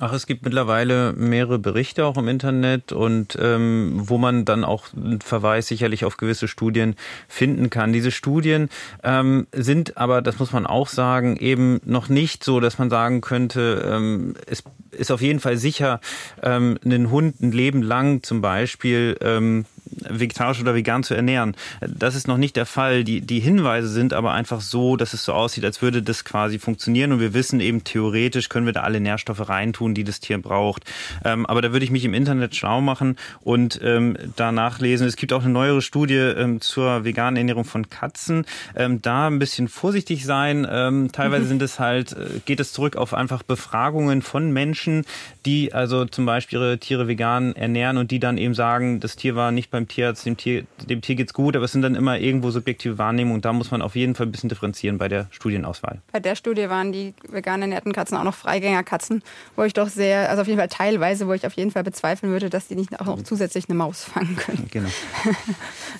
Ach, 0.04 0.14
es 0.14 0.26
gibt 0.26 0.44
mittlerweile 0.44 1.14
mehrere 1.14 1.60
Berichte 1.60 2.08
auch 2.08 2.18
im 2.18 2.28
Internet 2.28 2.92
und 2.92 3.38
ähm, 3.40 3.92
wo 3.98 4.18
man 4.18 4.46
dann 4.46 4.64
auch 4.64 4.86
einen 4.96 5.22
Verweis 5.22 5.68
sicherlich 5.68 6.06
auf 6.06 6.18
gewisse 6.18 6.48
Studien 6.48 6.96
finden 7.28 7.70
kann. 7.70 7.94
Diese 7.94 8.10
Studien 8.10 8.70
ähm, 9.04 9.46
sind 9.52 9.98
aber, 9.98 10.24
das 10.24 10.40
muss 10.40 10.54
man 10.54 10.66
auch 10.66 10.88
sagen, 10.88 11.38
eben 11.38 11.82
noch 11.86 12.10
nicht 12.10 12.44
so, 12.44 12.60
dass 12.60 12.80
man 12.80 12.90
sagen 12.90 13.22
könnte, 13.22 13.88
ähm, 13.88 14.34
es 14.48 14.64
ist 14.90 15.12
auf 15.12 15.22
jeden 15.22 15.40
Fall 15.40 15.58
sicher, 15.58 16.00
ähm, 16.42 16.80
einen 16.84 17.12
Hund 17.12 17.40
ein 17.40 17.52
Leben 17.52 17.84
lang 17.84 18.24
zum 18.24 18.42
Beispiel 18.42 19.18
ähm, 19.22 19.66
vegetarisch 19.92 20.62
oder 20.62 20.76
vegan 20.76 21.04
zu 21.04 21.14
ernähren. 21.14 21.56
Das 21.82 22.16
ist 22.16 22.28
noch 22.28 22.38
nicht 22.38 22.56
der 22.56 22.66
Fall. 22.66 23.04
Die, 23.04 23.22
die 23.22 23.40
Hinweise 23.40 23.88
sind 23.88 24.14
aber 24.14 24.32
einfach 24.34 24.62
so, 24.62 24.96
dass 24.96 25.14
es 25.14 25.24
so 25.24 25.34
aussieht, 25.34 25.66
als 25.66 25.82
würde 25.82 26.02
das 26.02 26.26
quasi 26.26 26.60
funktionieren. 26.60 27.12
Und 27.12 27.20
wir 27.20 27.34
wissen 27.34 27.60
eben, 27.60 27.84
theoretisch 27.84 28.50
können 28.50 28.66
wir 28.66 28.74
da 28.74 28.82
alle 28.82 29.00
Nährstoffe 29.00 29.48
reintun, 29.48 29.94
die 29.94 30.04
das 30.04 30.20
Tier 30.20 30.42
braucht. 30.42 30.84
Ähm, 31.26 31.46
aber 31.46 31.62
da 31.62 31.72
würde 31.72 31.86
ich 31.86 31.92
mich 31.92 32.06
im 32.06 32.14
Internet 32.14 32.56
schlau 32.56 32.82
machen 32.82 33.18
und 33.42 33.80
ähm, 33.84 34.18
da 34.36 34.52
nachlesen. 34.52 35.08
Es 35.08 35.16
gibt 35.16 35.34
auch 35.34 35.44
eine 35.44 35.52
neuere 35.52 35.82
Studie 35.82 36.16
ähm, 36.16 36.62
zur 36.62 37.04
veganen 37.04 37.38
Ernährung 37.38 37.66
von 37.66 37.90
Katzen. 37.90 38.46
Ähm, 38.76 39.02
da 39.02 39.28
ein 39.28 39.40
bisschen 39.40 39.68
vorsichtig 39.68 40.26
sein. 40.26 40.68
Ähm, 40.70 41.12
teilweise 41.12 41.46
mhm. 41.46 41.50
sind 41.50 41.62
es 41.62 41.80
halt, 41.80 42.14
äh, 42.14 42.40
geht 42.46 42.60
es 42.60 42.74
zurück 42.74 42.96
auf 42.96 43.14
einfach 43.14 43.44
Befragungen 43.44 44.22
von 44.22 44.52
Menschen, 44.52 45.06
die 45.46 45.74
also 45.74 46.06
zum 46.06 46.26
Beispiel 46.26 46.60
ihre 46.60 46.78
Tiere 46.78 47.08
vegan 47.08 47.56
ernähren 47.56 47.98
und 47.98 48.12
die 48.12 48.20
dann 48.20 48.38
eben 48.38 48.54
sagen, 48.54 49.00
das 49.00 49.16
Tier 49.16 49.36
war 49.36 49.52
nicht 49.52 49.72
beim 49.82 49.88
Tierarzt, 49.88 50.26
dem 50.26 50.38
Tier, 50.38 50.66
dem 50.88 51.02
Tier 51.02 51.16
geht's 51.16 51.34
gut, 51.34 51.56
aber 51.56 51.66
es 51.66 51.72
sind 51.72 51.82
dann 51.82 51.96
immer 51.96 52.20
irgendwo 52.20 52.52
subjektive 52.52 52.98
Wahrnehmungen. 52.98 53.42
Da 53.42 53.54
muss 53.54 53.72
man 53.72 53.82
auf 53.82 53.96
jeden 53.96 54.16
Fall 54.16 54.28
ein 54.28 54.32
bisschen 54.32 54.50
differenzieren 54.50 54.98
bei 54.98 55.08
der 55.08 55.28
Studienauswahl. 55.32 56.02
Bei 56.12 56.20
der 56.20 56.36
Studie 56.36 56.70
waren 56.70 56.92
die 56.92 57.14
vegan 57.30 57.62
ernährten 57.62 57.94
Katzen 57.94 58.18
auch 58.18 58.24
noch 58.24 58.36
Freigängerkatzen, 58.36 59.24
wo 59.56 59.64
ich 59.64 59.74
doch 59.74 59.90
sehr, 59.90 60.30
also 60.30 60.42
auf 60.42 60.48
jeden 60.48 60.60
Fall 60.60 60.68
teilweise, 60.68 61.28
wo 61.28 61.34
ich 61.34 61.46
auf 61.46 61.54
jeden 61.54 61.72
Fall 61.72 61.84
bezweifeln 61.84 62.32
würde, 62.32 62.50
dass 62.50 62.68
die 62.68 62.76
nicht 62.76 63.00
auch 63.00 63.06
noch 63.06 63.24
zusätzlich 63.24 63.68
eine 63.70 63.78
Maus 63.78 64.04
fangen 64.04 64.36
können. 64.36 64.68
Genau. 64.72 64.90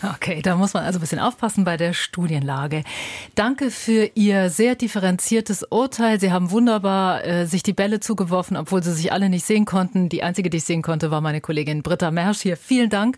okay, 0.16 0.42
da 0.42 0.56
muss 0.56 0.74
man 0.74 0.84
also 0.84 1.00
ein 1.00 1.02
bisschen 1.02 1.20
aufpassen 1.20 1.64
bei 1.64 1.78
der 1.78 1.94
Studienlage. 1.94 2.84
Danke 3.36 3.72
für 3.72 4.12
Ihr 4.14 4.50
sehr 4.50 4.76
differenziertes 4.76 5.64
Urteil. 5.70 6.20
Sie 6.20 6.32
haben 6.32 6.52
wunderbar 6.52 7.26
äh, 7.26 7.46
sich 7.46 7.64
die 7.64 7.74
Bälle 7.74 8.00
zugeworfen, 8.00 8.58
obwohl 8.58 8.84
Sie 8.84 8.94
sich 8.94 9.12
alle 9.12 9.30
nicht 9.30 9.46
sehen 9.46 9.66
konnten. 9.66 10.10
Die 10.10 10.24
einzige, 10.24 10.50
die 10.50 10.58
ich 10.58 10.66
sehen 10.66 10.82
konnte, 10.82 11.12
war 11.12 11.22
meine 11.22 11.42
Kollegin 11.42 11.82
Britta 11.82 12.12
Mersch 12.12 12.42
hier. 12.42 12.58
Vielen 12.58 12.90
Dank 12.90 13.18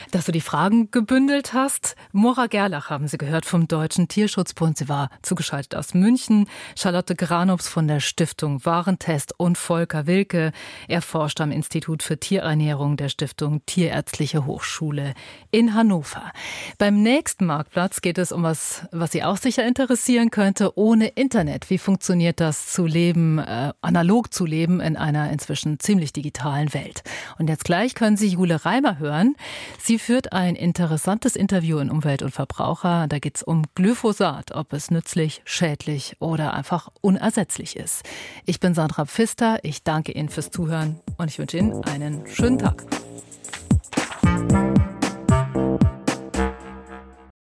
dass 0.11 0.25
du 0.25 0.31
die 0.31 0.41
Fragen 0.41 0.91
gebündelt 0.91 1.53
hast. 1.53 1.95
Mora 2.11 2.47
Gerlach 2.47 2.89
haben 2.89 3.07
Sie 3.07 3.17
gehört 3.17 3.45
vom 3.45 3.67
Deutschen 3.67 4.07
Tierschutzbund. 4.07 4.77
Sie 4.77 4.89
war 4.89 5.09
zugeschaltet 5.21 5.75
aus 5.75 5.93
München. 5.93 6.47
Charlotte 6.77 7.15
Granups 7.15 7.67
von 7.67 7.87
der 7.87 8.01
Stiftung 8.01 8.63
Warentest 8.65 9.33
und 9.37 9.57
Volker 9.57 10.07
Wilke. 10.07 10.51
Er 10.87 11.01
forscht 11.01 11.39
am 11.39 11.51
Institut 11.51 12.03
für 12.03 12.19
Tierernährung 12.19 12.97
der 12.97 13.09
Stiftung 13.09 13.65
Tierärztliche 13.65 14.45
Hochschule 14.45 15.13
in 15.49 15.73
Hannover. 15.73 16.31
Beim 16.77 17.01
nächsten 17.01 17.45
Marktplatz 17.45 18.01
geht 18.01 18.17
es 18.17 18.31
um 18.31 18.43
was, 18.43 18.85
was 18.91 19.11
Sie 19.11 19.23
auch 19.23 19.37
sicher 19.37 19.65
interessieren 19.65 20.29
könnte. 20.29 20.77
Ohne 20.77 21.07
Internet. 21.07 21.69
Wie 21.69 21.77
funktioniert 21.77 22.39
das 22.41 22.71
zu 22.71 22.85
leben, 22.85 23.39
äh, 23.39 23.71
analog 23.81 24.33
zu 24.33 24.45
leben 24.45 24.81
in 24.81 24.97
einer 24.97 25.31
inzwischen 25.31 25.79
ziemlich 25.79 26.11
digitalen 26.11 26.73
Welt? 26.73 27.03
Und 27.37 27.49
jetzt 27.49 27.63
gleich 27.63 27.95
können 27.95 28.17
Sie 28.17 28.27
Jule 28.27 28.65
Reimer 28.65 28.99
hören. 28.99 29.35
Sie 29.79 30.00
führt 30.01 30.33
ein 30.33 30.55
interessantes 30.55 31.35
Interview 31.35 31.77
in 31.77 31.91
Umwelt 31.91 32.23
und 32.23 32.31
Verbraucher. 32.31 33.05
Da 33.07 33.19
geht 33.19 33.37
es 33.37 33.43
um 33.43 33.63
Glyphosat, 33.75 34.51
ob 34.51 34.73
es 34.73 34.89
nützlich, 34.89 35.41
schädlich 35.45 36.17
oder 36.19 36.53
einfach 36.53 36.89
unersetzlich 37.01 37.75
ist. 37.75 38.03
Ich 38.45 38.59
bin 38.59 38.73
Sandra 38.73 39.05
Pfister. 39.05 39.59
Ich 39.63 39.83
danke 39.83 40.11
Ihnen 40.11 40.29
fürs 40.29 40.49
Zuhören 40.49 40.99
und 41.17 41.29
ich 41.29 41.37
wünsche 41.37 41.57
Ihnen 41.57 41.83
einen 41.85 42.25
schönen 42.27 42.57
Tag. 42.57 42.83